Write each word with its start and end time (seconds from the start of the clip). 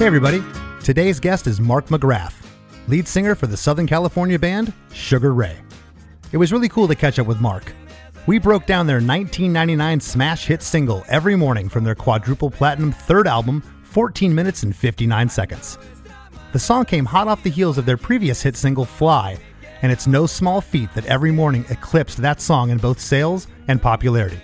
Hey, 0.00 0.06
everybody. 0.06 0.42
Today's 0.82 1.20
guest 1.20 1.46
is 1.46 1.60
Mark 1.60 1.88
McGrath, 1.88 2.32
lead 2.88 3.06
singer 3.06 3.34
for 3.34 3.46
the 3.46 3.56
Southern 3.58 3.86
California 3.86 4.38
band 4.38 4.72
Sugar 4.94 5.34
Ray. 5.34 5.58
It 6.32 6.38
was 6.38 6.54
really 6.54 6.70
cool 6.70 6.88
to 6.88 6.94
catch 6.94 7.18
up 7.18 7.26
with 7.26 7.38
Mark. 7.38 7.70
We 8.26 8.38
broke 8.38 8.64
down 8.64 8.86
their 8.86 8.94
1999 8.94 10.00
smash 10.00 10.46
hit 10.46 10.62
single 10.62 11.04
every 11.10 11.36
morning 11.36 11.68
from 11.68 11.84
their 11.84 11.94
quadruple 11.94 12.50
platinum 12.50 12.92
third 12.92 13.28
album, 13.28 13.60
14 13.82 14.34
minutes 14.34 14.62
and 14.62 14.74
59 14.74 15.28
seconds. 15.28 15.76
The 16.52 16.58
song 16.58 16.86
came 16.86 17.04
hot 17.04 17.28
off 17.28 17.42
the 17.42 17.50
heels 17.50 17.76
of 17.76 17.84
their 17.84 17.98
previous 17.98 18.40
hit 18.40 18.56
single, 18.56 18.86
Fly, 18.86 19.36
and 19.82 19.92
it's 19.92 20.06
no 20.06 20.24
small 20.24 20.62
feat 20.62 20.88
that 20.94 21.04
every 21.04 21.30
morning 21.30 21.66
eclipsed 21.68 22.16
that 22.22 22.40
song 22.40 22.70
in 22.70 22.78
both 22.78 23.00
sales 23.00 23.48
and 23.68 23.82
popularity. 23.82 24.40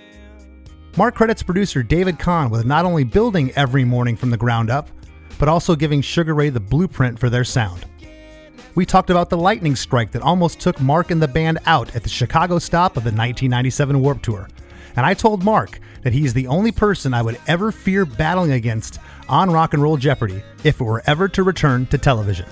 Mark 0.98 1.14
credits 1.14 1.42
producer 1.42 1.82
David 1.82 2.18
Kahne 2.18 2.50
with 2.50 2.66
not 2.66 2.84
only 2.84 3.04
building 3.04 3.52
every 3.52 3.84
morning 3.84 4.16
from 4.16 4.28
the 4.28 4.36
ground 4.36 4.68
up, 4.68 4.90
but 5.38 5.48
also 5.48 5.76
giving 5.76 6.00
Sugar 6.00 6.34
Ray 6.34 6.50
the 6.50 6.60
blueprint 6.60 7.18
for 7.18 7.30
their 7.30 7.44
sound. 7.44 7.86
We 8.74 8.84
talked 8.84 9.10
about 9.10 9.30
the 9.30 9.38
lightning 9.38 9.74
strike 9.74 10.12
that 10.12 10.22
almost 10.22 10.60
took 10.60 10.80
Mark 10.80 11.10
and 11.10 11.22
the 11.22 11.28
band 11.28 11.58
out 11.66 11.94
at 11.96 12.02
the 12.02 12.08
Chicago 12.08 12.58
stop 12.58 12.96
of 12.96 13.04
the 13.04 13.08
1997 13.08 14.00
Warped 14.00 14.22
Tour. 14.22 14.48
And 14.96 15.06
I 15.06 15.14
told 15.14 15.42
Mark 15.42 15.78
that 16.02 16.12
he's 16.12 16.34
the 16.34 16.46
only 16.46 16.72
person 16.72 17.14
I 17.14 17.22
would 17.22 17.38
ever 17.46 17.72
fear 17.72 18.04
battling 18.04 18.52
against 18.52 18.98
on 19.28 19.50
Rock 19.50 19.74
and 19.74 19.82
Roll 19.82 19.96
Jeopardy 19.96 20.42
if 20.62 20.80
it 20.80 20.84
were 20.84 21.02
ever 21.06 21.26
to 21.28 21.42
return 21.42 21.86
to 21.86 21.98
television. 21.98 22.46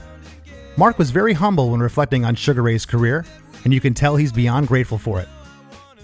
Mark 0.77 0.99
was 0.99 1.11
very 1.11 1.35
humble 1.35 1.71
when 1.71 1.81
reflecting 1.81 2.25
on 2.25 2.35
Sugar 2.35 2.63
Ray's 2.63 2.85
career, 2.85 3.25
and 3.65 3.73
you 3.73 3.81
can 3.81 3.95
tell 3.95 4.17
he's 4.17 4.33
beyond 4.33 4.67
grateful 4.67 4.99
for 4.99 5.21
it. 5.21 5.29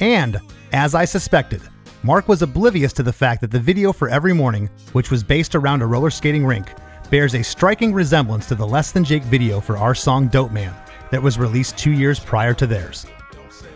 And, 0.01 0.39
as 0.73 0.95
I 0.95 1.05
suspected, 1.07 1.61
Mark 2.03 2.29
was 2.29 2.41
oblivious 2.41 2.95
to 2.95 3.03
the 3.03 3.13
fact 3.13 3.43
that 3.43 3.51
the 3.51 3.61
video 3.61 3.93
for 3.93 4.09
Every 4.09 4.33
Morning, 4.33 4.71
which 4.93 5.11
was 5.11 5.23
based 5.23 5.55
around 5.55 5.83
a 5.83 5.87
roller 5.87 6.09
skating 6.09 6.47
rink, 6.47 6.73
bears 7.11 7.35
a 7.35 7.43
striking 7.43 7.93
resemblance 7.93 8.47
to 8.47 8.55
the 8.55 8.67
Less 8.67 8.91
Than 8.91 9.05
Jake 9.05 9.23
video 9.25 9.61
for 9.61 9.77
our 9.77 9.95
song 9.95 10.29
Dope 10.29 10.51
Man 10.51 10.75
that 11.11 11.23
was 11.23 11.39
released 11.39 11.77
two 11.77 11.93
years 11.93 12.19
prior 12.19 12.55
to 12.55 12.67
theirs. 12.67 13.07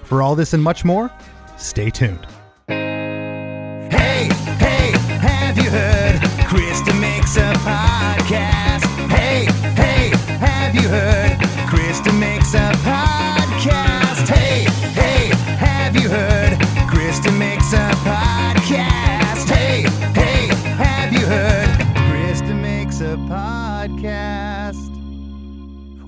For 0.05 0.23
all 0.23 0.35
this 0.35 0.55
and 0.55 0.63
much 0.63 0.87
more, 0.87 1.11
stay 1.59 1.91
tuned. 1.91 2.27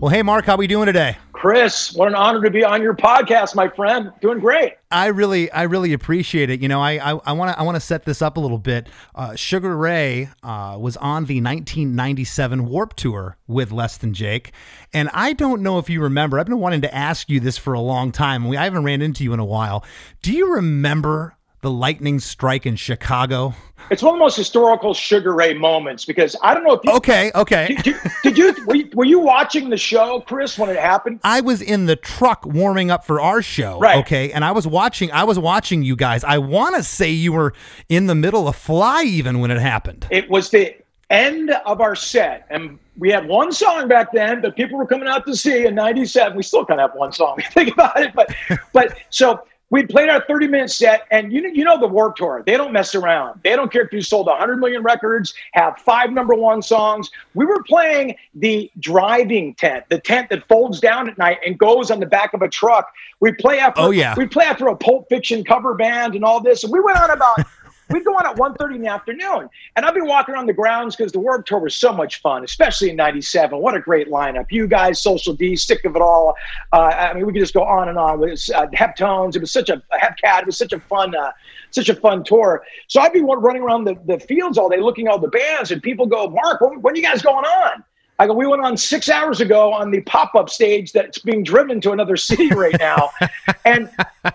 Well, 0.06 0.14
hey 0.14 0.22
Mark, 0.22 0.44
how 0.44 0.54
are 0.54 0.58
we 0.58 0.68
doing 0.68 0.86
today? 0.86 1.16
Chris, 1.32 1.92
what 1.92 2.06
an 2.06 2.14
honor 2.14 2.40
to 2.42 2.48
be 2.48 2.62
on 2.62 2.80
your 2.80 2.94
podcast, 2.94 3.56
my 3.56 3.66
friend. 3.66 4.12
Doing 4.20 4.38
great. 4.38 4.74
I 4.88 5.06
really, 5.06 5.50
I 5.50 5.64
really 5.64 5.92
appreciate 5.92 6.48
it. 6.48 6.60
You 6.60 6.68
know, 6.68 6.80
I, 6.80 7.18
I 7.26 7.32
want 7.32 7.52
to, 7.52 7.58
I 7.58 7.64
want 7.64 7.74
to 7.74 7.80
set 7.80 8.04
this 8.04 8.22
up 8.22 8.36
a 8.36 8.40
little 8.40 8.58
bit. 8.58 8.86
Uh, 9.16 9.34
Sugar 9.34 9.76
Ray 9.76 10.28
uh, 10.44 10.76
was 10.78 10.96
on 10.98 11.24
the 11.24 11.40
1997 11.40 12.66
Warped 12.66 12.96
Tour 12.96 13.36
with 13.48 13.72
Less 13.72 13.96
Than 13.96 14.14
Jake, 14.14 14.52
and 14.92 15.10
I 15.12 15.32
don't 15.32 15.60
know 15.60 15.80
if 15.80 15.90
you 15.90 16.00
remember. 16.00 16.38
I've 16.38 16.46
been 16.46 16.60
wanting 16.60 16.82
to 16.82 16.94
ask 16.94 17.28
you 17.28 17.40
this 17.40 17.58
for 17.58 17.72
a 17.72 17.80
long 17.80 18.12
time. 18.12 18.46
We, 18.46 18.56
I 18.56 18.62
haven't 18.62 18.84
ran 18.84 19.02
into 19.02 19.24
you 19.24 19.32
in 19.32 19.40
a 19.40 19.44
while. 19.44 19.84
Do 20.22 20.32
you 20.32 20.54
remember 20.54 21.35
the 21.66 21.70
lightning 21.72 22.20
strike 22.20 22.64
in 22.64 22.76
Chicago? 22.76 23.52
It's 23.90 24.00
one 24.00 24.14
of 24.14 24.18
the 24.18 24.24
most 24.24 24.36
historical 24.36 24.94
Sugar 24.94 25.34
Ray 25.34 25.52
moments 25.52 26.04
because 26.04 26.36
I 26.40 26.54
don't 26.54 26.62
know 26.62 26.74
if 26.74 26.80
you. 26.84 26.92
Okay, 26.92 27.32
okay. 27.34 27.76
Did, 27.82 27.96
did 28.22 28.38
you 28.38 28.54
were, 28.66 28.76
you 28.76 28.88
were 28.94 29.04
you 29.04 29.18
watching 29.18 29.68
the 29.68 29.76
show, 29.76 30.20
Chris, 30.20 30.56
when 30.56 30.70
it 30.70 30.76
happened? 30.76 31.18
I 31.24 31.40
was 31.40 31.60
in 31.60 31.86
the 31.86 31.96
truck 31.96 32.46
warming 32.46 32.92
up 32.92 33.04
for 33.04 33.20
our 33.20 33.42
show. 33.42 33.80
Right. 33.80 33.98
Okay. 33.98 34.30
And 34.30 34.44
I 34.44 34.52
was 34.52 34.64
watching 34.64 35.10
I 35.10 35.24
was 35.24 35.40
watching 35.40 35.82
you 35.82 35.96
guys. 35.96 36.22
I 36.22 36.38
wanna 36.38 36.84
say 36.84 37.10
you 37.10 37.32
were 37.32 37.52
in 37.88 38.06
the 38.06 38.14
middle 38.14 38.46
of 38.46 38.54
fly 38.54 39.02
even 39.02 39.40
when 39.40 39.50
it 39.50 39.58
happened. 39.58 40.06
It 40.12 40.30
was 40.30 40.50
the 40.50 40.76
end 41.10 41.50
of 41.50 41.80
our 41.80 41.96
set, 41.96 42.46
and 42.48 42.78
we 42.96 43.10
had 43.10 43.26
one 43.26 43.50
song 43.50 43.88
back 43.88 44.12
then 44.12 44.40
that 44.42 44.54
people 44.54 44.78
were 44.78 44.86
coming 44.86 45.08
out 45.08 45.26
to 45.26 45.34
see 45.34 45.66
in 45.66 45.74
'97. 45.74 46.36
We 46.36 46.44
still 46.44 46.64
kind 46.64 46.80
of 46.80 46.90
have 46.90 46.96
one 46.96 47.10
song. 47.10 47.40
Think 47.50 47.72
about 47.72 48.00
it, 48.00 48.12
but 48.14 48.32
but 48.72 48.96
so. 49.10 49.42
We 49.70 49.84
played 49.84 50.08
our 50.08 50.24
30 50.26 50.46
minute 50.46 50.70
set, 50.70 51.06
and 51.10 51.32
you 51.32 51.42
know, 51.42 51.48
you 51.48 51.64
know 51.64 51.78
the 51.78 51.88
Warped 51.88 52.18
Tour. 52.18 52.42
They 52.46 52.56
don't 52.56 52.72
mess 52.72 52.94
around. 52.94 53.40
They 53.42 53.56
don't 53.56 53.72
care 53.72 53.82
if 53.82 53.92
you 53.92 54.00
sold 54.00 54.26
100 54.26 54.58
million 54.58 54.82
records, 54.82 55.34
have 55.52 55.76
five 55.78 56.12
number 56.12 56.34
one 56.34 56.62
songs. 56.62 57.10
We 57.34 57.46
were 57.46 57.62
playing 57.64 58.16
the 58.34 58.70
driving 58.78 59.54
tent, 59.54 59.86
the 59.88 59.98
tent 59.98 60.30
that 60.30 60.46
folds 60.46 60.78
down 60.78 61.08
at 61.08 61.18
night 61.18 61.38
and 61.44 61.58
goes 61.58 61.90
on 61.90 61.98
the 61.98 62.06
back 62.06 62.32
of 62.32 62.42
a 62.42 62.48
truck. 62.48 62.92
We 63.18 63.32
play 63.32 63.58
after. 63.58 63.80
Oh, 63.80 63.90
yeah. 63.90 64.14
We 64.16 64.26
play 64.26 64.44
after 64.44 64.68
a 64.68 64.76
Pulp 64.76 65.08
Fiction 65.08 65.42
cover 65.44 65.74
band 65.74 66.14
and 66.14 66.24
all 66.24 66.40
this, 66.40 66.62
and 66.62 66.72
we 66.72 66.80
went 66.80 67.00
on 67.00 67.10
about. 67.10 67.40
We'd 67.88 68.04
go 68.04 68.14
on 68.14 68.26
at 68.26 68.36
1.30 68.36 68.76
in 68.76 68.80
the 68.82 68.88
afternoon. 68.88 69.48
And 69.76 69.86
I'd 69.86 69.94
be 69.94 70.00
walking 70.00 70.34
around 70.34 70.46
the 70.46 70.52
grounds 70.52 70.96
because 70.96 71.12
the 71.12 71.20
Warped 71.20 71.46
Tour 71.46 71.60
was 71.60 71.74
so 71.74 71.92
much 71.92 72.20
fun, 72.20 72.42
especially 72.42 72.90
in 72.90 72.96
97. 72.96 73.58
What 73.58 73.76
a 73.76 73.80
great 73.80 74.08
lineup. 74.08 74.46
You 74.50 74.66
guys, 74.66 75.00
Social 75.00 75.34
D, 75.34 75.54
Sick 75.54 75.84
of 75.84 75.94
It 75.94 76.02
All. 76.02 76.34
Uh, 76.72 76.86
I 76.86 77.14
mean, 77.14 77.26
we 77.26 77.32
could 77.32 77.42
just 77.42 77.54
go 77.54 77.62
on 77.62 77.88
and 77.88 77.96
on. 77.96 78.18
with 78.18 78.42
uh, 78.54 78.66
Heptones. 78.68 79.36
It 79.36 79.40
was 79.40 79.52
such 79.52 79.68
a, 79.68 79.82
Hepcat. 79.92 80.40
It 80.40 80.46
was 80.46 80.58
such 80.58 80.72
a 80.72 80.80
fun, 80.80 81.14
uh, 81.14 81.30
such 81.70 81.88
a 81.88 81.94
fun 81.94 82.24
tour. 82.24 82.64
So 82.88 83.00
I'd 83.00 83.12
be 83.12 83.22
running 83.22 83.62
around 83.62 83.84
the, 83.84 83.96
the 84.06 84.18
fields 84.18 84.58
all 84.58 84.68
day 84.68 84.80
looking 84.80 85.06
at 85.06 85.12
all 85.12 85.18
the 85.20 85.28
bands 85.28 85.70
and 85.70 85.80
people 85.80 86.06
go, 86.06 86.28
Mark, 86.28 86.60
when, 86.60 86.82
when 86.82 86.94
are 86.94 86.96
you 86.96 87.02
guys 87.02 87.22
going 87.22 87.44
on? 87.44 87.84
I 88.18 88.26
go, 88.26 88.32
we 88.32 88.46
went 88.46 88.62
on 88.62 88.76
six 88.76 89.08
hours 89.08 89.40
ago 89.40 89.72
on 89.72 89.90
the 89.90 90.00
pop-up 90.00 90.48
stage 90.48 90.92
that's 90.92 91.18
being 91.18 91.42
driven 91.42 91.80
to 91.82 91.92
another 91.92 92.16
city 92.16 92.48
right 92.50 92.76
now. 92.78 93.10
and 93.64 93.90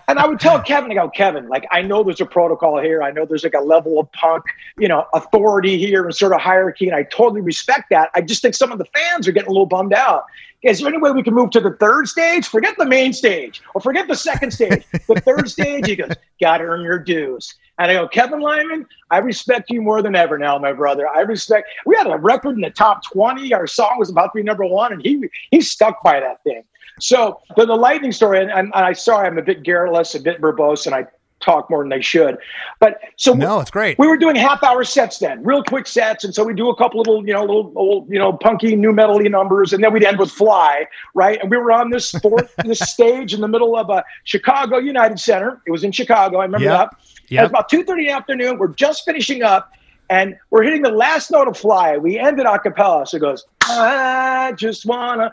and 0.08 0.18
I 0.18 0.26
would 0.26 0.38
tell 0.40 0.60
Kevin, 0.62 0.92
I 0.92 0.94
go, 0.94 1.08
Kevin, 1.08 1.48
like 1.48 1.66
I 1.70 1.82
know 1.82 2.02
there's 2.02 2.20
a 2.20 2.26
protocol 2.26 2.80
here. 2.80 3.02
I 3.02 3.10
know 3.10 3.26
there's 3.26 3.44
like 3.44 3.54
a 3.54 3.60
level 3.60 3.98
of 3.98 4.10
punk, 4.12 4.44
you 4.78 4.88
know, 4.88 5.06
authority 5.14 5.78
here 5.78 6.04
and 6.04 6.14
sort 6.14 6.32
of 6.32 6.40
hierarchy. 6.40 6.86
And 6.86 6.94
I 6.94 7.02
totally 7.04 7.40
respect 7.40 7.90
that. 7.90 8.10
I 8.14 8.20
just 8.20 8.42
think 8.42 8.54
some 8.54 8.70
of 8.70 8.78
the 8.78 8.84
fans 8.86 9.26
are 9.26 9.32
getting 9.32 9.48
a 9.48 9.52
little 9.52 9.66
bummed 9.66 9.94
out. 9.94 10.24
Is 10.62 10.78
there 10.78 10.88
any 10.88 10.98
way 10.98 11.10
we 11.10 11.24
can 11.24 11.34
move 11.34 11.50
to 11.50 11.60
the 11.60 11.72
third 11.72 12.06
stage? 12.06 12.46
Forget 12.46 12.76
the 12.78 12.86
main 12.86 13.12
stage 13.12 13.60
or 13.74 13.80
forget 13.80 14.06
the 14.06 14.14
second 14.14 14.52
stage. 14.52 14.84
The 14.92 15.20
third 15.20 15.50
stage, 15.50 15.88
he 15.88 15.96
goes, 15.96 16.12
gotta 16.40 16.64
earn 16.64 16.82
your 16.82 17.00
dues. 17.00 17.54
And 17.82 17.90
I 17.90 17.94
go, 17.94 18.06
Kevin 18.06 18.38
Lyman, 18.38 18.86
I 19.10 19.18
respect 19.18 19.68
you 19.68 19.82
more 19.82 20.02
than 20.02 20.14
ever 20.14 20.38
now, 20.38 20.56
my 20.56 20.72
brother. 20.72 21.08
I 21.08 21.22
respect. 21.22 21.68
We 21.84 21.96
had 21.96 22.06
a 22.06 22.16
record 22.16 22.54
in 22.54 22.60
the 22.60 22.70
top 22.70 23.02
20. 23.12 23.52
Our 23.52 23.66
song 23.66 23.96
was 23.98 24.08
about 24.08 24.26
to 24.26 24.36
be 24.36 24.44
number 24.44 24.64
one, 24.64 24.92
and 24.92 25.02
he 25.02 25.28
he 25.50 25.60
stuck 25.60 26.00
by 26.04 26.20
that 26.20 26.44
thing. 26.44 26.62
So 27.00 27.40
the, 27.56 27.66
the 27.66 27.74
lightning 27.74 28.12
story, 28.12 28.40
and, 28.40 28.52
and 28.52 28.72
I 28.72 28.92
sorry, 28.92 29.26
I'm 29.26 29.36
a 29.36 29.42
bit 29.42 29.64
garrulous, 29.64 30.14
a 30.14 30.20
bit 30.20 30.40
verbose, 30.40 30.86
and 30.86 30.94
I 30.94 31.06
talk 31.42 31.68
more 31.68 31.82
than 31.82 31.90
they 31.90 32.00
should. 32.00 32.38
But 32.78 33.00
so 33.16 33.34
no, 33.34 33.60
it's 33.60 33.70
great. 33.70 33.98
We 33.98 34.06
were 34.06 34.16
doing 34.16 34.36
half 34.36 34.62
hour 34.62 34.84
sets 34.84 35.18
then, 35.18 35.42
real 35.44 35.62
quick 35.62 35.86
sets, 35.86 36.24
and 36.24 36.34
so 36.34 36.44
we 36.44 36.54
do 36.54 36.68
a 36.70 36.76
couple 36.76 36.98
little, 37.00 37.26
you 37.26 37.32
know, 37.32 37.40
little 37.40 37.72
old, 37.76 38.10
you 38.10 38.18
know, 38.18 38.32
punky 38.32 38.74
new 38.76 38.92
metally 38.92 39.30
numbers, 39.30 39.72
and 39.72 39.82
then 39.82 39.92
we'd 39.92 40.04
end 40.04 40.18
with 40.18 40.30
"Fly," 40.30 40.86
right? 41.14 41.38
And 41.40 41.50
we 41.50 41.56
were 41.56 41.72
on 41.72 41.90
this 41.90 42.10
fourth 42.12 42.54
this 42.64 42.78
stage 42.80 43.34
in 43.34 43.40
the 43.40 43.48
middle 43.48 43.76
of 43.76 43.90
a 43.90 44.04
Chicago 44.24 44.78
United 44.78 45.20
Center. 45.20 45.60
It 45.66 45.70
was 45.70 45.84
in 45.84 45.92
Chicago. 45.92 46.38
I 46.38 46.44
remember 46.44 46.64
Yep. 46.66 46.90
that. 46.90 46.96
Yep. 47.28 47.38
It 47.38 47.42
was 47.44 47.50
about 47.50 47.68
two 47.68 47.84
thirty 47.84 48.02
in 48.02 48.08
the 48.08 48.14
afternoon. 48.14 48.58
We're 48.58 48.68
just 48.68 49.04
finishing 49.04 49.42
up. 49.42 49.72
And 50.10 50.36
we're 50.50 50.62
hitting 50.62 50.82
the 50.82 50.90
last 50.90 51.30
note 51.30 51.48
of 51.48 51.56
fly. 51.56 51.96
We 51.96 52.18
ended 52.18 52.44
a 52.44 52.58
cappella. 52.58 53.06
So 53.06 53.16
it 53.16 53.20
goes, 53.20 53.46
I 53.62 54.52
just 54.58 54.84
wanna 54.84 55.32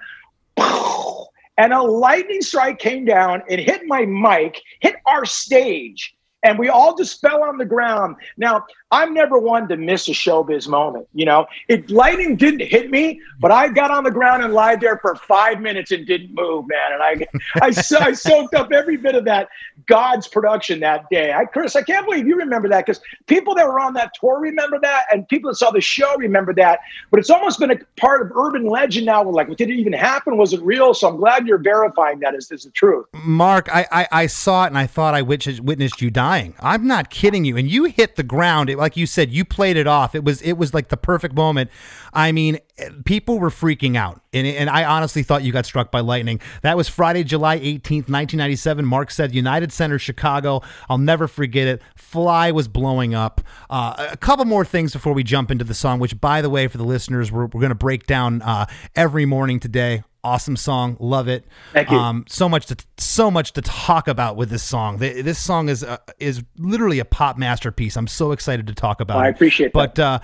and 1.59 1.73
a 1.73 1.81
lightning 1.81 2.41
strike 2.41 2.79
came 2.79 3.03
down. 3.05 3.43
And 3.49 3.59
hit 3.59 3.81
my 3.85 4.05
mic, 4.05 4.61
hit 4.79 4.95
our 5.05 5.25
stage, 5.25 6.15
and 6.43 6.57
we 6.57 6.69
all 6.69 6.95
just 6.95 7.19
fell 7.21 7.43
on 7.43 7.57
the 7.57 7.65
ground. 7.65 8.15
Now, 8.37 8.65
I'm 8.91 9.13
never 9.13 9.37
one 9.37 9.67
to 9.67 9.77
miss 9.77 10.07
a 10.07 10.11
showbiz 10.11 10.67
moment. 10.67 11.07
You 11.13 11.25
know, 11.25 11.47
it 11.67 11.89
lightning 11.89 12.35
didn't 12.35 12.61
hit 12.61 12.89
me, 12.89 13.21
but 13.39 13.51
I 13.51 13.67
got 13.67 13.91
on 13.91 14.03
the 14.03 14.11
ground 14.11 14.43
and 14.43 14.53
lied 14.53 14.81
there 14.81 14.97
for 14.99 15.15
five 15.15 15.61
minutes 15.61 15.91
and 15.91 16.07
didn't 16.07 16.33
move, 16.33 16.65
man. 16.67 16.93
And 16.93 17.03
I, 17.03 17.27
I, 17.65 18.05
I 18.05 18.13
soaked 18.13 18.55
up 18.55 18.71
every 18.71 18.97
bit 18.97 19.15
of 19.15 19.25
that 19.25 19.49
God's 19.85 20.27
production 20.27 20.79
that 20.79 21.09
day. 21.09 21.33
I, 21.33 21.45
Chris, 21.45 21.75
I 21.75 21.81
can't 21.81 22.05
believe 22.05 22.27
you 22.27 22.35
remember 22.35 22.67
that 22.69 22.85
because 22.85 23.01
people 23.27 23.53
that 23.55 23.65
were 23.65 23.79
on 23.79 23.93
that 23.93 24.13
tour 24.19 24.39
remember 24.39 24.79
that, 24.81 25.05
and 25.11 25.27
people 25.27 25.51
that 25.51 25.55
saw 25.55 25.71
the 25.71 25.81
show 25.81 26.15
remember 26.17 26.53
that. 26.55 26.79
But 27.11 27.19
it's 27.19 27.29
almost 27.29 27.59
been 27.59 27.71
a 27.71 27.77
part 27.97 28.21
of 28.21 28.31
urban 28.35 28.65
legend 28.65 29.05
now. 29.05 29.23
We're 29.23 29.33
like, 29.33 29.55
did 29.55 29.69
it 29.69 29.75
even 29.75 29.93
happen? 29.93 30.37
Was 30.37 30.53
it 30.53 30.61
real? 30.61 30.93
So 30.93 31.09
I'm 31.09 31.17
glad 31.17 31.47
you're 31.47 31.57
verifying 31.57 32.19
that 32.19 32.33
as, 32.33 32.51
as 32.51 32.63
the 32.63 32.71
truth. 32.71 33.05
Mark, 33.13 33.67
I, 33.71 33.85
I, 33.91 34.07
I 34.11 34.27
saw 34.27 34.63
it 34.63 34.67
and 34.67 34.77
I 34.77 34.87
thought 34.87 35.13
I 35.13 35.21
witnessed, 35.21 36.01
you 36.01 36.09
you 36.09 36.11
dying. 36.29 36.53
I'm 36.59 36.85
not 36.85 37.09
kidding 37.09 37.43
you. 37.43 37.57
And 37.57 37.69
you 37.69 37.85
hit 37.85 38.15
the 38.15 38.23
ground. 38.23 38.69
It, 38.69 38.77
like 38.77 38.95
you 38.95 39.05
said, 39.07 39.31
you 39.31 39.43
played 39.43 39.77
it 39.77 39.87
off. 39.87 40.13
It 40.13 40.23
was 40.23 40.41
it 40.41 40.53
was 40.53 40.73
like 40.73 40.89
the 40.89 40.97
perfect 40.97 41.35
moment. 41.35 41.71
I 42.13 42.31
mean, 42.31 42.59
people 43.05 43.39
were 43.39 43.49
freaking 43.49 43.95
out. 43.95 44.21
And, 44.31 44.45
and 44.45 44.69
I 44.69 44.83
honestly 44.83 45.23
thought 45.23 45.43
you 45.43 45.51
got 45.51 45.65
struck 45.65 45.91
by 45.91 46.01
lightning. 46.01 46.39
That 46.61 46.77
was 46.77 46.87
Friday, 46.87 47.23
July 47.23 47.57
18th, 47.59 48.09
1997. 48.09 48.85
Mark 48.85 49.09
said 49.09 49.33
United 49.33 49.71
Center, 49.71 49.97
Chicago. 49.97 50.61
I'll 50.87 50.99
never 50.99 51.27
forget 51.27 51.67
it. 51.67 51.81
Fly 51.95 52.51
was 52.51 52.67
blowing 52.67 53.15
up. 53.15 53.41
Uh, 53.69 54.07
a 54.11 54.17
couple 54.17 54.45
more 54.45 54.65
things 54.65 54.93
before 54.93 55.13
we 55.13 55.23
jump 55.23 55.49
into 55.49 55.63
the 55.63 55.73
song, 55.73 55.99
which, 55.99 56.19
by 56.21 56.41
the 56.41 56.49
way, 56.49 56.67
for 56.67 56.77
the 56.77 56.83
listeners, 56.83 57.31
we're, 57.31 57.45
we're 57.45 57.61
going 57.61 57.69
to 57.69 57.75
break 57.75 58.05
down 58.05 58.41
uh, 58.43 58.65
every 58.95 59.25
morning 59.25 59.59
today. 59.59 60.03
Awesome 60.23 60.57
song, 60.57 60.97
love 60.99 61.29
it. 61.29 61.45
Thank 61.71 61.89
you. 61.91 61.97
Um, 61.97 62.25
so 62.27 62.49
much 62.49 62.65
to 62.67 62.75
so 62.97 63.31
much 63.31 63.53
to 63.53 63.61
talk 63.61 64.07
about 64.09 64.35
with 64.35 64.49
this 64.49 64.63
song. 64.63 64.97
This 64.97 65.39
song 65.39 65.69
is 65.69 65.83
uh, 65.83 65.97
is 66.19 66.43
literally 66.57 66.99
a 66.99 67.05
pop 67.05 67.37
masterpiece. 67.37 67.95
I'm 67.95 68.07
so 68.07 68.33
excited 68.33 68.67
to 68.67 68.73
talk 68.73 68.99
about. 68.99 69.17
I 69.17 69.27
it. 69.27 69.35
appreciate 69.35 69.67
that. 69.67 69.95
But 69.95 69.99
uh, 69.99 70.19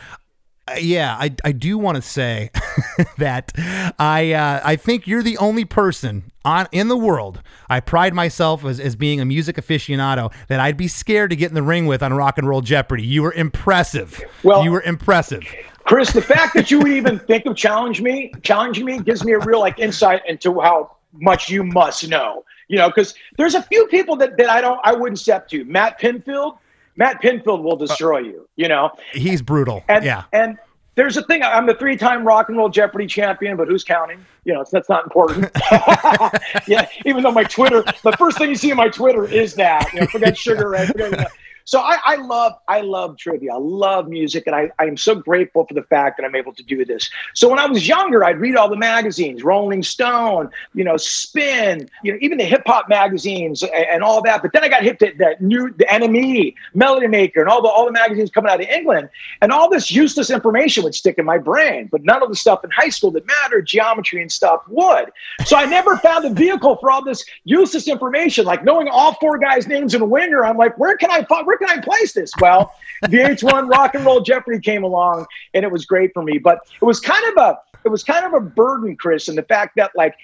yeah, 0.80 1.16
I 1.18 1.34
I 1.46 1.54
do 1.54 1.78
want 1.78 1.96
to 1.96 2.02
say 2.02 2.52
that 3.20 3.54
I 3.98 4.34
uh, 4.34 4.62
I 4.66 4.76
think 4.76 5.08
you're 5.08 5.24
the 5.24 5.38
only 5.38 5.64
person 5.64 6.32
on 6.44 6.68
in 6.74 6.90
the 6.90 6.98
world. 6.98 7.42
I 7.70 7.80
pride 7.80 8.14
myself 8.14 8.66
as, 8.66 8.82
as 8.82 8.98
being 8.98 9.22
a 9.22 9.26
music 9.26 9.56
aficionado 9.56 10.34
that 10.48 10.60
I'd 10.60 10.76
be 10.76 10.90
scared 10.90 11.30
to 11.30 11.38
get 11.38 11.50
in 11.50 11.56
the 11.56 11.64
ring 11.64 11.86
with 11.86 12.04
on 12.04 12.14
Rock 12.14 12.38
and 12.38 12.48
Roll 12.50 12.62
Jeopardy. 12.62 13.04
You 13.04 13.24
were 13.24 13.34
impressive. 13.34 14.22
Well- 14.44 14.64
you 14.64 14.72
were 14.72 14.82
impressive. 14.82 15.44
Chris, 15.86 16.12
the 16.12 16.22
fact 16.22 16.56
that 16.56 16.72
you 16.72 16.80
would 16.80 16.92
even 16.92 17.20
think 17.20 17.46
of 17.46 17.56
challenge 17.56 18.02
me, 18.02 18.34
challenging 18.42 18.86
me, 18.86 19.00
gives 19.00 19.24
me 19.24 19.34
a 19.34 19.40
real 19.40 19.60
like 19.60 19.80
insight 19.80 20.22
into 20.28 20.60
how 20.60 20.96
much 21.14 21.50
you 21.50 21.64
must 21.64 22.08
know. 22.10 22.44
You 22.68 22.78
know, 22.78 22.90
because 22.90 23.14
there's 23.38 23.54
a 23.54 23.62
few 23.62 23.86
people 23.88 24.16
that, 24.18 24.38
that 24.38 24.50
I 24.50 24.60
don't, 24.60 24.80
I 24.84 24.94
wouldn't 24.94 25.20
step 25.20 25.48
to. 25.50 25.64
Matt 25.66 26.00
Pinfield, 26.00 26.58
Matt 26.96 27.22
Pinfield 27.22 27.62
will 27.62 27.76
destroy 27.76 28.20
you. 28.20 28.50
You 28.56 28.68
know, 28.68 28.92
He's 29.14 29.44
brutal. 29.44 29.84
and 29.88 30.04
yeah. 30.04 30.24
and 30.34 30.58
there's 30.96 31.18
a 31.18 31.24
thing. 31.24 31.44
I'm 31.44 31.68
the 31.68 31.76
three-time 31.76 32.26
Rock 32.26 32.50
and 32.50 32.58
Roll 32.58 32.70
Jeopardy 32.70 33.06
champion, 33.06 33.58
but 33.58 33.68
who's 33.68 33.84
counting? 33.84 34.26
You 34.46 34.54
know, 34.54 34.66
that's 34.72 34.90
not 34.90 35.04
important. 35.04 35.52
yeah, 36.68 36.88
even 37.06 37.22
though 37.22 37.32
my 37.32 37.44
Twitter, 37.44 37.84
the 38.02 38.14
first 38.14 38.38
thing 38.38 38.50
you 38.50 38.56
see 38.56 38.72
on 38.72 38.78
my 38.78 38.90
Twitter 38.90 39.26
is 39.26 39.54
that. 39.56 39.92
You 39.94 40.02
know, 40.02 40.08
forget 40.08 40.38
Sugar 40.38 40.70
Ray. 40.70 40.88
Forget 40.88 41.12
that. 41.12 41.32
So 41.66 41.80
I, 41.80 41.98
I 42.06 42.16
love 42.18 42.54
I 42.68 42.82
love 42.82 43.18
trivia. 43.18 43.54
I 43.54 43.58
love 43.58 44.08
music, 44.08 44.44
and 44.46 44.56
I, 44.56 44.72
I 44.78 44.86
am 44.86 44.98
so 44.98 45.16
grateful 45.16 45.66
for 45.66 45.74
the 45.74 45.84
fact 45.84 46.18
that 46.18 46.26
I'm 46.26 46.36
able 46.36 46.54
to 46.54 46.64
do 46.64 46.86
this. 46.86 47.10
So 47.34 47.50
when 47.50 47.58
I 47.58 47.66
was 47.66 47.88
younger, 47.88 48.24
I'd 48.24 48.40
read 48.40 48.56
all 48.56 48.70
the 48.70 48.76
magazines, 48.78 49.44
Rolling 49.44 49.82
Stone, 49.82 50.52
you 50.76 50.84
know, 50.84 50.96
Spin, 50.98 51.90
you 52.04 52.12
know, 52.12 52.20
even 52.22 52.38
the 52.38 52.44
hip 52.44 52.62
hop 52.68 52.88
magazines 52.88 53.64
and, 53.64 53.72
and 53.74 54.04
all 54.04 54.22
that. 54.22 54.44
But 54.44 54.54
then 54.54 54.64
I 54.64 54.70
got 54.70 54.84
hit 54.84 55.00
to 55.00 55.12
that 55.18 55.42
new 55.42 55.72
the 55.72 55.86
NME, 55.86 56.54
Melody 56.76 57.08
Maker, 57.08 57.42
and 57.42 57.50
all 57.50 57.64
the 57.64 57.68
all 57.68 57.86
the 57.86 57.92
magazines 57.92 58.30
coming 58.30 58.52
out 58.52 58.62
of 58.62 58.68
England, 58.68 59.10
and 59.42 59.52
all 59.52 59.68
this 59.68 59.92
useless 59.92 60.30
information 60.30 60.84
would 60.84 60.94
stick 60.94 61.18
in 61.18 61.26
my 61.26 61.40
brain, 61.40 61.90
but 61.92 62.04
none 62.04 62.22
of 62.22 62.30
the 62.30 62.36
stuff 62.36 62.64
in 62.64 62.70
high 62.70 62.90
school 62.90 63.10
that 63.12 63.26
mattered, 63.26 63.66
geometry 63.66 64.22
and 64.22 64.32
stuff, 64.32 64.62
would. 64.68 65.12
So 65.46 65.58
I 65.58 65.66
never 65.66 65.98
found 65.98 66.26
a 66.26 66.30
vehicle 66.30 66.76
for 66.78 66.92
all 66.92 67.04
this 67.04 67.26
useless 67.44 67.88
information, 67.88 68.46
like 68.46 68.64
knowing 68.64 68.88
all 68.88 69.16
four 69.16 69.40
guys' 69.40 69.68
names 69.68 69.96
in 69.96 70.02
a 70.02 70.06
winger. 70.06 70.46
I'm 70.46 70.58
like, 70.58 70.78
where 70.78 70.96
can 70.96 71.10
I 71.10 71.24
fi- 71.24 71.42
where 71.56 71.68
can 71.68 71.80
I 71.80 71.82
place 71.82 72.14
this? 72.14 72.32
Well, 72.40 72.74
VH1 73.06 73.70
Rock 73.70 73.96
and 73.96 74.06
Roll 74.06 74.22
Jeopardy 74.22 74.60
came 74.60 74.84
along, 74.84 75.26
and 75.54 75.64
it 75.64 75.72
was 75.72 75.86
great 75.86 76.14
for 76.14 76.24
me. 76.24 76.38
But 76.38 76.60
it 76.82 76.86
was 76.86 77.00
kind 77.00 77.26
of 77.30 77.44
a 77.44 77.58
it 77.84 77.90
was 77.90 78.04
kind 78.04 78.26
of 78.26 78.34
a 78.34 78.42
burden, 78.42 78.96
Chris, 78.96 79.28
and 79.28 79.38
the 79.38 79.44
fact 79.44 79.76
that 79.76 79.92
like 79.96 80.16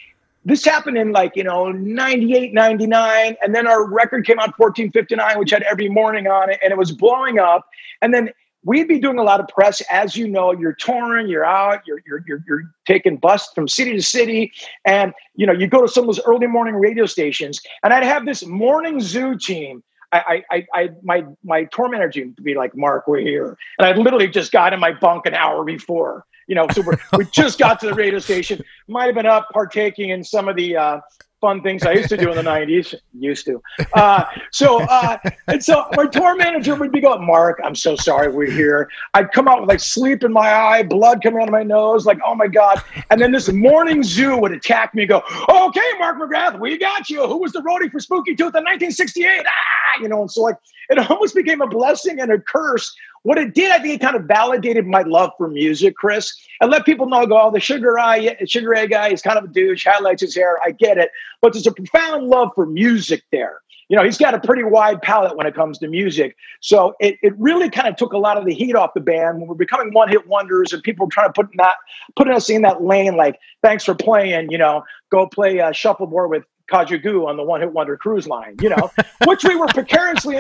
this 0.43 0.65
happened 0.65 0.97
in 0.97 1.11
like 1.11 1.35
you 1.35 1.43
know 1.43 1.71
98 1.71 2.53
99 2.53 3.37
and 3.43 3.53
then 3.53 3.67
our 3.67 3.87
record 3.87 4.25
came 4.25 4.39
out 4.39 4.57
1459 4.57 5.37
which 5.37 5.51
had 5.51 5.61
every 5.63 5.87
morning 5.87 6.25
on 6.25 6.49
it 6.49 6.59
and 6.63 6.71
it 6.71 6.77
was 6.79 6.91
blowing 6.91 7.37
up 7.37 7.67
and 8.01 8.11
then 8.11 8.31
we'd 8.63 8.87
be 8.87 8.97
doing 8.97 9.19
a 9.19 9.23
lot 9.23 9.39
of 9.39 9.47
press 9.49 9.83
as 9.91 10.17
you 10.17 10.27
know 10.27 10.51
you're 10.51 10.73
touring 10.73 11.27
you're 11.27 11.45
out 11.45 11.81
you're 11.85 12.01
you're 12.07 12.23
you're, 12.25 12.43
you're 12.47 12.63
taking 12.87 13.17
bus 13.17 13.51
from 13.53 13.67
city 13.67 13.91
to 13.91 14.01
city 14.01 14.51
and 14.83 15.13
you 15.35 15.45
know 15.45 15.53
you 15.53 15.67
go 15.67 15.79
to 15.79 15.87
some 15.87 16.05
of 16.05 16.07
those 16.07 16.25
early 16.25 16.47
morning 16.47 16.73
radio 16.73 17.05
stations 17.05 17.61
and 17.83 17.93
i'd 17.93 18.03
have 18.03 18.25
this 18.25 18.43
morning 18.43 18.99
zoo 18.99 19.37
team 19.37 19.83
I, 20.13 20.43
I, 20.51 20.67
I, 20.73 20.89
my, 21.03 21.25
my 21.43 21.63
tour 21.65 21.89
manager 21.89 22.25
would 22.25 22.43
be 22.43 22.55
like, 22.55 22.75
Mark, 22.75 23.07
we're 23.07 23.19
here. 23.19 23.57
And 23.77 23.87
I 23.87 23.93
literally 23.93 24.27
just 24.27 24.51
got 24.51 24.73
in 24.73 24.79
my 24.79 24.91
bunk 24.91 25.25
an 25.25 25.33
hour 25.33 25.63
before, 25.63 26.25
you 26.47 26.55
know, 26.55 26.67
so 26.73 26.83
we 27.17 27.25
just 27.31 27.57
got 27.57 27.79
to 27.79 27.87
the 27.87 27.93
radio 27.93 28.19
station, 28.19 28.61
might 28.87 29.05
have 29.05 29.15
been 29.15 29.25
up 29.25 29.47
partaking 29.53 30.09
in 30.09 30.23
some 30.23 30.49
of 30.49 30.55
the, 30.55 30.75
uh, 30.75 30.99
fun 31.41 31.61
things 31.61 31.83
I 31.83 31.93
used 31.93 32.09
to 32.09 32.17
do 32.17 32.29
in 32.29 32.35
the 32.35 32.43
'90s. 32.43 32.95
Used 33.19 33.45
to. 33.45 33.61
Uh, 33.93 34.23
so 34.51 34.81
uh, 34.83 35.17
and 35.47 35.63
so 35.63 35.85
my 35.95 36.05
tour 36.05 36.35
manager 36.35 36.75
would 36.75 36.91
be 36.91 37.01
going, 37.01 37.25
Mark, 37.25 37.59
I'm 37.63 37.75
so 37.75 37.95
sorry 37.95 38.31
we're 38.31 38.49
here. 38.49 38.89
I'd 39.13 39.31
come 39.31 39.47
out 39.47 39.59
with 39.59 39.69
like 39.69 39.79
sleep 39.79 40.23
in 40.23 40.31
my 40.31 40.53
eye, 40.53 40.83
blood 40.83 41.21
coming 41.21 41.41
out 41.41 41.47
of 41.47 41.51
my 41.51 41.63
nose, 41.63 42.05
like 42.05 42.19
oh 42.25 42.35
my 42.35 42.47
god. 42.47 42.81
And 43.09 43.19
then 43.19 43.31
this 43.31 43.51
morning 43.51 44.03
zoo 44.03 44.37
would 44.37 44.51
attack 44.51 44.93
me 44.93 45.05
go, 45.05 45.21
okay, 45.49 45.91
Mark 45.99 46.19
McGrath, 46.19 46.59
we 46.59 46.77
got 46.77 47.09
you. 47.09 47.27
Who 47.27 47.37
was 47.37 47.51
the 47.51 47.61
roadie 47.61 47.91
for 47.91 47.99
Spooky 47.99 48.35
Tooth 48.35 48.55
in 48.55 48.63
1968? 48.63 49.45
Ah, 49.45 50.01
you 50.01 50.07
know. 50.07 50.21
And 50.21 50.31
so 50.31 50.41
like 50.41 50.55
it 50.91 51.09
almost 51.09 51.35
became 51.35 51.61
a 51.61 51.67
blessing 51.67 52.19
and 52.19 52.31
a 52.31 52.39
curse. 52.39 52.93
What 53.23 53.37
it 53.37 53.53
did, 53.53 53.71
I 53.71 53.79
think, 53.79 53.95
it 53.95 54.01
kind 54.01 54.15
of 54.15 54.23
validated 54.23 54.87
my 54.87 55.03
love 55.03 55.31
for 55.37 55.47
music, 55.47 55.95
Chris, 55.95 56.33
and 56.59 56.71
let 56.71 56.85
people 56.85 57.07
know, 57.07 57.25
go, 57.27 57.39
oh, 57.39 57.51
the 57.51 57.59
Sugar 57.59 57.99
Eye, 57.99 58.35
Sugar 58.45 58.69
Ray 58.69 58.87
guy 58.87 59.09
is 59.09 59.21
kind 59.21 59.37
of 59.37 59.43
a 59.43 59.47
douche, 59.47 59.85
highlights 59.85 60.21
his 60.21 60.35
hair. 60.35 60.57
I 60.65 60.71
get 60.71 60.97
it, 60.97 61.11
but 61.39 61.53
there's 61.53 61.67
a 61.67 61.71
profound 61.71 62.27
love 62.27 62.49
for 62.55 62.65
music 62.65 63.23
there. 63.31 63.61
You 63.89 63.97
know, 63.97 64.05
he's 64.05 64.17
got 64.17 64.33
a 64.33 64.39
pretty 64.39 64.63
wide 64.63 65.01
palette 65.01 65.35
when 65.35 65.45
it 65.45 65.53
comes 65.53 65.77
to 65.79 65.87
music. 65.89 66.37
So 66.61 66.95
it, 67.01 67.17
it 67.21 67.33
really 67.37 67.69
kind 67.69 67.89
of 67.89 67.97
took 67.97 68.13
a 68.13 68.17
lot 68.17 68.37
of 68.37 68.45
the 68.45 68.53
heat 68.53 68.73
off 68.73 68.93
the 68.93 69.01
band 69.01 69.39
when 69.39 69.49
we're 69.49 69.55
becoming 69.55 69.93
one 69.93 70.07
hit 70.07 70.27
wonders 70.27 70.71
and 70.71 70.81
people 70.81 71.09
trying 71.09 71.27
to 71.27 71.33
put 71.33 71.49
that 71.57 71.75
putting 72.15 72.33
us 72.33 72.49
in 72.49 72.61
that 72.61 72.81
lane. 72.81 73.17
Like, 73.17 73.37
thanks 73.61 73.83
for 73.83 73.93
playing. 73.93 74.49
You 74.49 74.57
know, 74.57 74.85
go 75.11 75.27
play 75.27 75.59
uh, 75.59 75.73
shuffleboard 75.73 76.29
with 76.29 76.45
Kajagoogoo 76.71 77.27
on 77.27 77.37
the 77.37 77.43
One 77.43 77.61
Hit 77.61 77.73
Wonder 77.73 77.97
Cruise 77.97 78.27
Line, 78.27 78.55
you 78.61 78.69
know, 78.69 78.91
which 79.25 79.43
we 79.43 79.55
were 79.55 79.67
precariously 79.67 80.39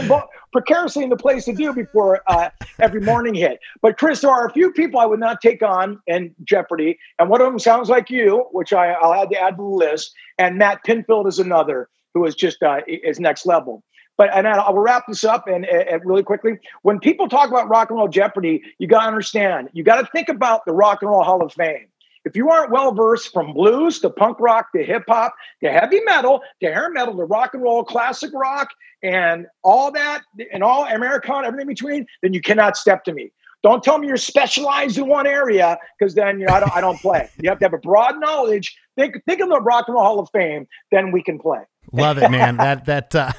precariously 0.51 1.03
in 1.03 1.09
the 1.09 1.17
place 1.17 1.45
to 1.45 1.53
do 1.53 1.73
before 1.73 2.21
uh, 2.27 2.49
every 2.79 3.01
morning 3.01 3.33
hit. 3.33 3.59
But 3.81 3.97
Chris, 3.97 4.21
there 4.21 4.31
are 4.31 4.45
a 4.45 4.51
few 4.51 4.71
people 4.71 4.99
I 4.99 5.05
would 5.05 5.19
not 5.19 5.41
take 5.41 5.61
on 5.61 6.01
in 6.07 6.33
Jeopardy, 6.43 6.97
and 7.19 7.29
one 7.29 7.41
of 7.41 7.47
them 7.47 7.59
sounds 7.59 7.89
like 7.89 8.09
you, 8.09 8.47
which 8.51 8.73
I, 8.73 8.95
will 9.01 9.13
add 9.13 9.29
to 9.31 9.39
add 9.39 9.51
to 9.51 9.57
the 9.57 9.63
list, 9.63 10.13
and 10.37 10.57
Matt 10.57 10.83
Pinfield 10.85 11.27
is 11.27 11.39
another 11.39 11.89
who 12.13 12.25
is 12.25 12.35
just 12.35 12.63
uh, 12.63 12.79
is 12.87 13.19
next 13.19 13.45
level. 13.45 13.83
But 14.17 14.29
and 14.33 14.47
I'll 14.47 14.77
wrap 14.77 15.05
this 15.07 15.23
up 15.23 15.47
and, 15.47 15.65
and, 15.65 16.05
really 16.05 16.23
quickly. 16.23 16.59
When 16.83 16.99
people 16.99 17.27
talk 17.27 17.49
about 17.49 17.69
Rock 17.69 17.89
and 17.89 17.97
Roll 17.97 18.07
Jeopardy, 18.07 18.61
you 18.77 18.87
got 18.87 19.01
to 19.01 19.07
understand, 19.07 19.69
you 19.73 19.83
got 19.83 20.01
to 20.01 20.07
think 20.11 20.29
about 20.29 20.65
the 20.65 20.73
Rock 20.73 21.01
and 21.01 21.09
Roll 21.09 21.23
Hall 21.23 21.41
of 21.43 21.53
Fame. 21.53 21.87
If 22.23 22.35
you 22.35 22.49
aren't 22.49 22.71
well 22.71 22.93
versed 22.93 23.33
from 23.33 23.53
blues 23.53 23.99
to 24.01 24.09
punk 24.09 24.39
rock 24.39 24.71
to 24.75 24.83
hip 24.83 25.03
hop 25.07 25.33
to 25.63 25.71
heavy 25.71 26.01
metal 26.01 26.41
to 26.61 26.67
hair 26.67 26.89
metal 26.91 27.15
to 27.17 27.23
rock 27.23 27.53
and 27.53 27.63
roll, 27.63 27.83
classic 27.83 28.31
rock, 28.33 28.69
and 29.03 29.47
all 29.63 29.91
that, 29.91 30.21
and 30.53 30.63
all 30.63 30.85
Americana, 30.85 31.47
everything 31.47 31.61
in 31.61 31.67
between, 31.67 32.05
then 32.21 32.33
you 32.33 32.41
cannot 32.41 32.77
step 32.77 33.03
to 33.05 33.13
me. 33.13 33.31
Don't 33.63 33.83
tell 33.83 33.97
me 33.99 34.07
you're 34.07 34.17
specialized 34.17 34.97
in 34.97 35.07
one 35.07 35.27
area 35.27 35.77
because 35.97 36.15
then 36.15 36.39
you 36.39 36.47
know 36.47 36.53
I 36.53 36.59
don't 36.59 36.75
I 36.75 36.81
don't 36.81 36.99
play. 36.99 37.29
You 37.41 37.49
have 37.49 37.59
to 37.59 37.65
have 37.65 37.73
a 37.73 37.77
broad 37.77 38.19
knowledge. 38.19 38.75
Think 38.95 39.23
think 39.25 39.39
of 39.39 39.49
the 39.49 39.61
Rock 39.61 39.85
and 39.87 39.95
Roll 39.95 40.03
Hall 40.03 40.19
of 40.19 40.29
Fame, 40.31 40.67
then 40.91 41.11
we 41.11 41.21
can 41.21 41.39
play. 41.39 41.61
Love 41.91 42.17
it, 42.17 42.29
man. 42.31 42.57
that 42.57 42.85
that 42.85 43.13
uh, 43.15 43.31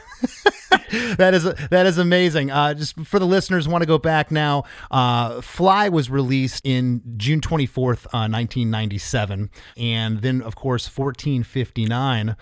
that 1.16 1.32
is 1.34 1.44
that 1.70 1.86
is 1.86 1.98
amazing. 1.98 2.50
Uh, 2.50 2.74
just 2.74 2.98
for 3.00 3.18
the 3.18 3.26
listeners, 3.26 3.68
want 3.68 3.82
to 3.82 3.86
go 3.86 3.98
back 3.98 4.30
now. 4.30 4.64
Uh, 4.90 5.40
Fly 5.40 5.88
was 5.88 6.10
released 6.10 6.60
in 6.64 7.02
June 7.16 7.40
twenty 7.40 7.66
fourth, 7.66 8.06
uh, 8.12 8.26
nineteen 8.26 8.70
ninety 8.70 8.98
seven, 8.98 9.50
and 9.76 10.22
then 10.22 10.42
of 10.42 10.56
course 10.56 10.86
fourteen 10.86 11.42
fifty 11.42 11.86
nine 11.86 12.36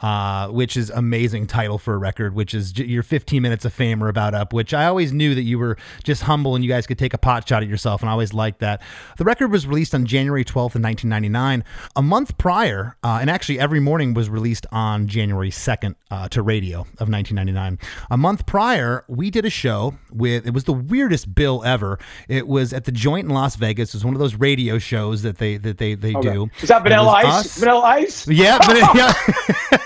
uh, 0.00 0.48
which 0.48 0.76
is 0.76 0.90
amazing 0.90 1.46
title 1.46 1.78
for 1.78 1.94
a 1.94 1.98
record, 1.98 2.34
which 2.34 2.54
is 2.54 2.72
j- 2.72 2.84
your 2.84 3.02
15 3.02 3.42
minutes 3.42 3.64
of 3.64 3.72
fame 3.72 4.02
are 4.02 4.08
about 4.08 4.34
up, 4.34 4.52
which 4.52 4.74
I 4.74 4.86
always 4.86 5.12
knew 5.12 5.34
that 5.34 5.42
you 5.42 5.58
were 5.58 5.76
just 6.04 6.22
humble 6.22 6.54
and 6.54 6.64
you 6.64 6.70
guys 6.70 6.86
could 6.86 6.98
take 6.98 7.14
a 7.14 7.18
pot 7.18 7.48
shot 7.48 7.62
at 7.62 7.68
yourself, 7.68 8.02
and 8.02 8.08
I 8.08 8.12
always 8.12 8.32
liked 8.32 8.60
that. 8.60 8.82
The 9.18 9.24
record 9.24 9.50
was 9.50 9.66
released 9.66 9.94
on 9.94 10.06
January 10.06 10.44
12th 10.44 10.76
in 10.76 10.82
1999. 10.82 11.64
A 11.94 12.02
month 12.02 12.36
prior, 12.38 12.96
uh, 13.02 13.18
and 13.20 13.30
actually 13.30 13.58
every 13.58 13.80
morning 13.80 14.14
was 14.14 14.28
released 14.28 14.66
on 14.72 15.06
January 15.08 15.50
2nd 15.50 15.94
uh, 16.10 16.28
to 16.28 16.42
radio 16.42 16.80
of 16.98 17.08
1999. 17.08 17.78
A 18.10 18.16
month 18.16 18.46
prior, 18.46 19.04
we 19.08 19.30
did 19.30 19.44
a 19.44 19.50
show 19.50 19.94
with, 20.12 20.46
it 20.46 20.54
was 20.54 20.64
the 20.64 20.72
weirdest 20.72 21.34
bill 21.34 21.62
ever. 21.64 21.98
It 22.28 22.46
was 22.46 22.72
at 22.72 22.84
the 22.84 22.92
Joint 22.92 23.28
in 23.28 23.34
Las 23.34 23.56
Vegas. 23.56 23.90
It 23.90 23.94
was 23.94 24.04
one 24.04 24.14
of 24.14 24.20
those 24.20 24.34
radio 24.34 24.78
shows 24.78 25.22
that 25.22 25.38
they 25.38 25.56
that 25.58 25.78
they, 25.78 25.94
they 25.94 26.14
okay. 26.14 26.32
do. 26.32 26.50
Is 26.60 26.68
that 26.68 26.82
Vanilla 26.82 27.10
Ice? 27.10 27.26
Us. 27.26 27.58
Vanilla 27.58 27.82
Ice? 27.82 28.28
Yeah. 28.28 28.58
yeah. 28.94 29.78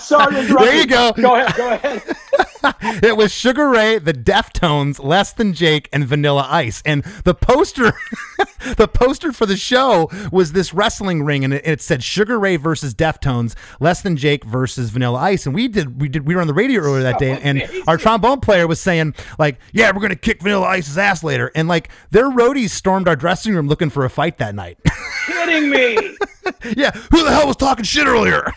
Sorry, 0.00 0.46
there 0.46 0.74
you 0.74 0.86
go. 0.86 1.12
Go 1.12 1.36
ahead. 1.36 1.56
Go 1.56 1.72
ahead. 1.72 2.16
it 3.02 3.16
was 3.16 3.32
Sugar 3.32 3.68
Ray, 3.68 3.98
the 3.98 4.12
Deftones, 4.12 5.02
Less 5.02 5.32
Than 5.32 5.52
Jake, 5.52 5.88
and 5.92 6.06
Vanilla 6.06 6.46
Ice. 6.48 6.82
And 6.84 7.02
the 7.24 7.34
poster, 7.34 7.92
the 8.76 8.88
poster 8.88 9.32
for 9.32 9.46
the 9.46 9.56
show 9.56 10.08
was 10.30 10.52
this 10.52 10.72
wrestling 10.72 11.24
ring, 11.24 11.44
and 11.44 11.54
it, 11.54 11.66
it, 11.66 11.80
said 11.80 12.02
Sugar 12.02 12.38
Ray 12.38 12.56
versus 12.56 12.94
Deftones, 12.94 13.54
Less 13.80 14.02
Than 14.02 14.16
Jake 14.16 14.44
versus 14.44 14.90
Vanilla 14.90 15.18
Ice. 15.18 15.46
And 15.46 15.54
we 15.54 15.68
did, 15.68 16.00
we 16.00 16.08
did, 16.08 16.26
we 16.26 16.34
were 16.34 16.40
on 16.40 16.46
the 16.46 16.54
radio 16.54 16.80
earlier 16.80 17.02
that 17.02 17.18
day, 17.18 17.38
and 17.42 17.62
our 17.86 17.96
trombone 17.96 18.40
player 18.40 18.66
was 18.66 18.80
saying 18.80 19.14
like, 19.38 19.58
"Yeah, 19.72 19.90
we're 19.92 20.02
gonna 20.02 20.16
kick 20.16 20.42
Vanilla 20.42 20.66
Ice's 20.66 20.98
ass 20.98 21.24
later." 21.24 21.50
And 21.54 21.68
like, 21.68 21.90
their 22.10 22.30
roadies 22.30 22.70
stormed 22.70 23.08
our 23.08 23.16
dressing 23.16 23.54
room 23.54 23.68
looking 23.68 23.90
for 23.90 24.04
a 24.04 24.10
fight 24.10 24.38
that 24.38 24.54
night. 24.54 24.78
Kidding 25.26 25.70
me? 25.70 26.16
yeah. 26.76 26.90
Who 27.10 27.24
the 27.24 27.30
hell 27.30 27.46
was 27.46 27.56
talking 27.56 27.84
shit 27.84 28.06
earlier? 28.06 28.52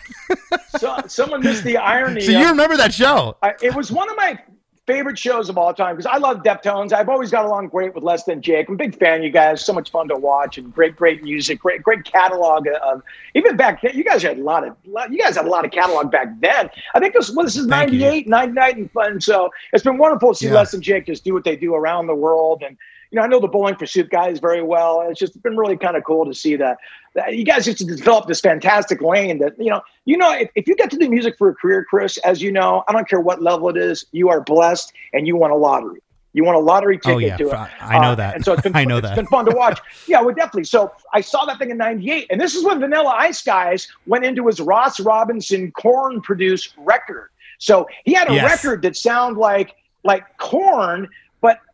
so, 0.78 0.95
someone 1.06 1.42
missed 1.42 1.64
the 1.64 1.76
irony. 1.76 2.20
So 2.20 2.32
you 2.32 2.48
remember 2.48 2.76
that 2.76 2.94
show? 2.94 3.36
I, 3.42 3.54
it 3.62 3.74
was 3.74 3.90
one 3.90 4.10
of 4.10 4.16
my 4.16 4.38
favorite 4.86 5.18
shows 5.18 5.48
of 5.48 5.58
all 5.58 5.74
time 5.74 5.96
because 5.96 6.06
I 6.06 6.18
love 6.18 6.38
Deftones. 6.38 6.92
I've 6.92 7.08
always 7.08 7.30
got 7.30 7.44
along 7.44 7.68
great 7.68 7.94
with 7.94 8.04
Less 8.04 8.24
Than 8.24 8.40
Jake. 8.40 8.68
I'm 8.68 8.74
a 8.74 8.78
big 8.78 8.96
fan 8.96 9.18
of 9.18 9.24
you 9.24 9.30
guys. 9.30 9.64
So 9.64 9.72
much 9.72 9.90
fun 9.90 10.08
to 10.08 10.14
watch 10.14 10.58
and 10.58 10.72
great, 10.72 10.96
great 10.96 11.22
music, 11.22 11.58
great, 11.60 11.82
great 11.82 12.04
catalog 12.04 12.66
of 12.82 13.02
even 13.34 13.56
back 13.56 13.82
then. 13.82 13.92
You 13.94 14.04
guys 14.04 14.22
had 14.22 14.38
a 14.38 14.42
lot 14.42 14.66
of 14.66 14.76
you 14.84 15.18
guys 15.18 15.36
had 15.36 15.44
a 15.44 15.50
lot 15.50 15.64
of 15.64 15.72
catalog 15.72 16.10
back 16.10 16.28
then. 16.40 16.70
I 16.94 17.00
think 17.00 17.14
this 17.14 17.34
well, 17.34 17.44
this 17.44 17.56
is 17.56 17.66
98, 17.66 18.28
99 18.28 18.72
and 18.72 18.90
fun. 18.92 19.20
So 19.20 19.50
it's 19.72 19.84
been 19.84 19.98
wonderful 19.98 20.30
to 20.30 20.34
see 20.34 20.46
yeah. 20.46 20.54
Less 20.54 20.70
Than 20.70 20.82
Jake 20.82 21.06
just 21.06 21.24
do 21.24 21.34
what 21.34 21.44
they 21.44 21.56
do 21.56 21.74
around 21.74 22.06
the 22.06 22.14
world 22.14 22.62
and 22.64 22.76
you 23.10 23.16
know, 23.16 23.22
I 23.22 23.26
know 23.26 23.40
the 23.40 23.48
Bowling 23.48 23.76
for 23.76 23.86
Soup 23.86 24.08
guys 24.08 24.38
very 24.38 24.62
well. 24.62 25.06
It's 25.08 25.20
just 25.20 25.40
been 25.42 25.56
really 25.56 25.76
kind 25.76 25.96
of 25.96 26.04
cool 26.04 26.24
to 26.24 26.34
see 26.34 26.56
that, 26.56 26.78
that 27.14 27.36
you 27.36 27.44
guys 27.44 27.64
just 27.64 27.86
developed 27.86 28.28
this 28.28 28.40
fantastic 28.40 29.00
lane 29.00 29.38
that, 29.38 29.58
you 29.58 29.70
know, 29.70 29.80
you 30.04 30.16
know, 30.16 30.32
if, 30.32 30.50
if 30.54 30.66
you 30.66 30.76
get 30.76 30.90
to 30.90 30.96
do 30.96 31.08
music 31.08 31.36
for 31.38 31.48
a 31.48 31.54
career, 31.54 31.84
Chris, 31.88 32.18
as 32.18 32.42
you 32.42 32.50
know, 32.50 32.84
I 32.88 32.92
don't 32.92 33.08
care 33.08 33.20
what 33.20 33.42
level 33.42 33.68
it 33.68 33.76
is, 33.76 34.04
you 34.12 34.28
are 34.28 34.40
blessed 34.40 34.92
and 35.12 35.26
you 35.26 35.36
won 35.36 35.50
a 35.50 35.56
lottery. 35.56 36.00
You 36.32 36.44
want 36.44 36.56
a 36.56 36.60
lottery 36.60 36.98
ticket 36.98 37.14
oh, 37.14 37.18
yeah. 37.18 37.36
to 37.38 37.48
it. 37.48 37.68
I 37.80 37.98
know 37.98 38.10
uh, 38.10 38.14
that. 38.16 38.34
And 38.34 38.44
so 38.44 38.52
it's 38.52 38.62
been, 38.64 38.76
I 38.76 38.84
know 38.84 38.98
it's 38.98 39.08
that. 39.08 39.16
been 39.16 39.26
fun 39.26 39.46
to 39.46 39.56
watch. 39.56 39.80
yeah, 40.06 40.20
well, 40.20 40.34
definitely. 40.34 40.64
So 40.64 40.92
I 41.14 41.22
saw 41.22 41.46
that 41.46 41.58
thing 41.58 41.70
in 41.70 41.78
98. 41.78 42.26
And 42.28 42.38
this 42.38 42.54
is 42.54 42.62
when 42.62 42.78
Vanilla 42.78 43.14
Ice 43.16 43.42
guys 43.42 43.88
went 44.06 44.26
into 44.26 44.46
his 44.46 44.60
Ross 44.60 45.00
Robinson 45.00 45.72
Korn 45.72 46.20
produced 46.20 46.74
record. 46.76 47.30
So 47.58 47.88
he 48.04 48.12
had 48.12 48.30
a 48.30 48.34
yes. 48.34 48.50
record 48.50 48.82
that 48.82 48.96
sounded 48.96 49.40
like 49.40 49.76
like 50.04 50.24
Korn, 50.36 51.08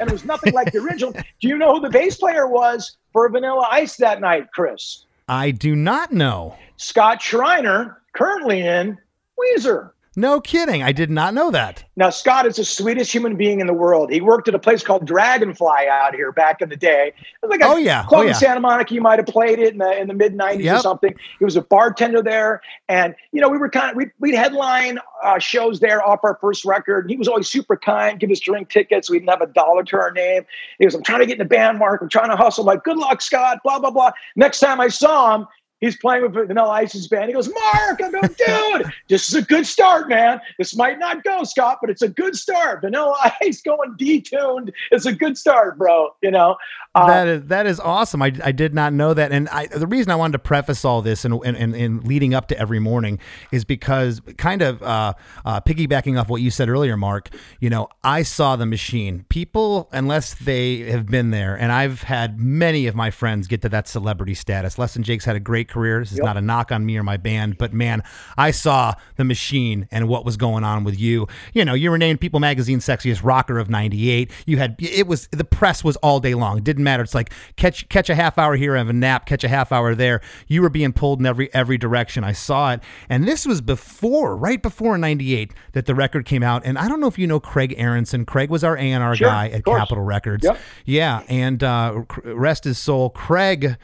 and 0.00 0.08
it 0.08 0.12
was 0.12 0.24
nothing 0.24 0.52
like 0.52 0.72
the 0.72 0.78
original. 0.78 1.12
Do 1.12 1.48
you 1.48 1.56
know 1.56 1.74
who 1.74 1.80
the 1.80 1.90
bass 1.90 2.16
player 2.16 2.48
was 2.48 2.96
for 3.12 3.28
Vanilla 3.28 3.68
Ice 3.70 3.96
that 3.98 4.20
night, 4.20 4.48
Chris? 4.52 5.04
I 5.28 5.52
do 5.52 5.76
not 5.76 6.10
know. 6.10 6.56
Scott 6.76 7.22
Shriner, 7.22 8.00
currently 8.14 8.62
in 8.66 8.98
Weezer. 9.38 9.90
No 10.16 10.40
kidding. 10.40 10.82
I 10.82 10.90
did 10.90 11.08
not 11.08 11.34
know 11.34 11.52
that. 11.52 11.84
Now, 11.94 12.10
Scott 12.10 12.44
is 12.44 12.56
the 12.56 12.64
sweetest 12.64 13.12
human 13.12 13.36
being 13.36 13.60
in 13.60 13.68
the 13.68 13.74
world. 13.74 14.10
He 14.10 14.20
worked 14.20 14.48
at 14.48 14.54
a 14.56 14.58
place 14.58 14.82
called 14.82 15.06
Dragonfly 15.06 15.86
out 15.88 16.16
here 16.16 16.32
back 16.32 16.60
in 16.60 16.68
the 16.68 16.76
day. 16.76 17.12
It 17.16 17.46
was 17.46 17.50
like 17.50 17.60
a 17.60 17.66
oh, 17.66 17.76
yeah. 17.76 18.04
club 18.06 18.20
oh, 18.20 18.22
yeah. 18.24 18.30
in 18.30 18.34
Santa 18.34 18.58
Monica. 18.58 18.92
You 18.92 19.02
might 19.02 19.20
have 19.20 19.26
played 19.26 19.60
it 19.60 19.74
in 19.74 19.78
the 19.78 20.00
in 20.00 20.08
the 20.08 20.14
mid 20.14 20.36
90s 20.36 20.62
yep. 20.62 20.78
or 20.78 20.80
something. 20.80 21.14
He 21.38 21.44
was 21.44 21.54
a 21.54 21.62
bartender 21.62 22.22
there. 22.22 22.60
And, 22.88 23.14
you 23.30 23.40
know, 23.40 23.48
we 23.48 23.56
were 23.56 23.68
kind 23.68 23.92
of, 23.92 23.96
we, 23.96 24.06
we'd 24.18 24.34
headline 24.34 24.98
uh, 25.22 25.38
shows 25.38 25.78
there 25.78 26.04
off 26.04 26.20
our 26.24 26.36
first 26.40 26.64
record. 26.64 27.08
He 27.08 27.16
was 27.16 27.28
always 27.28 27.48
super 27.48 27.76
kind, 27.76 28.18
give 28.18 28.32
us 28.32 28.40
drink 28.40 28.68
tickets. 28.68 29.08
We 29.08 29.20
didn't 29.20 29.30
have 29.30 29.42
a 29.42 29.46
dollar 29.46 29.84
to 29.84 29.96
our 29.96 30.10
name. 30.10 30.44
He 30.80 30.86
was, 30.86 30.96
I'm 30.96 31.04
trying 31.04 31.20
to 31.20 31.26
get 31.26 31.34
in 31.34 31.38
the 31.38 31.44
band, 31.44 31.78
Mark. 31.78 32.02
I'm 32.02 32.08
trying 32.08 32.30
to 32.30 32.36
hustle. 32.36 32.62
I'm 32.62 32.66
like, 32.74 32.82
good 32.82 32.96
luck, 32.96 33.22
Scott, 33.22 33.58
blah, 33.62 33.78
blah, 33.78 33.92
blah. 33.92 34.10
Next 34.34 34.58
time 34.58 34.80
I 34.80 34.88
saw 34.88 35.36
him, 35.36 35.46
He's 35.80 35.96
playing 35.96 36.22
with 36.22 36.34
Vanilla 36.34 36.68
Ice's 36.70 37.08
band. 37.08 37.26
He 37.26 37.32
goes, 37.32 37.48
Mark, 37.48 38.00
I'm 38.02 38.12
go, 38.12 38.20
dude, 38.20 38.92
this 39.08 39.28
is 39.28 39.34
a 39.34 39.42
good 39.42 39.66
start, 39.66 40.08
man. 40.08 40.40
This 40.58 40.76
might 40.76 40.98
not 40.98 41.24
go, 41.24 41.42
Scott, 41.44 41.78
but 41.80 41.90
it's 41.90 42.02
a 42.02 42.08
good 42.08 42.36
start. 42.36 42.82
Vanilla 42.82 43.16
Ice 43.42 43.62
going 43.62 43.94
detuned. 43.94 44.72
It's 44.90 45.06
a 45.06 45.12
good 45.12 45.38
start, 45.38 45.78
bro. 45.78 46.14
You 46.22 46.30
know, 46.30 46.56
uh, 46.92 47.06
that 47.06 47.28
is 47.28 47.42
that 47.44 47.66
is 47.66 47.78
awesome. 47.78 48.20
I, 48.20 48.32
I 48.42 48.50
did 48.50 48.74
not 48.74 48.92
know 48.92 49.14
that, 49.14 49.30
and 49.30 49.48
I, 49.50 49.68
the 49.68 49.86
reason 49.86 50.10
I 50.10 50.16
wanted 50.16 50.32
to 50.32 50.38
preface 50.40 50.84
all 50.84 51.02
this 51.02 51.24
and 51.24 51.40
and, 51.44 51.56
and, 51.56 51.72
and 51.72 52.04
leading 52.04 52.34
up 52.34 52.48
to 52.48 52.58
every 52.58 52.80
morning 52.80 53.20
is 53.52 53.64
because 53.64 54.20
kind 54.38 54.60
of 54.60 54.82
uh, 54.82 55.14
uh, 55.44 55.60
piggybacking 55.60 56.20
off 56.20 56.28
what 56.28 56.42
you 56.42 56.50
said 56.50 56.68
earlier, 56.68 56.96
Mark. 56.96 57.28
You 57.60 57.70
know, 57.70 57.88
I 58.02 58.24
saw 58.24 58.56
the 58.56 58.66
machine. 58.66 59.24
People, 59.28 59.88
unless 59.92 60.34
they 60.34 60.78
have 60.90 61.06
been 61.06 61.30
there, 61.30 61.54
and 61.54 61.70
I've 61.70 62.02
had 62.02 62.40
many 62.40 62.88
of 62.88 62.96
my 62.96 63.12
friends 63.12 63.46
get 63.46 63.62
to 63.62 63.68
that 63.68 63.86
celebrity 63.86 64.34
status. 64.34 64.76
Less 64.76 64.94
Than 64.94 65.04
Jake's 65.04 65.26
had 65.26 65.36
a 65.36 65.40
great 65.40 65.68
career. 65.68 66.00
This 66.00 66.10
is 66.10 66.18
yep. 66.18 66.26
not 66.26 66.36
a 66.36 66.40
knock 66.40 66.72
on 66.72 66.84
me 66.84 66.96
or 66.96 67.04
my 67.04 67.18
band, 67.18 67.56
but 67.56 67.72
man, 67.72 68.02
I 68.36 68.50
saw 68.50 68.94
the 69.14 69.24
machine 69.24 69.86
and 69.92 70.08
what 70.08 70.24
was 70.24 70.36
going 70.36 70.64
on 70.64 70.82
with 70.82 70.98
you. 70.98 71.28
You 71.54 71.64
know, 71.64 71.74
you 71.74 71.88
were 71.88 71.98
named 71.98 72.20
People 72.20 72.40
Magazine's 72.40 72.84
sexiest 72.84 73.22
rocker 73.22 73.60
of 73.60 73.70
'98. 73.70 74.28
You 74.44 74.58
had 74.58 74.74
it 74.80 75.06
was 75.06 75.28
the 75.28 75.44
press 75.44 75.84
was 75.84 75.94
all 75.98 76.18
day 76.18 76.34
long. 76.34 76.58
It 76.58 76.79
didn't 76.80 76.84
matter. 76.84 77.02
It's 77.02 77.14
like 77.14 77.32
catch 77.56 77.88
catch 77.88 78.10
a 78.10 78.14
half 78.14 78.38
hour 78.38 78.56
here, 78.56 78.76
have 78.76 78.88
a 78.88 78.92
nap, 78.92 79.26
catch 79.26 79.44
a 79.44 79.48
half 79.48 79.70
hour 79.70 79.94
there. 79.94 80.20
You 80.48 80.62
were 80.62 80.70
being 80.70 80.92
pulled 80.92 81.20
in 81.20 81.26
every 81.26 81.52
every 81.54 81.78
direction. 81.78 82.24
I 82.24 82.32
saw 82.32 82.72
it, 82.72 82.80
and 83.08 83.28
this 83.28 83.46
was 83.46 83.60
before, 83.60 84.36
right 84.36 84.60
before 84.62 84.96
'98, 84.98 85.52
that 85.72 85.86
the 85.86 85.94
record 85.94 86.24
came 86.24 86.42
out. 86.42 86.62
And 86.64 86.78
I 86.78 86.88
don't 86.88 87.00
know 87.00 87.06
if 87.06 87.18
you 87.18 87.26
know 87.26 87.38
Craig 87.40 87.74
Aronson. 87.76 88.24
Craig 88.24 88.50
was 88.50 88.64
our 88.64 88.76
A 88.76 88.80
and 88.80 89.02
R 89.04 89.14
guy 89.16 89.48
at 89.48 89.64
Capitol 89.64 90.04
Records. 90.04 90.44
Yep. 90.44 90.58
Yeah, 90.86 91.22
and 91.28 91.62
uh, 91.62 92.02
rest 92.24 92.64
his 92.64 92.78
soul, 92.78 93.10
Craig. 93.10 93.76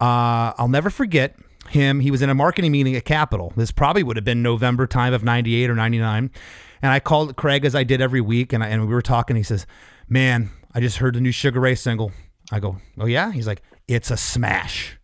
Uh, 0.00 0.52
I'll 0.58 0.68
never 0.68 0.90
forget. 0.90 1.36
him. 1.70 2.00
He 2.00 2.10
was 2.10 2.20
in 2.20 2.28
a 2.30 2.34
marketing 2.34 2.72
meeting 2.72 2.94
at 2.94 3.04
Capitol. 3.04 3.52
This 3.56 3.70
probably 3.72 4.02
would 4.02 4.16
have 4.16 4.24
been 4.24 4.42
November 4.42 4.86
time 4.86 5.14
of 5.14 5.24
98 5.24 5.70
or 5.70 5.74
99. 5.74 6.30
And 6.82 6.92
I 6.92 7.00
called 7.00 7.36
Craig 7.36 7.64
as 7.64 7.74
I 7.74 7.84
did 7.84 8.02
every 8.02 8.20
week 8.20 8.52
and, 8.52 8.62
I, 8.62 8.68
and 8.68 8.86
we 8.86 8.92
were 8.92 9.00
talking. 9.00 9.34
He 9.36 9.42
says, 9.42 9.66
Man, 10.06 10.50
I 10.74 10.80
just 10.80 10.98
heard 10.98 11.14
the 11.14 11.20
new 11.22 11.32
Sugar 11.32 11.60
Ray 11.60 11.74
single. 11.74 12.12
I 12.52 12.60
go, 12.60 12.78
Oh, 12.98 13.06
yeah? 13.06 13.32
He's 13.32 13.46
like, 13.46 13.62
It's 13.88 14.10
a 14.10 14.16
smash. 14.16 14.98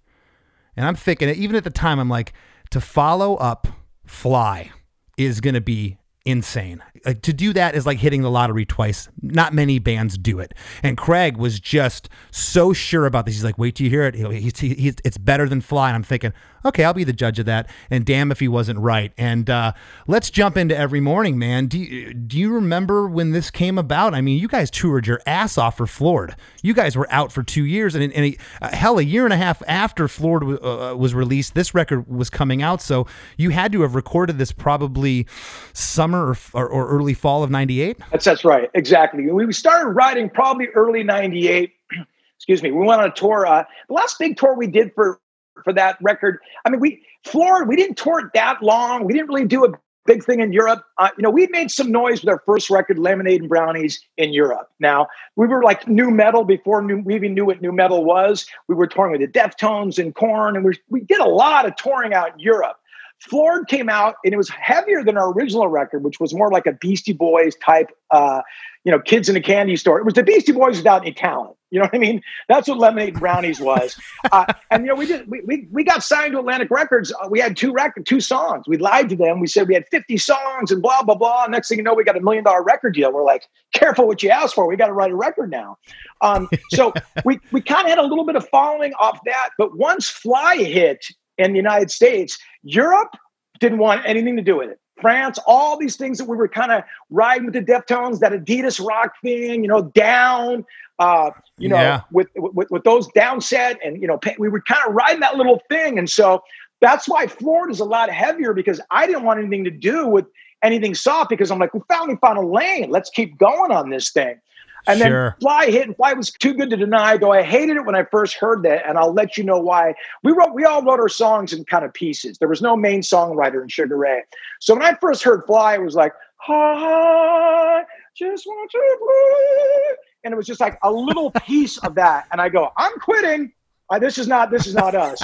And 0.76 0.86
I'm 0.86 0.94
thinking, 0.94 1.28
even 1.28 1.56
at 1.56 1.64
the 1.64 1.70
time, 1.70 1.98
I'm 1.98 2.08
like, 2.08 2.32
to 2.70 2.80
follow 2.80 3.36
up 3.36 3.68
Fly 4.06 4.70
is 5.16 5.40
going 5.40 5.54
to 5.54 5.60
be 5.60 5.98
insane. 6.24 6.82
Like, 7.04 7.22
to 7.22 7.32
do 7.32 7.52
that 7.54 7.74
is 7.74 7.86
like 7.86 7.98
hitting 7.98 8.22
the 8.22 8.30
lottery 8.30 8.66
twice. 8.66 9.08
Not 9.22 9.54
many 9.54 9.78
bands 9.78 10.18
do 10.18 10.38
it. 10.38 10.52
And 10.82 10.96
Craig 10.96 11.36
was 11.36 11.58
just 11.58 12.08
so 12.30 12.72
sure 12.72 13.06
about 13.06 13.26
this. 13.26 13.34
He's 13.34 13.44
like, 13.44 13.58
wait 13.58 13.76
till 13.76 13.84
you 13.84 13.90
hear 13.90 14.02
it. 14.02 14.14
He's, 14.14 14.58
he's, 14.58 14.96
it's 15.04 15.18
better 15.18 15.48
than 15.48 15.60
Fly. 15.60 15.88
And 15.88 15.96
I'm 15.96 16.02
thinking, 16.02 16.32
okay, 16.64 16.84
I'll 16.84 16.92
be 16.92 17.04
the 17.04 17.14
judge 17.14 17.38
of 17.38 17.46
that. 17.46 17.70
And 17.88 18.04
damn 18.04 18.30
if 18.30 18.40
he 18.40 18.48
wasn't 18.48 18.80
right. 18.80 19.12
And 19.16 19.48
uh, 19.48 19.72
let's 20.06 20.30
jump 20.30 20.58
into 20.58 20.76
every 20.76 21.00
morning, 21.00 21.38
man. 21.38 21.68
Do 21.68 21.78
you, 21.78 22.12
do 22.12 22.38
you 22.38 22.52
remember 22.52 23.08
when 23.08 23.30
this 23.30 23.50
came 23.50 23.78
about? 23.78 24.12
I 24.12 24.20
mean, 24.20 24.38
you 24.38 24.48
guys 24.48 24.70
toured 24.70 25.06
your 25.06 25.20
ass 25.26 25.56
off 25.56 25.78
for 25.78 25.86
Floored. 25.86 26.36
You 26.62 26.74
guys 26.74 26.96
were 26.96 27.10
out 27.10 27.32
for 27.32 27.42
two 27.42 27.64
years. 27.64 27.94
And, 27.94 28.12
and 28.12 28.36
uh, 28.60 28.76
hell, 28.76 28.98
a 28.98 29.02
year 29.02 29.24
and 29.24 29.32
a 29.32 29.38
half 29.38 29.62
after 29.66 30.06
Floored 30.06 30.42
uh, 30.42 30.94
was 30.98 31.14
released, 31.14 31.54
this 31.54 31.74
record 31.74 32.08
was 32.14 32.28
coming 32.28 32.62
out. 32.62 32.82
So 32.82 33.06
you 33.38 33.50
had 33.50 33.72
to 33.72 33.80
have 33.82 33.94
recorded 33.94 34.36
this 34.36 34.52
probably 34.52 35.26
summer 35.72 36.36
or, 36.52 36.68
or 36.68 36.89
early 36.90 37.14
fall 37.14 37.42
of 37.42 37.50
98? 37.50 37.98
That's, 38.10 38.24
that's 38.24 38.44
right. 38.44 38.70
Exactly. 38.74 39.30
We 39.30 39.52
started 39.52 39.90
writing 39.90 40.28
probably 40.28 40.68
early 40.74 41.02
98. 41.02 41.72
Excuse 42.36 42.62
me. 42.62 42.70
We 42.70 42.84
went 42.84 43.00
on 43.00 43.08
a 43.08 43.12
tour. 43.12 43.46
Uh, 43.46 43.64
the 43.88 43.94
last 43.94 44.18
big 44.18 44.36
tour 44.36 44.54
we 44.54 44.66
did 44.66 44.92
for 44.94 45.20
for 45.64 45.74
that 45.74 45.98
record. 46.00 46.38
I 46.64 46.70
mean, 46.70 46.80
we 46.80 47.02
Floored, 47.24 47.68
we 47.68 47.76
didn't 47.76 47.98
tour 47.98 48.20
it 48.20 48.32
that 48.34 48.62
long. 48.62 49.04
We 49.04 49.12
didn't 49.12 49.28
really 49.28 49.44
do 49.44 49.64
a 49.64 49.68
big 50.06 50.24
thing 50.24 50.40
in 50.40 50.52
Europe. 50.52 50.84
Uh, 50.98 51.10
you 51.16 51.22
know, 51.22 51.30
we 51.30 51.46
made 51.48 51.70
some 51.70 51.92
noise 51.92 52.22
with 52.22 52.30
our 52.30 52.42
first 52.46 52.70
record, 52.70 52.98
Lemonade 52.98 53.42
and 53.42 53.48
Brownies, 53.48 54.00
in 54.16 54.32
Europe. 54.32 54.70
Now, 54.80 55.06
we 55.36 55.46
were 55.46 55.62
like 55.62 55.86
new 55.86 56.10
metal 56.10 56.44
before 56.44 56.82
new, 56.82 57.00
we 57.00 57.14
even 57.14 57.34
knew 57.34 57.44
what 57.44 57.60
new 57.60 57.72
metal 57.72 58.04
was. 58.04 58.46
We 58.68 58.74
were 58.74 58.86
touring 58.86 59.12
with 59.12 59.20
the 59.20 59.38
Deftones 59.38 59.98
and 59.98 60.14
Korn, 60.14 60.56
and 60.56 60.64
we, 60.64 60.78
we 60.88 61.02
did 61.02 61.20
a 61.20 61.28
lot 61.28 61.66
of 61.66 61.76
touring 61.76 62.14
out 62.14 62.32
in 62.32 62.38
Europe. 62.38 62.78
Floored 63.20 63.68
came 63.68 63.88
out 63.88 64.16
and 64.24 64.32
it 64.32 64.36
was 64.36 64.48
heavier 64.48 65.04
than 65.04 65.16
our 65.16 65.32
original 65.32 65.68
record, 65.68 66.02
which 66.02 66.18
was 66.20 66.32
more 66.34 66.50
like 66.50 66.66
a 66.66 66.72
Beastie 66.72 67.12
Boys 67.12 67.54
type, 67.56 67.90
uh, 68.10 68.40
you 68.84 68.90
know, 68.90 68.98
kids 68.98 69.28
in 69.28 69.36
a 69.36 69.42
candy 69.42 69.76
store. 69.76 69.98
It 69.98 70.04
was 70.04 70.14
the 70.14 70.22
Beastie 70.22 70.52
Boys 70.52 70.78
without 70.78 71.02
any 71.02 71.12
talent. 71.12 71.56
You 71.70 71.78
know 71.78 71.84
what 71.84 71.94
I 71.94 71.98
mean? 71.98 72.20
That's 72.48 72.66
what 72.66 72.78
Lemonade 72.78 73.18
Brownies 73.18 73.60
was. 73.60 73.98
Uh, 74.32 74.44
and 74.70 74.84
you 74.84 74.88
know, 74.88 74.94
we 74.94 75.06
did 75.06 75.28
we, 75.28 75.40
we 75.44 75.66
we 75.72 75.82
got 75.82 76.04
signed 76.04 76.32
to 76.32 76.38
Atlantic 76.38 76.70
Records. 76.70 77.12
Uh, 77.12 77.26
we 77.28 77.40
had 77.40 77.56
two 77.56 77.72
record 77.72 78.06
two 78.06 78.20
songs. 78.20 78.68
We 78.68 78.76
lied 78.76 79.08
to 79.08 79.16
them. 79.16 79.40
We 79.40 79.48
said 79.48 79.66
we 79.66 79.74
had 79.74 79.88
50 79.90 80.18
songs 80.18 80.70
and 80.70 80.80
blah 80.80 81.02
blah 81.02 81.16
blah. 81.16 81.46
Next 81.46 81.68
thing 81.68 81.78
you 81.78 81.82
know, 81.84 81.94
we 81.94 82.04
got 82.04 82.16
a 82.16 82.20
million 82.20 82.44
dollar 82.44 82.62
record 82.62 82.94
deal. 82.94 83.12
We're 83.12 83.24
like, 83.24 83.48
careful 83.72 84.06
what 84.06 84.22
you 84.22 84.30
ask 84.30 84.54
for. 84.54 84.68
We 84.68 84.76
got 84.76 84.86
to 84.86 84.92
write 84.92 85.10
a 85.10 85.16
record 85.16 85.50
now. 85.50 85.78
Um, 86.20 86.48
so 86.70 86.92
we 87.24 87.40
we 87.50 87.60
kind 87.60 87.86
of 87.86 87.88
had 87.88 87.98
a 87.98 88.04
little 88.04 88.24
bit 88.24 88.36
of 88.36 88.48
following 88.50 88.92
off 89.00 89.18
that. 89.24 89.48
But 89.58 89.76
once 89.76 90.08
Fly 90.08 90.56
hit 90.58 91.06
in 91.40 91.52
the 91.52 91.56
United 91.56 91.90
States, 91.90 92.38
Europe 92.62 93.16
didn't 93.58 93.78
want 93.78 94.02
anything 94.06 94.36
to 94.36 94.42
do 94.42 94.56
with 94.56 94.70
it. 94.70 94.78
France, 95.00 95.38
all 95.46 95.78
these 95.78 95.96
things 95.96 96.18
that 96.18 96.26
we 96.26 96.36
were 96.36 96.48
kind 96.48 96.70
of 96.70 96.82
riding 97.08 97.46
with 97.46 97.54
the 97.54 97.62
Deftones, 97.62 98.20
that 98.20 98.32
Adidas 98.32 98.84
rock 98.84 99.14
thing, 99.22 99.62
you 99.62 99.68
know, 99.68 99.82
down, 99.82 100.64
uh, 100.98 101.30
you 101.56 101.68
know, 101.68 101.76
yeah. 101.76 102.02
with, 102.12 102.28
with, 102.36 102.70
with 102.70 102.84
those 102.84 103.08
downset, 103.08 103.76
and 103.82 104.00
you 104.00 104.06
know, 104.06 104.18
we 104.38 104.48
were 104.48 104.60
kind 104.60 104.80
of 104.86 104.94
riding 104.94 105.20
that 105.20 105.36
little 105.36 105.60
thing, 105.70 105.98
and 105.98 106.10
so 106.10 106.42
that's 106.80 107.08
why 107.08 107.26
Floored 107.26 107.70
is 107.70 107.80
a 107.80 107.84
lot 107.84 108.10
heavier 108.10 108.52
because 108.52 108.80
I 108.90 109.06
didn't 109.06 109.24
want 109.24 109.38
anything 109.38 109.64
to 109.64 109.70
do 109.70 110.06
with 110.06 110.26
anything 110.62 110.94
soft 110.94 111.30
because 111.30 111.50
I'm 111.50 111.58
like, 111.58 111.74
we 111.74 111.80
finally 111.88 112.16
found 112.20 112.38
a 112.38 112.46
lane. 112.46 112.90
Let's 112.90 113.10
keep 113.10 113.38
going 113.38 113.70
on 113.70 113.90
this 113.90 114.10
thing. 114.10 114.40
And 114.86 114.98
sure. 114.98 115.30
then 115.30 115.40
Fly 115.40 115.66
hit, 115.66 115.86
and 115.86 115.96
Fly 115.96 116.12
was 116.14 116.30
too 116.30 116.54
good 116.54 116.70
to 116.70 116.76
deny. 116.76 117.16
Though 117.16 117.32
I 117.32 117.42
hated 117.42 117.76
it 117.76 117.84
when 117.84 117.94
I 117.94 118.04
first 118.04 118.34
heard 118.34 118.62
that, 118.62 118.88
and 118.88 118.98
I'll 118.98 119.12
let 119.12 119.36
you 119.36 119.44
know 119.44 119.58
why. 119.58 119.94
We 120.22 120.32
wrote, 120.32 120.54
we 120.54 120.64
all 120.64 120.82
wrote 120.82 121.00
our 121.00 121.08
songs 121.08 121.52
in 121.52 121.64
kind 121.64 121.84
of 121.84 121.92
pieces. 121.92 122.38
There 122.38 122.48
was 122.48 122.62
no 122.62 122.76
main 122.76 123.00
songwriter 123.00 123.62
in 123.62 123.68
Sugar 123.68 123.96
Ray. 123.96 124.22
So 124.60 124.74
when 124.74 124.82
I 124.82 124.94
first 124.94 125.22
heard 125.22 125.44
Fly, 125.46 125.74
it 125.74 125.82
was 125.82 125.94
like, 125.94 126.12
"Hi, 126.36 127.84
just 128.16 128.46
want 128.46 128.70
to 128.70 128.78
play," 128.98 129.96
and 130.24 130.32
it 130.32 130.36
was 130.36 130.46
just 130.46 130.60
like 130.60 130.78
a 130.82 130.90
little 130.90 131.30
piece 131.32 131.78
of 131.78 131.94
that. 131.96 132.26
And 132.32 132.40
I 132.40 132.48
go, 132.48 132.70
"I'm 132.76 132.98
quitting. 133.00 133.52
Uh, 133.90 133.98
this 133.98 134.18
is 134.18 134.28
not. 134.28 134.50
This 134.50 134.66
is 134.66 134.74
not 134.74 134.94
us." 134.94 135.20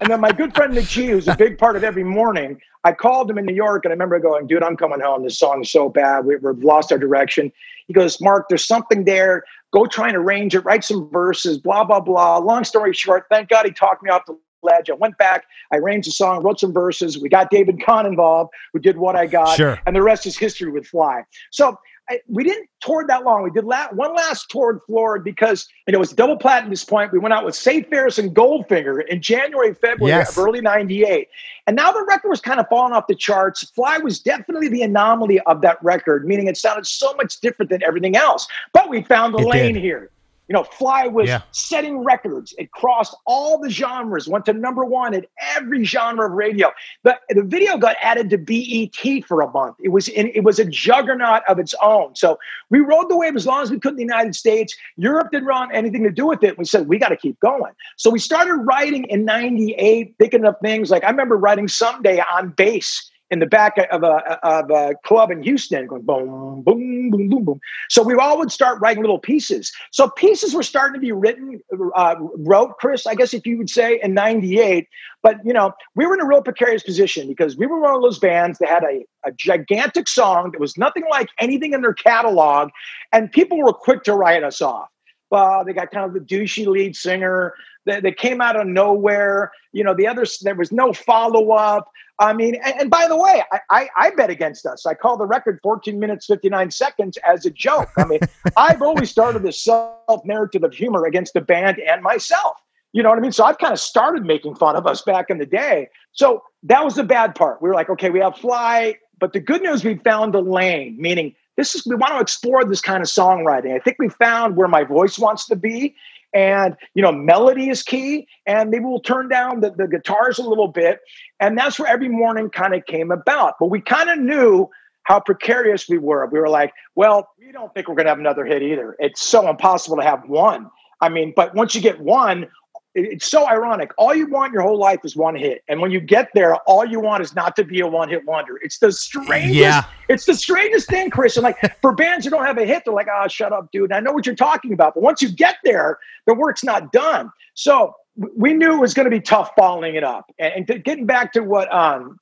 And 0.00 0.10
then 0.10 0.20
my 0.20 0.32
good 0.32 0.54
friend 0.54 0.74
Nick 0.74 0.86
G, 0.86 1.08
who's 1.08 1.28
a 1.28 1.36
big 1.36 1.58
part 1.58 1.76
of 1.76 1.84
every 1.84 2.04
morning, 2.04 2.60
I 2.84 2.92
called 2.92 3.30
him 3.30 3.36
in 3.36 3.44
New 3.44 3.54
York 3.54 3.84
and 3.84 3.92
I 3.92 3.94
remember 3.94 4.18
going, 4.18 4.46
dude, 4.46 4.62
I'm 4.62 4.76
coming 4.76 5.00
home. 5.00 5.24
This 5.24 5.38
song 5.38 5.62
is 5.62 5.70
so 5.70 5.90
bad. 5.90 6.24
We've 6.24 6.42
lost 6.42 6.90
our 6.90 6.98
direction. 6.98 7.52
He 7.86 7.92
goes, 7.92 8.20
Mark, 8.20 8.46
there's 8.48 8.64
something 8.66 9.04
there. 9.04 9.44
Go 9.72 9.86
try 9.86 10.08
and 10.08 10.16
arrange 10.16 10.54
it, 10.54 10.60
write 10.60 10.84
some 10.84 11.08
verses, 11.10 11.58
blah, 11.58 11.84
blah, 11.84 12.00
blah. 12.00 12.38
Long 12.38 12.64
story 12.64 12.94
short, 12.94 13.26
thank 13.30 13.50
God 13.50 13.66
he 13.66 13.72
talked 13.72 14.02
me 14.02 14.10
off 14.10 14.22
the 14.26 14.38
ledge. 14.62 14.90
I 14.90 14.94
went 14.94 15.16
back, 15.18 15.44
I 15.72 15.76
arranged 15.76 16.08
a 16.08 16.10
song, 16.10 16.42
wrote 16.42 16.60
some 16.60 16.72
verses. 16.72 17.20
We 17.20 17.28
got 17.28 17.50
David 17.50 17.78
Kahne 17.78 18.06
involved, 18.06 18.50
who 18.72 18.78
did 18.78 18.96
what 18.96 19.16
I 19.16 19.26
got. 19.26 19.56
Sure. 19.56 19.78
And 19.86 19.94
the 19.94 20.02
rest 20.02 20.26
is 20.26 20.36
history 20.36 20.70
with 20.70 20.86
Fly. 20.86 21.24
So 21.50 21.78
I, 22.10 22.20
we 22.26 22.42
didn't 22.42 22.68
tour 22.80 23.04
that 23.06 23.24
long. 23.24 23.44
We 23.44 23.50
did 23.52 23.64
la- 23.64 23.88
one 23.92 24.16
last 24.16 24.50
tour 24.50 24.72
in 24.72 24.80
Florida 24.80 25.22
because 25.22 25.68
you 25.86 25.92
know, 25.92 25.98
it 25.98 26.00
was 26.00 26.12
double 26.12 26.36
platinum 26.36 26.66
at 26.66 26.70
this 26.70 26.84
point. 26.84 27.12
We 27.12 27.20
went 27.20 27.32
out 27.32 27.44
with 27.44 27.54
Save 27.54 27.86
Ferris 27.86 28.18
and 28.18 28.34
Goldfinger 28.34 29.06
in 29.06 29.22
January, 29.22 29.74
February 29.74 30.10
yes. 30.10 30.36
of 30.36 30.44
early 30.44 30.60
98. 30.60 31.28
And 31.68 31.76
now 31.76 31.92
the 31.92 32.04
record 32.08 32.28
was 32.28 32.40
kind 32.40 32.58
of 32.58 32.66
falling 32.68 32.92
off 32.92 33.06
the 33.06 33.14
charts. 33.14 33.62
Fly 33.70 33.98
was 33.98 34.18
definitely 34.18 34.68
the 34.68 34.82
anomaly 34.82 35.38
of 35.40 35.60
that 35.60 35.82
record, 35.84 36.26
meaning 36.26 36.48
it 36.48 36.56
sounded 36.56 36.86
so 36.86 37.14
much 37.14 37.38
different 37.40 37.70
than 37.70 37.82
everything 37.84 38.16
else. 38.16 38.48
But 38.72 38.88
we 38.88 39.02
found 39.04 39.32
the 39.34 39.38
it 39.38 39.46
lane 39.46 39.74
did. 39.74 39.82
here. 39.82 40.10
You 40.50 40.54
know, 40.54 40.64
Fly 40.64 41.06
was 41.06 41.28
yeah. 41.28 41.42
setting 41.52 42.02
records. 42.02 42.52
It 42.58 42.72
crossed 42.72 43.14
all 43.24 43.56
the 43.56 43.70
genres, 43.70 44.26
went 44.26 44.46
to 44.46 44.52
number 44.52 44.84
one 44.84 45.14
at 45.14 45.26
every 45.54 45.84
genre 45.84 46.26
of 46.26 46.32
radio. 46.32 46.72
But 47.04 47.20
the 47.28 47.44
video 47.44 47.78
got 47.78 47.94
added 48.02 48.30
to 48.30 48.36
BET 48.36 49.24
for 49.26 49.42
a 49.42 49.50
month. 49.52 49.76
It 49.80 49.90
was 49.90 50.08
in, 50.08 50.26
it 50.34 50.42
was 50.42 50.58
a 50.58 50.64
juggernaut 50.64 51.42
of 51.48 51.60
its 51.60 51.72
own. 51.80 52.16
So 52.16 52.36
we 52.68 52.80
rode 52.80 53.08
the 53.08 53.16
wave 53.16 53.36
as 53.36 53.46
long 53.46 53.62
as 53.62 53.70
we 53.70 53.78
could 53.78 53.92
in 53.92 53.96
the 53.98 54.02
United 54.02 54.34
States. 54.34 54.76
Europe 54.96 55.28
didn't 55.30 55.46
want 55.46 55.72
anything 55.72 56.02
to 56.02 56.10
do 56.10 56.26
with 56.26 56.42
it. 56.42 56.58
We 56.58 56.64
said 56.64 56.88
we 56.88 56.98
got 56.98 57.10
to 57.10 57.16
keep 57.16 57.38
going. 57.38 57.72
So 57.96 58.10
we 58.10 58.18
started 58.18 58.54
writing 58.54 59.04
in 59.04 59.24
'98, 59.24 60.18
picking 60.18 60.44
up 60.44 60.58
things 60.60 60.90
like 60.90 61.04
I 61.04 61.10
remember 61.10 61.36
writing 61.36 61.68
"Someday" 61.68 62.20
on 62.34 62.48
bass 62.50 63.09
in 63.30 63.38
the 63.38 63.46
back 63.46 63.76
of 63.90 64.02
a, 64.02 64.38
of 64.46 64.70
a 64.70 64.94
club 65.04 65.30
in 65.30 65.42
Houston, 65.42 65.86
going 65.86 66.02
boom, 66.02 66.62
boom, 66.62 67.10
boom, 67.10 67.28
boom, 67.28 67.44
boom. 67.44 67.60
So 67.88 68.02
we 68.02 68.14
all 68.14 68.38
would 68.38 68.50
start 68.50 68.80
writing 68.80 69.02
little 69.02 69.18
pieces. 69.18 69.72
So 69.92 70.10
pieces 70.10 70.54
were 70.54 70.62
starting 70.62 70.94
to 70.94 71.00
be 71.00 71.12
written, 71.12 71.60
uh, 71.94 72.16
wrote, 72.36 72.78
Chris, 72.78 73.06
I 73.06 73.14
guess 73.14 73.32
if 73.32 73.46
you 73.46 73.56
would 73.58 73.70
say, 73.70 74.00
in 74.02 74.14
98. 74.14 74.88
But, 75.22 75.36
you 75.44 75.52
know, 75.52 75.72
we 75.94 76.06
were 76.06 76.14
in 76.14 76.20
a 76.20 76.26
real 76.26 76.42
precarious 76.42 76.82
position 76.82 77.28
because 77.28 77.56
we 77.56 77.66
were 77.66 77.80
one 77.80 77.94
of 77.94 78.02
those 78.02 78.18
bands 78.18 78.58
that 78.58 78.68
had 78.68 78.82
a, 78.82 79.04
a 79.24 79.32
gigantic 79.32 80.08
song 80.08 80.50
that 80.52 80.60
was 80.60 80.76
nothing 80.76 81.04
like 81.10 81.28
anything 81.38 81.72
in 81.72 81.82
their 81.82 81.94
catalog, 81.94 82.70
and 83.12 83.30
people 83.30 83.58
were 83.58 83.72
quick 83.72 84.02
to 84.04 84.14
write 84.14 84.42
us 84.42 84.60
off. 84.60 84.88
Well, 85.30 85.64
they 85.64 85.72
got 85.72 85.92
kind 85.92 86.04
of 86.04 86.14
the 86.14 86.20
douchey 86.20 86.66
lead 86.66 86.96
singer 86.96 87.54
They, 87.86 88.00
that 88.00 88.16
came 88.16 88.40
out 88.40 88.60
of 88.60 88.66
nowhere. 88.66 89.52
You 89.72 89.84
know, 89.84 89.94
the 89.94 90.06
others, 90.06 90.38
there 90.40 90.56
was 90.56 90.72
no 90.72 90.92
follow 90.92 91.52
up. 91.52 91.88
I 92.20 92.34
mean, 92.34 92.54
and, 92.56 92.82
and 92.82 92.90
by 92.90 93.08
the 93.08 93.16
way, 93.16 93.42
I, 93.50 93.60
I, 93.70 93.88
I, 93.96 94.10
bet 94.10 94.28
against 94.28 94.66
us. 94.66 94.84
I 94.84 94.92
call 94.92 95.16
the 95.16 95.26
record 95.26 95.58
14 95.62 95.98
minutes, 95.98 96.26
59 96.26 96.70
seconds 96.70 97.18
as 97.26 97.46
a 97.46 97.50
joke. 97.50 97.88
I 97.96 98.04
mean, 98.04 98.20
I've 98.58 98.82
always 98.82 99.10
started 99.10 99.42
this 99.42 99.60
self 99.64 100.24
narrative 100.26 100.62
of 100.62 100.74
humor 100.74 101.06
against 101.06 101.32
the 101.32 101.40
band 101.40 101.78
and 101.80 102.02
myself. 102.02 102.58
You 102.92 103.02
know 103.02 103.08
what 103.08 103.18
I 103.18 103.22
mean? 103.22 103.32
So 103.32 103.44
I've 103.44 103.58
kind 103.58 103.72
of 103.72 103.80
started 103.80 104.26
making 104.26 104.56
fun 104.56 104.76
of 104.76 104.86
us 104.86 105.00
back 105.00 105.30
in 105.30 105.38
the 105.38 105.46
day. 105.46 105.88
So 106.12 106.42
that 106.64 106.84
was 106.84 106.96
the 106.96 107.04
bad 107.04 107.34
part. 107.34 107.62
We 107.62 107.68
were 107.68 107.74
like, 107.74 107.88
okay, 107.88 108.10
we 108.10 108.20
have 108.20 108.36
Fly, 108.36 108.96
but 109.18 109.32
the 109.32 109.40
good 109.40 109.62
news, 109.62 109.82
we 109.82 109.94
found 109.96 110.34
a 110.34 110.40
lane, 110.40 110.96
meaning 110.98 111.34
this 111.56 111.74
is, 111.74 111.86
we 111.86 111.94
want 111.94 112.12
to 112.14 112.20
explore 112.20 112.64
this 112.64 112.80
kind 112.80 113.02
of 113.02 113.08
songwriting. 113.08 113.74
I 113.74 113.78
think 113.78 113.96
we 113.98 114.08
found 114.08 114.56
where 114.56 114.68
my 114.68 114.82
voice 114.82 115.18
wants 115.18 115.46
to 115.46 115.56
be 115.56 115.94
and 116.32 116.76
you 116.94 117.02
know 117.02 117.12
melody 117.12 117.68
is 117.68 117.82
key 117.82 118.26
and 118.46 118.70
maybe 118.70 118.84
we'll 118.84 119.00
turn 119.00 119.28
down 119.28 119.60
the, 119.60 119.70
the 119.70 119.86
guitars 119.86 120.38
a 120.38 120.42
little 120.42 120.68
bit. 120.68 121.00
And 121.38 121.56
that's 121.56 121.78
where 121.78 121.88
every 121.88 122.08
morning 122.08 122.50
kind 122.50 122.74
of 122.74 122.84
came 122.86 123.10
about. 123.10 123.54
But 123.58 123.66
we 123.66 123.80
kind 123.80 124.10
of 124.10 124.18
knew 124.18 124.68
how 125.04 125.20
precarious 125.20 125.88
we 125.88 125.98
were. 125.98 126.26
We 126.26 126.38
were 126.38 126.48
like 126.48 126.72
well 126.94 127.28
we 127.38 127.52
don't 127.52 127.72
think 127.74 127.88
we're 127.88 127.94
going 127.94 128.06
to 128.06 128.10
have 128.10 128.18
another 128.18 128.44
hit 128.44 128.62
either. 128.62 128.96
It's 128.98 129.22
so 129.22 129.48
impossible 129.48 129.96
to 129.96 130.04
have 130.04 130.28
one. 130.28 130.70
I 131.00 131.08
mean 131.08 131.32
but 131.34 131.54
once 131.54 131.74
you 131.74 131.80
get 131.80 132.00
one 132.00 132.48
it's 132.94 133.28
so 133.28 133.46
ironic. 133.46 133.92
All 133.98 134.14
you 134.14 134.26
want 134.26 134.52
your 134.52 134.62
whole 134.62 134.78
life 134.78 135.00
is 135.04 135.16
one 135.16 135.36
hit, 135.36 135.62
and 135.68 135.80
when 135.80 135.90
you 135.90 136.00
get 136.00 136.30
there, 136.34 136.56
all 136.66 136.84
you 136.84 137.00
want 137.00 137.22
is 137.22 137.34
not 137.34 137.54
to 137.56 137.64
be 137.64 137.80
a 137.80 137.86
one-hit 137.86 138.24
wonder. 138.26 138.58
It's 138.62 138.78
the 138.78 138.90
strangest. 138.90 139.54
Yeah. 139.54 139.84
It's 140.08 140.24
the 140.24 140.34
strangest 140.34 140.88
thing, 140.88 141.10
Chris. 141.10 141.36
And 141.36 141.44
like 141.44 141.58
for 141.80 141.92
bands 141.92 142.24
who 142.24 142.30
don't 142.30 142.44
have 142.44 142.58
a 142.58 142.66
hit, 142.66 142.82
they're 142.84 142.94
like, 142.94 143.06
"Ah, 143.10 143.22
oh, 143.24 143.28
shut 143.28 143.52
up, 143.52 143.70
dude." 143.72 143.92
I 143.92 144.00
know 144.00 144.12
what 144.12 144.26
you're 144.26 144.34
talking 144.34 144.72
about, 144.72 144.94
but 144.94 145.02
once 145.02 145.22
you 145.22 145.30
get 145.30 145.56
there, 145.64 145.98
the 146.26 146.34
work's 146.34 146.64
not 146.64 146.92
done. 146.92 147.30
So 147.54 147.94
we 148.36 148.52
knew 148.52 148.74
it 148.74 148.80
was 148.80 148.94
going 148.94 149.04
to 149.04 149.10
be 149.10 149.20
tough 149.20 149.50
following 149.56 149.94
it 149.94 150.04
up. 150.04 150.26
And, 150.38 150.52
and 150.54 150.66
to, 150.66 150.78
getting 150.78 151.06
back 151.06 151.32
to 151.34 151.40
what 151.40 151.72
um, 151.72 152.18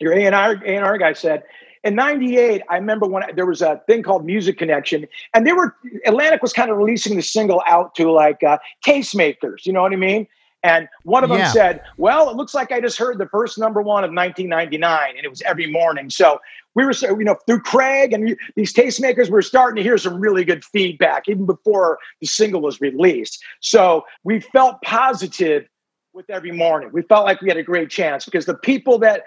your 0.00 0.12
A 0.12 0.24
and 0.24 0.34
R 0.34 0.52
A 0.52 0.76
and 0.76 0.84
R 0.84 0.98
guy 0.98 1.12
said, 1.12 1.42
in 1.84 1.94
98 1.94 2.62
i 2.68 2.76
remember 2.76 3.06
when 3.06 3.22
there 3.34 3.46
was 3.46 3.62
a 3.62 3.80
thing 3.86 4.02
called 4.02 4.24
music 4.24 4.58
connection 4.58 5.06
and 5.34 5.46
they 5.46 5.52
were 5.52 5.76
atlantic 6.06 6.42
was 6.42 6.52
kind 6.52 6.70
of 6.70 6.76
releasing 6.76 7.16
the 7.16 7.22
single 7.22 7.62
out 7.66 7.94
to 7.94 8.10
like 8.10 8.42
uh, 8.42 8.58
tastemakers 8.86 9.64
you 9.66 9.72
know 9.72 9.82
what 9.82 9.92
i 9.92 9.96
mean? 9.96 10.26
And 10.64 10.88
one 11.04 11.22
of 11.22 11.30
them 11.30 11.38
Yeah. 11.38 11.52
said 11.52 11.80
well 11.98 12.30
it 12.30 12.36
looks 12.36 12.52
like 12.52 12.72
i 12.72 12.80
just 12.80 12.98
heard 12.98 13.18
the 13.18 13.28
first 13.28 13.58
number 13.58 13.80
one 13.80 14.02
of 14.02 14.10
1999 14.10 15.16
and 15.16 15.24
it 15.24 15.28
was 15.28 15.40
every 15.42 15.70
morning. 15.70 16.10
So 16.10 16.40
we 16.74 16.84
were 16.84 16.92
you 17.02 17.24
know 17.24 17.36
through 17.46 17.60
craig 17.60 18.12
and 18.12 18.36
these 18.56 18.72
tastemakers 18.72 19.26
we 19.26 19.32
were 19.32 19.42
starting 19.42 19.76
to 19.76 19.82
hear 19.82 19.98
some 19.98 20.18
really 20.20 20.44
good 20.44 20.64
feedback 20.64 21.28
even 21.28 21.46
before 21.46 21.98
the 22.20 22.26
single 22.26 22.60
was 22.60 22.80
released. 22.80 23.42
So 23.60 24.04
we 24.24 24.40
felt 24.40 24.82
positive 24.82 25.68
with 26.12 26.28
every 26.30 26.50
morning. 26.50 26.90
We 26.92 27.02
felt 27.02 27.24
like 27.24 27.40
we 27.40 27.48
had 27.48 27.56
a 27.56 27.62
great 27.62 27.90
chance 27.90 28.24
because 28.24 28.46
the 28.46 28.54
people 28.54 28.98
that 28.98 29.22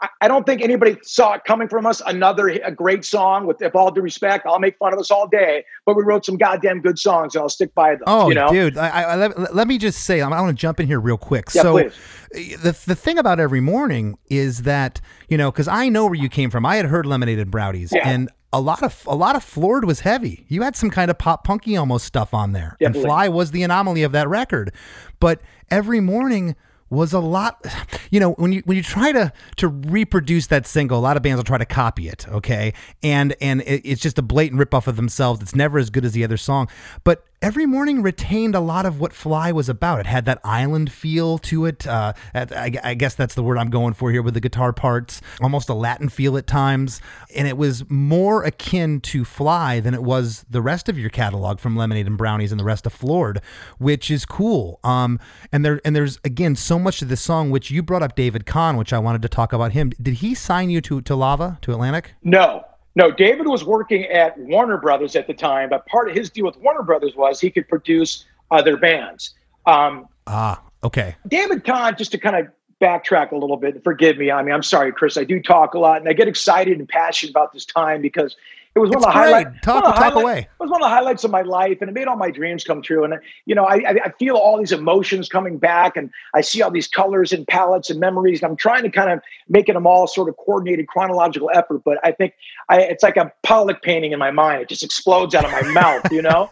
I- 0.00 0.28
don't 0.28 0.44
think 0.44 0.62
anybody 0.62 0.96
saw 1.02 1.34
it 1.34 1.44
coming 1.44 1.68
from 1.68 1.86
us. 1.86 2.02
Another 2.06 2.48
a 2.48 2.72
great 2.72 3.04
song 3.04 3.46
with, 3.46 3.62
if 3.62 3.74
all 3.74 3.90
due 3.90 4.00
respect, 4.00 4.46
I'll 4.46 4.58
make 4.58 4.76
fun 4.78 4.92
of 4.92 4.98
us 4.98 5.10
all 5.10 5.26
day, 5.26 5.64
but 5.86 5.96
we 5.96 6.02
wrote 6.02 6.24
some 6.26 6.36
goddamn 6.36 6.80
good 6.80 6.98
songs 6.98 7.34
and 7.34 7.42
I'll 7.42 7.48
stick 7.48 7.74
by 7.74 7.92
them. 7.94 8.02
Oh, 8.06 8.28
you 8.28 8.34
know? 8.34 8.50
dude! 8.50 8.76
I, 8.76 8.88
I, 9.02 9.16
let, 9.16 9.54
let 9.54 9.68
me 9.68 9.78
just 9.78 10.00
say, 10.04 10.20
I 10.20 10.28
want 10.28 10.48
to 10.56 10.60
jump 10.60 10.80
in 10.80 10.86
here 10.86 11.00
real 11.00 11.16
quick. 11.16 11.46
Yeah, 11.54 11.62
so, 11.62 11.72
please. 11.72 12.56
the 12.62 12.78
the 12.86 12.94
thing 12.94 13.18
about 13.18 13.38
every 13.40 13.60
morning 13.60 14.18
is 14.28 14.62
that 14.62 15.00
you 15.28 15.38
know, 15.38 15.50
because 15.50 15.68
I 15.68 15.88
know 15.88 16.06
where 16.06 16.14
you 16.14 16.28
came 16.28 16.50
from. 16.50 16.66
I 16.66 16.76
had 16.76 16.86
heard 16.86 17.06
Lemonade 17.06 17.38
and 17.38 17.50
Brownies, 17.50 17.92
Yeah. 17.92 18.08
and 18.08 18.30
a 18.52 18.60
lot 18.60 18.82
of 18.82 19.02
a 19.06 19.14
lot 19.16 19.36
of 19.36 19.42
Floored 19.44 19.84
was 19.84 20.00
heavy. 20.00 20.46
You 20.48 20.62
had 20.62 20.76
some 20.76 20.90
kind 20.90 21.10
of 21.10 21.18
pop 21.18 21.44
punky 21.44 21.76
almost 21.76 22.04
stuff 22.04 22.32
on 22.34 22.52
there, 22.52 22.76
and 22.80 22.94
Definitely. 22.94 23.02
Fly 23.08 23.28
was 23.28 23.50
the 23.52 23.62
anomaly 23.62 24.02
of 24.02 24.12
that 24.12 24.28
record. 24.28 24.72
But 25.20 25.40
every 25.70 26.00
morning 26.00 26.56
was 26.90 27.12
a 27.12 27.18
lot 27.18 27.64
you 28.10 28.20
know 28.20 28.32
when 28.32 28.52
you 28.52 28.62
when 28.66 28.76
you 28.76 28.82
try 28.82 29.10
to 29.12 29.32
to 29.56 29.68
reproduce 29.68 30.46
that 30.48 30.66
single 30.66 30.98
a 30.98 31.00
lot 31.00 31.16
of 31.16 31.22
bands 31.22 31.38
will 31.38 31.44
try 31.44 31.58
to 31.58 31.64
copy 31.64 32.08
it 32.08 32.26
okay? 32.34 32.74
And 33.02 33.34
and 33.40 33.62
it, 33.62 33.82
it's 33.84 34.00
just 34.00 34.18
a 34.18 34.22
blatant 34.22 34.60
ripoff 34.60 34.86
of 34.86 34.96
themselves. 34.96 35.40
It's 35.40 35.54
never 35.54 35.78
as 35.78 35.90
good 35.90 36.04
as 36.04 36.12
the 36.12 36.24
other 36.24 36.36
song. 36.36 36.68
But 37.04 37.24
every 37.44 37.66
morning 37.66 38.00
retained 38.00 38.54
a 38.54 38.60
lot 38.60 38.86
of 38.86 38.98
what 38.98 39.12
fly 39.12 39.52
was 39.52 39.68
about. 39.68 40.00
It 40.00 40.06
had 40.06 40.24
that 40.24 40.40
island 40.42 40.90
feel 40.90 41.36
to 41.40 41.66
it. 41.66 41.86
Uh 41.86 42.14
I, 42.34 42.72
I 42.82 42.94
guess 42.94 43.14
that's 43.14 43.34
the 43.34 43.42
word 43.42 43.58
i'm 43.58 43.68
going 43.68 43.92
for 43.92 44.10
here 44.10 44.22
with 44.22 44.32
the 44.32 44.40
guitar 44.40 44.72
parts. 44.72 45.20
Almost 45.42 45.68
a 45.68 45.74
latin 45.74 46.08
feel 46.08 46.38
at 46.38 46.46
times. 46.46 47.02
And 47.36 47.46
it 47.46 47.58
was 47.58 47.84
more 47.90 48.44
akin 48.44 49.02
to 49.12 49.26
fly 49.26 49.78
than 49.78 49.92
it 49.92 50.02
was 50.02 50.46
the 50.48 50.62
rest 50.62 50.88
of 50.88 50.98
your 50.98 51.10
catalog 51.10 51.60
from 51.60 51.76
lemonade 51.76 52.06
and 52.06 52.16
brownies 52.16 52.50
and 52.50 52.58
the 52.58 52.64
rest 52.64 52.86
of 52.86 52.94
floored 52.94 53.42
which 53.76 54.10
is 54.10 54.24
cool. 54.24 54.80
Um 54.82 55.20
and 55.52 55.66
there 55.66 55.82
and 55.84 55.94
there's 55.94 56.18
again 56.24 56.56
so 56.56 56.78
much 56.78 57.00
to 57.00 57.04
this 57.04 57.20
song 57.20 57.50
which 57.50 57.70
you 57.70 57.82
brought 57.82 58.02
up 58.02 58.16
david 58.16 58.46
kahne 58.46 58.78
which 58.78 58.94
i 58.94 58.98
wanted 58.98 59.20
to 59.20 59.28
talk 59.28 59.52
about 59.52 59.72
him. 59.72 59.90
Did 60.00 60.14
he 60.14 60.34
sign 60.34 60.70
you 60.70 60.80
to 60.80 61.02
to 61.02 61.14
lava 61.14 61.58
to 61.60 61.72
atlantic? 61.72 62.14
No, 62.22 62.64
no. 62.94 63.10
David 63.10 63.46
was 63.46 63.64
working 63.64 64.04
at 64.04 64.38
Warner 64.38 64.78
Brothers 64.78 65.16
at 65.16 65.26
the 65.26 65.34
time, 65.34 65.68
but 65.68 65.86
part 65.86 66.08
of 66.08 66.16
his 66.16 66.30
deal 66.30 66.46
with 66.46 66.56
Warner 66.58 66.82
Brothers 66.82 67.14
was 67.16 67.40
he 67.40 67.50
could 67.50 67.68
produce 67.68 68.24
other 68.50 68.76
bands. 68.76 69.34
Um, 69.66 70.08
ah 70.26 70.62
okay 70.82 71.16
David 71.28 71.64
Kahne, 71.64 71.96
just 71.96 72.12
to 72.12 72.18
kind 72.18 72.36
of 72.36 72.46
backtrack 72.80 73.30
a 73.32 73.36
little 73.36 73.56
bit, 73.56 73.82
forgive 73.82 74.18
me. 74.18 74.30
I 74.30 74.42
mean, 74.42 74.54
I'm 74.54 74.62
sorry, 74.62 74.92
Chris. 74.92 75.16
I 75.16 75.24
do 75.24 75.40
talk 75.40 75.74
a 75.74 75.78
lot 75.78 75.98
and 76.00 76.08
I 76.08 76.12
get 76.12 76.28
excited 76.28 76.78
and 76.78 76.88
passionate 76.88 77.30
about 77.30 77.52
this 77.52 77.64
time 77.64 78.02
because 78.02 78.36
it 78.74 78.80
was 78.80 78.90
one 78.90 78.98
It's 78.98 79.06
of 79.06 79.12
the 79.12 79.18
highlights. 79.18 79.50
Talk- 79.62 79.84
talk 79.84 79.96
highlight- 79.96 80.22
away. 80.22 80.38
It 80.40 80.48
was 80.58 80.70
one 80.70 80.82
of 80.82 80.86
the 80.86 80.94
highlights 80.94 81.22
of 81.22 81.30
my 81.30 81.42
life 81.42 81.78
and 81.80 81.88
it 81.88 81.92
made 81.92 82.08
all 82.08 82.16
my 82.16 82.30
dreams 82.30 82.64
come 82.64 82.82
true. 82.82 83.04
And, 83.04 83.14
you 83.46 83.54
know, 83.54 83.64
I, 83.64 83.74
I, 83.76 83.94
I 84.06 84.12
feel 84.18 84.34
all 84.34 84.58
these 84.58 84.72
emotions 84.72 85.28
coming 85.28 85.58
back 85.58 85.96
and 85.96 86.10
I 86.34 86.40
see 86.40 86.60
all 86.60 86.70
these 86.72 86.88
colors 86.88 87.32
and 87.32 87.46
palettes 87.46 87.88
and 87.88 88.00
memories. 88.00 88.42
And 88.42 88.50
I'm 88.50 88.56
trying 88.56 88.82
to 88.82 88.90
kind 88.90 89.10
of 89.10 89.20
making 89.48 89.74
them 89.74 89.86
all 89.86 90.08
sort 90.08 90.28
of 90.28 90.36
coordinated 90.38 90.88
chronological 90.88 91.50
effort. 91.54 91.82
But 91.84 91.98
I 92.02 92.10
think 92.10 92.34
I, 92.68 92.80
it's 92.80 93.04
like 93.04 93.16
a 93.16 93.32
Pollock 93.44 93.82
painting 93.82 94.10
in 94.12 94.18
my 94.18 94.32
mind. 94.32 94.62
It 94.62 94.68
just 94.68 94.82
explodes 94.82 95.34
out 95.36 95.44
of 95.44 95.52
my 95.52 95.62
mouth, 95.72 96.10
you 96.10 96.22
know? 96.22 96.50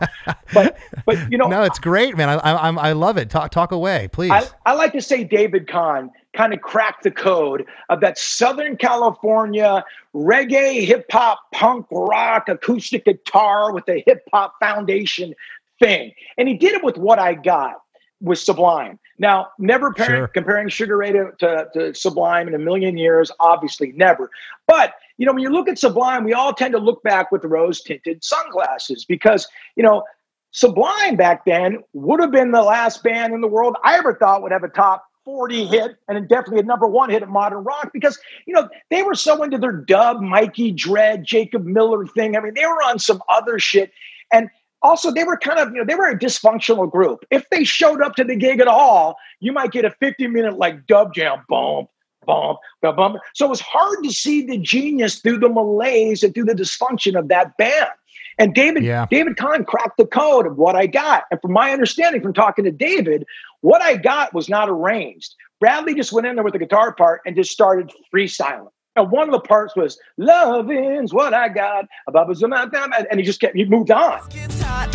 But, 0.55 0.79
but, 1.05 1.33
you 1.33 1.39
know, 1.39 1.49
no 1.49 1.63
it's 1.63 1.79
great 1.79 2.17
man 2.17 2.29
i 2.29 2.35
i, 2.37 2.71
I 2.71 2.93
love 2.93 3.17
it 3.17 3.31
talk 3.31 3.51
talk 3.51 3.73
away 3.73 4.09
please 4.13 4.31
I, 4.31 4.45
I 4.67 4.75
like 4.75 4.93
to 4.93 5.01
say 5.01 5.25
David 5.25 5.67
Kahne 5.67 6.11
kind 6.35 6.53
of 6.53 6.61
cracked 6.61 7.03
the 7.05 7.11
code 7.11 7.65
of 7.89 8.01
that 8.01 8.19
Southern 8.19 8.77
California 8.77 9.85
reggae, 10.15 10.85
hip 10.87 11.07
hop, 11.11 11.41
punk 11.53 11.87
rock, 11.91 12.49
acoustic 12.49 13.05
guitar 13.05 13.73
with 13.73 13.89
a 13.89 14.03
hip 14.07 14.23
hop 14.33 14.55
foundation 14.61 15.35
thing. 15.79 16.13
And 16.37 16.49
he 16.49 16.55
did 16.55 16.75
it 16.75 16.85
with 16.85 16.97
what 16.99 17.19
I 17.19 17.35
got 17.35 17.77
with 18.21 18.39
Sublime. 18.39 18.99
Now, 19.19 19.49
never 19.59 19.93
par- 19.93 20.07
Sure. 20.07 20.29
comparing 20.29 20.69
Sugar 20.69 20.97
Ray 20.97 21.13
to, 21.13 21.31
to, 21.41 21.69
to 21.75 21.95
Sublime 21.95 22.47
in 22.49 22.55
a 22.55 22.59
million 22.59 22.97
years, 22.97 23.31
obviously 23.41 23.93
never. 23.93 24.31
But, 24.67 24.95
you 25.19 25.27
know, 25.27 25.33
when 25.33 25.43
you 25.43 25.51
look 25.51 25.69
at 25.69 25.79
Sublime, 25.79 26.25
we 26.25 26.33
all 26.33 26.53
tend 26.53 26.73
to 26.73 26.79
look 26.79 27.03
back 27.03 27.33
with 27.33 27.45
rose 27.45 27.81
tinted 27.81 28.23
sunglasses 28.23 29.05
because, 29.05 29.49
you 29.77 29.83
know, 29.83 30.05
Sublime 30.53 31.17
back 31.17 31.45
then 31.47 31.79
would 31.95 32.21
have 32.21 32.31
been 32.31 32.53
the 32.53 32.63
last 32.63 33.03
band 33.03 33.33
in 33.33 33.41
the 33.41 33.49
world 33.49 33.77
I 33.83 33.97
ever 33.97 34.15
thought 34.15 34.43
would 34.43 34.53
have 34.53 34.65
a 34.65 34.69
top 34.69 35.05
40 35.25 35.67
hit 35.67 35.97
and 36.09 36.29
definitely 36.29 36.61
a 36.61 36.65
number 36.65 36.87
one 36.87 37.11
hit 37.11 37.23
at 37.23 37.29
modern 37.29 37.65
rock 37.65 37.91
because, 37.93 38.19
you 38.47 38.55
know, 38.55 38.69
they 38.91 39.03
were 39.03 39.15
so 39.15 39.43
into 39.43 39.59
their 39.59 39.73
dub, 39.73 40.21
Mikey 40.21 40.73
Dread, 40.73 41.25
Jacob 41.25 41.65
Miller 41.65 42.07
thing. 42.07 42.37
I 42.37 42.41
mean, 42.41 42.55
they 42.55 42.67
were 42.67 42.83
on 42.83 42.99
some 42.99 43.23
other 43.29 43.59
shit. 43.59 43.93
And 44.33 44.49
also, 44.83 45.13
they 45.13 45.25
were 45.25 45.37
kind 45.37 45.61
of, 45.61 45.69
you 45.73 45.79
know, 45.79 45.85
they 45.85 45.95
were 45.95 46.09
a 46.09 46.19
dysfunctional 46.19 46.91
group. 46.91 47.25
If 47.31 47.49
they 47.51 47.63
showed 47.63 48.03
up 48.03 48.17
to 48.17 48.25
the 48.25 48.35
gig 48.35 48.61
at 48.61 48.67
all, 48.67 49.17
you 49.41 49.53
might 49.53 49.71
get 49.71 49.85
a 49.85 49.91
50 49.91 50.27
minute 50.27 50.59
like 50.59 50.87
dub 50.87 51.15
jam, 51.15 51.45
boom, 51.49 51.87
bump, 52.27 52.59
bump, 52.81 52.97
bump. 52.97 53.17
So 53.35 53.47
it 53.47 53.51
was 53.51 53.61
hard 53.61 54.03
to 54.03 54.11
see 54.11 54.45
the 54.45 54.59
genius 54.59 55.21
through 55.21 55.39
the 55.39 55.49
malaise 55.49 56.23
and 56.23 56.35
through 56.35 56.47
the 56.47 56.55
dysfunction 56.55 57.17
of 57.17 57.29
that 57.29 57.57
band. 57.57 57.91
And 58.39 58.55
David, 58.55 58.83
Yeah. 58.83 59.07
David 59.11 59.37
Kahne 59.37 59.67
cracked 59.67 59.99
the 59.99 60.07
code 60.07 60.47
of 60.47 60.57
what 60.57 60.75
I 60.75 60.87
got. 60.87 61.25
And 61.31 61.41
from 61.41 61.53
my 61.53 61.71
understanding 61.71 62.23
from 62.23 62.33
talking 62.33 62.65
to 62.65 62.71
David, 62.71 63.25
what 63.63 63.81
I 63.83 63.97
got 63.97 64.35
was 64.35 64.49
not 64.49 64.69
arranged. 64.69 65.35
Bradley 65.59 65.95
just 65.95 66.13
went 66.13 66.27
in 66.27 66.35
there 66.37 66.45
with 66.45 66.53
the 66.53 66.59
guitar 66.59 66.93
part 66.93 67.23
and 67.25 67.35
just 67.35 67.51
started 67.51 67.91
freestyling. 68.15 68.69
And 68.95 69.11
one 69.11 69.27
of 69.27 69.33
the 69.33 69.41
parts 69.41 69.75
was 69.75 69.99
"Loving's 70.19 71.15
what 71.15 71.33
I 71.33 71.49
got," 71.49 71.87
above 72.07 72.29
his 72.29 72.43
mouth, 72.43 72.71
and 73.11 73.19
he 73.19 73.25
just 73.25 73.41
kept 73.41 73.57
he 73.57 73.65
moved 73.65 73.91
on. 73.91 74.21
Gets 74.29 74.61
hot. 74.61 74.95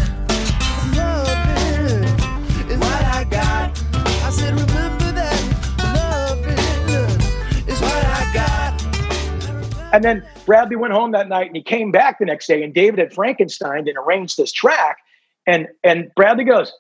Loving 0.96 2.04
is 2.70 2.78
what 2.78 3.04
I 3.06 3.24
got. 3.30 3.84
I 3.96 4.30
said, 4.30 4.54
remember 4.54 5.12
that. 5.14 5.42
Loving 5.96 7.68
is 7.68 7.82
what 7.82 8.06
I 8.06 8.32
got. 8.34 9.94
And 9.94 10.04
then 10.04 10.24
Bradley 10.46 10.76
went 10.76 10.94
home 10.94 11.12
that 11.14 11.28
night 11.28 11.48
and 11.48 11.56
he 11.56 11.64
came 11.64 11.92
back 11.92 12.20
the 12.20 12.26
next 12.26 12.46
day 12.46 12.62
and 12.62 12.74
David 12.74 13.00
had 13.00 13.14
Frankenstein 13.14 13.88
and 13.88 13.98
arranged 13.98 14.38
this 14.38 14.52
track. 14.52 14.98
And 15.48 15.70
and 15.84 16.12
Bradley 16.16 16.44
goes, 16.44 16.72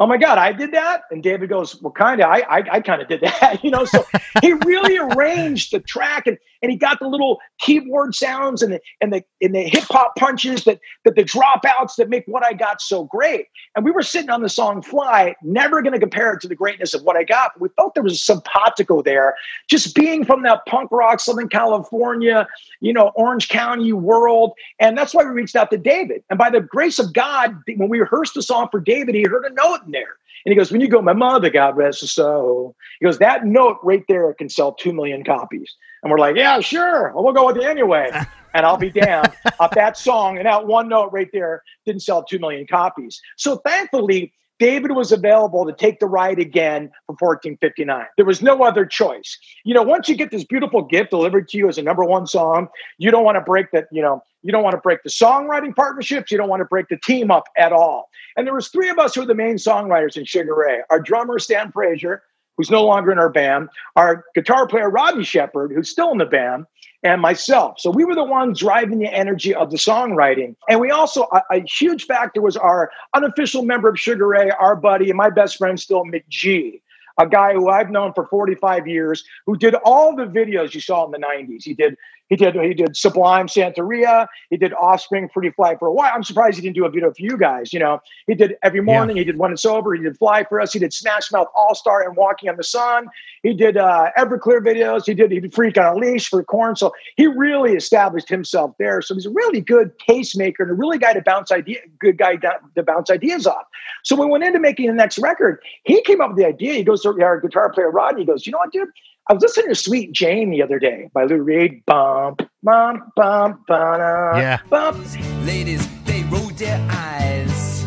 Oh 0.00 0.06
my 0.06 0.16
God, 0.16 0.38
I 0.38 0.52
did 0.52 0.72
that? 0.72 1.02
And 1.10 1.22
David 1.22 1.48
goes, 1.48 1.80
Well, 1.80 1.92
kind 1.92 2.20
of. 2.20 2.28
I 2.28 2.40
I, 2.40 2.62
I 2.72 2.80
kind 2.80 3.00
of 3.00 3.08
did 3.08 3.20
that, 3.20 3.60
you 3.64 3.70
know. 3.70 3.84
So 3.84 4.04
he 4.42 4.52
really 4.52 4.98
arranged 5.14 5.72
the 5.72 5.80
track 5.80 6.26
and 6.26 6.38
and 6.62 6.70
he 6.70 6.78
got 6.78 6.98
the 6.98 7.06
little 7.06 7.40
keyboard 7.60 8.14
sounds 8.14 8.62
and 8.62 8.72
the 8.72 8.80
and 9.00 9.12
the 9.12 9.22
and 9.40 9.54
the 9.54 9.62
hip 9.62 9.84
hop 9.90 10.16
punches 10.16 10.64
that 10.64 10.80
that 11.04 11.14
the 11.14 11.24
dropouts 11.24 11.96
that 11.96 12.08
make 12.08 12.24
what 12.26 12.44
I 12.44 12.54
got 12.54 12.80
so 12.80 13.04
great. 13.04 13.46
And 13.76 13.84
we 13.84 13.90
were 13.90 14.02
sitting 14.02 14.30
on 14.30 14.42
the 14.42 14.48
song 14.48 14.82
Fly, 14.82 15.34
never 15.42 15.82
going 15.82 15.92
to 15.92 16.00
compare 16.00 16.32
it 16.32 16.40
to 16.40 16.48
the 16.48 16.54
greatness 16.54 16.94
of 16.94 17.02
what 17.02 17.16
I 17.16 17.24
got, 17.24 17.52
but 17.54 17.62
we 17.62 17.68
felt 17.76 17.94
there 17.94 18.02
was 18.02 18.22
some 18.22 18.38
simpatico 18.38 19.02
there. 19.02 19.34
Just 19.68 19.94
being 19.94 20.24
from 20.24 20.42
that 20.42 20.60
punk 20.66 20.90
rock, 20.90 21.20
Southern 21.20 21.48
California, 21.48 22.46
you 22.80 22.92
know, 22.92 23.12
Orange 23.14 23.48
County 23.48 23.92
world. 23.92 24.52
And 24.78 24.96
that's 24.96 25.14
why 25.14 25.24
we 25.24 25.30
reached 25.30 25.56
out 25.56 25.70
to 25.70 25.76
David. 25.76 26.22
And 26.30 26.38
by 26.38 26.50
the 26.50 26.60
grace 26.60 26.98
of 26.98 27.12
God, 27.12 27.56
when 27.76 27.88
we 27.88 28.00
rehearsed 28.00 28.34
the 28.34 28.42
song 28.42 28.68
for 28.70 28.80
David, 28.80 29.14
he 29.14 29.24
heard 29.24 29.44
a 29.44 29.52
note 29.52 29.83
there. 29.92 30.16
And 30.44 30.52
he 30.52 30.56
goes, 30.56 30.70
When 30.70 30.80
you 30.80 30.88
go, 30.88 31.00
my 31.00 31.12
mother, 31.12 31.50
God 31.50 31.76
rest 31.76 32.00
her 32.02 32.06
soul. 32.06 32.76
He 33.00 33.06
goes, 33.06 33.18
That 33.18 33.44
note 33.44 33.78
right 33.82 34.04
there 34.08 34.32
can 34.34 34.48
sell 34.48 34.72
2 34.72 34.92
million 34.92 35.24
copies. 35.24 35.74
And 36.02 36.10
we're 36.10 36.18
like, 36.18 36.36
Yeah, 36.36 36.60
sure. 36.60 37.12
Well, 37.14 37.24
we'll 37.24 37.32
go 37.32 37.46
with 37.46 37.56
it 37.56 37.64
anyway. 37.64 38.10
And 38.56 38.64
I'll 38.64 38.76
be 38.76 38.88
damned. 38.88 39.32
Off 39.58 39.72
that 39.72 39.96
song 39.96 40.36
and 40.36 40.46
that 40.46 40.68
one 40.68 40.88
note 40.88 41.10
right 41.10 41.28
there 41.32 41.64
didn't 41.86 42.02
sell 42.02 42.22
2 42.22 42.38
million 42.38 42.68
copies. 42.68 43.20
So 43.36 43.56
thankfully, 43.56 44.32
David 44.60 44.92
was 44.92 45.10
available 45.10 45.66
to 45.66 45.72
take 45.72 45.98
the 45.98 46.06
ride 46.06 46.38
again 46.38 46.90
for 47.06 47.16
1459. 47.18 48.06
There 48.16 48.24
was 48.24 48.42
no 48.42 48.62
other 48.62 48.86
choice. 48.86 49.36
You 49.64 49.74
know, 49.74 49.82
once 49.82 50.08
you 50.08 50.14
get 50.14 50.30
this 50.30 50.44
beautiful 50.44 50.82
gift 50.82 51.10
delivered 51.10 51.48
to 51.48 51.58
you 51.58 51.68
as 51.68 51.78
a 51.78 51.82
number 51.82 52.04
one 52.04 52.26
song, 52.26 52.68
you 52.98 53.10
don't 53.10 53.24
want 53.24 53.36
to 53.36 53.40
break 53.40 53.72
that, 53.72 53.88
you 53.90 54.00
know, 54.00 54.22
you 54.44 54.52
don't 54.52 54.62
want 54.62 54.74
to 54.74 54.80
break 54.80 55.02
the 55.02 55.10
songwriting 55.10 55.74
partnerships, 55.74 56.30
you 56.30 56.38
don't 56.38 56.50
want 56.50 56.60
to 56.60 56.66
break 56.66 56.88
the 56.88 56.98
team 56.98 57.30
up 57.30 57.48
at 57.56 57.72
all. 57.72 58.10
And 58.36 58.46
there 58.46 58.54
was 58.54 58.68
three 58.68 58.90
of 58.90 58.98
us 58.98 59.14
who 59.14 59.22
were 59.22 59.26
the 59.26 59.34
main 59.34 59.56
songwriters 59.56 60.16
in 60.16 60.24
Sugar 60.24 60.54
Ray. 60.54 60.80
Our 60.90 61.00
drummer, 61.00 61.38
Stan 61.38 61.72
Frazier, 61.72 62.22
who's 62.56 62.70
no 62.70 62.84
longer 62.84 63.10
in 63.10 63.18
our 63.18 63.30
band, 63.30 63.70
our 63.96 64.24
guitar 64.34 64.68
player, 64.68 64.90
Rodney 64.90 65.24
Sheppard, 65.24 65.72
who's 65.72 65.90
still 65.90 66.12
in 66.12 66.18
the 66.18 66.26
band, 66.26 66.66
and 67.02 67.20
myself. 67.20 67.80
So 67.80 67.90
we 67.90 68.04
were 68.04 68.14
the 68.14 68.24
ones 68.24 68.60
driving 68.60 68.98
the 68.98 69.12
energy 69.12 69.54
of 69.54 69.70
the 69.70 69.76
songwriting. 69.76 70.54
And 70.68 70.80
we 70.80 70.90
also, 70.90 71.26
a, 71.32 71.42
a 71.50 71.62
huge 71.66 72.04
factor 72.04 72.40
was 72.40 72.56
our 72.56 72.90
unofficial 73.14 73.64
member 73.64 73.88
of 73.88 73.98
Sugar 73.98 74.28
Ray, 74.28 74.50
our 74.50 74.76
buddy, 74.76 75.10
and 75.10 75.16
my 75.16 75.30
best 75.30 75.56
friend 75.56 75.80
still, 75.80 76.04
McG 76.04 76.80
a 77.18 77.28
guy 77.28 77.52
who 77.52 77.68
I've 77.68 77.90
known 77.90 78.12
for 78.12 78.26
45 78.26 78.86
years, 78.86 79.24
who 79.46 79.56
did 79.56 79.74
all 79.84 80.16
the 80.16 80.24
videos 80.24 80.74
you 80.74 80.80
saw 80.80 81.04
in 81.04 81.12
the 81.12 81.18
90s. 81.18 81.62
He 81.62 81.74
did 81.74 81.96
he 82.34 82.44
did 82.44 82.54
he 82.56 82.74
did 82.74 82.96
Sublime 82.96 83.46
Santeria. 83.46 84.26
He 84.50 84.56
did 84.56 84.72
Offspring 84.74 85.28
Pretty 85.28 85.50
Fly 85.50 85.76
for 85.76 85.86
a 85.86 85.92
while. 85.92 86.10
I'm 86.12 86.24
surprised 86.24 86.56
he 86.56 86.62
didn't 86.62 86.74
do 86.74 86.84
a 86.84 86.90
video 86.90 87.12
for 87.12 87.22
you 87.22 87.36
guys. 87.36 87.72
You 87.72 87.78
know, 87.78 88.00
he 88.26 88.34
did 88.34 88.56
Every 88.62 88.80
Morning. 88.80 89.16
Yeah. 89.16 89.20
He 89.20 89.24
did 89.26 89.38
When 89.38 89.52
It's 89.52 89.64
Over. 89.64 89.94
He 89.94 90.02
did 90.02 90.18
Fly 90.18 90.44
for 90.44 90.60
Us. 90.60 90.72
He 90.72 90.80
did 90.80 90.92
Smash 90.92 91.30
Mouth 91.30 91.46
All 91.54 91.74
Star 91.74 92.02
and 92.02 92.16
Walking 92.16 92.48
on 92.48 92.56
the 92.56 92.64
Sun. 92.64 93.06
He 93.42 93.54
did 93.54 93.76
uh, 93.76 94.10
Everclear 94.18 94.60
videos. 94.60 95.06
He 95.06 95.14
did 95.14 95.30
he 95.30 95.40
did 95.40 95.54
Freak 95.54 95.78
on 95.78 95.84
a 95.84 95.96
Leash 95.96 96.28
for 96.28 96.42
Korn. 96.42 96.74
So 96.74 96.92
he 97.16 97.26
really 97.28 97.72
established 97.72 98.28
himself 98.28 98.74
there. 98.78 99.00
So 99.00 99.14
he's 99.14 99.26
a 99.26 99.30
really 99.30 99.60
good 99.60 99.92
tastemaker 99.98 100.60
and 100.60 100.70
a 100.70 100.74
really 100.74 100.98
guy 100.98 101.12
to 101.12 101.22
bounce 101.22 101.52
idea, 101.52 101.78
good 102.00 102.18
guy 102.18 102.36
to 102.36 102.82
bounce 102.82 103.10
ideas 103.10 103.46
off. 103.46 103.66
So 104.02 104.16
we 104.16 104.26
went 104.26 104.42
into 104.42 104.58
making 104.58 104.88
the 104.88 104.94
next 104.94 105.18
record, 105.18 105.60
he 105.84 106.02
came 106.02 106.20
up 106.20 106.30
with 106.30 106.38
the 106.38 106.46
idea. 106.46 106.74
He 106.74 106.82
goes 106.82 107.02
to 107.02 107.10
our 107.22 107.40
guitar 107.40 107.70
player 107.70 107.90
Rodney. 107.90 108.22
He 108.22 108.26
goes, 108.26 108.46
you 108.46 108.52
know 108.52 108.58
what, 108.58 108.72
dude? 108.72 108.88
I 109.26 109.32
was 109.32 109.42
listening 109.42 109.68
to 109.68 109.74
Sweet 109.74 110.12
Jane 110.12 110.50
the 110.50 110.62
other 110.62 110.78
day 110.78 111.08
by 111.14 111.24
Lou 111.24 111.38
Reed. 111.38 111.82
Bump, 111.86 112.42
bump, 112.62 113.04
bump, 113.16 113.66
bump, 113.66 114.36
yeah. 114.36 114.58
bump. 114.68 114.98
Ladies, 115.46 115.88
they 116.04 116.24
roll 116.24 116.50
their 116.50 116.78
eyes. 116.90 117.86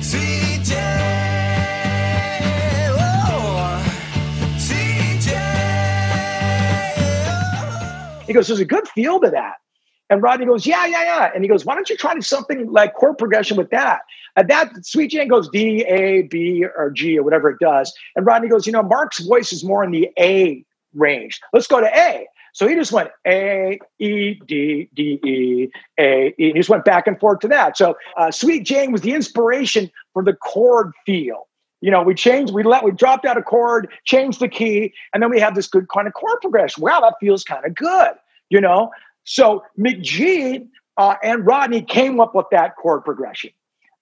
Sweet 0.00 0.62
Jane, 0.62 0.78
oh, 2.96 3.82
Sweet 4.56 5.20
Jane. 5.20 5.34
Oh. 7.26 8.22
He 8.28 8.32
goes, 8.32 8.46
there's 8.46 8.60
a 8.60 8.64
good 8.64 8.86
feel 8.86 9.18
to 9.18 9.30
that. 9.30 9.56
And 10.12 10.22
Rodney 10.22 10.44
goes, 10.44 10.66
yeah, 10.66 10.84
yeah, 10.84 11.04
yeah. 11.04 11.30
And 11.34 11.42
he 11.42 11.48
goes, 11.48 11.64
why 11.64 11.74
don't 11.74 11.88
you 11.88 11.96
try 11.96 12.18
something 12.20 12.70
like 12.70 12.92
chord 12.92 13.16
progression 13.16 13.56
with 13.56 13.70
that? 13.70 14.00
And 14.36 14.46
that 14.50 14.84
Sweet 14.84 15.10
Jane 15.10 15.26
goes 15.26 15.48
D, 15.48 15.86
A, 15.88 16.24
B, 16.24 16.66
or 16.66 16.90
G, 16.90 17.18
or 17.18 17.22
whatever 17.22 17.48
it 17.48 17.58
does. 17.60 17.90
And 18.14 18.26
Rodney 18.26 18.48
goes, 18.48 18.66
you 18.66 18.74
know, 18.74 18.82
Mark's 18.82 19.20
voice 19.20 19.54
is 19.54 19.64
more 19.64 19.82
in 19.82 19.90
the 19.90 20.10
A 20.18 20.62
range. 20.92 21.40
Let's 21.54 21.66
go 21.66 21.80
to 21.80 21.86
A. 21.86 22.26
So 22.52 22.68
he 22.68 22.74
just 22.74 22.92
went 22.92 23.08
A, 23.26 23.78
E, 24.00 24.34
D, 24.46 24.90
D, 24.92 25.18
E, 25.24 25.70
A, 25.98 26.26
E. 26.26 26.34
And 26.36 26.36
he 26.36 26.52
just 26.52 26.68
went 26.68 26.84
back 26.84 27.06
and 27.06 27.18
forth 27.18 27.38
to 27.38 27.48
that. 27.48 27.78
So 27.78 27.96
uh, 28.18 28.30
Sweet 28.30 28.66
Jane 28.66 28.92
was 28.92 29.00
the 29.00 29.14
inspiration 29.14 29.90
for 30.12 30.22
the 30.22 30.34
chord 30.34 30.92
feel. 31.06 31.48
You 31.80 31.90
know, 31.90 32.02
we 32.02 32.14
changed, 32.14 32.52
we 32.52 32.64
let, 32.64 32.84
we 32.84 32.90
dropped 32.90 33.24
out 33.24 33.38
a 33.38 33.42
chord, 33.42 33.88
changed 34.04 34.40
the 34.40 34.48
key, 34.48 34.92
and 35.14 35.22
then 35.22 35.30
we 35.30 35.40
have 35.40 35.54
this 35.54 35.68
good 35.68 35.88
kind 35.88 36.06
of 36.06 36.12
chord 36.12 36.38
progression. 36.42 36.82
Wow, 36.82 37.00
that 37.00 37.14
feels 37.18 37.44
kind 37.44 37.64
of 37.64 37.74
good, 37.74 38.12
you 38.50 38.60
know? 38.60 38.90
So 39.24 39.62
McG 39.78 40.66
uh, 40.96 41.14
and 41.22 41.46
Rodney 41.46 41.82
came 41.82 42.20
up 42.20 42.34
with 42.34 42.46
that 42.50 42.76
chord 42.76 43.04
progression. 43.04 43.50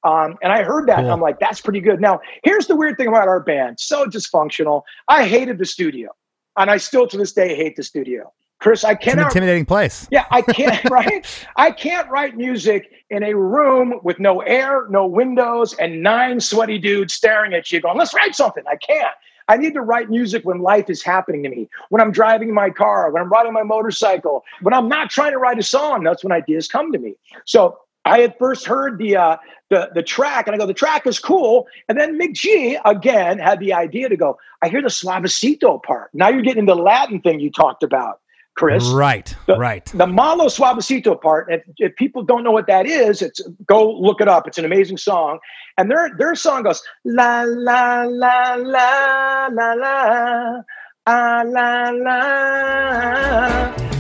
Um, 0.02 0.38
and 0.42 0.50
I 0.50 0.62
heard 0.62 0.88
that, 0.88 0.96
cool. 0.96 1.04
and 1.04 1.12
I'm 1.12 1.20
like, 1.20 1.40
that's 1.40 1.61
pretty 1.61 1.80
good. 1.80 2.00
Now, 2.00 2.20
here's 2.42 2.66
the 2.66 2.74
weird 2.74 2.96
thing 2.96 3.06
about 3.06 3.28
our 3.28 3.40
band 3.40 3.78
so 3.78 4.06
dysfunctional. 4.06 4.83
I 5.09 5.26
hated 5.26 5.59
the 5.59 5.66
studio, 5.66 6.11
and 6.56 6.70
I 6.70 6.78
still 6.78 7.06
to 7.09 7.18
this 7.18 7.33
day 7.33 7.54
hate 7.54 7.76
the 7.76 7.83
studio. 7.83 8.33
Chris, 8.61 8.85
I 8.85 8.94
cannot. 8.94 9.26
It's 9.26 9.35
an 9.35 9.42
intimidating 9.42 9.64
place. 9.66 10.06
Yeah, 10.11 10.26
I 10.30 10.42
can't, 10.42 10.85
right? 10.90 11.26
I 11.56 11.70
can't 11.70 12.09
write 12.11 12.37
music 12.37 12.90
in 13.09 13.22
a 13.22 13.35
room 13.35 14.00
with 14.02 14.18
no 14.18 14.40
air, 14.40 14.87
no 14.90 15.06
windows, 15.06 15.74
and 15.74 16.02
nine 16.02 16.40
sweaty 16.40 16.78
dudes 16.78 17.14
staring 17.14 17.54
at 17.54 17.72
you 17.72 17.80
going, 17.80 17.96
let's 17.96 18.14
write 18.14 18.35
something. 18.35 18.62
I 18.70 18.76
can't. 18.76 19.14
I 19.50 19.56
need 19.56 19.74
to 19.74 19.80
write 19.80 20.08
music 20.08 20.44
when 20.44 20.60
life 20.60 20.88
is 20.88 21.02
happening 21.02 21.42
to 21.42 21.48
me, 21.48 21.68
when 21.88 22.00
I'm 22.00 22.12
driving 22.12 22.54
my 22.54 22.70
car, 22.70 23.10
when 23.10 23.20
I'm 23.20 23.28
riding 23.28 23.52
my 23.52 23.64
motorcycle, 23.64 24.44
when 24.62 24.72
I'm 24.72 24.88
not 24.88 25.10
trying 25.10 25.32
to 25.32 25.38
write 25.38 25.58
a 25.58 25.62
song. 25.64 26.04
That's 26.04 26.22
when 26.22 26.30
ideas 26.30 26.68
come 26.68 26.92
to 26.92 26.98
me. 26.98 27.16
So 27.46 27.76
I 28.04 28.20
had 28.20 28.38
first 28.38 28.64
heard 28.64 28.98
the 28.98 29.16
uh, 29.16 29.36
the 29.68 29.90
the 29.92 30.04
track, 30.04 30.46
and 30.46 30.54
I 30.54 30.58
go, 30.58 30.66
the 30.66 30.72
track 30.72 31.04
is 31.04 31.18
cool. 31.18 31.66
And 31.88 31.98
then 31.98 32.16
McG 32.16 32.80
again 32.84 33.40
had 33.40 33.58
the 33.58 33.72
idea 33.72 34.08
to 34.08 34.16
go. 34.16 34.38
I 34.62 34.68
hear 34.68 34.82
the 34.82 34.88
suavecito 34.88 35.82
part. 35.82 36.10
Now 36.14 36.28
you're 36.28 36.42
getting 36.42 36.60
into 36.60 36.74
the 36.76 36.80
Latin 36.80 37.20
thing 37.20 37.40
you 37.40 37.50
talked 37.50 37.82
about. 37.82 38.19
Chris. 38.56 38.86
Right, 38.88 39.34
the, 39.46 39.56
right. 39.56 39.84
The 39.94 40.06
Malo 40.06 40.46
Suavecito 40.46 41.20
part, 41.20 41.50
if, 41.50 41.62
if, 41.78 41.96
people 41.96 42.22
don't 42.22 42.44
know 42.44 42.50
what 42.50 42.66
that 42.66 42.86
is, 42.86 43.22
it's 43.22 43.40
go 43.66 43.90
look 43.90 44.20
it 44.20 44.28
up. 44.28 44.46
It's 44.46 44.58
an 44.58 44.64
amazing 44.64 44.98
song. 44.98 45.38
And 45.78 45.90
their 45.90 46.10
their 46.18 46.34
song 46.34 46.64
goes 46.64 46.82
la 47.04 47.44
la 47.46 48.02
la 48.02 48.54
la 48.56 49.48
la 49.50 49.72
la 49.72 50.62
ah, 51.06 51.42
la 51.46 51.90
la. 51.90 53.90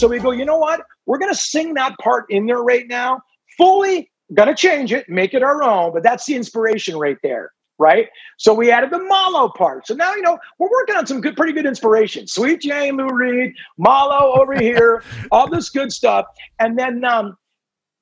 So 0.00 0.08
we 0.08 0.18
go, 0.18 0.30
you 0.30 0.46
know 0.46 0.56
what? 0.56 0.80
We're 1.10 1.18
going 1.18 1.32
to 1.32 1.40
sing 1.40 1.74
that 1.74 1.98
part 1.98 2.26
in 2.30 2.46
there 2.46 2.62
right 2.62 2.86
now, 2.86 3.20
fully 3.58 4.08
going 4.32 4.48
to 4.48 4.54
change 4.54 4.92
it, 4.92 5.08
make 5.08 5.34
it 5.34 5.42
our 5.42 5.60
own, 5.60 5.92
but 5.92 6.04
that's 6.04 6.24
the 6.24 6.36
inspiration 6.36 6.96
right 6.96 7.16
there. 7.24 7.50
Right. 7.80 8.06
So 8.36 8.54
we 8.54 8.70
added 8.70 8.92
the 8.92 9.00
Malo 9.00 9.48
part. 9.48 9.88
So 9.88 9.94
now, 9.94 10.14
you 10.14 10.22
know, 10.22 10.38
we're 10.60 10.70
working 10.70 10.94
on 10.94 11.08
some 11.08 11.20
good, 11.20 11.36
pretty 11.36 11.52
good 11.52 11.66
inspiration. 11.66 12.28
Sweet 12.28 12.60
Jane, 12.60 12.96
Lou 12.96 13.08
Reed, 13.08 13.54
Malo 13.76 14.40
over 14.40 14.54
here, 14.54 15.02
all 15.32 15.50
this 15.50 15.68
good 15.68 15.90
stuff. 15.90 16.26
And 16.60 16.78
then, 16.78 17.04
um, 17.04 17.36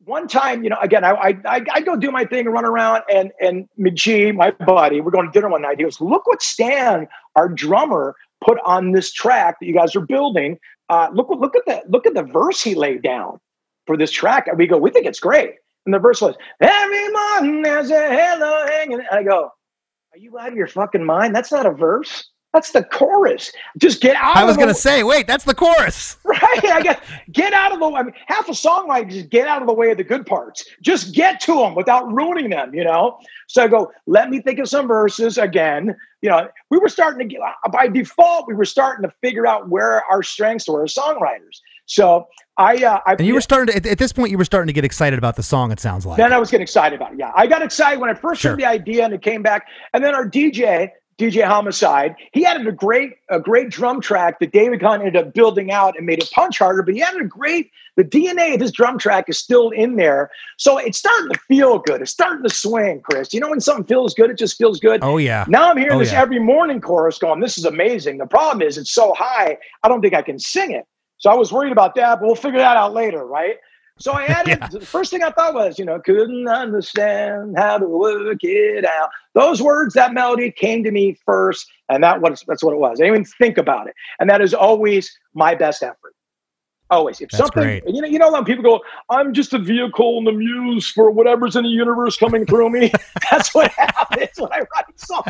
one 0.05 0.29
time, 0.29 0.63
you 0.63 0.69
know, 0.69 0.79
again, 0.83 1.05
I, 1.05 1.39
I 1.45 1.65
I 1.71 1.81
go 1.81 1.95
do 1.95 2.11
my 2.11 2.25
thing 2.25 2.47
and 2.47 2.53
run 2.55 2.65
around, 2.65 3.03
and 3.13 3.31
and 3.41 3.69
McG, 3.79 4.35
my 4.35 4.53
buddy, 4.53 5.03
we're 5.03 5.11
going 5.11 5.27
to 5.27 5.33
dinner 5.33 5.51
one 5.51 5.61
night. 5.61 5.77
He 5.77 5.85
goes, 5.85 6.01
"Look 6.01 6.27
what 6.27 6.41
Stan, 6.41 7.07
our 7.37 7.47
drummer, 7.47 8.17
put 8.43 8.59
on 8.65 8.93
this 8.93 9.13
track 9.13 9.57
that 9.61 9.67
you 9.67 9.75
guys 9.75 9.95
are 9.95 10.01
building 10.01 10.59
uh, 10.89 11.09
look 11.13 11.29
look 11.31 11.55
at 11.57 11.67
the 11.67 11.83
look 11.89 12.07
at 12.07 12.15
the 12.15 12.23
verse 12.23 12.63
he 12.63 12.75
laid 12.75 13.03
down 13.03 13.39
for 13.87 13.97
this 13.97 14.11
track. 14.11 14.47
And 14.47 14.59
we 14.59 14.67
go, 14.67 14.79
we 14.79 14.91
think 14.91 15.07
it's 15.07 15.21
great. 15.21 15.55
And 15.87 15.95
the 15.95 15.99
verse 15.99 16.21
was, 16.21 16.35
every 16.61 17.09
morning 17.11 17.63
there's 17.63 17.91
a 17.91 18.09
halo 18.09 18.67
hanging. 18.67 19.01
And 19.01 19.09
I 19.11 19.23
go, 19.23 19.51
are 20.13 20.19
you 20.19 20.39
out 20.39 20.49
of 20.49 20.55
your 20.55 20.67
fucking 20.67 21.05
mind? 21.05 21.35
That's 21.35 21.51
not 21.51 21.67
a 21.67 21.71
verse. 21.71 22.29
That's 22.59 22.73
the 22.73 22.83
chorus. 22.83 23.53
Just 23.77 24.01
get 24.01 24.17
out. 24.17 24.37
I 24.37 24.43
was 24.43 24.57
going 24.57 24.67
to 24.67 24.75
say, 24.75 25.05
wait, 25.05 25.29
that's 25.29 25.45
the 25.45 25.55
chorus, 25.55 26.17
right? 26.25 26.41
I 26.43 26.83
guess 26.83 27.01
get 27.31 27.53
out 27.53 27.71
of 27.71 27.79
the. 27.79 27.87
I 27.87 28.03
mean, 28.03 28.15
half 28.27 28.49
a 28.49 28.55
song 28.55 28.89
like 28.89 29.11
just 29.11 29.29
get 29.29 29.47
out 29.47 29.63
of 29.63 29.69
the 29.69 29.75
way 29.75 29.93
of 29.93 29.97
the 29.97 30.03
good 30.03 30.27
parts. 30.27 30.65
Just 30.83 31.15
get 31.15 31.41
to 31.43 31.55
them 31.55 31.77
without 31.77 32.13
ruining 32.13 32.51
them. 32.51 32.75
You 32.75 32.83
know. 32.83 33.21
So 33.47 33.63
I 33.63 33.69
go, 33.69 33.93
let 34.09 34.29
me 34.29 34.43
think 34.43 34.59
of 34.59 34.69
some 34.69 34.89
verses 34.89 35.39
again. 35.39 35.95
You 36.21 36.31
know, 36.31 36.49
we 36.69 36.79
were 36.79 36.89
starting 36.89 37.29
to 37.29 37.33
get 37.33 37.41
by 37.71 37.87
default. 37.87 38.49
We 38.49 38.55
were 38.55 38.65
starting 38.65 39.09
to 39.09 39.15
figure 39.21 39.47
out 39.47 39.69
where 39.69 40.03
our 40.11 40.25
strengths 40.25 40.69
were 40.69 40.83
as 40.83 40.93
songwriters. 40.93 41.61
So 41.87 42.27
I, 42.57 42.85
uh, 42.85 42.99
I 43.07 43.13
and 43.13 43.27
you 43.27 43.35
were 43.35 43.41
starting 43.41 43.81
to, 43.81 43.89
at 43.89 43.99
this 43.99 44.13
point, 44.13 44.33
you 44.33 44.37
were 44.37 44.45
starting 44.45 44.67
to 44.67 44.73
get 44.73 44.85
excited 44.85 45.17
about 45.17 45.37
the 45.37 45.45
song. 45.45 45.71
It 45.71 45.79
sounds 45.79 46.05
like. 46.05 46.17
Then 46.17 46.33
I 46.33 46.39
was 46.39 46.51
getting 46.51 46.65
excited 46.65 47.01
about 47.01 47.13
it. 47.13 47.21
Yeah, 47.21 47.31
I 47.37 47.47
got 47.47 47.63
excited 47.63 48.01
when 48.01 48.11
I 48.11 48.15
first 48.15 48.41
sure. 48.41 48.51
heard 48.51 48.61
the 48.61 48.67
idea 48.67 49.05
and 49.05 49.15
it 49.15 49.23
came 49.23 49.43
back. 49.43 49.69
And 49.95 50.03
then 50.03 50.13
our 50.13 50.29
DJ, 50.29 50.91
DJ 51.19 51.45
Homicide. 51.45 52.15
He 52.33 52.47
added 52.47 52.67
a 52.69 52.73
great, 52.73 53.15
a 53.29 53.41
great 53.41 53.71
drum 53.71 54.01
track 54.01 54.39
that 54.39 54.53
David 54.53 54.81
Kahne 54.81 55.01
ended 55.01 55.17
up 55.17 55.35
building 55.35 55.73
out 55.73 55.97
and 55.97 56.07
made 56.07 56.23
it 56.23 56.31
punch 56.31 56.59
harder. 56.59 56.83
But 56.83 56.95
he 56.95 57.03
added 57.03 57.21
a 57.23 57.25
great, 57.25 57.73
the 57.97 58.05
DNA 58.05 58.55
of 58.55 58.61
his 58.61 58.71
drum 58.71 58.99
track 58.99 59.29
is 59.29 59.37
still 59.37 59.71
in 59.71 59.97
there. 59.97 60.31
So 60.59 60.79
it's 60.79 60.97
starting 60.97 61.33
to 61.33 61.39
feel 61.41 61.81
good. 61.81 62.01
It's 62.01 62.13
starting 62.13 62.45
to 62.45 62.55
swing, 62.55 63.01
Chris. 63.01 63.35
You 63.35 63.41
know 63.41 63.51
when 63.51 63.61
something 63.61 63.85
feels 63.85 64.15
good, 64.15 64.31
it 64.31 64.39
just 64.39 64.57
feels 64.57 64.79
good. 64.79 65.01
Oh 65.03 65.19
yeah. 65.19 65.45
Now 65.49 65.71
I'm 65.71 65.77
hearing 65.77 65.97
oh, 65.97 65.99
this 65.99 66.13
yeah. 66.13 66.23
every 66.23 66.39
morning 66.39 66.81
chorus 66.81 67.19
going, 67.19 67.41
this 67.41 67.59
is 67.59 67.65
amazing. 67.65 68.19
The 68.19 68.27
problem 68.27 68.63
is 68.63 68.79
it's 68.79 68.93
so 68.93 69.13
high, 69.15 69.59
I 69.83 69.89
don't 69.89 70.01
think 70.01 70.15
I 70.15 70.23
can 70.23 70.39
sing 70.39 70.71
it. 70.71 70.87
So 71.19 71.31
I 71.31 71.35
was 71.35 71.53
worried 71.53 71.73
about 71.73 71.97
that, 71.97 72.21
but 72.21 72.27
we'll 72.27 72.37
figure 72.37 72.61
that 72.61 72.77
out 72.77 72.95
later, 72.95 73.27
right? 73.27 73.57
So 73.99 74.13
I 74.13 74.25
added 74.27 74.59
yeah. 74.61 74.69
the 74.69 74.81
first 74.81 75.11
thing 75.11 75.23
I 75.23 75.31
thought 75.31 75.55
was, 75.55 75.79
you 75.79 75.85
know, 75.85 76.01
couldn't 76.01 76.49
understand 76.49 77.59
how 77.59 77.79
to 77.79 77.87
work 77.87 78.39
it 78.43 78.85
out. 78.85 79.11
Those 79.35 79.63
words, 79.63 79.95
that 79.95 80.15
melody 80.15 80.51
came 80.51 80.85
to 80.85 80.91
me 80.91 81.19
first, 81.25 81.67
and 81.89 82.03
that 82.03 82.21
was 82.21 82.45
that's 82.47 82.63
what 82.63 82.73
it 82.73 82.79
was. 82.79 83.01
I 83.01 83.05
didn't 83.05 83.15
even 83.15 83.25
think 83.25 83.59
about 83.59 83.89
it. 83.89 83.95
And 84.21 84.29
that 84.31 84.41
is 84.41 84.55
always 84.55 85.17
my 85.35 85.55
best 85.55 85.83
effort. 85.83 86.15
Always. 86.91 87.21
If 87.21 87.31
that's 87.31 87.39
something 87.39 87.63
great. 87.63 87.83
you 87.87 88.01
know, 88.01 88.09
you 88.09 88.19
know 88.19 88.33
when 88.33 88.45
people 88.45 88.65
go, 88.65 88.81
I'm 89.11 89.35
just 89.35 89.53
a 89.53 89.59
vehicle 89.59 90.19
and 90.19 90.27
the 90.27 90.33
muse 90.33 90.91
for 90.91 91.11
whatever's 91.11 91.55
in 91.55 91.65
the 91.65 91.71
universe 91.71 92.17
coming 92.17 92.47
through 92.47 92.71
me. 92.71 92.91
that's 93.31 93.55
what 93.55 93.71
happens 93.73 94.31
when 94.39 94.53
I 94.53 94.59
write 94.59 95.01
song. 95.01 95.23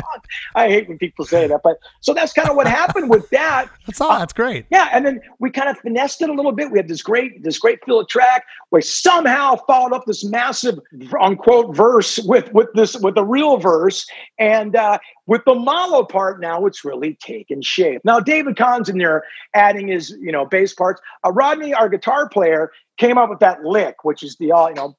I 0.55 0.69
hate 0.69 0.87
when 0.87 0.97
people 0.97 1.25
say 1.25 1.47
that, 1.47 1.61
but 1.63 1.79
so 1.99 2.13
that's 2.13 2.33
kind 2.33 2.49
of 2.49 2.55
what 2.55 2.67
happened 2.67 3.09
with 3.09 3.29
that. 3.31 3.67
That's 3.85 3.99
all. 3.99 4.17
That's 4.17 4.33
great. 4.33 4.65
Yeah, 4.69 4.89
and 4.93 5.05
then 5.05 5.21
we 5.39 5.51
kind 5.51 5.69
of 5.69 5.77
finessed 5.79 6.21
it 6.21 6.29
a 6.29 6.33
little 6.33 6.51
bit. 6.51 6.71
We 6.71 6.79
had 6.79 6.87
this 6.87 7.01
great, 7.01 7.43
this 7.43 7.59
great 7.59 7.83
fill 7.85 7.99
of 7.99 8.07
track. 8.07 8.45
We 8.71 8.81
somehow 8.81 9.55
followed 9.67 9.93
up 9.93 10.05
this 10.05 10.23
massive 10.23 10.79
unquote 11.19 11.75
verse 11.75 12.19
with 12.19 12.53
with 12.53 12.67
this 12.75 12.95
with 12.99 13.17
a 13.17 13.23
real 13.23 13.57
verse, 13.57 14.05
and 14.37 14.75
uh, 14.75 14.99
with 15.25 15.41
the 15.45 15.55
Malo 15.55 16.03
part 16.03 16.39
now, 16.39 16.65
it's 16.67 16.85
really 16.85 17.15
taken 17.15 17.61
shape. 17.63 18.01
Now 18.03 18.19
David 18.19 18.57
Kahne's 18.57 18.87
in 18.87 18.99
there 18.99 19.23
adding 19.55 19.87
his 19.87 20.11
you 20.21 20.31
know 20.31 20.45
bass 20.45 20.73
parts. 20.73 21.01
Uh, 21.25 21.31
Rodney, 21.31 21.73
our 21.73 21.89
guitar 21.89 22.29
player, 22.29 22.71
came 22.97 23.17
up 23.17 23.29
with 23.29 23.39
that 23.39 23.63
lick, 23.63 24.03
which 24.03 24.21
is 24.21 24.35
the 24.39 24.51
all 24.51 24.69
you 24.69 24.75
know. 24.75 24.95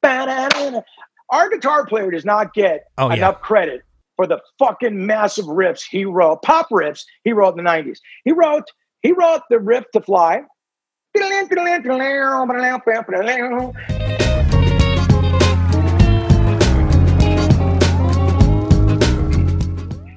Our 1.30 1.48
guitar 1.48 1.86
player 1.86 2.10
does 2.10 2.24
not 2.24 2.52
get 2.54 2.84
Oh, 2.98 3.08
yeah. 3.08 3.14
enough 3.14 3.40
credit 3.40 3.82
for 4.16 4.26
the 4.26 4.40
fucking 4.58 5.06
massive 5.06 5.44
riffs 5.44 5.82
he 5.88 6.04
wrote, 6.04 6.42
pop 6.42 6.68
riffs 6.70 7.04
he 7.22 7.32
wrote 7.32 7.56
in 7.56 7.62
the 7.64 7.70
90s. 7.70 7.98
He 8.24 8.32
wrote 8.32 8.64
he 9.02 9.12
wrote 9.12 9.42
the 9.48 9.60
riff 9.60 9.84
to 9.92 10.00
fly. 10.00 10.42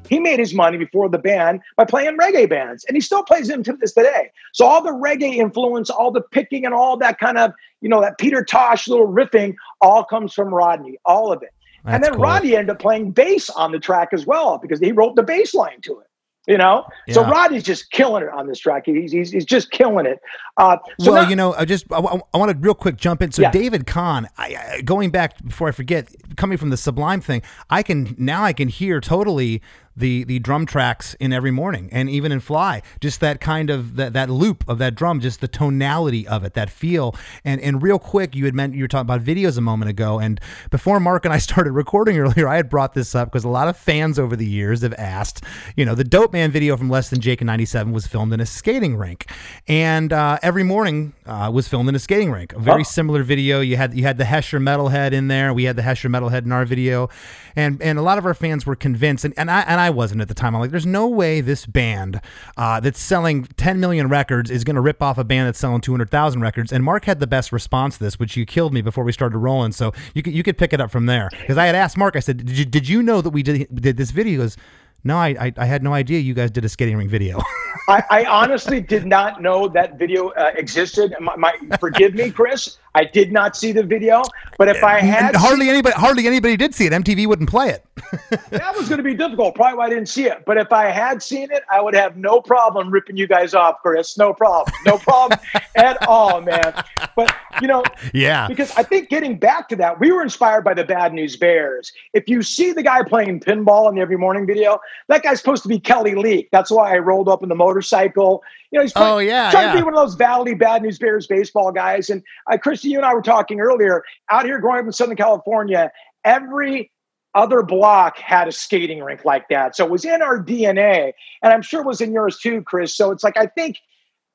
He 0.10 0.20
made 0.20 0.38
his 0.38 0.54
money 0.54 0.78
before 0.78 1.10
the 1.10 1.18
band 1.18 1.62
by 1.76 1.86
playing 1.86 2.18
reggae 2.20 2.48
bands, 2.48 2.86
and 2.86 2.96
he 2.96 3.02
still 3.02 3.24
plays 3.24 3.48
them 3.48 3.64
to 3.64 3.74
this 3.74 3.94
today. 3.94 4.30
So 4.52 4.66
all 4.68 4.84
the 4.84 4.92
reggae 4.92 5.38
influence, 5.38 5.90
all 5.90 6.12
the 6.12 6.22
picking, 6.22 6.66
and 6.66 6.74
all 6.74 6.98
that 6.98 7.18
kind 7.18 7.40
of, 7.40 7.52
you 7.82 7.90
know, 7.90 8.00
that 8.02 8.20
Peter 8.20 8.46
Tosh 8.46 8.88
little 8.88 9.08
riffing, 9.08 9.56
all 9.82 10.04
comes 10.04 10.34
from 10.34 10.54
Rodney, 10.54 11.00
all 11.06 11.34
of 11.34 11.42
it. 11.42 11.50
and 11.86 12.04
then 12.04 12.12
cool. 12.12 12.22
Rodney 12.22 12.56
ended 12.56 12.70
up 12.70 12.80
playing 12.80 13.12
bass 13.12 13.50
on 13.50 13.72
the 13.72 13.80
track 13.80 14.10
as 14.12 14.28
well 14.28 14.60
because 14.60 14.80
he 14.80 14.92
wrote 14.92 15.16
the 15.16 15.24
bass 15.24 15.56
line 15.56 15.82
to 15.82 16.00
it. 16.00 16.08
You 16.46 16.58
know, 16.58 16.86
so 17.10 17.22
Yeah. 17.22 17.30
Rodney's 17.30 17.64
just 17.64 17.90
killing 17.92 18.22
it 18.22 18.30
on 18.30 18.48
this 18.48 18.60
track. 18.60 18.84
He's 18.86 19.14
he's, 19.14 19.32
he's 19.32 19.46
just 19.46 19.72
killing 19.72 20.06
it. 20.06 20.20
Uh, 20.58 20.76
so 21.00 21.14
well, 21.14 21.24
now- 21.24 21.30
you 21.30 21.38
know, 21.38 21.54
I 21.54 21.64
just 21.64 21.86
I, 21.92 22.00
want 22.00 22.52
to 22.52 22.58
real 22.60 22.74
quick 22.74 22.98
jump 22.98 23.22
in. 23.22 23.32
So 23.32 23.44
Yeah. 23.44 23.52
David 23.52 23.86
Kahne, 23.86 24.28
I, 24.38 24.56
I, 24.78 24.82
going 24.82 25.10
back 25.10 25.42
before 25.42 25.70
I 25.70 25.72
forget, 25.72 26.14
coming 26.36 26.58
from 26.58 26.70
the 26.70 26.76
Sublime 26.76 27.22
thing, 27.22 27.44
I 27.70 27.82
can 27.82 28.14
now 28.18 28.44
I 28.44 28.52
can 28.52 28.68
hear 28.68 29.00
totally 29.00 29.62
the 29.96 30.24
the 30.24 30.40
drum 30.40 30.66
tracks 30.66 31.14
in 31.20 31.32
every 31.32 31.52
morning 31.52 31.90
and 31.92 32.10
even 32.10 32.32
in 32.32 32.40
Fly, 32.40 32.82
just 33.00 33.20
that 33.20 33.40
kind 33.40 33.70
of 33.70 33.96
that, 33.96 34.14
that 34.14 34.30
loop 34.30 34.64
of 34.68 34.78
that 34.80 34.96
drum, 34.96 35.20
just 35.20 35.40
the 35.42 35.48
tonality 35.48 36.28
of 36.28 36.44
it, 36.44 36.54
that 36.56 36.70
feel. 36.70 37.16
And 37.46 37.62
and 37.62 37.82
real 37.82 38.00
quick, 38.00 38.36
you 38.36 38.46
had 38.46 38.54
meant 38.56 38.74
you 38.76 38.84
were 38.84 38.88
talking 38.88 39.02
about 39.10 39.22
videos 39.22 39.58
a 39.58 39.62
moment 39.62 39.90
ago, 39.90 40.20
and 40.20 40.40
before 40.72 41.00
Mark 41.00 41.26
and 41.26 41.34
I 41.34 41.38
started 41.50 41.72
recording 41.74 42.18
earlier, 42.18 42.48
I 42.48 42.56
had 42.56 42.70
brought 42.70 42.94
this 42.94 43.14
up 43.16 43.30
because 43.32 43.44
a 43.44 43.50
lot 43.50 43.68
of 43.68 43.78
fans 43.78 44.18
over 44.18 44.36
the 44.36 44.46
years 44.48 44.82
have 44.82 44.94
asked, 44.98 45.44
you 45.76 45.86
know, 45.86 45.96
the 45.96 46.04
Dope 46.04 46.34
Man 46.34 46.52
video 46.52 46.76
from 46.78 46.90
Less 46.90 47.10
Than 47.10 47.20
Jake 47.22 47.42
in 47.42 47.48
'97 47.48 47.94
was 47.94 48.08
filmed 48.08 48.34
in 48.34 48.40
a 48.40 48.46
skating 48.46 48.96
rink, 48.96 49.26
and 49.68 50.12
uh, 50.12 50.40
every 50.42 50.64
morning 50.64 51.14
uh, 51.26 51.52
was 51.54 51.68
filmed 51.68 51.90
in 51.90 51.96
a 51.96 52.00
skating 52.00 52.32
rink. 52.32 52.54
A 52.54 52.60
very 52.60 52.82
Oh. 52.82 52.84
similar 52.84 53.24
video. 53.24 53.62
You 53.62 53.78
had 53.78 53.94
you 53.94 54.04
had 54.04 54.18
the 54.18 54.24
Hesher 54.26 54.60
Metalhead 54.60 55.12
in 55.14 55.28
there. 55.28 55.54
We 55.54 55.64
had 55.66 55.76
the 55.76 55.82
Hesher 55.84 56.10
Metalhead 56.10 56.46
in 56.46 56.52
our 56.52 56.66
video, 56.66 57.10
and 57.56 57.82
and 57.82 57.98
a 58.00 58.02
lot 58.02 58.18
of 58.18 58.26
our 58.26 58.34
fans 58.34 58.66
were 58.66 58.76
convinced, 58.76 59.24
and, 59.26 59.34
and 59.38 59.50
I 59.52 59.62
and 59.62 59.80
I 59.80 59.83
wasn't 59.90 60.22
at 60.22 60.28
the 60.28 60.34
time. 60.34 60.56
I'm 60.56 60.62
like, 60.62 60.72
there's 60.72 60.86
no 60.86 61.08
way 61.08 61.42
this 61.42 61.66
band 61.66 62.22
uh, 62.58 62.80
that's 62.80 63.00
selling 63.00 63.46
10 63.58 63.80
million 63.80 64.10
records 64.10 64.50
is 64.50 64.64
going 64.64 64.76
to 64.76 64.82
rip 64.82 65.02
off 65.02 65.18
a 65.18 65.24
band 65.24 65.48
that's 65.48 65.60
selling 65.60 65.82
200,000 65.82 66.42
records. 66.42 66.72
And 66.72 66.84
Mark 66.84 67.06
had 67.06 67.20
the 67.20 67.28
best 67.28 67.52
response 67.52 67.98
to 67.98 68.04
this, 68.04 68.20
which 68.20 68.38
you 68.38 68.46
killed 68.46 68.74
me 68.74 68.82
before 68.82 69.04
we 69.04 69.12
started 69.12 69.38
rolling. 69.38 69.72
So 69.72 69.94
you 70.14 70.24
could 70.24 70.34
you 70.34 70.44
could 70.44 70.58
pick 70.58 70.74
it 70.74 70.82
up 70.82 70.92
from 70.92 71.06
there 71.06 71.30
because 71.32 71.58
I 71.58 71.66
had 71.66 71.76
asked 71.76 71.98
Mark. 71.98 72.16
I 72.16 72.20
said, 72.20 72.38
did 72.38 72.58
you 72.58 72.66
did 72.66 72.88
you 72.88 73.04
know 73.04 73.22
that 73.22 73.32
we 73.32 73.44
did 73.44 73.68
did 73.74 73.98
this 73.98 74.12
video? 74.12 74.32
He 74.32 74.38
goes. 74.38 74.58
No, 75.06 75.18
I, 75.18 75.36
I 75.38 75.54
I 75.58 75.66
had 75.66 75.84
no 75.84 75.94
idea 75.94 76.20
you 76.20 76.34
guys 76.34 76.50
did 76.50 76.64
a 76.64 76.70
skating 76.70 76.96
rink 76.96 77.12
video. 77.12 77.42
I, 77.90 78.04
I 78.10 78.26
honestly 78.26 78.80
did 78.80 79.06
not 79.06 79.42
know 79.42 79.68
that 79.68 80.00
video 80.00 80.30
uh, 80.30 80.52
existed. 80.56 81.14
My, 81.20 81.36
my, 81.36 81.54
forgive 81.80 82.14
me, 82.14 82.32
Chris. 82.32 82.78
I 82.96 83.04
did 83.04 83.32
not 83.32 83.58
see 83.58 83.72
the 83.72 83.84
video, 83.84 84.22
but 84.58 84.70
if 84.70 84.84
I 84.84 85.00
had 85.00 85.36
And 85.36 85.36
hardly 85.36 85.70
anybody 85.70 85.96
hardly 85.96 86.26
anybody 86.28 86.56
did 86.56 86.74
see 86.74 86.86
it. 86.86 86.94
MTV 86.94 87.28
wouldn't 87.28 87.50
play 87.50 87.70
it. 87.70 87.86
that 88.50 88.76
was 88.76 88.90
going 88.90 88.98
to 88.98 89.04
be 89.04 89.14
difficult. 89.14 89.54
Probably 89.56 89.78
why 89.78 89.86
I 89.86 89.90
didn't 89.90 90.10
see 90.10 90.26
it. 90.26 90.44
But 90.46 90.58
if 90.58 90.72
I 90.74 90.90
had 90.90 91.22
seen 91.22 91.52
it, 91.52 91.62
I 91.72 91.80
would 91.80 91.94
have 91.94 92.18
no 92.18 92.42
problem 92.42 92.90
ripping 92.90 93.18
you 93.18 93.28
guys 93.28 93.54
off, 93.54 93.76
Chris. 93.82 94.18
No 94.18 94.34
problem. 94.34 94.74
No 94.86 94.98
problem 94.98 95.40
at 95.76 96.08
all, 96.08 96.42
man. 96.42 96.74
But 97.16 97.36
you 97.62 97.68
know, 97.68 97.84
Yeah. 98.14 98.48
because 98.48 98.72
I 98.76 98.84
think 98.84 99.10
getting 99.10 99.38
back 99.38 99.70
to 99.70 99.76
that, 99.76 100.00
we 100.00 100.12
were 100.12 100.24
inspired 100.24 100.64
by 100.64 100.74
the 100.74 100.84
Bad 100.84 101.14
News 101.14 101.36
Bears. 101.38 101.92
If 102.14 102.24
you 102.28 102.42
see 102.42 102.72
the 102.72 102.82
guy 102.84 103.04
playing 103.04 103.42
pinball 103.42 103.88
in 103.90 103.96
the 103.96 104.02
Every 104.02 104.18
Morning 104.18 104.48
video, 104.48 104.80
that 105.10 105.22
guy's 105.22 105.40
supposed 105.40 105.62
to 105.64 105.70
be 105.70 105.80
Kelly 105.80 106.16
Leak. 106.16 106.50
That's 106.52 106.72
why 106.72 106.94
I 106.96 106.98
rolled 106.98 107.30
up 107.30 107.44
in 107.44 107.50
the 107.50 107.56
motorcycle. 107.56 108.42
You 108.72 108.80
know, 108.80 108.84
he's 108.84 108.94
Oh, 108.96 109.20
yeah, 109.20 109.52
trying 109.52 109.68
yeah. 109.68 109.74
to 109.74 109.80
be 109.80 109.84
one 109.84 109.94
of 109.94 110.00
those 110.00 110.16
Valley 110.16 110.56
Bad 110.56 110.82
News 110.82 110.98
Bears 110.98 111.28
baseball 111.28 111.72
guys. 111.72 112.10
And 112.10 112.24
uh, 112.52 112.58
Christy, 112.58 112.90
you 112.90 112.98
and 112.98 113.06
I 113.06 113.14
were 113.14 113.22
talking 113.22 113.60
earlier. 113.60 114.04
Out 114.32 114.46
here, 114.46 114.58
growing 114.60 114.80
up 114.80 114.86
in 114.88 114.92
Southern 114.94 115.16
California, 115.16 115.92
every 116.26 116.90
other 117.36 117.64
block 117.64 118.18
had 118.18 118.48
a 118.48 118.52
skating 118.52 119.02
rink 119.04 119.26
like 119.26 119.48
that. 119.50 119.76
So 119.76 119.86
it 119.86 119.92
was 119.92 120.06
in 120.06 120.22
our 120.22 120.42
DNA, 120.42 121.14
and 121.42 121.54
I'm 121.54 121.62
sure 121.62 121.82
it 121.82 121.88
was 121.88 122.02
in 122.02 122.14
yours 122.14 122.38
too, 122.38 122.62
Chris. 122.62 122.96
So 122.96 123.12
it's 123.12 123.24
like 123.24 123.38
I 123.38 123.48
think 123.48 123.78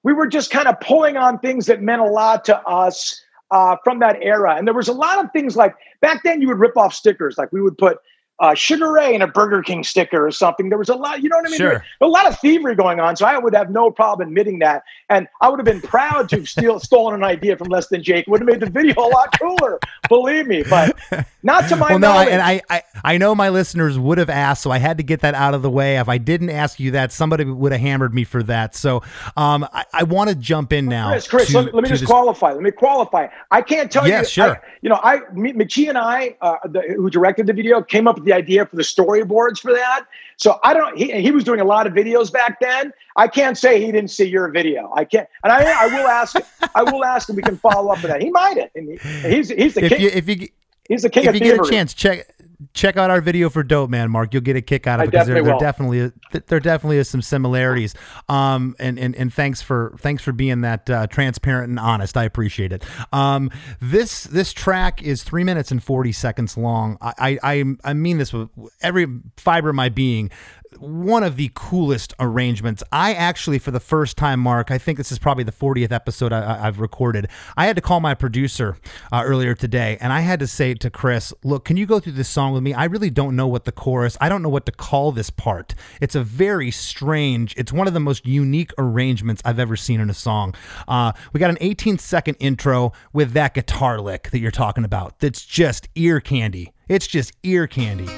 we 0.02 0.12
were 0.12 0.26
just 0.26 0.50
kind 0.50 0.68
of 0.68 0.78
pulling 0.80 1.16
on 1.16 1.38
things 1.38 1.66
that 1.66 1.82
meant 1.82 2.00
a 2.00 2.06
lot 2.06 2.44
to 2.46 2.58
us 2.62 3.20
uh, 3.50 3.76
from 3.84 3.98
that 4.00 4.18
era. 4.22 4.56
And 4.56 4.66
there 4.66 4.74
was 4.74 4.88
a 4.88 4.92
lot 4.92 5.24
of 5.24 5.30
things 5.32 5.56
like 5.56 5.74
back 6.00 6.22
then 6.22 6.40
you 6.40 6.48
would 6.48 6.58
rip 6.58 6.76
off 6.76 6.94
stickers, 6.94 7.38
like 7.38 7.52
we 7.52 7.60
would 7.60 7.78
put 7.78 7.98
uh, 8.40 8.54
Sugar 8.54 8.92
Ray 8.92 9.14
and 9.14 9.22
a 9.22 9.26
Burger 9.26 9.62
King 9.62 9.82
sticker 9.82 10.24
or 10.26 10.30
something. 10.30 10.68
There 10.68 10.78
was 10.78 10.88
a 10.88 10.94
lot, 10.94 11.22
you 11.22 11.28
know 11.28 11.36
what 11.36 11.46
I 11.46 11.50
mean? 11.50 11.58
Sure. 11.58 11.84
A 12.00 12.06
lot 12.06 12.26
of 12.26 12.38
thievery 12.38 12.74
going 12.74 13.00
on. 13.00 13.16
So 13.16 13.26
I 13.26 13.36
would 13.38 13.54
have 13.54 13.70
no 13.70 13.90
problem 13.90 14.28
admitting 14.28 14.60
that. 14.60 14.84
And 15.08 15.26
I 15.40 15.48
would 15.48 15.58
have 15.58 15.66
been 15.66 15.80
proud 15.80 16.28
to 16.30 16.36
have 16.36 16.48
steal, 16.48 16.78
stolen 16.88 17.14
an 17.14 17.24
idea 17.24 17.56
from 17.56 17.68
Less 17.68 17.88
Than 17.88 18.02
Jake. 18.02 18.26
Would 18.28 18.40
have 18.40 18.48
made 18.48 18.60
the 18.60 18.70
video 18.70 18.94
a 19.00 19.08
lot 19.08 19.36
cooler, 19.40 19.80
believe 20.08 20.46
me. 20.46 20.62
But 20.62 20.96
not 21.42 21.68
to 21.68 21.76
my 21.76 21.90
well, 21.90 21.98
no, 21.98 22.12
I, 22.12 22.24
and 22.26 22.42
I, 22.42 22.60
I, 22.70 22.82
I 23.04 23.18
know 23.18 23.34
my 23.34 23.48
listeners 23.48 23.98
would 23.98 24.18
have 24.18 24.30
asked, 24.30 24.62
so 24.62 24.70
I 24.70 24.78
had 24.78 24.98
to 24.98 25.02
get 25.02 25.20
that 25.20 25.34
out 25.34 25.54
of 25.54 25.62
the 25.62 25.70
way. 25.70 25.98
If 25.98 26.08
I 26.08 26.18
didn't 26.18 26.50
ask 26.50 26.78
you 26.78 26.92
that, 26.92 27.10
somebody 27.10 27.44
would 27.44 27.72
have 27.72 27.80
hammered 27.80 28.14
me 28.14 28.24
for 28.24 28.42
that. 28.44 28.76
So, 28.76 29.02
um, 29.36 29.66
I, 29.72 29.84
I 29.92 30.02
want 30.04 30.30
to 30.30 30.36
jump 30.36 30.72
in 30.72 30.86
now. 30.86 31.10
Chris, 31.10 31.28
Chris, 31.28 31.46
to- 31.48 31.56
let 31.56 31.66
me, 31.66 31.72
let 31.72 31.82
me 31.84 31.88
just 31.88 32.02
this- 32.02 32.10
qualify. 32.10 32.52
Let 32.52 32.62
me 32.62 32.70
qualify. 32.70 33.26
I 33.50 33.62
can't 33.62 33.90
tell 33.90 34.06
Yeah, 34.06 34.20
you. 34.20 34.26
sure. 34.26 34.56
I, 34.56 34.60
you 34.82 34.88
know, 34.88 35.00
I, 35.02 35.18
McG 35.34 35.88
and 35.88 35.98
I, 35.98 36.36
uh, 36.40 36.56
the, 36.66 36.82
who 36.96 37.10
directed 37.10 37.46
the 37.46 37.52
video, 37.52 37.82
came 37.82 38.06
up 38.06 38.16
with 38.16 38.27
the 38.28 38.34
idea 38.34 38.66
for 38.66 38.76
the 38.76 38.82
storyboards 38.82 39.58
for 39.60 39.72
that. 39.72 40.04
So 40.36 40.60
I 40.62 40.74
don't. 40.74 40.96
He, 40.96 41.10
he 41.20 41.30
was 41.30 41.42
doing 41.44 41.60
a 41.60 41.64
lot 41.64 41.86
of 41.86 41.92
videos 41.92 42.32
back 42.32 42.60
then. 42.60 42.92
I 43.16 43.26
can't 43.26 43.58
say 43.58 43.80
he 43.84 43.90
didn't 43.90 44.10
see 44.10 44.26
your 44.28 44.48
video. 44.50 44.92
I 44.94 45.04
can't, 45.04 45.28
and 45.42 45.52
I, 45.52 45.84
I 45.84 45.86
will 45.86 46.06
ask. 46.06 46.36
him. 46.36 46.42
I 46.74 46.82
will 46.84 47.04
ask 47.04 47.28
him. 47.28 47.36
We 47.36 47.42
can 47.42 47.56
follow 47.56 47.90
up 47.90 48.02
with 48.02 48.10
that. 48.12 48.22
He 48.22 48.30
might 48.30 48.56
have. 48.56 48.70
And 48.74 48.88
he, 48.88 49.28
he's 49.28 49.48
he's 49.48 49.74
the 49.74 49.84
If 49.84 49.92
king. 49.92 50.00
you 50.00 50.08
if 50.08 50.28
you 50.28 50.48
he's 50.88 51.02
the 51.02 51.10
king 51.10 51.24
if 51.24 51.34
you 51.34 51.40
get 51.40 51.58
a 51.58 51.68
chance, 51.68 51.92
check 51.94 52.26
check 52.74 52.96
out 52.96 53.10
our 53.10 53.20
video 53.20 53.48
for 53.48 53.62
Dope 53.62 53.90
Man, 53.90 54.10
Mark. 54.10 54.34
You'll 54.34 54.42
get 54.42 54.56
a 54.56 54.62
kick 54.62 54.86
out 54.86 55.00
of 55.00 55.02
I 55.02 55.04
it 55.04 55.10
because 55.12 55.26
there, 55.26 55.36
definitely 55.58 56.00
there 56.00 56.10
definitely 56.10 56.42
there 56.46 56.60
definitely 56.60 56.98
is 56.98 57.08
some 57.08 57.22
similarities. 57.22 57.94
Um, 58.28 58.74
and 58.78 58.98
and 58.98 59.14
and 59.14 59.32
thanks 59.32 59.62
for 59.62 59.94
thanks 59.98 60.22
for 60.22 60.32
being 60.32 60.62
that 60.62 60.90
uh, 60.90 61.06
transparent 61.06 61.70
and 61.70 61.78
honest. 61.78 62.16
I 62.16 62.24
appreciate 62.24 62.72
it. 62.72 62.84
Um, 63.12 63.50
this 63.80 64.24
this 64.24 64.52
track 64.52 65.02
is 65.02 65.22
three 65.22 65.44
minutes 65.44 65.70
and 65.70 65.82
forty 65.82 66.12
seconds 66.12 66.56
long. 66.56 66.98
I 67.00 67.14
I 67.18 67.38
I, 67.42 67.64
I 67.84 67.92
mean 67.94 68.18
this 68.18 68.32
with 68.32 68.50
every 68.82 69.06
fiber 69.36 69.70
of 69.70 69.76
my 69.76 69.88
being. 69.88 70.30
One 70.78 71.22
of 71.22 71.36
the 71.36 71.50
coolest 71.54 72.14
arrangements. 72.20 72.82
I 72.92 73.14
actually, 73.14 73.58
for 73.58 73.70
the 73.70 73.80
first 73.80 74.16
time, 74.16 74.40
Mark, 74.40 74.70
I 74.70 74.78
think 74.78 74.98
this 74.98 75.10
is 75.10 75.18
probably 75.18 75.44
the 75.44 75.52
40th 75.52 75.92
episode 75.92 76.32
I, 76.32 76.66
I've 76.66 76.78
recorded. 76.78 77.28
I 77.56 77.66
had 77.66 77.76
to 77.76 77.82
call 77.82 78.00
my 78.00 78.14
producer 78.14 78.76
uh, 79.12 79.22
earlier 79.24 79.54
today, 79.54 79.96
and 80.00 80.12
I 80.12 80.20
had 80.20 80.40
to 80.40 80.46
say 80.46 80.74
to 80.74 80.90
Chris, 80.90 81.32
"Look, 81.42 81.64
can 81.64 81.76
you 81.76 81.86
go 81.86 82.00
through 82.00 82.12
this 82.12 82.28
song 82.28 82.52
with 82.52 82.62
me? 82.62 82.74
I 82.74 82.84
really 82.84 83.10
don't 83.10 83.34
know 83.34 83.46
what 83.46 83.64
the 83.64 83.72
chorus. 83.72 84.16
I 84.20 84.28
don't 84.28 84.42
know 84.42 84.48
what 84.48 84.66
to 84.66 84.72
call 84.72 85.12
this 85.12 85.30
part. 85.30 85.74
It's 86.00 86.14
a 86.14 86.22
very 86.22 86.70
strange. 86.70 87.54
It's 87.56 87.72
one 87.72 87.86
of 87.86 87.94
the 87.94 88.00
most 88.00 88.26
unique 88.26 88.72
arrangements 88.78 89.42
I've 89.44 89.58
ever 89.58 89.76
seen 89.76 90.00
in 90.00 90.10
a 90.10 90.14
song. 90.14 90.54
Uh, 90.86 91.12
we 91.32 91.40
got 91.40 91.50
an 91.50 91.58
18 91.60 91.98
second 91.98 92.36
intro 92.40 92.92
with 93.12 93.32
that 93.32 93.54
guitar 93.54 94.00
lick 94.00 94.30
that 94.30 94.38
you're 94.38 94.50
talking 94.50 94.84
about. 94.84 95.18
That's 95.20 95.44
just 95.44 95.88
ear 95.94 96.20
candy. 96.20 96.72
It's 96.88 97.06
just 97.06 97.32
ear 97.42 97.66
candy." 97.66 98.08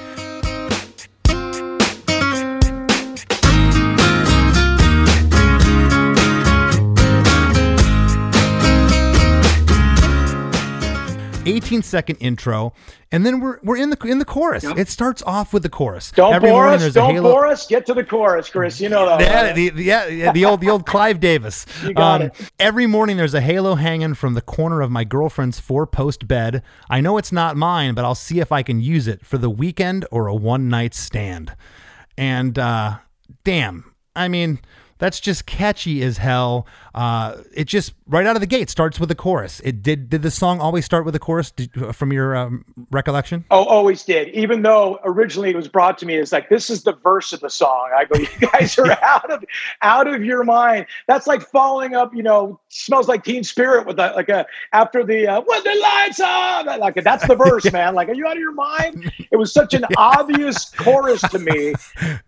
18 11.45 11.81
second 11.81 12.15
intro, 12.17 12.73
and 13.11 13.25
then 13.25 13.39
we're 13.39 13.59
we're 13.63 13.77
in 13.77 13.89
the 13.89 13.97
in 14.07 14.19
the 14.19 14.25
chorus. 14.25 14.63
It 14.63 14.87
starts 14.89 15.21
off 15.23 15.53
with 15.53 15.63
the 15.63 15.69
chorus. 15.69 16.11
Don't 16.11 16.33
Every 16.33 16.49
bore 16.49 16.59
morning 16.63 16.75
us. 16.75 16.81
there's 16.81 16.95
a 16.95 16.99
Don't 16.99 17.13
halo. 17.15 17.31
bore 17.31 17.47
us. 17.47 17.67
Get 17.67 17.85
to 17.87 17.93
the 17.93 18.03
chorus, 18.03 18.49
Chris. 18.49 18.79
You 18.79 18.89
know 18.89 19.05
that. 19.17 19.55
The, 19.55 19.69
the- 19.69 19.83
yeah, 19.83 20.31
the 20.31 20.45
old 20.45 20.61
the 20.61 20.69
old 20.69 20.85
Clive 20.85 21.19
Davis. 21.19 21.65
Um, 21.83 21.87
You 21.89 21.93
got 21.95 22.21
it. 22.21 22.51
Every 22.59 22.87
morning 22.87 23.17
there's 23.17 23.33
a 23.33 23.41
halo 23.41 23.75
hanging 23.75 24.13
from 24.13 24.33
the 24.33 24.41
corner 24.41 24.81
of 24.81 24.91
my 24.91 25.03
girlfriend's 25.03 25.59
four 25.59 25.85
post 25.87 26.27
bed. 26.27 26.63
I 26.89 27.01
know 27.01 27.17
it's 27.17 27.31
not 27.31 27.57
mine, 27.57 27.93
but 27.95 28.05
I'll 28.05 28.15
see 28.15 28.39
if 28.39 28.51
I 28.51 28.63
can 28.63 28.79
use 28.81 29.07
it 29.07 29.25
for 29.25 29.37
the 29.37 29.49
weekend 29.49 30.05
or 30.11 30.27
a 30.27 30.35
one 30.35 30.69
night 30.69 30.93
stand. 30.93 31.55
and 32.17 32.57
uh, 32.59 32.97
damn, 33.43 33.93
I 34.15 34.27
mean, 34.27 34.59
that's 34.97 35.19
just 35.19 35.45
catchy 35.45 36.03
as 36.03 36.17
hell. 36.19 36.67
Uh, 36.93 37.37
it 37.53 37.65
just 37.65 37.93
right 38.07 38.25
out 38.25 38.35
of 38.35 38.41
the 38.41 38.47
gate 38.47 38.69
starts 38.69 38.99
with 38.99 39.09
a 39.11 39.15
chorus. 39.15 39.61
It 39.63 39.81
did. 39.81 40.09
Did 40.09 40.21
the 40.23 40.31
song 40.31 40.59
always 40.59 40.83
start 40.83 41.05
with 41.05 41.15
a 41.15 41.19
chorus 41.19 41.51
did, 41.51 41.95
from 41.95 42.11
your 42.11 42.35
um, 42.35 42.65
recollection? 42.91 43.45
Oh, 43.49 43.63
always 43.63 44.03
did. 44.03 44.29
Even 44.29 44.61
though 44.61 44.99
originally 45.03 45.49
it 45.49 45.55
was 45.55 45.67
brought 45.67 45.97
to 45.99 46.05
me 46.05 46.17
as 46.17 46.31
like 46.31 46.49
this 46.49 46.69
is 46.69 46.83
the 46.83 46.93
verse 46.93 47.31
of 47.31 47.39
the 47.39 47.49
song. 47.49 47.89
I 47.95 48.05
go, 48.05 48.19
you 48.39 48.47
guys 48.49 48.77
are 48.77 48.91
out 49.03 49.31
of 49.31 49.43
out 49.81 50.07
of 50.07 50.23
your 50.23 50.43
mind. 50.43 50.85
That's 51.07 51.27
like 51.27 51.43
following 51.43 51.95
up. 51.95 52.13
You 52.13 52.23
know, 52.23 52.59
smells 52.69 53.07
like 53.07 53.23
Teen 53.23 53.43
Spirit 53.43 53.87
with 53.87 53.99
a, 53.99 54.13
like 54.15 54.29
a 54.29 54.45
after 54.73 55.03
the 55.03 55.27
uh, 55.27 55.41
when 55.45 55.63
the 55.63 55.75
lights 55.75 56.19
on. 56.19 56.65
Like 56.79 56.95
that's 56.95 57.25
the 57.25 57.35
verse, 57.35 57.65
yeah. 57.65 57.71
man. 57.71 57.95
Like, 57.95 58.09
are 58.09 58.13
you 58.13 58.27
out 58.27 58.33
of 58.33 58.39
your 58.39 58.53
mind? 58.53 59.11
It 59.31 59.37
was 59.37 59.53
such 59.53 59.73
an 59.73 59.85
obvious 59.97 60.69
chorus 60.71 61.21
to 61.21 61.39
me. 61.39 61.73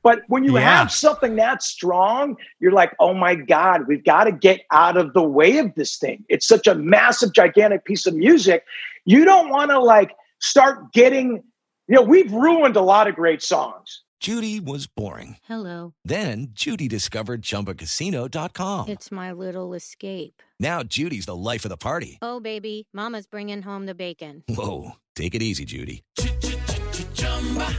But 0.03 0.21
when 0.27 0.43
you 0.43 0.55
yeah. 0.55 0.79
have 0.79 0.91
something 0.91 1.35
that 1.35 1.63
strong, 1.63 2.37
you're 2.59 2.71
like, 2.71 2.93
oh 2.99 3.13
my 3.13 3.35
god, 3.35 3.87
we've 3.87 4.03
got 4.03 4.25
to 4.25 4.31
get 4.31 4.52
out 4.71 4.97
of 4.97 5.13
the 5.13 5.23
way 5.23 5.57
of 5.57 5.73
this 5.75 5.97
thing. 5.97 6.23
It's 6.29 6.47
such 6.47 6.67
a 6.67 6.75
massive, 6.75 7.33
gigantic 7.33 7.85
piece 7.85 8.05
of 8.05 8.15
music. 8.15 8.65
You 9.05 9.25
don't 9.25 9.49
want 9.49 9.71
to 9.71 9.79
like 9.79 10.11
start 10.39 10.93
getting, 10.93 11.43
you 11.87 11.95
know, 11.95 12.01
we've 12.01 12.31
ruined 12.31 12.75
a 12.75 12.81
lot 12.81 13.07
of 13.07 13.15
great 13.15 13.41
songs. 13.41 14.03
Judy 14.19 14.61
was 14.61 14.87
boring. 14.87 15.35
Hello. 15.43 15.93
Then 16.05 16.47
Judy 16.53 16.87
discovered 16.87 17.41
chumbacasino.com. 17.41 18.87
It's 18.87 19.11
my 19.11 19.33
little 19.33 19.73
escape. 19.73 20.41
Now 20.61 20.81
Judy's 20.81 21.25
the 21.25 21.35
life 21.35 21.65
of 21.65 21.69
the 21.69 21.77
party. 21.77 22.19
Oh, 22.21 22.39
baby, 22.39 22.87
Mama's 22.93 23.27
bringing 23.27 23.61
home 23.61 23.85
the 23.85 23.95
bacon. 23.95 24.43
Whoa. 24.47 24.93
Take 25.15 25.35
it 25.35 25.41
easy, 25.41 25.65
Judy. 25.65 26.03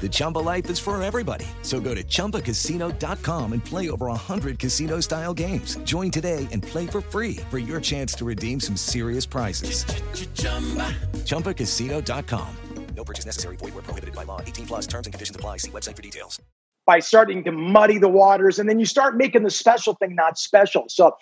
The 0.01 0.09
Chumba 0.11 0.41
life 0.41 0.69
is 0.69 0.79
for 0.79 1.03
everybody. 1.03 1.47
So 1.63 1.81
go 1.81 1.95
to 1.95 2.05
ChumbaCasino.com 2.05 3.53
and 3.55 3.65
play 3.65 3.89
over 3.89 4.07
100 4.07 4.59
casino 4.59 5.01
style 5.01 5.33
games. 5.33 5.77
Join 5.85 6.11
today 6.11 6.47
and 6.53 6.63
play 6.63 6.87
for 6.87 7.01
free 7.01 7.37
for 7.51 7.59
your 7.59 7.81
chance 7.81 8.13
to 8.17 8.27
redeem 8.27 8.61
some 8.61 8.77
serious 8.77 9.25
prizes. 9.25 9.85
Ch-ch-chumba. 9.85 10.95
ChumbaCasino.com. 11.25 12.49
No 12.97 13.05
purchase 13.05 13.27
necessary. 13.27 13.57
Void 13.57 13.75
where 13.75 13.83
prohibited 13.83 14.15
by 14.15 14.25
law. 14.25 14.41
18 14.41 14.67
plus 14.67 14.87
terms 14.87 15.07
and 15.07 15.15
conditions 15.15 15.37
apply. 15.37 15.59
See 15.59 15.71
website 15.71 15.97
for 15.97 16.03
details. 16.03 16.41
By 16.87 17.01
starting 17.01 17.43
to 17.45 17.53
muddy 17.53 17.99
the 17.99 18.11
waters, 18.11 18.59
and 18.59 18.69
then 18.69 18.79
you 18.79 18.87
start 18.87 19.17
making 19.17 19.43
the 19.43 19.51
special 19.51 19.95
thing 19.95 20.15
not 20.15 20.39
special. 20.39 20.85
So 20.89 21.17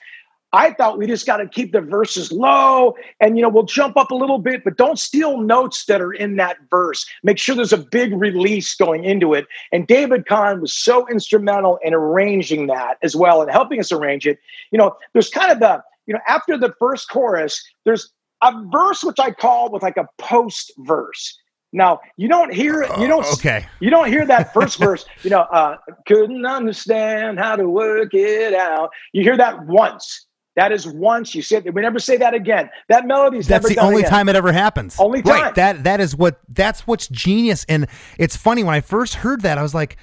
I 0.53 0.73
thought 0.73 0.99
we 0.99 1.07
just 1.07 1.27
got 1.27 1.39
to 1.39 1.49
keep 1.49 1.73
the 1.73 1.81
verses 1.81 2.31
low 2.31 2.95
and, 3.21 3.37
you 3.37 3.43
know, 3.43 3.49
we'll 3.49 3.63
jump 3.63 3.97
up 3.97 4.11
a 4.11 4.15
little 4.15 4.39
bit, 4.39 4.65
but 4.65 4.77
don't 4.77 4.99
steal 4.99 5.39
notes 5.39 5.87
that 5.87 6.01
are 6.03 6.13
in 6.13 6.37
that 6.37 6.59
verse. 6.71 7.07
Make 7.23 7.39
sure 7.39 7.55
there's 7.55 7.73
a 7.73 7.79
big 7.79 8.13
release 8.13 8.75
going 8.75 9.05
into 9.05 9.33
it. 9.33 9.47
And 9.73 9.87
David 9.87 10.27
Kahne 10.27 10.61
was 10.61 10.73
so 10.73 11.09
instrumental 11.09 11.79
in 11.83 11.95
arranging 11.95 12.67
that 12.67 12.99
as 13.03 13.17
well 13.17 13.41
and 13.41 13.51
helping 13.51 13.81
us 13.81 13.91
arrange 13.91 14.27
it. 14.27 14.39
You 14.71 14.79
know, 14.79 14.95
there's 15.15 15.31
kind 15.31 15.51
of 15.51 15.61
the, 15.61 15.83
you 16.07 16.13
know, 16.13 16.21
after 16.29 16.59
the 16.59 16.75
first 16.79 17.09
chorus, 17.09 17.63
there's 17.85 18.13
a 18.43 18.53
verse 18.71 19.03
which 19.03 19.19
I 19.19 19.31
call 19.31 19.71
with 19.71 19.83
like 19.83 19.97
a 19.97 20.09
post 20.19 20.73
verse. 20.79 21.39
Now 21.73 22.01
you 22.19 22.29
don't 22.29 22.53
hear 22.53 22.83
you 22.99 23.07
don't 23.07 23.25
uh, 23.25 23.33
okay 23.33 23.67
you 23.81 23.89
don't 23.89 24.09
hear 24.09 24.27
that 24.27 24.53
first 24.53 24.79
verse. 24.79 25.07
You 25.23 25.31
know, 25.31 25.41
uh, 25.41 25.79
couldn't 26.07 26.45
understand 26.45 27.39
how 27.39 27.57
to 27.57 27.67
work 27.67 28.13
it 28.13 28.53
out. 28.53 28.91
You 29.13 29.23
hear 29.23 29.39
that 29.39 29.67
once, 29.67 30.27
that 30.57 30.71
is 30.73 30.87
once 30.87 31.35
you 31.35 31.43
said 31.43 31.65
we 31.73 31.81
never 31.81 31.99
say 31.99 32.17
that 32.19 32.35
again. 32.35 32.69
That 32.89 33.07
melody 33.07 33.39
is 33.39 33.49
that's 33.49 33.69
the 33.69 33.79
only 33.79 34.01
again. 34.01 34.11
time 34.11 34.29
it 34.29 34.37
ever 34.37 34.53
happens. 34.53 34.99
Only 34.99 35.23
time. 35.23 35.43
Right. 35.43 35.55
That 35.55 35.85
that 35.85 36.01
is 36.01 36.15
what 36.15 36.41
that's 36.49 36.87
what's 36.87 37.09
genius. 37.09 37.65
And 37.69 37.87
it's 38.19 38.37
funny 38.37 38.63
when 38.63 38.75
I 38.75 38.81
first 38.81 39.15
heard 39.15 39.43
that 39.43 39.57
I 39.57 39.63
was 39.63 39.75
like, 39.75 39.97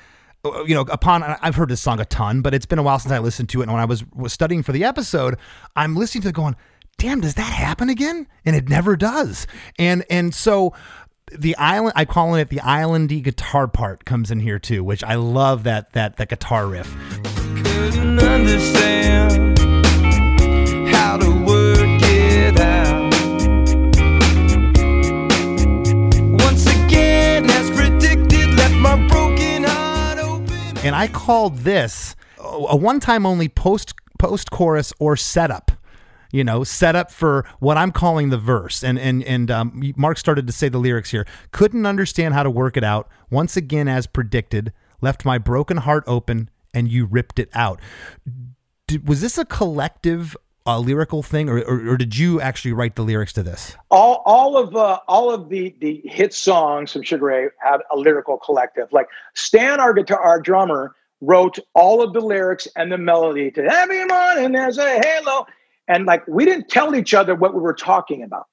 uh, 0.44 0.64
you 0.64 0.74
know, 0.74 0.82
upon 0.82 1.24
I've 1.24 1.56
heard 1.56 1.70
this 1.70 1.82
song 1.82 2.00
a 2.00 2.06
ton, 2.06 2.42
but 2.42 2.54
it's 2.54 2.66
been 2.66 2.80
a 2.80 2.84
while 2.84 2.98
since 2.98 3.12
I 3.12 3.20
listened 3.20 3.50
to 3.50 3.62
it. 3.62 3.64
And 3.64 3.74
when 3.74 3.82
I 3.82 3.86
was 3.86 4.04
was 4.12 4.34
studying 4.34 4.64
for 4.64 4.72
the 4.72 4.84
episode, 4.84 5.38
I'm 5.76 5.96
listening 5.96 6.24
to 6.24 6.30
it 6.30 6.36
going, 6.36 6.56
damn, 6.98 7.22
does 7.22 7.36
that 7.36 7.42
happen 7.42 7.90
again? 7.90 8.28
And 8.44 8.56
it 8.56 8.70
never 8.70 8.96
does. 8.96 9.46
And 9.78 10.04
and 10.10 10.34
so 10.34 10.74
the 11.32 11.56
island 11.58 11.94
I 11.96 12.06
call 12.06 12.34
it 12.34 12.50
the 12.50 12.58
islandy 12.58 13.22
guitar 13.22 13.68
part 13.68 14.04
comes 14.04 14.32
in 14.32 14.40
here 14.40 14.58
too, 14.58 14.84
which 14.84 15.04
I 15.04 15.14
love 15.14 15.64
that 15.64 15.94
that 15.94 16.18
that 16.18 16.30
guitar 16.30 16.66
riff. 16.66 16.96
Couldn't 17.64 18.20
understand 18.20 19.49
And 30.84 30.96
I 30.96 31.08
called 31.08 31.60
this 31.60 32.16
a 32.40 32.76
one-time 32.76 33.26
only 33.26 33.50
post 33.50 33.94
post 34.18 34.50
chorus 34.52 34.94
or 35.00 35.16
setup 35.16 35.72
you 36.32 36.44
know, 36.44 36.64
set 36.64 36.96
up 36.96 37.12
for 37.12 37.46
what 37.60 37.78
I'm 37.78 37.92
calling 37.92 38.30
the 38.30 38.38
verse. 38.38 38.84
And 38.84 39.00
and 39.00 39.24
and 39.24 39.50
um, 39.50 39.94
Mark 39.96 40.18
started 40.18 40.46
to 40.48 40.54
say 40.54 40.70
the 40.70 40.78
lyrics 40.78 41.12
here. 41.12 41.26
Couldn't 41.52 41.86
understand 41.86 42.34
how 42.34 42.44
to 42.44 42.52
work 42.52 42.78
it 42.78 42.84
out. 42.84 43.10
Once 43.30 43.58
again, 43.58 43.88
as 43.88 44.08
predicted, 44.08 44.72
left 45.02 45.26
my 45.26 45.38
broken 45.38 45.78
heart 45.78 46.04
open, 46.06 46.50
and 46.74 46.88
you 46.88 47.06
ripped 47.06 47.40
it 47.40 47.50
out. 47.54 47.80
Did, 48.88 49.08
was 49.08 49.22
this 49.22 49.38
a 49.38 49.46
collective 49.46 50.38
a 50.76 50.80
lyrical 50.80 51.24
thing, 51.24 51.50
or, 51.50 51.60
or, 51.60 51.90
or, 51.90 51.98
did 51.98 52.18
you 52.18 52.40
actually 52.42 52.74
write 52.74 52.96
the 52.96 53.02
lyrics 53.04 53.34
to 53.34 53.44
this? 53.44 53.76
All, 53.90 54.22
all 54.26 54.58
of 54.58 54.76
uh, 54.76 55.00
all 55.08 55.32
of 55.32 55.50
the 55.50 55.76
the 55.80 56.02
hit 56.06 56.34
songs 56.34 56.94
from 56.94 57.04
Sugar 57.04 57.26
Ray 57.26 57.50
have 57.62 57.82
a 57.92 57.98
lyrical 57.98 58.38
collective. 58.38 58.88
Like 58.92 59.08
Stan, 59.34 59.80
our 59.80 59.94
guitar, 59.94 60.20
our 60.20 60.40
drummer, 60.40 60.96
wrote 61.22 61.60
all 61.74 62.02
of 62.02 62.14
the 62.14 62.22
lyrics 62.22 62.68
and 62.76 62.92
the 62.92 62.98
melody 62.98 63.52
to 63.52 63.64
"Every 63.64 64.06
Morning 64.06 64.52
There's 64.52 64.78
a 64.78 65.00
Halo," 65.00 65.46
and 65.88 66.06
like 66.06 66.28
we 66.28 66.46
didn't 66.46 66.70
tell 66.70 66.96
each 66.96 67.14
other 67.14 67.36
what 67.36 67.54
we 67.54 67.62
were 67.62 67.74
talking 67.74 68.24
about. 68.24 68.48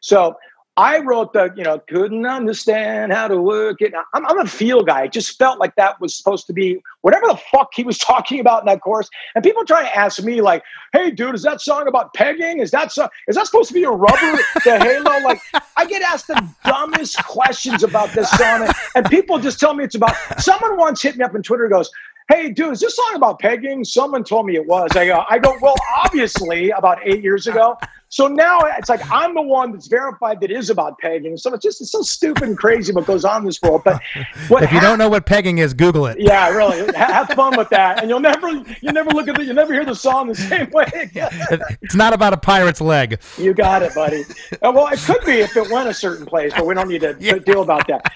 So 0.00 0.36
I 0.76 1.00
wrote 1.00 1.32
the, 1.32 1.52
you 1.54 1.64
know, 1.64 1.78
couldn't 1.78 2.24
understand 2.24 3.12
how 3.12 3.28
to 3.28 3.40
work 3.40 3.82
it. 3.82 3.92
I'm, 4.14 4.26
I'm 4.26 4.38
a 4.38 4.46
feel 4.46 4.82
guy. 4.82 5.04
It 5.04 5.12
just 5.12 5.36
felt 5.36 5.58
like 5.58 5.74
that 5.76 6.00
was 6.00 6.16
supposed 6.16 6.46
to 6.46 6.52
be 6.52 6.80
whatever 7.02 7.26
the 7.26 7.38
fuck 7.50 7.70
he 7.74 7.84
was 7.84 7.98
talking 8.12 8.40
about 8.40 8.62
in 8.62 8.66
that 8.66 8.80
course. 8.80 9.08
And 9.34 9.44
people 9.44 9.64
try 9.64 9.82
to 9.82 9.96
ask 9.96 10.22
me, 10.22 10.40
like, 10.40 10.62
hey, 10.92 11.10
dude, 11.10 11.34
is 11.34 11.42
that 11.42 11.60
song 11.60 11.86
about 11.86 12.14
pegging? 12.14 12.60
Is 12.60 12.70
that 12.70 12.90
so? 12.90 13.08
Is 13.28 13.36
that 13.36 13.46
supposed 13.46 13.68
to 13.68 13.74
be 13.74 13.84
a 13.84 13.90
rubber, 13.90 14.38
the 14.64 14.78
halo? 14.82 15.20
Like, 15.24 15.40
I 15.76 15.84
get 15.84 16.02
asked 16.02 16.28
the 16.28 16.48
dumbest 16.64 17.22
questions 17.24 17.82
about 17.82 18.12
this 18.12 18.30
song. 18.30 18.62
And, 18.62 18.72
and 18.96 19.06
people 19.06 19.38
just 19.38 19.60
tell 19.60 19.74
me 19.74 19.84
it's 19.84 19.94
about, 19.94 20.14
someone 20.40 20.76
once 20.76 21.02
hit 21.02 21.16
me 21.16 21.24
up 21.24 21.34
on 21.34 21.42
Twitter 21.42 21.68
goes, 21.68 21.90
hey, 22.28 22.50
dude, 22.50 22.72
is 22.72 22.80
this 22.80 22.96
song 22.96 23.14
about 23.14 23.38
pegging? 23.40 23.84
Someone 23.84 24.24
told 24.24 24.46
me 24.46 24.56
it 24.56 24.66
was. 24.66 24.90
I 24.96 25.06
go, 25.06 25.24
I 25.28 25.38
go, 25.38 25.56
well, 25.60 25.74
obviously, 26.04 26.70
about 26.70 26.98
eight 27.04 27.22
years 27.22 27.46
ago. 27.46 27.76
So 28.12 28.28
now 28.28 28.60
it's 28.60 28.90
like 28.90 29.00
I'm 29.10 29.34
the 29.34 29.40
one 29.40 29.72
that's 29.72 29.86
verified 29.86 30.38
that 30.42 30.50
is 30.50 30.68
about 30.68 30.98
pegging. 30.98 31.38
So 31.38 31.54
it's 31.54 31.62
just 31.62 31.80
it's 31.80 31.92
so 31.92 32.02
stupid 32.02 32.42
and 32.42 32.58
crazy 32.58 32.92
what 32.92 33.06
goes 33.06 33.24
on 33.24 33.40
in 33.40 33.46
this 33.46 33.62
world. 33.62 33.80
But 33.86 34.02
what 34.48 34.62
if 34.62 34.70
you 34.70 34.80
don't 34.80 34.98
know 34.98 35.08
what 35.08 35.24
pegging 35.24 35.56
is, 35.56 35.72
Google 35.72 36.06
it. 36.06 36.20
Yeah, 36.20 36.50
really, 36.50 36.91
have 36.94 37.28
fun 37.30 37.56
with 37.56 37.68
that, 37.70 38.00
and 38.00 38.08
you'll 38.08 38.20
never 38.20 38.48
you 38.48 38.92
never 38.92 39.10
look 39.10 39.28
at 39.28 39.36
the 39.36 39.44
you 39.44 39.52
never 39.52 39.72
hear 39.72 39.84
the 39.84 39.94
song 39.94 40.28
the 40.28 40.34
same 40.34 40.70
way. 40.70 40.86
it's 41.82 41.94
not 41.94 42.12
about 42.12 42.32
a 42.32 42.36
pirate's 42.36 42.80
leg. 42.80 43.20
You 43.38 43.54
got 43.54 43.82
it, 43.82 43.94
buddy. 43.94 44.24
Uh, 44.62 44.72
well, 44.74 44.88
it 44.88 44.98
could 45.00 45.24
be 45.24 45.40
if 45.40 45.56
it 45.56 45.70
went 45.70 45.88
a 45.88 45.94
certain 45.94 46.26
place, 46.26 46.52
but 46.54 46.66
we 46.66 46.74
don't 46.74 46.88
need 46.88 47.02
to 47.02 47.16
yeah. 47.20 47.38
deal 47.38 47.62
about 47.62 47.86
that. 47.88 48.12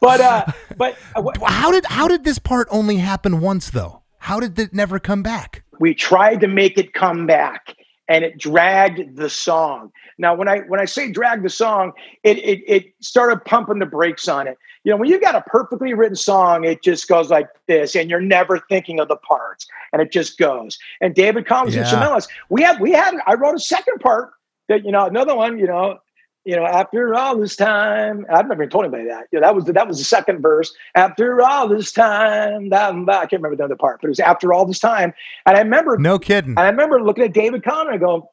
But 0.00 0.20
uh, 0.20 0.46
but 0.76 0.98
uh, 1.14 1.22
how 1.46 1.70
did 1.70 1.84
how 1.86 2.08
did 2.08 2.24
this 2.24 2.38
part 2.38 2.68
only 2.70 2.96
happen 2.96 3.40
once 3.40 3.70
though? 3.70 4.02
How 4.18 4.40
did 4.40 4.58
it 4.58 4.72
never 4.72 4.98
come 4.98 5.22
back? 5.22 5.62
We 5.78 5.94
tried 5.94 6.40
to 6.40 6.48
make 6.48 6.78
it 6.78 6.92
come 6.92 7.26
back 7.26 7.74
and 8.08 8.24
it 8.24 8.36
dragged 8.36 9.16
the 9.16 9.30
song. 9.30 9.92
Now, 10.20 10.34
when 10.34 10.48
I 10.48 10.60
when 10.60 10.78
I 10.78 10.84
say 10.84 11.10
drag 11.10 11.42
the 11.42 11.48
song, 11.48 11.92
it, 12.22 12.38
it 12.38 12.62
it 12.66 12.94
started 13.00 13.44
pumping 13.44 13.78
the 13.78 13.86
brakes 13.86 14.28
on 14.28 14.46
it. 14.46 14.58
You 14.84 14.90
know, 14.90 14.96
when 14.96 15.08
you've 15.08 15.22
got 15.22 15.34
a 15.34 15.40
perfectly 15.42 15.94
written 15.94 16.16
song, 16.16 16.64
it 16.64 16.82
just 16.82 17.08
goes 17.08 17.30
like 17.30 17.48
this, 17.66 17.96
and 17.96 18.10
you're 18.10 18.20
never 18.20 18.58
thinking 18.68 19.00
of 19.00 19.08
the 19.08 19.16
parts, 19.16 19.66
and 19.92 20.00
it 20.02 20.12
just 20.12 20.38
goes. 20.38 20.78
And 21.00 21.14
David 21.14 21.46
Collins 21.46 21.74
yeah. 21.74 21.88
and 21.88 22.02
Chamelis, 22.02 22.28
we 22.50 22.62
had 22.62 22.80
we 22.80 22.92
had 22.92 23.14
I 23.26 23.34
wrote 23.34 23.54
a 23.56 23.60
second 23.60 23.98
part 24.00 24.32
that 24.68 24.84
you 24.84 24.92
know 24.92 25.06
another 25.06 25.34
one, 25.34 25.58
you 25.58 25.66
know, 25.66 25.98
you 26.44 26.56
know, 26.56 26.64
after 26.64 27.14
all 27.14 27.36
this 27.36 27.56
time, 27.56 28.24
I've 28.32 28.48
never 28.48 28.66
told 28.66 28.84
anybody 28.84 29.08
that. 29.08 29.26
You 29.30 29.40
know, 29.40 29.46
that 29.46 29.54
was 29.54 29.64
the, 29.66 29.72
that 29.72 29.86
was 29.86 29.98
the 29.98 30.04
second 30.04 30.40
verse. 30.40 30.72
After 30.94 31.42
all 31.42 31.68
this 31.68 31.92
time, 31.92 32.70
that, 32.70 32.94
I 32.94 33.26
can't 33.26 33.42
remember 33.42 33.56
the 33.56 33.64
other 33.64 33.76
part, 33.76 34.00
but 34.00 34.08
it 34.08 34.10
was 34.10 34.20
after 34.20 34.52
all 34.52 34.64
this 34.64 34.78
time. 34.78 35.12
And 35.44 35.56
I 35.56 35.60
remember, 35.60 35.98
no 35.98 36.18
kidding. 36.18 36.50
And 36.50 36.60
I 36.60 36.68
remember 36.68 37.02
looking 37.02 37.24
at 37.24 37.34
David 37.34 37.62
Connor 37.62 37.92
and 37.92 38.00
go, 38.00 38.30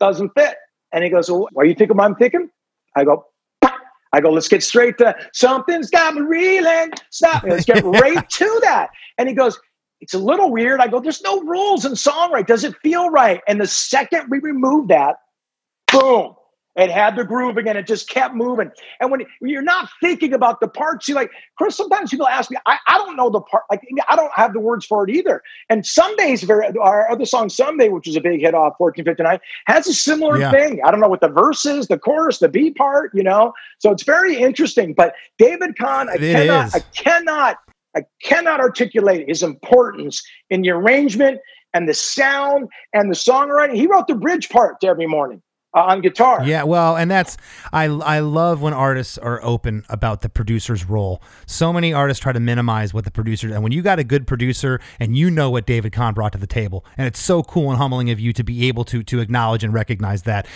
doesn't 0.00 0.30
fit. 0.36 0.56
And 0.92 1.04
he 1.04 1.10
goes, 1.10 1.30
well, 1.30 1.48
what 1.52 1.64
do 1.64 1.68
you 1.68 1.74
think 1.74 1.90
I'm 1.98 2.14
thinking? 2.14 2.50
I 2.96 3.04
go, 3.04 3.26
I 4.12 4.20
go, 4.20 4.30
let's 4.30 4.48
get 4.48 4.62
straight 4.62 4.98
to 4.98 5.14
something's 5.32 5.90
got 5.90 6.14
me 6.14 6.22
reeling. 6.22 6.92
Stop. 7.10 7.44
Let's 7.44 7.64
get 7.64 7.84
right 7.84 8.28
to 8.28 8.60
that. 8.62 8.90
And 9.18 9.28
he 9.28 9.34
goes, 9.34 9.58
it's 10.00 10.14
a 10.14 10.18
little 10.18 10.50
weird. 10.50 10.80
I 10.80 10.88
go, 10.88 11.00
there's 11.00 11.22
no 11.22 11.40
rules 11.42 11.84
in 11.84 11.92
songwriting. 11.92 12.46
Does 12.46 12.64
it 12.64 12.74
feel 12.82 13.10
right? 13.10 13.40
And 13.48 13.60
the 13.60 13.66
second 13.66 14.28
we 14.30 14.38
remove 14.38 14.88
that, 14.88 15.16
boom, 15.92 16.34
It 16.78 16.92
had 16.92 17.16
the 17.16 17.24
groove 17.24 17.56
again. 17.56 17.76
It 17.76 17.88
just 17.88 18.08
kept 18.08 18.36
moving. 18.36 18.70
And 19.00 19.10
when, 19.10 19.22
you're 19.40 19.62
not 19.62 19.88
thinking 20.00 20.32
about 20.32 20.60
the 20.60 20.68
parts, 20.68 21.08
you 21.08 21.16
like, 21.16 21.30
Chris, 21.56 21.76
sometimes 21.76 22.10
people 22.10 22.28
ask 22.28 22.52
me, 22.52 22.56
I, 22.66 22.78
I 22.86 22.98
don't 22.98 23.16
know 23.16 23.30
the 23.30 23.40
part. 23.40 23.64
Like, 23.68 23.82
I 24.08 24.14
don't 24.14 24.32
have 24.34 24.52
the 24.52 24.60
words 24.60 24.86
for 24.86 25.02
it 25.02 25.14
either. 25.14 25.42
And 25.68 25.84
Someday's 25.84 26.44
very, 26.44 26.68
our 26.78 27.10
other 27.10 27.24
song, 27.24 27.48
Sunday, 27.48 27.88
which 27.88 28.06
was 28.06 28.14
a 28.14 28.20
big 28.20 28.40
hit 28.40 28.54
off 28.54 28.74
1459, 28.78 29.40
has 29.66 29.88
a 29.88 29.92
similar 29.92 30.38
Yeah. 30.38 30.52
thing. 30.52 30.80
I 30.84 30.92
don't 30.92 31.00
know 31.00 31.08
what 31.08 31.20
the 31.20 31.28
verse 31.28 31.66
is, 31.66 31.88
the 31.88 31.98
chorus, 31.98 32.38
the 32.38 32.48
B 32.48 32.70
part, 32.70 33.10
you 33.12 33.24
know? 33.24 33.52
So 33.78 33.90
it's 33.90 34.04
very 34.04 34.36
interesting. 34.36 34.94
But 34.94 35.14
David 35.36 35.74
Kahne, 35.76 36.08
I 36.08 36.14
It 36.14 36.20
cannot, 36.20 36.66
is. 36.68 36.74
I 36.76 36.80
cannot, 36.96 37.56
I 37.96 38.02
cannot 38.22 38.60
articulate 38.60 39.28
his 39.28 39.42
importance 39.42 40.22
in 40.48 40.62
the 40.62 40.70
arrangement 40.70 41.40
and 41.74 41.88
the 41.88 41.94
sound 41.94 42.68
and 42.92 43.10
the 43.10 43.16
songwriting. 43.16 43.74
He 43.74 43.88
wrote 43.88 44.06
the 44.06 44.14
bridge 44.14 44.48
part 44.48 44.80
to 44.80 44.86
every 44.86 45.06
morning 45.06 45.42
on 45.74 46.00
guitar. 46.00 46.42
Yeah, 46.44 46.62
well, 46.62 46.96
and 46.96 47.10
that's 47.10 47.36
I 47.72 47.84
I 47.84 48.20
love 48.20 48.62
when 48.62 48.72
artists 48.72 49.18
are 49.18 49.42
open 49.42 49.84
about 49.88 50.22
the 50.22 50.28
producer's 50.28 50.84
role. 50.84 51.22
So 51.46 51.72
many 51.72 51.92
artists 51.92 52.22
try 52.22 52.32
to 52.32 52.40
minimize 52.40 52.94
what 52.94 53.04
the 53.04 53.10
producer 53.10 53.52
and 53.52 53.62
when 53.62 53.72
you 53.72 53.82
got 53.82 53.98
a 53.98 54.04
good 54.04 54.26
producer 54.26 54.80
and 54.98 55.16
you 55.16 55.30
know 55.30 55.50
what 55.50 55.66
David 55.66 55.92
Kahne 55.92 56.14
brought 56.14 56.32
to 56.32 56.38
the 56.38 56.46
table, 56.46 56.84
and 56.96 57.06
it's 57.06 57.20
so 57.20 57.42
cool 57.42 57.70
and 57.70 57.78
humbling 57.78 58.10
of 58.10 58.18
you 58.18 58.32
to 58.32 58.42
be 58.42 58.66
able 58.68 58.84
to 58.84 59.02
to 59.02 59.20
acknowledge 59.20 59.62
and 59.62 59.72
recognize 59.72 60.22
that. 60.22 60.46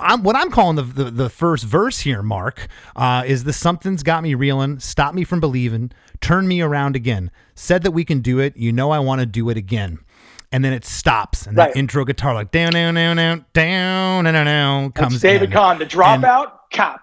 I'm, 0.00 0.22
what 0.22 0.36
I'm 0.36 0.50
calling 0.50 0.76
the, 0.76 0.82
the 0.82 1.10
the 1.10 1.30
first 1.30 1.64
verse 1.64 2.00
here, 2.00 2.22
Mark, 2.22 2.68
uh, 2.96 3.24
is 3.26 3.44
the 3.44 3.52
something's 3.52 4.02
got 4.02 4.22
me 4.22 4.34
reeling, 4.34 4.78
stop 4.80 5.14
me 5.14 5.24
from 5.24 5.40
believing, 5.40 5.92
turn 6.20 6.48
me 6.48 6.60
around 6.60 6.96
again. 6.96 7.30
Said 7.56 7.84
that 7.84 7.92
we 7.92 8.04
can 8.04 8.20
do 8.20 8.40
it. 8.40 8.56
You 8.56 8.72
know 8.72 8.90
I 8.90 8.98
want 8.98 9.20
to 9.20 9.26
do 9.26 9.48
it 9.48 9.56
again. 9.56 10.00
And 10.54 10.64
then 10.64 10.72
it 10.72 10.84
stops, 10.84 11.48
and 11.48 11.58
that 11.58 11.70
Right. 11.70 11.76
intro 11.76 12.04
guitar 12.04 12.32
like 12.32 12.52
down, 12.52 12.70
down, 12.74 12.94
down, 12.94 13.16
down, 13.16 13.44
down, 13.54 14.22
down, 14.22 14.34
down, 14.34 14.46
down 14.46 14.92
comes 14.92 15.14
That's 15.14 15.22
David 15.22 15.50
in. 15.50 15.56
Kahne, 15.56 15.78
the 15.80 15.84
dropout. 15.84 16.52
Ka- 16.72 16.98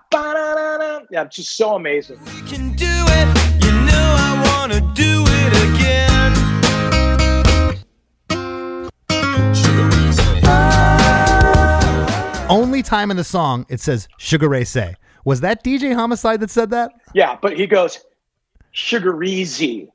Yeah, 1.11 1.23
it's 1.23 1.35
just 1.35 1.57
so 1.57 1.75
amazing. 1.75 2.17
You 2.33 2.43
can 2.43 2.71
do 2.77 2.85
it. 2.87 3.63
You 3.65 3.71
know 3.73 4.15
I 4.17 4.57
wanna 4.57 4.79
do 4.93 5.25
it 5.27 5.53
again. 5.69 6.31
only 12.49 12.81
time 12.83 13.11
in 13.11 13.17
the 13.17 13.23
song 13.23 13.65
it 13.69 13.79
says 13.79 14.07
Sugar 14.17 14.49
Ray 14.49 14.63
Say. 14.65 14.95
Was 15.25 15.41
that 15.41 15.63
DJ 15.63 15.93
Homicide 15.93 16.39
that 16.41 16.49
said 16.49 16.69
that? 16.71 16.91
Yeah, 17.13 17.37
but 17.41 17.57
he 17.57 17.65
goes, 17.67 17.99
Sugar 18.71 19.21
Easy. 19.23 19.89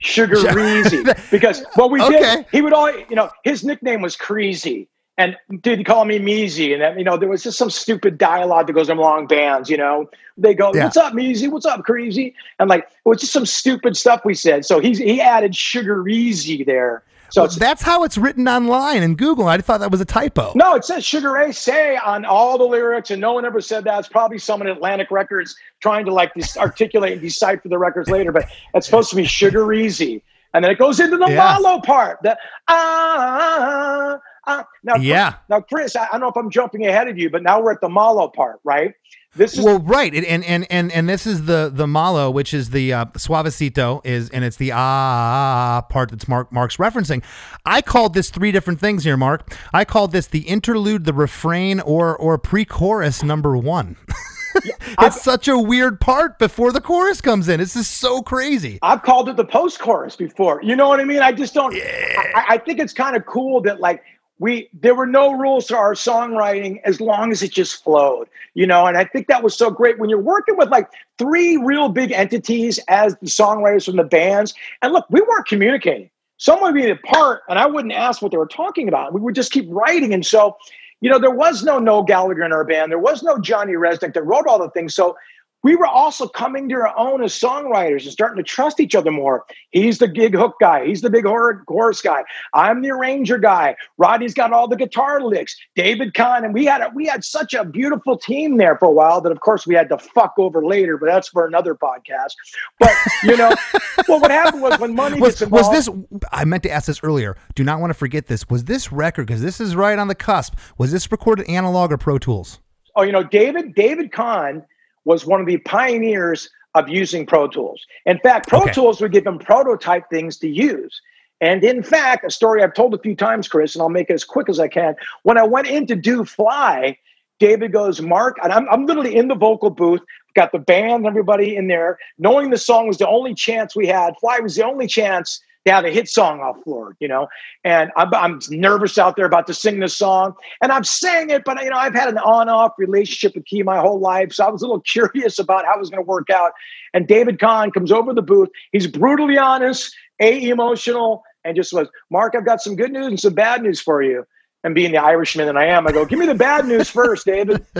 Sugar 0.00 0.58
Easy. 0.58 1.04
Because 1.30 1.64
what 1.74 1.90
we 1.90 2.00
Okay. 2.00 2.36
did, 2.36 2.46
he 2.52 2.62
would 2.62 2.72
always, 2.72 3.04
you 3.10 3.16
know, 3.16 3.30
his 3.44 3.64
nickname 3.64 4.00
was 4.00 4.16
Creasy. 4.16 4.88
And 5.18 5.36
dude, 5.62 5.78
he 5.78 5.84
called 5.84 6.06
me 6.06 6.18
Measy. 6.20 6.72
And, 6.80 6.98
you 6.98 7.04
know, 7.04 7.16
there 7.16 7.28
was 7.28 7.42
just 7.42 7.58
some 7.58 7.70
stupid 7.70 8.16
dialogue 8.18 8.68
that 8.68 8.72
goes 8.72 8.88
along 8.88 9.26
bands, 9.26 9.68
you 9.68 9.76
know. 9.76 10.08
They 10.36 10.54
go, 10.54 10.72
Yeah. 10.72 10.84
What's 10.84 10.96
up, 10.96 11.12
Measy? 11.12 11.50
What's 11.50 11.66
up, 11.66 11.82
Creasy? 11.84 12.34
And 12.60 12.70
like, 12.70 12.84
it 12.84 13.08
was 13.08 13.20
just 13.20 13.32
some 13.32 13.44
stupid 13.44 13.96
stuff 13.96 14.24
we 14.24 14.34
said. 14.34 14.64
So 14.64 14.78
he's, 14.78 14.98
he 14.98 15.20
added 15.20 15.56
Sugar 15.56 16.06
Easy 16.08 16.62
there. 16.62 17.02
So 17.30 17.44
it's, 17.44 17.56
That's 17.56 17.82
how 17.82 18.04
it's 18.04 18.16
written 18.16 18.48
online 18.48 19.02
in 19.02 19.14
Google. 19.14 19.48
I 19.48 19.58
thought 19.58 19.80
that 19.80 19.90
was 19.90 20.00
a 20.00 20.04
typo. 20.04 20.52
No, 20.54 20.74
it 20.74 20.84
says 20.84 21.04
Sugar 21.04 21.32
Ray 21.32 21.52
Say 21.52 21.96
on 21.96 22.24
all 22.24 22.56
the 22.56 22.64
lyrics, 22.64 23.10
and 23.10 23.20
no 23.20 23.34
one 23.34 23.44
ever 23.44 23.60
said 23.60 23.84
that. 23.84 23.98
It's 23.98 24.08
probably 24.08 24.38
someone 24.38 24.68
at 24.68 24.76
Atlantic 24.76 25.10
Records 25.10 25.54
trying 25.80 26.04
to 26.06 26.12
like 26.12 26.32
dis- 26.34 26.56
articulate 26.56 27.12
and 27.12 27.20
decipher 27.20 27.68
the 27.68 27.78
records 27.78 28.08
later, 28.08 28.32
but 28.32 28.46
it's 28.74 28.86
supposed 28.86 29.10
to 29.10 29.16
be 29.16 29.24
Sugar 29.24 29.72
Easy. 29.72 30.22
And 30.54 30.64
then 30.64 30.70
it 30.70 30.78
goes 30.78 30.98
into 30.98 31.18
the 31.18 31.26
Yeah. 31.28 31.58
Malo 31.58 31.80
part. 31.80 32.18
The 32.22 32.36
ah, 32.68 34.18
ah. 34.46 34.66
Now, 34.82 34.96
Yeah. 34.96 35.34
Now, 35.50 35.60
Chris, 35.60 35.94
I, 35.96 36.04
I 36.04 36.08
don't 36.12 36.20
know 36.22 36.28
if 36.28 36.36
I'm 36.36 36.50
jumping 36.50 36.86
ahead 36.86 37.08
of 37.08 37.18
you, 37.18 37.28
but 37.28 37.42
now 37.42 37.60
we're 37.60 37.72
at 37.72 37.80
the 37.82 37.88
Malo 37.88 38.28
part, 38.28 38.60
right? 38.64 38.94
This 39.38 39.56
is 39.56 39.64
Well, 39.64 39.78
right, 39.78 40.12
It- 40.12 40.24
and 40.26 40.44
and 40.44 40.66
and 40.70 40.92
and 40.92 41.08
this 41.08 41.26
is 41.26 41.46
the 41.46 41.70
the 41.72 41.86
malo, 41.86 42.30
which 42.30 42.52
is 42.52 42.70
the 42.70 42.92
uh, 42.92 43.04
suavecito, 43.16 44.04
is 44.04 44.28
and 44.30 44.44
it's 44.44 44.56
the 44.56 44.72
ah 44.74 45.86
part 45.88 46.10
that's 46.10 46.28
Mark 46.28 46.52
Mark's 46.52 46.76
referencing. 46.76 47.22
I 47.64 47.80
called 47.80 48.14
this 48.14 48.30
three 48.30 48.52
different 48.52 48.80
things 48.80 49.04
here, 49.04 49.16
Mark. 49.16 49.54
I 49.72 49.84
called 49.84 50.12
this 50.12 50.26
the 50.26 50.40
interlude, 50.40 51.04
the 51.04 51.12
refrain, 51.14 51.80
or 51.80 52.16
or 52.16 52.36
pre-chorus 52.38 53.22
number 53.22 53.56
one. 53.56 53.96
it's 55.00 55.22
such 55.22 55.46
a 55.46 55.56
weird 55.58 56.00
part 56.00 56.38
before 56.38 56.72
the 56.72 56.80
chorus 56.80 57.20
comes 57.20 57.48
in. 57.48 57.60
This 57.60 57.76
is 57.76 57.86
so 57.86 58.22
crazy. 58.22 58.78
I've 58.82 59.02
called 59.02 59.28
it 59.28 59.36
the 59.36 59.44
post 59.44 59.78
chorus 59.78 60.16
before. 60.16 60.60
You 60.62 60.74
know 60.74 60.88
what 60.88 60.98
I 61.00 61.04
mean? 61.04 61.20
I 61.20 61.32
just 61.32 61.54
don't. 61.54 61.74
I, 61.74 62.44
I 62.50 62.58
think 62.58 62.80
it's 62.80 62.92
kind 62.92 63.14
of 63.16 63.24
cool 63.26 63.60
that 63.62 63.78
like 63.80 64.02
we 64.38 64.68
there 64.72 64.94
were 64.94 65.06
no 65.06 65.32
rules 65.32 65.66
to 65.66 65.76
our 65.76 65.94
songwriting 65.94 66.80
as 66.84 67.00
long 67.00 67.32
as 67.32 67.42
it 67.42 67.52
just 67.52 67.82
flowed. 67.82 68.28
You 68.54 68.66
know, 68.66 68.86
and 68.86 68.96
I 68.96 69.04
think 69.04 69.26
that 69.28 69.42
was 69.42 69.56
so 69.56 69.70
great 69.70 69.98
when 69.98 70.10
you're 70.10 70.20
working 70.20 70.56
with 70.56 70.68
like 70.68 70.88
three 71.18 71.56
real 71.56 71.88
big 71.88 72.12
entities 72.12 72.78
as 72.88 73.16
the 73.16 73.26
songwriters 73.26 73.86
from 73.86 73.96
the 73.96 74.04
bands. 74.04 74.54
And 74.82 74.92
look, 74.92 75.06
we 75.10 75.20
weren't 75.20 75.46
communicating. 75.46 76.10
Someone 76.36 76.72
would 76.72 76.80
be 76.80 76.90
apart, 76.90 77.42
and 77.48 77.58
I 77.58 77.66
wouldn't 77.66 77.94
ask 77.94 78.22
what 78.22 78.30
they 78.30 78.38
were 78.38 78.46
talking 78.46 78.86
about. 78.86 79.12
We 79.12 79.20
would 79.20 79.34
just 79.34 79.52
keep 79.52 79.66
writing, 79.68 80.12
and 80.14 80.24
so. 80.24 80.56
You 81.00 81.08
know, 81.08 81.20
there 81.20 81.30
was 81.30 81.62
no 81.62 81.78
Noel 81.78 82.02
Gallagher 82.02 82.42
in 82.42 82.52
our 82.52 82.64
band. 82.64 82.90
There 82.90 82.98
was 82.98 83.22
no 83.22 83.38
Johnny 83.38 83.74
Rzeznik 83.74 84.14
that 84.14 84.22
wrote 84.24 84.48
all 84.48 84.58
the 84.58 84.68
things. 84.70 84.96
So 84.96 85.16
we 85.62 85.76
were 85.76 85.86
also 85.86 86.28
coming 86.28 86.68
to 86.68 86.74
our 86.76 86.96
own 86.96 87.22
as 87.22 87.38
songwriters 87.38 88.04
and 88.04 88.12
starting 88.12 88.36
to 88.36 88.48
trust 88.48 88.80
each 88.80 88.94
other 88.94 89.10
more. 89.10 89.44
He's 89.70 89.98
the 89.98 90.08
gig 90.08 90.34
hook 90.34 90.54
guy. 90.60 90.86
He's 90.86 91.00
the 91.00 91.10
big 91.10 91.26
hor- 91.26 91.64
chorus 91.64 92.00
guy. 92.00 92.24
I'm 92.54 92.82
the 92.82 92.90
arranger 92.90 93.38
guy. 93.38 93.76
Rodney's 93.98 94.34
got 94.34 94.52
all 94.52 94.68
the 94.68 94.76
guitar 94.76 95.20
licks. 95.20 95.56
David 95.74 96.14
Kahne, 96.14 96.44
and 96.44 96.54
we 96.54 96.64
had 96.64 96.80
a, 96.80 96.90
we 96.94 97.06
had 97.06 97.24
such 97.24 97.54
a 97.54 97.64
beautiful 97.64 98.16
team 98.16 98.56
there 98.56 98.76
for 98.78 98.86
a 98.86 98.92
while 98.92 99.20
that 99.20 99.32
of 99.32 99.40
course 99.40 99.66
we 99.66 99.74
had 99.74 99.88
to 99.88 99.98
fuck 99.98 100.34
over 100.38 100.64
later, 100.64 100.96
but 100.96 101.06
that's 101.06 101.28
for 101.28 101.46
another 101.46 101.74
podcast. 101.74 102.34
But 102.78 102.92
you 103.24 103.36
know, 103.36 103.54
well, 104.08 104.20
what 104.20 104.30
happened 104.30 104.62
was 104.62 104.78
when 104.78 104.94
money 104.94 105.20
Was, 105.20 105.40
gets 105.40 105.50
was 105.50 105.70
this? 105.70 105.88
I 106.32 106.44
meant 106.44 106.62
to 106.64 106.70
ask 106.70 106.86
this 106.86 107.00
earlier. 107.02 107.36
Do 107.54 107.64
not 107.64 107.80
want 107.80 107.90
to 107.90 107.94
forget 107.94 108.26
this. 108.26 108.48
Was 108.48 108.64
this 108.64 108.92
record 108.92 109.26
because 109.26 109.42
this 109.42 109.60
is 109.60 109.74
right 109.74 109.98
on 109.98 110.08
the 110.08 110.14
cusp? 110.14 110.54
Was 110.78 110.92
this 110.92 111.10
recorded 111.10 111.48
analog 111.48 111.92
or 111.92 111.98
Pro 111.98 112.18
Tools? 112.18 112.60
oh, 112.98 113.02
you 113.02 113.12
know, 113.12 113.22
David 113.22 113.74
David 113.74 114.10
Kahne 114.10 114.64
was 115.08 115.24
one 115.24 115.40
of 115.40 115.46
the 115.46 115.56
pioneers 115.56 116.50
of 116.74 116.90
using 116.90 117.24
Pro 117.24 117.48
Tools. 117.48 117.84
In 118.04 118.18
fact, 118.18 118.46
Pro 118.46 118.64
Okay. 118.64 118.72
Tools 118.72 119.00
would 119.00 119.10
give 119.10 119.24
prototype 119.40 120.04
things 120.10 120.36
to 120.38 120.48
use. 120.48 121.00
And 121.40 121.64
in 121.64 121.82
fact, 121.82 122.26
a 122.26 122.30
story 122.30 122.62
I've 122.62 122.74
told 122.74 122.92
a 122.92 122.98
few 122.98 123.16
times, 123.16 123.48
Chris, 123.48 123.74
and 123.74 123.80
I'll 123.80 123.88
make 123.88 124.10
it 124.10 124.12
as 124.12 124.24
quick 124.24 124.50
as 124.50 124.60
I 124.60 124.68
can. 124.68 124.96
When 125.22 125.38
I 125.38 125.44
went 125.44 125.66
in 125.68 125.86
to 125.86 125.96
do 125.96 126.26
Fly, 126.26 126.98
David 127.38 127.72
goes, 127.72 128.02
Mark, 128.02 128.36
and 128.42 128.52
I'm, 128.52 128.68
I'm 128.68 128.84
literally 128.84 129.16
in 129.16 129.28
the 129.28 129.34
vocal 129.34 129.70
booth, 129.70 130.02
got 130.34 130.52
the 130.52 130.58
band, 130.58 131.06
everybody 131.06 131.56
in 131.56 131.68
there, 131.68 131.98
knowing 132.18 132.50
the 132.50 132.58
song 132.58 132.86
was 132.86 132.98
the 132.98 133.08
only 133.08 133.34
chance 133.34 133.74
we 133.74 133.86
had. 133.86 134.14
Fly 134.20 134.40
was 134.40 134.56
the 134.56 134.64
only 134.66 134.86
chance 134.86 135.40
to 135.66 135.72
have 135.72 135.84
a 135.84 135.90
hit 135.90 136.08
song 136.08 136.40
off 136.40 136.56
Floored, 136.64 136.96
you 137.00 137.08
know. 137.08 137.28
And 137.64 137.90
I'm, 137.96 138.12
I'm 138.14 138.40
nervous 138.50 138.98
out 138.98 139.16
there 139.16 139.26
about 139.26 139.46
to 139.48 139.54
sing 139.54 139.80
this 139.80 139.96
song, 139.96 140.34
and 140.62 140.72
I'm 140.72 140.84
saying 140.84 141.30
it, 141.30 141.42
but 141.44 141.62
you 141.62 141.70
know, 141.70 141.76
I've 141.76 141.94
had 141.94 142.08
an 142.08 142.18
on-off 142.18 142.72
relationship 142.78 143.34
with 143.34 143.44
Key 143.44 143.62
my 143.62 143.78
whole 143.78 144.00
life, 144.00 144.32
so 144.32 144.44
I 144.44 144.50
was 144.50 144.62
a 144.62 144.66
little 144.66 144.80
curious 144.86 145.38
about 145.38 145.64
how 145.64 145.74
it 145.74 145.80
was 145.80 145.90
going 145.90 146.02
to 146.02 146.08
work 146.08 146.30
out. 146.30 146.52
And 146.94 147.06
David 147.06 147.38
Kahne 147.38 147.72
comes 147.72 147.92
over 147.92 148.14
the 148.14 148.22
booth. 148.22 148.48
He's 148.72 148.86
brutally 148.86 149.38
honest, 149.38 149.94
a 150.20 150.48
emotional, 150.48 151.22
and 151.44 151.56
just 151.56 151.72
was, 151.72 151.88
Mark, 152.10 152.34
I've 152.34 152.46
got 152.46 152.60
some 152.60 152.76
good 152.76 152.92
news 152.92 153.06
and 153.06 153.20
some 153.20 153.34
bad 153.34 153.62
news 153.62 153.80
for 153.80 154.02
you. 154.02 154.24
And 154.64 154.74
being 154.74 154.90
the 154.90 154.98
Irishman 154.98 155.46
that 155.46 155.56
I 155.56 155.66
am, 155.66 155.86
I 155.86 155.92
go, 155.92 156.04
give 156.04 156.18
me 156.18 156.26
the 156.26 156.34
bad 156.34 156.66
news 156.66 156.90
first, 156.90 157.26
David. 157.26 157.64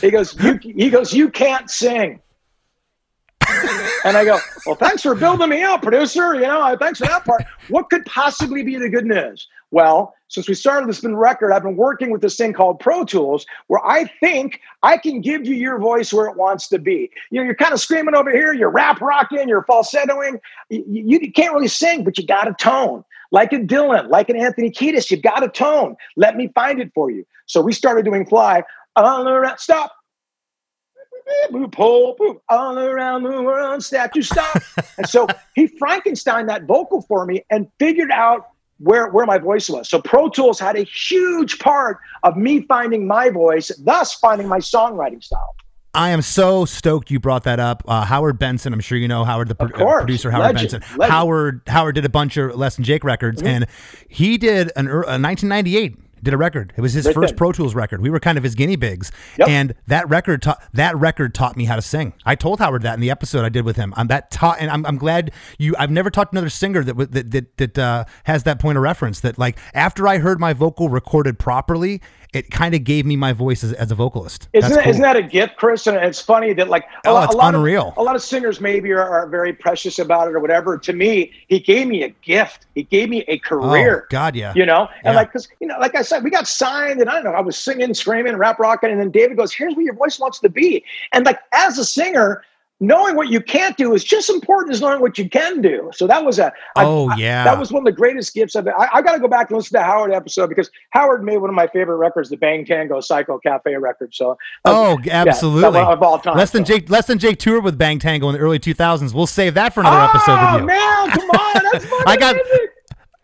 He 0.00 0.10
goes, 0.10 0.34
you, 0.42 0.58
he 0.62 0.90
goes, 0.90 1.12
you 1.12 1.30
can't 1.30 1.70
sing. 1.70 2.20
And 4.04 4.16
I 4.16 4.24
go, 4.24 4.36
well, 4.66 4.74
thanks 4.74 5.02
for 5.02 5.14
building 5.14 5.48
me 5.48 5.62
up, 5.62 5.82
producer. 5.82 6.34
You 6.34 6.40
know, 6.40 6.76
thanks 6.76 6.98
for 6.98 7.06
that 7.06 7.24
part. 7.24 7.44
What 7.68 7.88
could 7.88 8.04
possibly 8.04 8.64
be 8.64 8.76
the 8.76 8.88
good 8.88 9.06
news? 9.06 9.46
Well, 9.70 10.14
since 10.26 10.48
we 10.48 10.54
started 10.54 10.88
this 10.88 11.00
been 11.00 11.16
record, 11.16 11.52
I've 11.52 11.62
been 11.62 11.76
working 11.76 12.10
with 12.10 12.20
this 12.20 12.36
thing 12.36 12.52
called 12.52 12.80
Pro 12.80 13.04
Tools, 13.04 13.46
where 13.68 13.84
I 13.86 14.04
think 14.20 14.60
I 14.82 14.98
can 14.98 15.20
give 15.20 15.46
you 15.46 15.54
your 15.54 15.78
voice 15.78 16.12
where 16.12 16.26
it 16.26 16.36
wants 16.36 16.68
to 16.68 16.78
be. 16.78 17.10
You 17.30 17.40
know, 17.40 17.44
you're 17.44 17.54
kind 17.54 17.72
of 17.72 17.80
screaming 17.80 18.14
over 18.14 18.30
here, 18.30 18.52
you're 18.52 18.70
rap 18.70 19.00
rocking, 19.00 19.48
you're 19.48 19.64
falsettoing. 19.64 20.40
You, 20.68 20.84
you, 21.20 21.32
can't 21.32 21.54
really 21.54 21.68
sing, 21.68 22.02
but 22.02 22.18
you 22.18 22.26
got 22.26 22.48
a 22.48 22.54
tone. 22.54 23.04
Like 23.30 23.52
a 23.52 23.58
Dylan, 23.58 24.10
like 24.10 24.28
an 24.28 24.36
Anthony 24.36 24.70
Kiedis, 24.70 25.10
you 25.10 25.16
got 25.16 25.42
a 25.42 25.48
tone. 25.48 25.96
Let 26.16 26.36
me 26.36 26.50
find 26.54 26.80
it 26.80 26.92
for 26.94 27.10
you. 27.10 27.24
So 27.46 27.60
we 27.62 27.72
started 27.72 28.04
doing 28.04 28.26
Fly. 28.26 28.62
All 28.96 29.26
around, 29.26 29.58
stop. 29.58 29.92
Boop, 31.50 31.72
pull, 31.72 32.16
boop, 32.16 32.40
all 32.48 32.78
around 32.78 33.22
the 33.24 33.42
world, 33.42 33.82
statue 33.82 34.22
stop. 34.22 34.62
and 34.96 35.08
so 35.08 35.26
he 35.54 35.66
Frankenstein 35.66 36.46
that 36.46 36.64
vocal 36.64 37.02
for 37.02 37.26
me 37.26 37.44
and 37.50 37.68
figured 37.78 38.10
out 38.10 38.48
where, 38.78 39.08
where 39.10 39.26
my 39.26 39.38
voice 39.38 39.68
was. 39.68 39.88
So 39.88 40.00
Pro 40.00 40.28
Tools 40.28 40.58
had 40.58 40.76
a 40.76 40.82
huge 40.82 41.58
part 41.58 41.98
of 42.22 42.36
me 42.36 42.62
finding 42.62 43.06
my 43.06 43.28
voice, 43.30 43.70
thus 43.78 44.14
finding 44.14 44.48
my 44.48 44.58
songwriting 44.58 45.22
style. 45.22 45.54
I 45.94 46.08
am 46.10 46.22
so 46.22 46.64
stoked 46.64 47.10
you 47.10 47.20
brought 47.20 47.44
that 47.44 47.60
up. 47.60 47.82
Uh, 47.86 48.04
Howard 48.06 48.38
Benson, 48.38 48.72
I'm 48.72 48.80
sure 48.80 48.96
you 48.96 49.08
know 49.08 49.24
Howard, 49.24 49.48
the 49.48 49.54
pro- 49.54 49.66
Of 49.66 49.74
course. 49.74 50.00
producer 50.04 50.30
Howard 50.30 50.54
Legend. 50.56 50.70
Benson. 50.80 50.98
Legend. 50.98 51.12
Howard 51.12 51.60
Howard 51.66 51.94
did 51.96 52.04
a 52.06 52.08
bunch 52.08 52.36
of 52.38 52.56
Less 52.56 52.76
Than 52.76 52.84
Jake 52.84 53.04
records, 53.04 53.42
Mm-hmm. 53.42 53.48
and 53.62 53.66
he 54.08 54.38
did 54.38 54.72
an, 54.74 54.88
a 54.88 54.94
1998 55.20 55.96
did 56.22 56.32
a 56.34 56.36
record. 56.36 56.72
It 56.76 56.80
was 56.80 56.92
his 56.92 57.08
first. 57.08 57.36
Pro 57.36 57.52
Tools 57.52 57.74
record. 57.74 58.00
We 58.00 58.10
were 58.10 58.20
kind 58.20 58.38
of 58.38 58.44
his 58.44 58.54
guinea 58.54 58.76
pigs, 58.76 59.10
Yep. 59.38 59.48
and 59.48 59.74
that 59.86 60.08
record 60.08 60.42
taught 60.42 60.62
that 60.72 60.96
record 60.96 61.34
taught 61.34 61.56
me 61.56 61.64
how 61.64 61.76
to 61.76 61.82
sing. 61.82 62.12
I 62.24 62.34
told 62.34 62.58
Howard 62.60 62.82
that 62.82 62.94
in 62.94 63.00
the 63.00 63.10
episode 63.10 63.44
I 63.44 63.48
did 63.48 63.64
with 63.64 63.76
him. 63.76 63.92
I'm 63.96 64.06
that 64.08 64.30
taught, 64.30 64.58
and 64.60 64.70
I'm, 64.70 64.86
I'm 64.86 64.98
glad 64.98 65.32
you. 65.58 65.74
I've 65.78 65.90
never 65.90 66.10
talked 66.10 66.32
to 66.32 66.36
another 66.38 66.50
singer 66.50 66.82
that 66.84 66.96
that 67.12 67.30
that, 67.30 67.56
that 67.58 67.78
uh, 67.78 68.04
has 68.24 68.44
that 68.44 68.58
point 68.60 68.78
of 68.78 68.82
reference. 68.82 69.20
That 69.20 69.38
like 69.38 69.58
after 69.74 70.06
I 70.06 70.18
heard 70.18 70.38
my 70.38 70.52
vocal 70.52 70.88
recorded 70.88 71.38
properly, 71.38 72.00
it 72.32 72.50
kind 72.50 72.74
of 72.74 72.82
gave 72.84 73.04
me 73.04 73.14
my 73.14 73.32
voice 73.32 73.62
as, 73.62 73.72
as 73.74 73.90
a 73.90 73.94
vocalist. 73.94 74.48
Isn't 74.54 74.70
that, 74.70 74.84
cool. 74.84 74.90
isn't 74.90 75.02
that 75.02 75.16
a 75.16 75.22
gift, 75.22 75.56
Chris? 75.56 75.86
And 75.86 75.96
it's 75.98 76.20
funny 76.20 76.54
that 76.54 76.68
like 76.68 76.84
a, 77.04 77.08
Oh, 77.08 77.14
lot- 77.14 77.24
it's 77.26 77.34
a 77.34 77.36
lot 77.36 77.54
unreal. 77.54 77.88
Of, 77.88 77.98
a 77.98 78.02
lot 78.02 78.16
of 78.16 78.22
singers 78.22 78.60
maybe 78.60 78.90
are, 78.92 79.06
are 79.06 79.26
very 79.26 79.52
precious 79.52 79.98
about 79.98 80.28
it 80.28 80.34
or 80.34 80.40
whatever. 80.40 80.78
To 80.78 80.92
me, 80.92 81.30
he 81.48 81.60
gave 81.60 81.86
me 81.86 82.02
a 82.04 82.08
gift. 82.08 82.66
He 82.74 82.84
gave 82.84 83.10
me 83.10 83.22
a 83.28 83.36
oh, 83.36 83.38
career. 83.38 84.02
Oh, 84.04 84.06
God, 84.10 84.34
yeah. 84.34 84.54
You 84.54 84.64
know, 84.64 84.88
and 85.04 85.12
Yeah. 85.12 85.14
like 85.14 85.28
because 85.28 85.48
you 85.60 85.66
know, 85.66 85.76
like 85.78 85.94
I 85.94 86.02
said, 86.02 86.24
we 86.24 86.30
got 86.30 86.46
signed, 86.48 87.00
and 87.00 87.10
I 87.10 87.14
don't 87.14 87.24
know, 87.24 87.32
I 87.32 87.40
was 87.40 87.56
singing, 87.56 87.92
screaming, 87.92 88.36
rap 88.36 88.58
rocking, 88.58 88.90
and 88.90 88.98
then 89.00 89.10
David 89.10 89.36
goes, 89.36 89.52
"Here's 89.52 89.74
where 89.74 89.84
your 89.84 89.94
voice 89.94 90.18
wants 90.18 90.38
to 90.40 90.48
be." 90.48 90.84
And 91.12 91.26
like 91.26 91.38
as 91.52 91.78
a 91.78 91.84
singer. 91.84 92.42
Knowing 92.82 93.14
what 93.14 93.28
you 93.28 93.40
can't 93.40 93.76
do 93.76 93.94
is 93.94 94.02
just 94.02 94.28
important 94.28 94.74
as 94.74 94.80
knowing 94.80 95.00
what 95.00 95.16
you 95.16 95.28
can 95.30 95.62
do. 95.62 95.88
So 95.94 96.08
that 96.08 96.24
was 96.24 96.40
a 96.40 96.52
Oh, 96.74 97.08
I- 97.10 97.14
yeah. 97.16 97.44
that 97.44 97.56
was 97.56 97.70
one 97.70 97.82
of 97.82 97.84
the 97.84 97.92
greatest 97.96 98.34
gifts 98.34 98.56
of 98.56 98.66
it. 98.66 98.74
I, 98.76 98.88
I 98.94 99.02
got 99.02 99.12
to 99.12 99.20
go 99.20 99.28
back 99.28 99.50
and 99.50 99.56
listen 99.56 99.68
to 99.68 99.78
the 99.78 99.84
Howard 99.84 100.12
episode 100.12 100.48
because 100.48 100.68
Howard 100.90 101.22
made 101.22 101.38
one 101.38 101.48
of 101.48 101.54
my 101.54 101.68
favorite 101.68 101.98
records, 101.98 102.28
the 102.28 102.36
Bang 102.36 102.64
Tango 102.64 103.00
Psycho 103.00 103.38
Cafe 103.38 103.72
record. 103.76 104.12
So 104.12 104.32
uh, 104.32 104.34
Oh, 104.64 104.98
yeah, 105.04 105.24
absolutely. 105.28 105.78
of 105.78 106.02
all 106.02 106.18
time. 106.18 106.36
Less 106.36 106.50
than 106.50 106.66
so. 106.66 106.74
Jake, 106.74 106.90
less 106.90 107.06
than 107.06 107.20
Jake 107.20 107.38
toured 107.38 107.62
with 107.62 107.78
Bang 107.78 108.00
Tango 108.00 108.28
in 108.28 108.34
the 108.34 108.40
early 108.40 108.58
2000s. 108.58 109.14
We'll 109.14 109.28
save 109.28 109.54
that 109.54 109.72
for 109.72 109.80
another 109.80 109.96
ah, 109.98 110.10
episode 110.10 110.38
oh, 110.40 110.52
with 110.54 110.60
you. 110.62 110.66
man, 110.66 111.10
come 111.10 111.30
on. 111.30 111.62
That's 111.72 111.86
I 112.08 112.16
got- 112.16 112.34
music. 112.34 112.70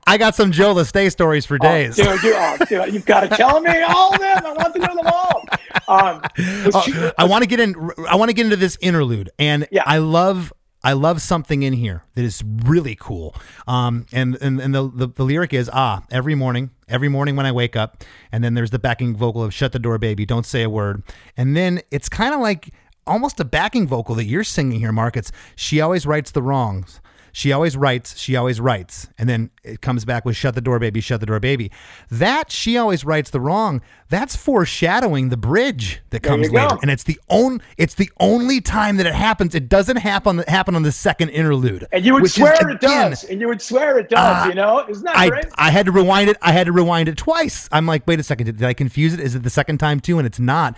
I 0.06 0.16
got 0.16 0.34
some 0.34 0.52
Joe 0.52 0.74
Leste 0.74 1.10
stories 1.12 1.44
for 1.44 1.56
oh, 1.56 1.58
days. 1.58 2.00
Oh, 2.00 2.04
dude, 2.12 2.20
dude, 2.22 2.34
oh, 2.34 2.56
dude, 2.66 2.94
you've 2.94 3.04
got 3.04 3.28
to 3.28 3.28
tell 3.28 3.60
me 3.60 3.82
all 3.82 4.14
of 4.14 4.18
them. 4.18 4.38
I 4.46 4.52
want 4.54 4.72
to 4.72 4.78
know 4.80 4.94
them 4.94 5.06
all. 5.06 5.44
Um, 5.88 6.22
Oh, 6.74 7.12
I 7.18 7.24
want 7.24 7.42
to 7.42 7.48
get 7.48 7.60
in. 7.60 7.74
I 8.08 8.16
want 8.16 8.28
to 8.30 8.32
get 8.34 8.44
into 8.46 8.56
this 8.56 8.76
interlude, 8.80 9.30
and 9.38 9.66
Yeah. 9.70 9.82
I 9.86 9.98
love. 9.98 10.52
I 10.84 10.92
love 10.92 11.20
something 11.20 11.64
in 11.64 11.72
here 11.72 12.04
that 12.14 12.24
is 12.24 12.42
really 12.64 12.94
cool. 12.94 13.34
Um, 13.66 14.06
and 14.12 14.36
and, 14.40 14.60
and 14.60 14.72
the, 14.74 14.88
the 14.88 15.08
the 15.08 15.24
lyric 15.24 15.52
is 15.52 15.68
ah 15.72 16.02
every 16.10 16.36
morning, 16.36 16.70
every 16.88 17.08
morning 17.08 17.34
when 17.34 17.46
I 17.46 17.52
wake 17.52 17.74
up, 17.74 18.04
and 18.30 18.44
then 18.44 18.54
there's 18.54 18.70
the 18.70 18.78
backing 18.78 19.16
vocal 19.16 19.42
of 19.42 19.52
"Shut 19.52 19.72
the 19.72 19.80
door, 19.80 19.98
baby, 19.98 20.24
don't 20.24 20.46
say 20.46 20.62
a 20.62 20.70
word," 20.70 21.02
and 21.36 21.56
then 21.56 21.80
it's 21.90 22.08
kind 22.08 22.32
of 22.32 22.40
like 22.40 22.72
almost 23.08 23.40
a 23.40 23.44
backing 23.44 23.88
vocal 23.88 24.14
that 24.14 24.24
you're 24.26 24.44
singing 24.44 24.78
here, 24.78 24.92
Mark. 24.92 25.16
It's 25.16 25.32
she 25.56 25.80
always 25.80 26.06
writes 26.06 26.30
the 26.30 26.42
wrongs. 26.42 27.00
She 27.32 27.52
always 27.52 27.76
writes, 27.76 28.16
she 28.18 28.36
always 28.36 28.60
writes. 28.60 29.08
And 29.18 29.28
then 29.28 29.50
it 29.62 29.80
comes 29.80 30.04
back 30.04 30.24
with 30.24 30.36
shut 30.36 30.54
the 30.54 30.60
door, 30.60 30.78
baby, 30.78 31.00
shut 31.00 31.20
the 31.20 31.26
door, 31.26 31.40
baby. 31.40 31.70
That 32.10 32.50
she 32.50 32.76
always 32.76 33.04
writes 33.04 33.30
the 33.30 33.40
wrong, 33.40 33.82
that's 34.08 34.36
foreshadowing 34.36 35.28
the 35.28 35.36
bridge 35.36 36.00
that 36.10 36.22
comes 36.22 36.46
you 36.46 36.52
go. 36.52 36.62
later. 36.62 36.78
And 36.82 36.90
it's 36.90 37.04
the 37.04 37.20
own 37.28 37.60
it's 37.76 37.94
the 37.94 38.10
only 38.20 38.60
time 38.60 38.96
that 38.96 39.06
it 39.06 39.14
happens. 39.14 39.54
It 39.54 39.68
doesn't 39.68 39.96
happen 39.96 40.38
happen 40.48 40.74
on 40.74 40.82
the 40.82 40.92
second 40.92 41.30
interlude. 41.30 41.86
and 41.92 42.04
you 42.04 42.14
would 42.14 42.22
which 42.22 42.30
is, 42.30 42.36
swear 42.36 42.54
it 42.54 42.76
again, 42.76 43.10
does. 43.10 43.24
And 43.24 43.40
you 43.40 43.48
would 43.48 43.60
swear 43.60 43.98
it 43.98 44.08
does, 44.08 44.46
uh, 44.46 44.48
you 44.48 44.54
know? 44.54 44.86
Isn't 44.88 45.04
that 45.04 45.16
I, 45.16 45.28
great? 45.28 45.46
I 45.56 45.70
had 45.70 45.86
to 45.86 45.92
rewind 45.92 46.30
it. 46.30 46.36
I 46.42 46.52
had 46.52 46.66
to 46.66 46.72
rewind 46.72 47.08
it 47.08 47.16
twice. 47.16 47.68
I'm 47.70 47.86
like, 47.86 48.06
wait 48.06 48.20
a 48.20 48.22
second. 48.22 48.46
Did, 48.46 48.56
did 48.58 48.66
I 48.66 48.74
confuse 48.74 49.14
it? 49.14 49.20
Is 49.20 49.34
it 49.34 49.42
the 49.42 49.50
second 49.50 49.78
time 49.78 50.00
too? 50.00 50.18
And 50.18 50.26
it's 50.26 50.40
not. 50.40 50.76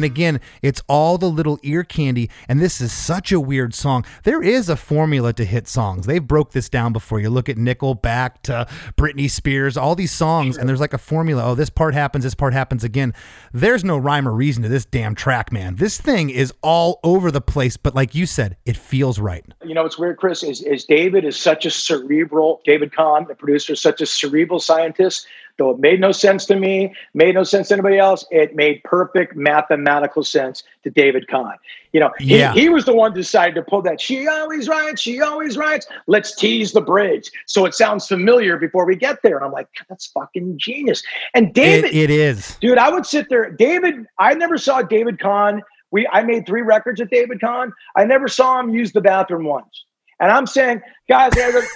And 0.00 0.04
again, 0.06 0.40
it's 0.62 0.80
all 0.88 1.18
the 1.18 1.28
little 1.28 1.58
ear 1.62 1.84
candy. 1.84 2.30
And 2.48 2.58
this 2.58 2.80
is 2.80 2.90
such 2.90 3.32
a 3.32 3.38
weird 3.38 3.74
song. 3.74 4.06
There 4.24 4.42
is 4.42 4.70
a 4.70 4.76
formula 4.76 5.34
to 5.34 5.44
hit 5.44 5.68
songs. 5.68 6.06
They've 6.06 6.26
broke 6.26 6.52
this 6.52 6.70
down 6.70 6.94
before. 6.94 7.20
You 7.20 7.28
look 7.28 7.50
at 7.50 7.58
Nickelback 7.58 8.40
to 8.44 8.66
Britney 8.96 9.30
Spears, 9.30 9.76
all 9.76 9.94
these 9.94 10.10
songs, 10.10 10.56
and 10.56 10.66
there's 10.66 10.80
like 10.80 10.94
a 10.94 10.98
formula. 10.98 11.44
Oh, 11.44 11.54
this 11.54 11.68
part 11.68 11.92
happens, 11.92 12.24
this 12.24 12.34
part 12.34 12.54
happens 12.54 12.82
again. 12.82 13.12
There's 13.52 13.84
no 13.84 13.98
rhyme 13.98 14.26
or 14.26 14.32
reason 14.32 14.62
to 14.62 14.70
this 14.70 14.86
damn 14.86 15.14
track, 15.14 15.52
man. 15.52 15.76
This 15.76 16.00
thing 16.00 16.30
is 16.30 16.54
all 16.62 16.98
over 17.04 17.30
the 17.30 17.42
place, 17.42 17.76
but 17.76 17.94
like 17.94 18.14
you 18.14 18.24
said, 18.24 18.56
it 18.64 18.78
feels 18.78 19.18
right. 19.18 19.44
you 19.62 19.74
know, 19.74 19.82
what's 19.82 19.98
weird, 19.98 20.16
Chris, 20.16 20.42
is, 20.42 20.62
is 20.62 20.86
David 20.86 21.26
is 21.26 21.38
such 21.38 21.66
a 21.66 21.70
cerebral, 21.70 22.62
David 22.64 22.92
Kahne, 22.92 23.28
the 23.28 23.34
producer, 23.34 23.74
is 23.74 23.82
such 23.82 24.00
a 24.00 24.06
cerebral 24.06 24.60
scientist. 24.60 25.26
Though 25.60 25.68
it 25.72 25.78
made 25.78 26.00
no 26.00 26.10
sense 26.10 26.46
to 26.46 26.56
me, 26.56 26.94
made 27.12 27.34
no 27.34 27.44
sense 27.44 27.68
to 27.68 27.74
anybody 27.74 27.98
else, 27.98 28.24
it 28.30 28.56
made 28.56 28.82
perfect 28.82 29.36
mathematical 29.36 30.24
sense 30.24 30.62
to 30.84 30.90
David 30.90 31.26
Kahne. 31.28 31.56
You 31.92 32.00
know, 32.00 32.10
he, 32.18 32.38
Yeah. 32.38 32.54
he 32.54 32.70
was 32.70 32.86
the 32.86 32.94
one 32.94 33.12
who 33.12 33.18
decided 33.18 33.56
to 33.56 33.62
pull 33.62 33.82
that. 33.82 34.00
She 34.00 34.26
always 34.26 34.70
writes, 34.70 35.02
she 35.02 35.20
always 35.20 35.58
writes. 35.58 35.86
Let's 36.06 36.34
tease 36.34 36.72
the 36.72 36.80
bridge. 36.80 37.30
So 37.44 37.66
it 37.66 37.74
sounds 37.74 38.06
familiar 38.06 38.56
before 38.56 38.86
we 38.86 38.96
get 38.96 39.18
there. 39.22 39.36
And 39.36 39.44
I'm 39.44 39.52
like, 39.52 39.68
that's 39.90 40.06
fucking 40.06 40.56
genius. 40.56 41.02
And 41.34 41.52
David, 41.52 41.90
It, 41.90 42.08
it 42.08 42.10
is. 42.10 42.56
Dude, 42.62 42.78
I 42.78 42.88
would 42.88 43.04
sit 43.04 43.28
there. 43.28 43.50
David, 43.50 44.06
I 44.18 44.32
never 44.32 44.56
saw 44.56 44.80
David 44.80 45.18
Kahne. 45.18 45.60
We 45.90 46.08
I 46.10 46.22
made 46.22 46.46
three 46.46 46.62
records 46.62 47.00
with 47.00 47.10
David 47.10 47.40
Kahne. 47.40 47.70
I 47.96 48.04
never 48.06 48.28
saw 48.28 48.58
him 48.60 48.70
use 48.70 48.92
the 48.92 49.02
bathroom 49.02 49.44
once. 49.44 49.84
And 50.20 50.30
I'm 50.30 50.46
saying, 50.46 50.82
guys, 51.08 51.34
never, 51.34 51.72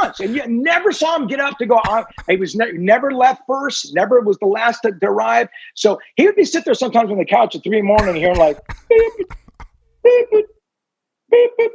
once. 0.00 0.18
And 0.18 0.34
you 0.34 0.46
never 0.48 0.92
saw 0.92 1.16
him 1.16 1.26
get 1.26 1.40
up 1.40 1.58
to 1.58 1.66
go 1.66 1.76
on. 1.76 2.04
He 2.26 2.36
was 2.36 2.56
ne- 2.56 2.72
never 2.72 3.12
left 3.12 3.42
first, 3.46 3.94
never 3.94 4.20
was 4.20 4.38
the 4.38 4.46
last 4.46 4.80
to, 4.80 4.92
to 4.92 5.06
arrive. 5.06 5.48
So 5.74 6.00
he 6.16 6.26
would 6.26 6.36
be 6.36 6.44
sitting 6.44 6.64
there 6.64 6.74
sometimes 6.74 7.10
on 7.10 7.18
the 7.18 7.24
couch 7.24 7.54
at 7.54 7.62
three 7.62 7.78
in 7.78 7.84
the 7.84 7.88
morning 7.88 8.16
hearing 8.16 8.38
like 8.38 8.56
beep, 8.88 9.12
beep, 10.02 10.26
beep, 10.30 10.46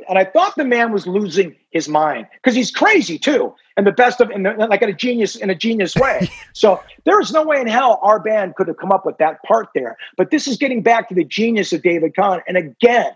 and 0.08 0.18
I 0.18 0.26
thought 0.26 0.56
the 0.56 0.66
man 0.66 0.92
was 0.92 1.08
losing 1.08 1.56
his 1.72 1.90
mind 1.90 2.28
because 2.36 2.56
he's 2.56 2.72
crazy 2.72 3.18
too, 3.18 3.54
and 3.76 3.86
the 3.86 3.92
best 3.92 4.22
of, 4.22 4.30
in 4.32 4.44
the, 4.44 4.54
like 4.54 4.82
in 4.82 4.90
a 4.90 4.94
genius 4.94 5.36
in 5.36 5.50
a 5.50 5.56
genius 5.56 5.96
way. 5.98 6.30
so 6.54 6.82
there 7.06 7.20
is 7.20 7.32
no 7.32 7.44
way 7.44 7.60
in 7.60 7.68
hell 7.68 8.00
our 8.04 8.20
band 8.20 8.56
could 8.56 8.68
have 8.68 8.78
come 8.78 8.92
up 8.92 9.06
with 9.06 9.18
that 9.18 9.42
part 9.44 9.70
there. 9.76 9.98
But 10.16 10.32
this 10.32 10.48
is 10.48 10.58
getting 10.58 10.82
back 10.82 11.10
to 11.10 11.16
the 11.16 11.26
genius 11.26 11.74
of 11.74 11.82
David 11.82 12.14
Kahne, 12.16 12.42
and 12.48 12.58
again. 12.58 13.12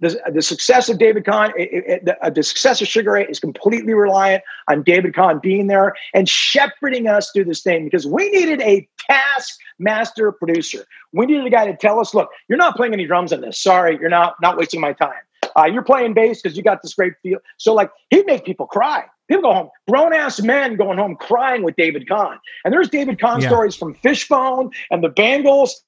The, 0.00 0.20
the 0.32 0.42
success 0.42 0.88
of 0.88 0.98
David 0.98 1.24
Kahne, 1.24 1.52
it, 1.56 1.68
it, 1.72 2.04
the, 2.04 2.24
uh, 2.24 2.30
the 2.30 2.42
success 2.42 2.80
of 2.80 2.86
Sugar 2.86 3.12
Ray 3.12 3.26
is 3.26 3.40
completely 3.40 3.94
reliant 3.94 4.44
on 4.68 4.82
David 4.84 5.12
Kahne 5.12 5.42
being 5.42 5.66
there 5.66 5.94
and 6.14 6.28
shepherding 6.28 7.08
us 7.08 7.30
through 7.32 7.46
this 7.46 7.62
thing 7.62 7.84
because 7.84 8.06
we 8.06 8.28
needed 8.30 8.60
a 8.60 8.88
task 9.10 9.58
master 9.80 10.30
producer. 10.30 10.84
We 11.12 11.26
needed 11.26 11.46
a 11.46 11.50
guy 11.50 11.66
to 11.66 11.76
tell 11.76 11.98
us, 11.98 12.14
look, 12.14 12.28
you're 12.48 12.58
not 12.58 12.76
playing 12.76 12.92
any 12.92 13.06
drums 13.06 13.32
on 13.32 13.40
this. 13.40 13.58
Sorry, 13.60 13.98
you're 14.00 14.08
not 14.10 14.36
not 14.40 14.56
wasting 14.56 14.80
my 14.80 14.92
time. 14.92 15.22
Uh, 15.56 15.64
you're 15.64 15.82
playing 15.82 16.14
bass 16.14 16.40
because 16.42 16.56
you 16.56 16.62
got 16.62 16.82
this 16.82 16.94
great 16.94 17.14
feel. 17.22 17.38
So 17.56 17.74
like 17.74 17.90
he'd 18.10 18.26
make 18.26 18.44
people 18.44 18.66
cry. 18.66 19.04
People 19.28 19.42
go 19.42 19.52
home, 19.52 19.70
grown 19.88 20.14
ass 20.14 20.40
men 20.40 20.76
going 20.76 20.96
home 20.98 21.16
crying 21.16 21.62
with 21.62 21.76
David 21.76 22.06
Kahne. 22.08 22.38
And 22.64 22.72
there's 22.72 22.88
David 22.88 23.18
Kahne 23.18 23.42
Yeah. 23.42 23.48
stories 23.48 23.74
from 23.76 23.94
Fishbone 23.96 24.70
and 24.90 25.02
the 25.02 25.08
Bangles. 25.08 25.82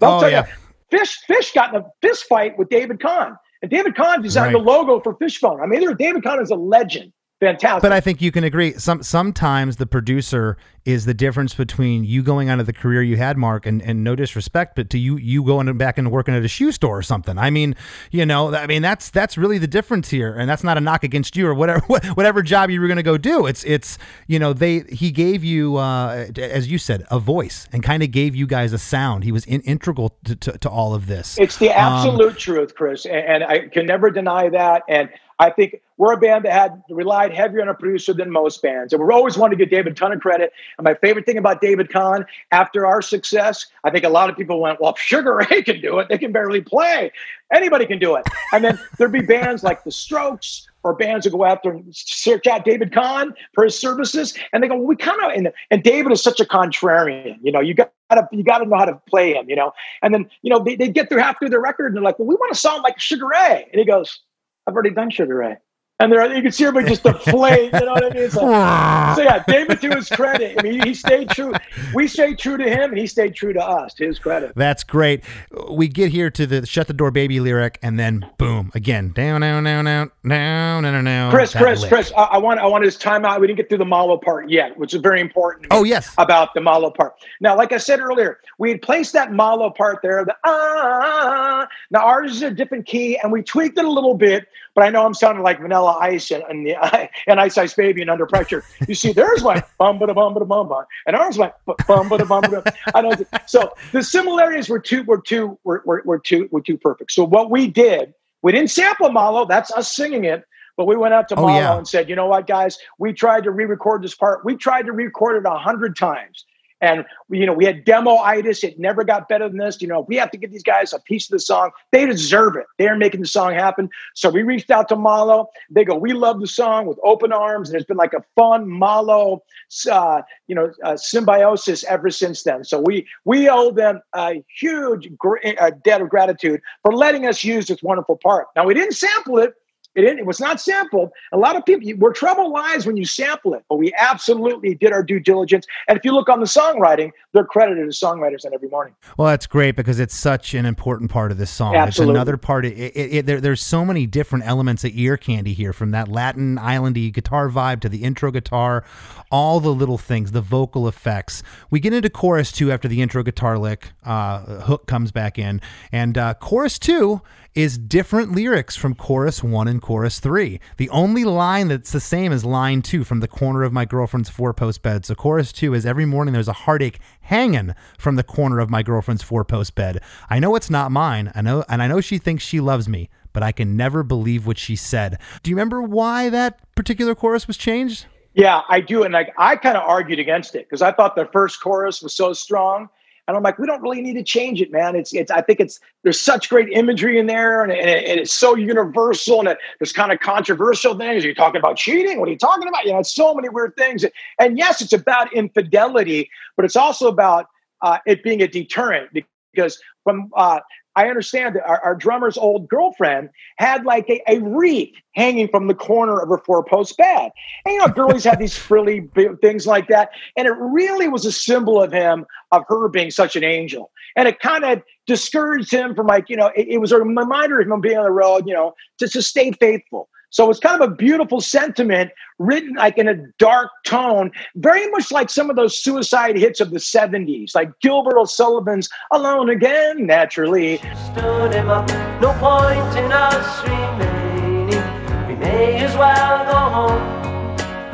They'll 0.00 0.10
Oh, 0.12 0.20
tell 0.20 0.30
yeah. 0.30 0.46
you, 0.46 0.52
Fish 0.92 1.18
Fish 1.26 1.52
got 1.52 1.74
in 1.74 1.80
a 1.80 1.84
fist 2.02 2.24
fight 2.28 2.56
with 2.58 2.68
David 2.68 3.00
Kahne. 3.00 3.34
And 3.62 3.70
David 3.70 3.94
Kahne 3.94 4.22
designed 4.22 4.54
Right. 4.54 4.62
the 4.64 4.70
logo 4.70 5.00
for 5.00 5.16
Fishbone. 5.16 5.60
I 5.60 5.66
mean, 5.66 5.80
David 5.96 6.22
Kahne 6.22 6.42
is 6.42 6.50
a 6.50 6.56
legend. 6.56 7.12
Fantastic. 7.42 7.82
But 7.82 7.92
I 7.92 8.00
think 8.00 8.22
you 8.22 8.30
can 8.30 8.44
agree. 8.44 8.74
Some 8.74 9.02
sometimes 9.02 9.76
the 9.76 9.86
producer 9.86 10.56
is 10.84 11.06
the 11.06 11.14
difference 11.14 11.54
between 11.54 12.04
you 12.04 12.22
going 12.22 12.48
on 12.48 12.58
to 12.58 12.64
the 12.64 12.72
career 12.72 13.02
you 13.02 13.16
had, 13.16 13.36
Mark, 13.36 13.66
and, 13.66 13.82
and 13.82 14.04
no 14.04 14.14
disrespect, 14.14 14.76
but 14.76 14.88
to 14.90 14.98
you 14.98 15.16
you 15.16 15.42
going 15.42 15.76
back 15.76 15.98
and 15.98 16.12
working 16.12 16.34
at 16.34 16.44
a 16.44 16.48
shoe 16.48 16.70
store 16.70 16.98
or 16.98 17.02
something. 17.02 17.38
I 17.38 17.50
mean, 17.50 17.74
you 18.12 18.24
know, 18.24 18.54
I 18.54 18.68
mean 18.68 18.80
that's 18.80 19.10
that's 19.10 19.36
really 19.36 19.58
the 19.58 19.66
difference 19.66 20.10
here, 20.10 20.32
and 20.32 20.48
that's 20.48 20.62
not 20.62 20.78
a 20.78 20.80
knock 20.80 21.02
against 21.02 21.34
you 21.34 21.48
or 21.48 21.54
whatever 21.54 21.80
whatever 22.14 22.42
job 22.42 22.70
you 22.70 22.80
were 22.80 22.86
going 22.86 22.96
to 22.98 23.02
go 23.02 23.18
do. 23.18 23.46
It's 23.46 23.64
it's 23.64 23.98
you 24.28 24.38
know 24.38 24.52
they 24.52 24.80
he 24.82 25.10
gave 25.10 25.42
you 25.42 25.78
uh, 25.78 26.28
as 26.36 26.70
you 26.70 26.78
said 26.78 27.04
a 27.10 27.18
voice 27.18 27.68
and 27.72 27.82
kind 27.82 28.04
of 28.04 28.12
gave 28.12 28.36
you 28.36 28.46
guys 28.46 28.72
a 28.72 28.78
sound. 28.78 29.24
He 29.24 29.32
was 29.32 29.44
in, 29.46 29.62
integral 29.62 30.16
to, 30.26 30.36
to, 30.36 30.58
to 30.58 30.70
all 30.70 30.94
of 30.94 31.08
this. 31.08 31.36
It's 31.40 31.56
the 31.56 31.70
Um, 31.70 32.06
absolute 32.06 32.38
truth, 32.38 32.76
Chris, 32.76 33.04
and, 33.04 33.16
and 33.16 33.44
I 33.44 33.66
can 33.66 33.84
never 33.86 34.10
deny 34.10 34.48
that. 34.50 34.84
And 34.88 35.08
I 35.42 35.50
think 35.50 35.82
we're 35.96 36.12
a 36.12 36.16
band 36.16 36.44
that 36.44 36.52
had 36.52 36.82
relied 36.88 37.34
heavier 37.34 37.62
on 37.62 37.68
a 37.68 37.74
producer 37.74 38.12
than 38.12 38.30
most 38.30 38.62
bands, 38.62 38.92
and 38.92 39.02
we're 39.02 39.10
always 39.10 39.36
wanting 39.36 39.58
to 39.58 39.64
give 39.64 39.70
David 39.70 39.92
a 39.92 39.94
ton 39.96 40.12
of 40.12 40.20
credit. 40.20 40.52
And 40.78 40.84
my 40.84 40.94
favorite 40.94 41.26
thing 41.26 41.36
about 41.36 41.60
David 41.60 41.88
Kahne, 41.88 42.24
after 42.52 42.86
our 42.86 43.02
success, 43.02 43.66
I 43.82 43.90
think 43.90 44.04
a 44.04 44.08
lot 44.08 44.30
of 44.30 44.36
people 44.36 44.60
went, 44.60 44.80
"Well, 44.80 44.94
Sugar 44.94 45.34
Ray 45.34 45.62
can 45.64 45.80
do 45.80 45.98
it. 45.98 46.08
They 46.08 46.16
can 46.16 46.30
barely 46.30 46.60
play. 46.60 47.10
Anybody 47.52 47.86
can 47.86 47.98
do 47.98 48.14
it." 48.14 48.24
And 48.52 48.62
then 48.62 48.78
there'd 48.98 49.10
be 49.10 49.20
bands 49.20 49.64
like 49.64 49.82
The 49.82 49.90
Strokes. 49.90 50.68
Or 50.84 50.94
bands 50.94 51.22
that 51.22 51.30
go 51.30 51.44
after 51.44 51.70
and 51.70 51.84
search 51.94 52.48
out 52.48 52.64
David 52.64 52.90
Kahne 52.90 53.34
for 53.54 53.62
his 53.62 53.78
services, 53.78 54.36
and 54.52 54.64
they 54.64 54.66
go, 54.66 54.74
well, 54.74 54.84
"We 54.84 54.96
kind 54.96 55.22
of." 55.22 55.30
And, 55.30 55.52
and 55.70 55.80
David 55.80 56.10
is 56.10 56.20
such 56.20 56.40
a 56.40 56.44
contrarian, 56.44 57.38
you 57.40 57.52
know. 57.52 57.60
You 57.60 57.72
got 57.72 57.92
to 58.10 58.28
you 58.32 58.42
got 58.42 58.58
to 58.58 58.64
know 58.64 58.78
how 58.78 58.86
to 58.86 59.00
play 59.08 59.32
him, 59.32 59.48
you 59.48 59.54
know. 59.54 59.72
And 60.02 60.12
then 60.12 60.28
you 60.42 60.50
know 60.50 60.58
they 60.58 60.74
they 60.74 60.88
get 60.88 61.08
through 61.08 61.20
half 61.20 61.38
through 61.38 61.50
their 61.50 61.60
record, 61.60 61.86
and 61.86 61.96
they're 61.96 62.02
like, 62.02 62.18
"Well, 62.18 62.26
we 62.26 62.34
want 62.34 62.52
to 62.52 62.58
sound 62.58 62.82
like 62.82 62.98
Sugar 62.98 63.28
Ray," 63.28 63.68
and 63.72 63.78
he 63.78 63.84
goes, 63.84 64.22
"I've 64.66 64.74
already 64.74 64.90
done 64.94 65.10
Sugar 65.10 65.36
Ray." 65.36 65.56
And 66.02 66.12
there 66.12 66.34
you 66.34 66.42
can 66.42 66.50
see 66.50 66.64
everybody 66.64 66.90
just 66.90 67.04
deflate. 67.04 67.72
You 67.72 67.80
know 67.80 67.92
what 67.92 68.04
I 68.04 68.10
mean? 68.10 68.30
So, 68.30 68.40
so 68.40 69.22
yeah, 69.22 69.44
David, 69.46 69.80
to 69.82 69.94
his 69.94 70.08
credit, 70.08 70.56
I 70.58 70.62
mean, 70.62 70.82
he 70.82 70.94
stayed 70.94 71.30
true. 71.30 71.52
We 71.94 72.08
stayed 72.08 72.38
true 72.38 72.56
to 72.56 72.68
him, 72.68 72.90
and 72.90 72.98
he 72.98 73.06
stayed 73.06 73.34
true 73.34 73.52
to 73.52 73.64
us. 73.64 73.94
To 73.94 74.06
his 74.06 74.18
credit. 74.18 74.52
That's 74.56 74.82
great. 74.82 75.22
We 75.70 75.86
get 75.86 76.10
here 76.10 76.30
to 76.30 76.46
the 76.46 76.66
"Shut 76.66 76.88
the 76.88 76.92
Door, 76.92 77.12
Baby" 77.12 77.38
lyric, 77.38 77.78
and 77.82 77.98
then 77.98 78.28
boom, 78.36 78.72
again, 78.74 79.12
down, 79.12 79.42
down, 79.42 79.62
down, 79.62 79.84
down, 79.84 80.10
down, 80.26 80.82
down, 80.82 81.04
down. 81.04 81.30
Chris, 81.30 81.54
Chris, 81.54 81.82
lick. 81.82 81.88
Chris, 81.88 82.12
I, 82.16 82.22
I 82.22 82.38
want 82.38 82.58
I 82.58 82.66
want 82.66 82.84
his 82.84 82.98
timeout. 82.98 83.40
We 83.40 83.46
didn't 83.46 83.58
get 83.58 83.68
through 83.68 83.78
the 83.78 83.84
Malo 83.84 84.18
part 84.18 84.50
yet, 84.50 84.76
which 84.76 84.94
is 84.94 85.00
very 85.00 85.20
important. 85.20 85.68
Oh, 85.70 85.84
yes. 85.84 86.12
about 86.18 86.54
the 86.54 86.60
Malo 86.60 86.90
part. 86.90 87.14
Now, 87.40 87.56
like 87.56 87.70
I 87.72 87.78
said 87.78 88.00
earlier, 88.00 88.40
we 88.58 88.70
had 88.70 88.82
placed 88.82 89.12
that 89.12 89.32
Malo 89.32 89.70
part 89.70 90.00
there. 90.02 90.24
The 90.24 90.34
ah, 90.44 90.50
ah, 90.50 91.00
ah, 91.02 91.62
ah. 91.62 91.68
Now 91.90 92.00
ours 92.00 92.32
is 92.32 92.42
a 92.42 92.50
different 92.50 92.86
key, 92.86 93.18
and 93.22 93.30
we 93.30 93.42
tweaked 93.42 93.78
it 93.78 93.84
a 93.84 93.90
little 93.90 94.14
bit. 94.14 94.48
But 94.74 94.84
I 94.84 94.90
know 94.90 95.04
I'm 95.04 95.14
sounding 95.14 95.42
like 95.42 95.60
Vanilla 95.60 95.98
Ice 96.00 96.30
and 96.30 96.42
and, 96.48 96.66
the, 96.66 96.76
and 97.26 97.40
Ice 97.40 97.58
Ice 97.58 97.74
Baby 97.74 98.00
and 98.02 98.10
Under 98.10 98.26
Pressure. 98.26 98.64
You 98.88 98.94
see, 98.94 99.12
theirs 99.12 99.42
went 99.42 99.64
bum 99.78 99.98
ba 99.98 100.06
da 100.06 100.14
bum 100.14 100.34
ba 100.34 100.40
da 100.40 100.46
bum 100.46 100.68
bum, 100.68 100.84
and 101.06 101.16
ours 101.16 101.36
went 101.38 101.52
bu- 101.66 101.74
bum 101.86 102.08
ba 102.08 102.18
da 102.18 102.24
bum 102.24 102.42
ba. 102.50 102.64
I 102.94 103.02
know. 103.02 103.12
So 103.46 103.72
the 103.92 104.02
similarities 104.02 104.68
were 104.68 104.78
too 104.80 105.02
were 105.04 105.20
too 105.20 105.58
were, 105.64 105.82
were, 105.84 106.02
were 106.04 106.18
too 106.18 106.48
were 106.50 106.62
too 106.62 106.78
perfect. 106.78 107.12
So 107.12 107.24
what 107.24 107.50
we 107.50 107.66
did, 107.68 108.14
we 108.42 108.52
didn't 108.52 108.70
sample 108.70 109.10
Malo. 109.10 109.44
That's 109.46 109.70
us 109.72 109.94
singing 109.94 110.24
it. 110.24 110.44
But 110.78 110.86
we 110.86 110.96
went 110.96 111.12
out 111.12 111.28
to 111.28 111.34
Oh, 111.36 111.42
Malo 111.42 111.58
yeah. 111.58 111.76
and 111.76 111.86
said, 111.86 112.08
you 112.08 112.16
know 112.16 112.26
what, 112.26 112.46
guys, 112.46 112.78
we 112.98 113.12
tried 113.12 113.44
to 113.44 113.50
re-record 113.50 114.02
this 114.02 114.14
part. 114.14 114.42
We 114.42 114.56
tried 114.56 114.86
to 114.86 114.92
record 114.92 115.36
it 115.36 115.46
a 115.46 115.58
hundred 115.58 115.96
times. 115.98 116.46
And 116.82 117.04
you 117.30 117.46
know, 117.46 117.52
we 117.52 117.64
had 117.64 117.84
demo-itis. 117.84 118.64
It 118.64 118.78
never 118.78 119.04
got 119.04 119.28
better 119.28 119.48
than 119.48 119.56
this. 119.56 119.80
You 119.80 119.88
know, 119.88 120.00
we 120.00 120.16
have 120.16 120.30
to 120.32 120.36
give 120.36 120.50
these 120.50 120.64
guys 120.64 120.92
a 120.92 120.98
piece 120.98 121.26
of 121.26 121.30
the 121.30 121.38
song. 121.38 121.70
They 121.92 122.04
deserve 122.04 122.56
it. 122.56 122.66
They're 122.76 122.96
making 122.96 123.20
the 123.20 123.26
song 123.28 123.54
happen. 123.54 123.88
So 124.14 124.28
we 124.28 124.42
reached 124.42 124.70
out 124.70 124.88
to 124.88 124.96
Malo. 124.96 125.48
They 125.70 125.84
go, 125.84 125.96
we 125.96 126.12
love 126.12 126.40
the 126.40 126.46
song 126.46 126.86
with 126.86 126.98
open 127.04 127.32
arms. 127.32 127.70
And 127.70 127.76
it's 127.76 127.86
been 127.86 127.96
like 127.96 128.12
a 128.12 128.24
fun 128.34 128.68
Malo, 128.68 129.42
uh, 129.90 130.22
you 130.48 130.54
know, 130.54 130.72
uh, 130.84 130.96
symbiosis 130.96 131.84
ever 131.84 132.10
since 132.10 132.42
then. 132.42 132.64
So 132.64 132.80
we 132.80 133.06
we 133.24 133.48
owe 133.48 133.70
them 133.70 134.00
a 134.14 134.42
huge 134.60 135.16
gr- 135.16 135.38
uh, 135.58 135.70
debt 135.84 136.02
of 136.02 136.08
gratitude 136.08 136.60
for 136.82 136.92
letting 136.92 137.26
us 137.26 137.44
use 137.44 137.66
this 137.68 137.82
wonderful 137.82 138.16
part. 138.16 138.48
Now 138.56 138.66
we 138.66 138.74
didn't 138.74 138.94
sample 138.94 139.38
it. 139.38 139.54
It, 139.94 140.04
it 140.04 140.26
was 140.26 140.40
not 140.40 140.60
sampled. 140.60 141.10
A 141.32 141.36
lot 141.36 141.56
of 141.56 141.64
people, 141.64 141.88
where 141.98 142.12
trouble 142.12 142.50
lies 142.50 142.86
when 142.86 142.96
you 142.96 143.04
sample 143.04 143.54
it, 143.54 143.62
but 143.68 143.76
we 143.76 143.92
absolutely 143.96 144.74
did 144.74 144.92
our 144.92 145.02
due 145.02 145.20
diligence. 145.20 145.66
And 145.88 145.98
if 145.98 146.04
you 146.04 146.12
look 146.12 146.28
on 146.28 146.40
the 146.40 146.46
songwriting, 146.46 147.10
they're 147.32 147.44
credited 147.44 147.86
as 147.86 147.98
songwriters 147.98 148.44
on 148.44 148.54
every 148.54 148.68
morning. 148.68 148.94
Well, 149.18 149.28
that's 149.28 149.46
great 149.46 149.76
because 149.76 150.00
it's 150.00 150.14
such 150.14 150.54
an 150.54 150.66
important 150.66 151.10
part 151.10 151.30
of 151.30 151.38
this 151.38 151.50
song. 151.50 151.74
Absolutely. 151.74 152.12
It's 152.12 152.16
another 152.16 152.36
part. 152.36 152.64
It, 152.64 152.78
it, 152.78 152.96
it, 152.96 153.26
there, 153.26 153.40
there's 153.40 153.62
so 153.62 153.84
many 153.84 154.06
different 154.06 154.46
elements 154.46 154.84
of 154.84 154.92
ear 154.94 155.16
candy 155.16 155.52
here, 155.52 155.72
from 155.72 155.90
that 155.90 156.08
Latin 156.08 156.56
islandy 156.56 157.12
guitar 157.12 157.48
vibe 157.48 157.80
to 157.80 157.88
the 157.88 158.02
intro 158.02 158.30
guitar, 158.30 158.84
all 159.30 159.60
the 159.60 159.74
little 159.74 159.98
things, 159.98 160.32
the 160.32 160.40
vocal 160.40 160.88
effects. 160.88 161.42
We 161.70 161.80
get 161.80 161.92
into 161.92 162.10
chorus 162.10 162.52
two 162.52 162.72
after 162.72 162.88
the 162.88 163.02
intro 163.02 163.22
guitar 163.22 163.58
lick. 163.58 163.92
Uh, 164.04 164.62
hook 164.62 164.86
comes 164.86 165.10
back 165.12 165.38
in, 165.38 165.60
and 165.90 166.16
uh, 166.16 166.34
chorus 166.34 166.78
two 166.78 167.20
is 167.54 167.76
different 167.76 168.32
lyrics 168.32 168.76
from 168.76 168.94
chorus 168.94 169.42
one 169.42 169.68
and 169.68 169.82
chorus 169.82 170.20
three. 170.20 170.58
The 170.78 170.88
only 170.90 171.24
line 171.24 171.68
that's 171.68 171.92
the 171.92 172.00
same 172.00 172.32
as 172.32 172.44
line 172.44 172.82
two 172.82 173.04
from 173.04 173.20
the 173.20 173.28
corner 173.28 173.62
of 173.62 173.72
my 173.72 173.84
girlfriend's 173.84 174.30
four 174.30 174.54
post 174.54 174.82
bed. 174.82 175.04
So 175.04 175.14
chorus 175.14 175.52
two 175.52 175.74
is 175.74 175.84
every 175.84 176.06
morning 176.06 176.32
there's 176.32 176.48
a 176.48 176.52
heartache 176.52 176.98
hanging 177.22 177.74
from 177.98 178.16
the 178.16 178.22
corner 178.22 178.58
of 178.58 178.70
my 178.70 178.82
girlfriend's 178.82 179.22
four 179.22 179.44
post 179.44 179.74
bed. 179.74 180.00
I 180.30 180.38
know 180.38 180.56
it's 180.56 180.70
not 180.70 180.90
mine. 180.90 181.30
I 181.34 181.42
know, 181.42 181.64
and 181.68 181.82
I 181.82 181.88
know 181.88 182.00
she 182.00 182.18
thinks 182.18 182.42
she 182.42 182.60
loves 182.60 182.88
me, 182.88 183.10
but 183.32 183.42
I 183.42 183.52
can 183.52 183.76
never 183.76 184.02
believe 184.02 184.46
what 184.46 184.58
she 184.58 184.76
said. 184.76 185.18
Do 185.42 185.50
you 185.50 185.56
remember 185.56 185.82
why 185.82 186.30
that 186.30 186.60
particular 186.74 187.14
chorus 187.14 187.46
was 187.46 187.56
changed? 187.56 188.06
Yeah, 188.34 188.62
I 188.68 188.80
do. 188.80 189.02
And 189.02 189.12
like 189.12 189.34
I 189.36 189.56
kind 189.56 189.76
of 189.76 189.82
argued 189.86 190.18
against 190.18 190.54
it 190.54 190.66
because 190.66 190.80
I 190.80 190.92
thought 190.92 191.16
the 191.16 191.28
first 191.32 191.60
chorus 191.60 192.00
was 192.02 192.14
so 192.14 192.32
strong. 192.32 192.88
And 193.28 193.36
I'm 193.36 193.42
like, 193.42 193.58
we 193.58 193.66
don't 193.66 193.80
really 193.82 194.02
need 194.02 194.14
to 194.14 194.22
change 194.24 194.60
it, 194.60 194.72
man. 194.72 194.96
It's, 194.96 195.14
it's. 195.14 195.30
I 195.30 195.42
think 195.42 195.60
it's. 195.60 195.78
There's 196.02 196.20
such 196.20 196.48
great 196.48 196.68
imagery 196.72 197.18
in 197.18 197.26
there, 197.26 197.62
and, 197.62 197.70
and, 197.70 197.88
it, 197.88 198.04
and 198.04 198.20
it's 198.20 198.32
so 198.32 198.56
universal, 198.56 199.38
and 199.38 199.48
it, 199.48 199.58
there's 199.78 199.92
kind 199.92 200.10
of 200.10 200.18
controversial 200.18 200.98
things. 200.98 201.24
Are 201.24 201.28
you 201.28 201.34
talking 201.34 201.60
about 201.60 201.76
cheating? 201.76 202.18
What 202.18 202.28
are 202.28 202.32
you 202.32 202.38
talking 202.38 202.66
about? 202.66 202.84
You 202.84 202.92
know, 202.92 202.98
it's 202.98 203.14
so 203.14 203.32
many 203.34 203.48
weird 203.48 203.74
things. 203.76 204.04
And 204.40 204.58
yes, 204.58 204.80
it's 204.80 204.92
about 204.92 205.32
infidelity, 205.32 206.30
but 206.56 206.64
it's 206.64 206.76
also 206.76 207.06
about 207.06 207.46
uh, 207.80 207.98
it 208.06 208.24
being 208.24 208.42
a 208.42 208.48
deterrent 208.48 209.10
because 209.52 209.80
from 210.02 210.30
uh, 210.36 210.60
I 210.94 211.08
understand 211.08 211.56
that 211.56 211.64
our, 211.66 211.80
our 211.80 211.94
drummer's 211.94 212.36
old 212.36 212.68
girlfriend 212.68 213.30
had 213.58 213.84
like 213.84 214.08
a, 214.08 214.20
a 214.28 214.40
wreath 214.40 214.94
hanging 215.14 215.48
from 215.48 215.66
the 215.66 215.74
corner 215.74 216.20
of 216.20 216.28
her 216.28 216.38
four 216.38 216.64
post 216.64 216.96
bed. 216.96 217.30
And 217.64 217.74
you 217.74 217.78
know, 217.78 217.88
girlies 217.88 218.24
have 218.24 218.38
these 218.38 218.56
frilly 218.58 219.08
things 219.40 219.66
like 219.66 219.88
that. 219.88 220.10
And 220.36 220.46
it 220.46 220.54
really 220.58 221.08
was 221.08 221.24
a 221.24 221.32
symbol 221.32 221.82
of 221.82 221.92
him, 221.92 222.26
of 222.50 222.64
her 222.68 222.88
being 222.88 223.10
such 223.10 223.36
an 223.36 223.44
angel. 223.44 223.90
And 224.16 224.28
it 224.28 224.40
kind 224.40 224.64
of 224.64 224.82
discouraged 225.06 225.72
him 225.72 225.94
from 225.94 226.06
like, 226.06 226.28
you 226.28 226.36
know, 226.36 226.50
it, 226.54 226.68
it 226.68 226.78
was 226.78 226.92
a 226.92 226.98
reminder 226.98 227.60
of 227.60 227.66
him 227.66 227.80
being 227.80 227.96
on 227.96 228.04
the 228.04 228.10
road, 228.10 228.44
you 228.46 228.54
know, 228.54 228.74
to, 228.98 229.08
to 229.08 229.22
stay 229.22 229.52
faithful. 229.52 230.08
So 230.32 230.48
it's 230.48 230.58
kind 230.60 230.80
of 230.82 230.90
a 230.90 230.94
beautiful 230.94 231.42
sentiment 231.42 232.10
written 232.38 232.72
like 232.76 232.96
in 232.96 233.06
a 233.06 233.14
dark 233.38 233.68
tone, 233.84 234.30
very 234.56 234.90
much 234.90 235.12
like 235.12 235.28
some 235.28 235.50
of 235.50 235.56
those 235.56 235.78
suicide 235.78 236.38
hits 236.38 236.58
of 236.58 236.70
the 236.70 236.78
70s, 236.78 237.54
like 237.54 237.78
Gilbert 237.80 238.16
O'Sullivan's 238.18 238.88
Alone 239.10 239.50
Again, 239.50 240.06
naturally. 240.06 240.78
stood 241.12 241.52
him 241.52 241.68
up. 241.68 241.86
No 242.22 242.32
point 242.40 242.96
in 242.96 243.12
us 243.12 243.62
remaining. 243.62 245.28
We 245.28 245.34
may 245.36 245.84
as 245.84 245.94
well 245.98 246.44
go 246.46 246.58
home 246.76 247.02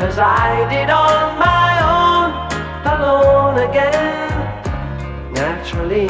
as 0.00 0.16
I 0.20 0.68
did 0.70 0.90
on 0.90 1.38
my 1.40 1.72
own, 1.82 2.30
alone 3.00 3.68
again. 3.68 5.34
Naturally. 5.34 6.08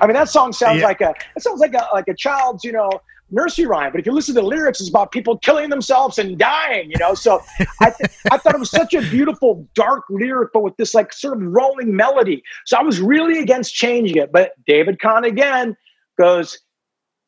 I 0.00 0.06
mean, 0.06 0.14
that 0.14 0.28
song 0.28 0.52
sounds 0.52 0.78
Yeah. 0.78 0.86
like 0.86 1.00
a 1.00 1.12
it 1.34 1.42
sounds 1.42 1.58
like 1.60 1.74
a 1.74 1.84
like 1.92 2.06
a 2.06 2.14
child's, 2.14 2.62
you 2.62 2.70
know, 2.70 2.90
nursery 3.30 3.66
rhyme. 3.66 3.92
But 3.92 4.00
if 4.00 4.06
you 4.06 4.12
listen 4.12 4.34
to 4.34 4.40
the 4.40 4.46
lyrics, 4.46 4.80
it's 4.80 4.88
about 4.88 5.12
people 5.12 5.38
killing 5.38 5.70
themselves 5.70 6.18
and 6.18 6.38
dying, 6.38 6.90
you 6.90 6.96
know. 6.98 7.14
So 7.14 7.42
I 7.80 7.90
th- 7.90 8.10
I 8.30 8.38
thought 8.38 8.54
it 8.54 8.60
was 8.60 8.70
such 8.70 8.94
a 8.94 9.02
beautiful, 9.02 9.66
dark 9.74 10.04
lyric, 10.10 10.50
but 10.52 10.62
with 10.62 10.76
this 10.76 10.94
like 10.94 11.12
sort 11.12 11.36
of 11.36 11.42
rolling 11.42 11.94
melody. 11.94 12.42
So 12.66 12.76
I 12.76 12.82
was 12.82 13.00
really 13.00 13.38
against 13.38 13.74
changing 13.74 14.16
it. 14.16 14.32
But 14.32 14.52
David 14.66 14.98
Kahne 14.98 15.26
again 15.26 15.76
goes, 16.18 16.58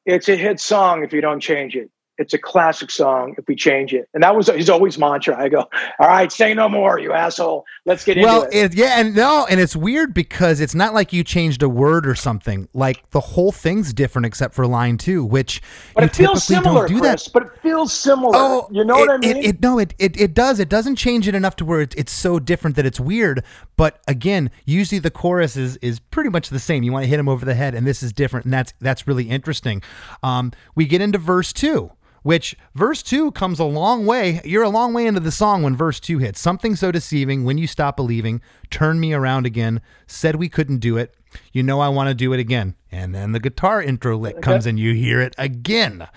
it's 0.06 0.28
a 0.28 0.36
hit 0.36 0.60
song 0.60 1.04
if 1.04 1.12
you 1.12 1.20
don't 1.20 1.40
change 1.40 1.76
it. 1.76 1.90
It's 2.20 2.34
a 2.34 2.38
classic 2.38 2.90
song 2.90 3.34
if 3.38 3.48
we 3.48 3.56
change 3.56 3.94
it. 3.94 4.08
And 4.14 4.22
that 4.22 4.36
was 4.36 4.48
his 4.48 4.68
always 4.70 4.98
mantra. 4.98 5.36
I 5.36 5.48
go, 5.48 5.60
all 5.98 6.08
right, 6.08 6.30
say 6.30 6.54
no 6.54 6.68
more, 6.68 6.98
you 6.98 7.12
asshole. 7.12 7.64
Let's 7.86 8.04
get 8.04 8.18
Well, 8.18 8.42
into 8.44 8.56
it. 8.56 8.64
it, 8.72 8.74
yeah, 8.74 9.00
and 9.00 9.14
no, 9.16 9.46
and 9.50 9.58
it's 9.58 9.74
weird 9.74 10.12
because 10.14 10.60
it's 10.60 10.74
not 10.74 10.94
like 10.94 11.12
you 11.12 11.24
changed 11.24 11.62
a 11.62 11.68
word 11.68 12.06
or 12.06 12.14
something. 12.14 12.68
Like 12.74 13.08
the 13.10 13.20
whole 13.20 13.52
thing's 13.52 13.92
different 13.94 14.26
except 14.26 14.54
for 14.54 14.66
line 14.66 14.98
two, 14.98 15.24
which 15.24 15.62
But 15.94 16.02
you 16.02 16.06
it 16.06 16.16
feels 16.16 16.46
typically 16.46 16.64
similar, 16.64 16.86
don't 16.88 16.96
do 16.96 17.00
Chris. 17.00 17.24
that. 17.24 17.32
But 17.32 17.42
it 17.44 17.52
feels 17.62 17.92
similar. 17.92 18.32
Oh, 18.34 18.68
you 18.70 18.84
know 18.84 18.96
it, 18.98 19.00
what 19.00 19.10
I 19.10 19.16
mean? 19.16 19.36
It, 19.38 19.44
it 19.46 19.62
no, 19.62 19.78
it, 19.78 19.94
it 19.98 20.20
it 20.20 20.34
does. 20.34 20.60
It 20.60 20.68
doesn't 20.68 20.96
change 20.96 21.26
it 21.26 21.34
enough 21.34 21.56
to 21.56 21.64
where 21.64 21.80
it, 21.80 21.94
it's 21.96 22.12
so 22.12 22.38
different 22.38 22.76
that 22.76 22.84
it's 22.86 23.00
weird. 23.00 23.42
But 23.76 24.00
again, 24.06 24.50
usually 24.66 24.98
the 24.98 25.10
chorus 25.10 25.56
is 25.56 25.76
is 25.78 26.00
pretty 26.00 26.28
much 26.30 26.50
the 26.50 26.58
same. 26.60 26.82
You 26.82 26.92
want 26.92 27.04
to 27.04 27.08
hit 27.08 27.18
him 27.18 27.28
over 27.28 27.46
the 27.46 27.54
head, 27.54 27.74
and 27.74 27.86
this 27.86 28.02
is 28.02 28.12
different, 28.12 28.44
and 28.44 28.52
that's 28.52 28.74
that's 28.80 29.06
really 29.08 29.30
interesting. 29.30 29.82
Um, 30.22 30.52
we 30.74 30.84
get 30.84 31.00
into 31.00 31.16
verse 31.18 31.52
two. 31.52 31.92
Which 32.22 32.56
verse 32.74 33.02
two 33.02 33.32
comes 33.32 33.58
a 33.58 33.64
long 33.64 34.06
way. 34.06 34.40
You're 34.44 34.62
a 34.62 34.68
long 34.68 34.92
way 34.92 35.06
into 35.06 35.20
the 35.20 35.32
song 35.32 35.62
when 35.62 35.74
verse 35.74 36.00
two 36.00 36.18
hits. 36.18 36.40
Something 36.40 36.76
so 36.76 36.92
deceiving 36.92 37.44
when 37.44 37.58
you 37.58 37.66
stop 37.66 37.96
believing. 37.96 38.40
Turn 38.70 39.00
me 39.00 39.12
around 39.12 39.46
again. 39.46 39.80
Said 40.06 40.36
we 40.36 40.48
couldn't 40.48 40.78
do 40.78 40.96
it. 40.96 41.14
You 41.52 41.62
know 41.62 41.80
I 41.80 41.88
want 41.88 42.08
to 42.08 42.14
do 42.14 42.32
it 42.32 42.40
again. 42.40 42.74
And 42.90 43.14
then 43.14 43.32
the 43.32 43.40
guitar 43.40 43.80
intro 43.82 44.16
lick 44.16 44.42
comes 44.42 44.66
and 44.66 44.78
you 44.78 44.94
hear 44.94 45.20
it 45.20 45.34
again. 45.38 46.08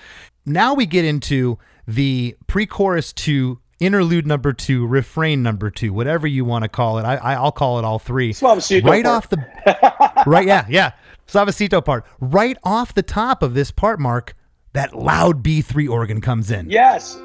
Now 0.45 0.73
we 0.73 0.85
get 0.85 1.05
into 1.05 1.57
the 1.87 2.35
pre-chorus 2.47 3.13
to 3.13 3.59
interlude 3.79 4.25
number 4.25 4.53
two, 4.53 4.85
refrain 4.85 5.43
number 5.43 5.69
two, 5.69 5.93
whatever 5.93 6.25
you 6.27 6.45
want 6.45 6.63
to 6.63 6.69
call 6.69 6.97
it. 6.97 7.03
I, 7.03 7.15
I 7.17 7.33
I'll 7.35 7.51
call 7.51 7.79
it 7.79 7.85
all 7.85 7.99
three. 7.99 8.33
Suavecito 8.33 8.85
right 8.85 9.03
part. 9.03 9.15
off 9.15 9.29
the 9.29 10.23
right, 10.25 10.47
yeah, 10.47 10.65
yeah. 10.69 10.91
Suavecito 11.27 11.83
part. 11.83 12.05
Right 12.19 12.57
off 12.63 12.93
the 12.93 13.03
top 13.03 13.43
of 13.43 13.53
this 13.53 13.71
part, 13.71 13.99
Mark, 13.99 14.35
that 14.73 14.93
loud 14.95 15.43
B3 15.43 15.89
organ 15.89 16.21
comes 16.21 16.51
in. 16.51 16.69
yes. 16.69 17.17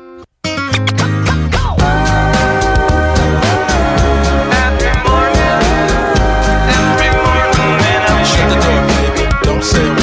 Shut 8.30 8.49
the 8.51 8.57
door, 8.61 8.80
baby. 8.86 9.97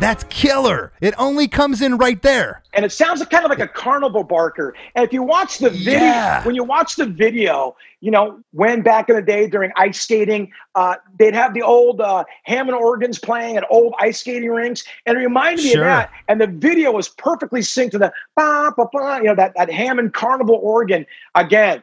That's 0.00 0.24
killer. 0.24 0.92
It 1.02 1.14
only 1.18 1.46
comes 1.46 1.82
in 1.82 1.98
right 1.98 2.20
there. 2.22 2.62
and 2.72 2.84
it 2.84 2.92
sounds 2.92 3.22
kind 3.26 3.44
of 3.44 3.50
like 3.50 3.58
a 3.58 3.66
carnival 3.68 4.22
barker. 4.22 4.74
And 4.94 5.04
if 5.04 5.12
you 5.12 5.22
watch 5.22 5.58
the 5.58 5.70
video, 5.70 5.98
Yeah. 6.00 6.44
when 6.46 6.54
you 6.54 6.62
watch 6.64 6.94
the 6.96 7.04
video, 7.04 7.76
you 8.00 8.10
know 8.10 8.40
when 8.52 8.80
back 8.82 9.08
in 9.10 9.16
the 9.16 9.22
day 9.22 9.46
during 9.48 9.72
ice 9.76 10.00
skating, 10.00 10.52
uh, 10.76 10.94
they'd 11.18 11.34
have 11.34 11.52
the 11.52 11.62
old 11.62 12.00
uh, 12.00 12.24
Hammond 12.44 12.76
organs 12.78 13.18
playing 13.18 13.56
at 13.56 13.64
old 13.70 13.92
ice 13.98 14.20
skating 14.20 14.50
rinks, 14.50 14.84
and 15.04 15.18
it 15.18 15.20
reminded 15.20 15.64
me 15.64 15.72
Sure. 15.72 15.82
of 15.82 15.86
that. 15.88 16.10
And 16.28 16.40
the 16.40 16.46
video 16.46 16.92
was 16.92 17.08
perfectly 17.08 17.60
synced 17.60 17.90
to 17.90 17.98
the 17.98 18.12
ba 18.36 18.72
ba 18.76 18.86
ba, 18.92 19.18
you 19.18 19.24
know 19.24 19.34
that 19.34 19.52
that 19.56 19.70
Hammond 19.70 20.14
carnival 20.14 20.58
organ 20.62 21.04
again. 21.34 21.82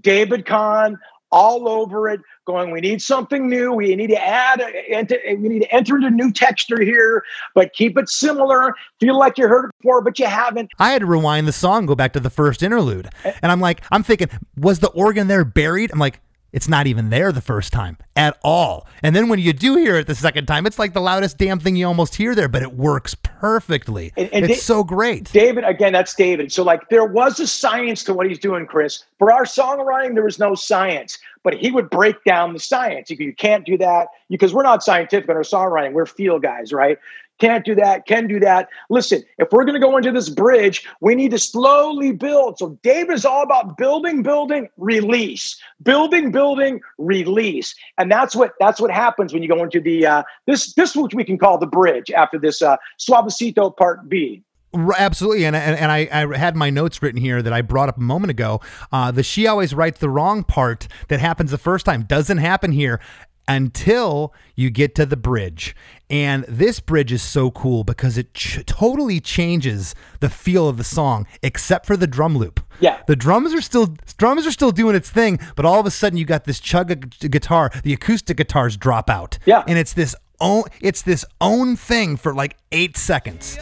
David 0.00 0.44
Kahne 0.44 0.96
all 1.30 1.68
over 1.68 2.08
it, 2.08 2.20
going, 2.46 2.70
we 2.70 2.80
need 2.80 3.02
something 3.02 3.48
new. 3.48 3.72
We 3.72 3.94
need 3.94 4.08
to 4.08 4.22
add, 4.22 4.62
enter, 4.88 5.18
we 5.26 5.48
need 5.48 5.62
to 5.62 5.74
enter 5.74 5.96
into 5.96 6.10
new 6.10 6.32
texture 6.32 6.80
here, 6.80 7.22
but 7.54 7.72
keep 7.74 7.98
it 7.98 8.08
similar. 8.08 8.74
Feel 9.00 9.18
like 9.18 9.36
you 9.36 9.46
heard 9.48 9.66
it 9.66 9.70
before, 9.82 10.00
but 10.00 10.18
you 10.18 10.26
haven't. 10.26 10.70
I 10.78 10.90
had 10.90 11.00
to 11.00 11.06
rewind 11.06 11.46
the 11.46 11.52
song, 11.52 11.86
go 11.86 11.94
back 11.94 12.12
to 12.14 12.20
the 12.20 12.30
first 12.30 12.62
interlude. 12.62 13.08
Eh. 13.24 13.32
And 13.42 13.52
I'm 13.52 13.60
like, 13.60 13.82
I'm 13.90 14.02
thinking, 14.02 14.28
was 14.56 14.78
the 14.78 14.88
organ 14.88 15.28
there 15.28 15.44
buried? 15.44 15.90
I'm 15.92 15.98
like, 15.98 16.20
it's 16.56 16.68
not 16.68 16.86
even 16.86 17.10
there 17.10 17.32
the 17.32 17.42
first 17.42 17.70
time 17.70 17.98
at 18.16 18.38
all. 18.42 18.88
And 19.02 19.14
then 19.14 19.28
when 19.28 19.38
you 19.38 19.52
do 19.52 19.76
hear 19.76 19.96
it 19.96 20.06
the 20.06 20.14
second 20.14 20.46
time, 20.46 20.64
it's 20.64 20.78
like 20.78 20.94
the 20.94 21.00
loudest 21.02 21.36
damn 21.36 21.60
thing 21.60 21.76
you 21.76 21.86
almost 21.86 22.14
hear 22.14 22.34
there, 22.34 22.48
but 22.48 22.62
it 22.62 22.72
works 22.72 23.14
perfectly. 23.14 24.10
And- 24.16 24.30
and 24.32 24.44
it's 24.46 24.54
Da- 24.66 24.74
so 24.74 24.82
great. 24.82 25.30
David, 25.30 25.64
again, 25.64 25.92
that's 25.92 26.14
David. 26.14 26.50
So, 26.50 26.62
like, 26.62 26.88
there 26.88 27.04
was 27.04 27.38
a 27.40 27.46
science 27.46 28.02
to 28.04 28.14
what 28.14 28.26
he's 28.26 28.38
doing, 28.38 28.64
Chris. 28.64 29.04
For 29.18 29.30
our 29.30 29.44
songwriting, 29.44 30.14
there 30.14 30.24
was 30.24 30.38
no 30.38 30.54
science, 30.54 31.18
but 31.44 31.52
he 31.52 31.70
would 31.70 31.90
break 31.90 32.24
down 32.24 32.54
the 32.54 32.58
science. 32.58 33.10
You, 33.10 33.18
you 33.20 33.34
can't 33.34 33.66
do 33.66 33.76
that 33.76 34.08
because 34.30 34.54
we're 34.54 34.62
not 34.62 34.82
scientific 34.82 35.28
in 35.28 35.36
our 35.36 35.42
songwriting. 35.42 35.92
We're 35.92 36.06
feel 36.06 36.38
guys, 36.38 36.72
right? 36.72 36.98
Can't 37.38 37.64
do 37.64 37.74
that, 37.74 38.06
can 38.06 38.26
do 38.26 38.40
that. 38.40 38.68
Listen, 38.88 39.22
if 39.38 39.48
we're 39.52 39.64
going 39.64 39.74
to 39.74 39.80
go 39.80 39.96
into 39.96 40.10
this 40.10 40.30
bridge, 40.30 40.86
we 41.00 41.14
need 41.14 41.32
to 41.32 41.38
slowly 41.38 42.12
build. 42.12 42.58
So, 42.58 42.78
David 42.82 43.14
is 43.14 43.26
all 43.26 43.42
about 43.42 43.76
building, 43.76 44.22
building, 44.22 44.68
release, 44.78 45.60
building, 45.82 46.30
building, 46.30 46.80
release, 46.96 47.74
and 47.98 48.10
that's 48.10 48.34
what 48.34 48.54
that's 48.58 48.80
what 48.80 48.90
happens 48.90 49.34
when 49.34 49.42
you 49.42 49.48
go 49.48 49.62
into 49.62 49.80
the 49.80 50.06
uh, 50.06 50.22
this 50.46 50.72
this 50.74 50.96
which 50.96 51.14
we 51.14 51.24
can 51.24 51.36
call 51.36 51.58
the 51.58 51.66
bridge 51.66 52.10
after 52.10 52.38
this 52.38 52.62
uh, 52.62 52.76
Suavecito 52.98 53.76
Part 53.76 54.08
B. 54.08 54.42
Absolutely, 54.74 55.44
and 55.44 55.56
and, 55.56 55.78
and 55.78 55.92
I, 55.92 56.08
I 56.12 56.36
had 56.36 56.56
my 56.56 56.70
notes 56.70 57.02
written 57.02 57.20
here 57.20 57.42
that 57.42 57.52
I 57.52 57.62
brought 57.62 57.88
up 57.88 57.98
a 57.98 58.02
moment 58.02 58.30
ago. 58.30 58.60
Uh, 58.92 59.10
the 59.10 59.22
she 59.22 59.46
always 59.46 59.74
writes 59.74 59.98
the 59.98 60.10
wrong 60.10 60.42
part 60.42 60.88
that 61.08 61.20
happens 61.20 61.50
the 61.50 61.58
first 61.58 61.86
time 61.86 62.02
doesn't 62.02 62.38
happen 62.38 62.72
here 62.72 63.00
until 63.48 64.32
you 64.54 64.70
get 64.70 64.94
to 64.96 65.06
the 65.06 65.16
bridge. 65.16 65.74
And 66.08 66.44
this 66.48 66.78
bridge 66.80 67.12
is 67.12 67.22
so 67.22 67.50
cool 67.50 67.82
because 67.84 68.16
it 68.16 68.32
ch- 68.34 68.64
totally 68.66 69.20
changes 69.20 69.94
the 70.20 70.28
feel 70.28 70.68
of 70.68 70.76
the 70.76 70.84
song, 70.84 71.26
except 71.42 71.84
for 71.86 71.96
the 71.96 72.06
drum 72.06 72.36
loop. 72.36 72.60
Yeah. 72.78 73.00
the 73.06 73.16
drums 73.16 73.54
are 73.54 73.60
still 73.62 73.94
drums 74.18 74.46
are 74.46 74.52
still 74.52 74.70
doing 74.70 74.94
its 74.94 75.08
thing, 75.10 75.38
but 75.56 75.64
all 75.64 75.80
of 75.80 75.86
a 75.86 75.90
sudden 75.90 76.18
you 76.18 76.24
got 76.26 76.44
this 76.44 76.60
chug 76.60 76.88
gu- 76.88 77.28
guitar. 77.28 77.70
The 77.82 77.92
acoustic 77.94 78.36
guitars 78.36 78.76
drop 78.76 79.08
out. 79.08 79.38
Yeah. 79.46 79.64
and 79.66 79.78
it's 79.78 79.94
this 79.94 80.14
own 80.40 80.64
it's 80.82 81.00
this 81.02 81.24
own 81.40 81.76
thing 81.76 82.16
for 82.18 82.34
like 82.34 82.56
eight 82.72 82.96
seconds. 82.96 83.56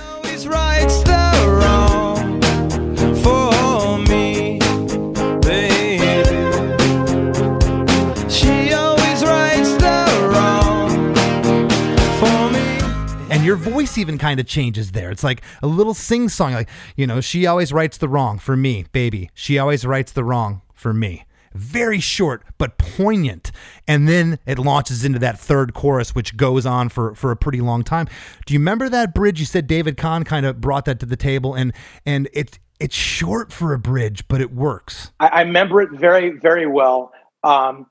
Voice 13.84 13.98
even 13.98 14.16
kind 14.16 14.40
of 14.40 14.46
changes 14.46 14.92
there. 14.92 15.10
It's 15.10 15.22
like 15.22 15.42
a 15.62 15.66
little 15.66 15.92
sing 15.92 16.30
song, 16.30 16.54
like 16.54 16.70
you 16.96 17.06
know, 17.06 17.20
she 17.20 17.44
always 17.44 17.70
writes 17.70 17.98
the 17.98 18.08
wrong 18.08 18.38
for 18.38 18.56
me, 18.56 18.86
baby. 18.92 19.28
She 19.34 19.58
always 19.58 19.84
writes 19.84 20.10
the 20.10 20.24
wrong 20.24 20.62
for 20.72 20.94
me. 20.94 21.26
Very 21.52 22.00
short 22.00 22.44
but 22.56 22.78
poignant, 22.78 23.52
and 23.86 24.08
then 24.08 24.38
it 24.46 24.58
launches 24.58 25.04
into 25.04 25.18
that 25.18 25.38
third 25.38 25.74
chorus, 25.74 26.14
which 26.14 26.34
goes 26.38 26.64
on 26.64 26.88
for 26.88 27.14
for 27.14 27.30
a 27.30 27.36
pretty 27.36 27.60
long 27.60 27.84
time. 27.84 28.08
Do 28.46 28.54
you 28.54 28.58
remember 28.58 28.88
that 28.88 29.12
bridge? 29.14 29.38
You 29.38 29.44
said 29.44 29.66
David 29.66 29.98
Kahne 29.98 30.24
kind 30.24 30.46
of 30.46 30.62
brought 30.62 30.86
that 30.86 30.98
to 31.00 31.06
the 31.06 31.16
table, 31.16 31.52
and 31.52 31.74
and 32.06 32.26
it 32.32 32.58
it's 32.80 32.96
short 32.96 33.52
for 33.52 33.74
a 33.74 33.78
bridge, 33.78 34.26
but 34.28 34.40
it 34.40 34.50
works. 34.50 35.12
I, 35.20 35.26
I 35.26 35.40
remember 35.42 35.82
it 35.82 35.90
very, 35.92 36.30
very 36.30 36.66
well. 36.66 37.12
Um, 37.42 37.84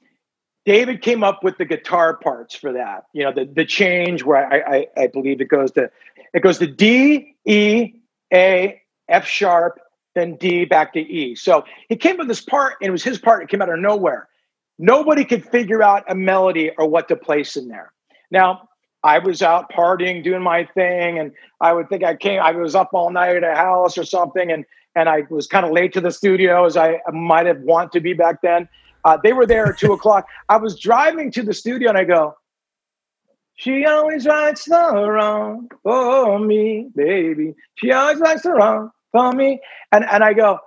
David 0.65 1.01
came 1.01 1.23
up 1.23 1.43
with 1.43 1.57
the 1.57 1.65
guitar 1.65 2.15
parts 2.15 2.55
for 2.55 2.71
that. 2.73 3.05
You 3.13 3.23
know, 3.23 3.33
the 3.33 3.45
the 3.45 3.65
change 3.65 4.23
where 4.23 4.51
I, 4.51 4.77
I, 4.77 4.87
I 5.03 5.07
believe 5.07 5.41
it 5.41 5.49
goes 5.49 5.71
to 5.71 5.89
it 6.33 6.41
goes 6.41 6.57
to 6.59 6.67
D, 6.67 7.35
E, 7.45 7.93
A, 8.33 8.81
F 9.09 9.27
sharp, 9.27 9.79
then 10.15 10.35
D 10.37 10.65
back 10.65 10.93
to 10.93 10.99
E. 10.99 11.35
So 11.35 11.65
he 11.89 11.95
came 11.95 12.17
with 12.17 12.27
this 12.27 12.41
part, 12.41 12.75
and 12.81 12.87
it 12.87 12.91
was 12.91 13.03
his 13.03 13.17
part. 13.19 13.43
It 13.43 13.49
came 13.49 13.61
out 13.61 13.69
of 13.69 13.79
nowhere. 13.79 14.27
Nobody 14.79 15.25
could 15.25 15.45
figure 15.45 15.83
out 15.83 16.03
a 16.07 16.15
melody 16.15 16.71
or 16.77 16.87
what 16.87 17.07
to 17.09 17.15
place 17.15 17.55
in 17.55 17.67
there. 17.67 17.91
Now, 18.31 18.69
I 19.03 19.19
was 19.19 19.41
out 19.41 19.71
partying, 19.71 20.23
doing 20.23 20.41
my 20.41 20.65
thing, 20.65 21.19
and 21.19 21.33
I 21.61 21.73
would 21.73 21.89
think 21.89 22.03
I 22.03 22.15
came. 22.15 22.41
I 22.41 22.51
was 22.51 22.73
up 22.73 22.91
all 22.93 23.11
night 23.11 23.35
at 23.35 23.43
a 23.43 23.55
house 23.55 23.97
or 23.97 24.05
something, 24.05 24.51
and 24.51 24.65
and 24.95 25.09
I 25.09 25.23
was 25.29 25.47
kind 25.47 25.65
of 25.65 25.71
late 25.71 25.93
to 25.93 26.01
the 26.01 26.11
studio 26.11 26.65
as 26.65 26.77
I 26.77 27.01
might 27.11 27.47
have 27.47 27.59
want 27.61 27.91
to 27.93 27.99
be 27.99 28.13
back 28.13 28.41
then. 28.41 28.69
Uh, 29.05 29.17
they 29.23 29.33
were 29.33 29.45
there 29.45 29.69
at 29.69 29.77
two 29.77 29.93
o'clock. 29.97 30.25
I 30.49 30.57
was 30.57 30.79
driving 30.79 31.31
to 31.31 31.43
the 31.43 31.53
studio, 31.53 31.89
and 31.89 31.97
I 31.97 32.03
go, 32.03 32.35
"She 33.55 33.85
always 33.85 34.25
writes 34.25 34.65
the 34.65 34.75
wrong 35.09 35.69
for 35.83 36.39
me, 36.39 36.89
baby. 36.95 37.53
She 37.75 37.91
always 37.91 38.19
writes 38.19 38.43
the 38.43 38.51
wrong 38.51 38.91
for 39.11 39.31
me," 39.33 39.61
and 39.91 40.05
and 40.05 40.23
I 40.23 40.33
go. 40.33 40.59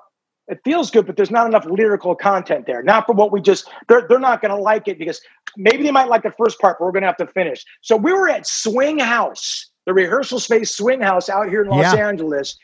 It 0.49 0.61
feels 0.65 0.93
good, 0.93 1.07
but 1.09 1.17
there's 1.17 1.33
not 1.33 1.49
enough 1.49 1.65
lyrical 1.67 2.15
content 2.15 2.67
there. 2.69 2.81
Not 2.81 3.05
for 3.07 3.15
what 3.17 3.33
we 3.33 3.41
just, 3.41 3.69
they're, 3.89 4.07
they're 4.09 4.21
not 4.21 4.41
going 4.41 4.53
to 4.55 4.57
like 4.57 4.87
it 4.87 4.97
because 4.97 5.21
maybe 5.57 5.83
they 5.83 5.91
might 5.91 6.07
like 6.09 6.23
the 6.23 6.31
first 6.39 6.61
part, 6.61 6.79
but 6.79 6.85
we're 6.85 6.93
going 6.93 7.03
to 7.03 7.09
have 7.09 7.17
to 7.17 7.27
finish. 7.27 7.65
So 7.81 7.97
we 7.97 8.13
were 8.13 8.29
at 8.29 8.47
Swing 8.47 9.01
House, 9.01 9.69
the 9.87 9.93
rehearsal 9.93 10.39
space 10.39 10.71
Swing 10.73 11.01
House 11.01 11.29
out 11.29 11.49
here 11.49 11.63
in 11.65 11.69
Los 11.69 11.93
Yeah. 11.93 12.07
Angeles. 12.07 12.57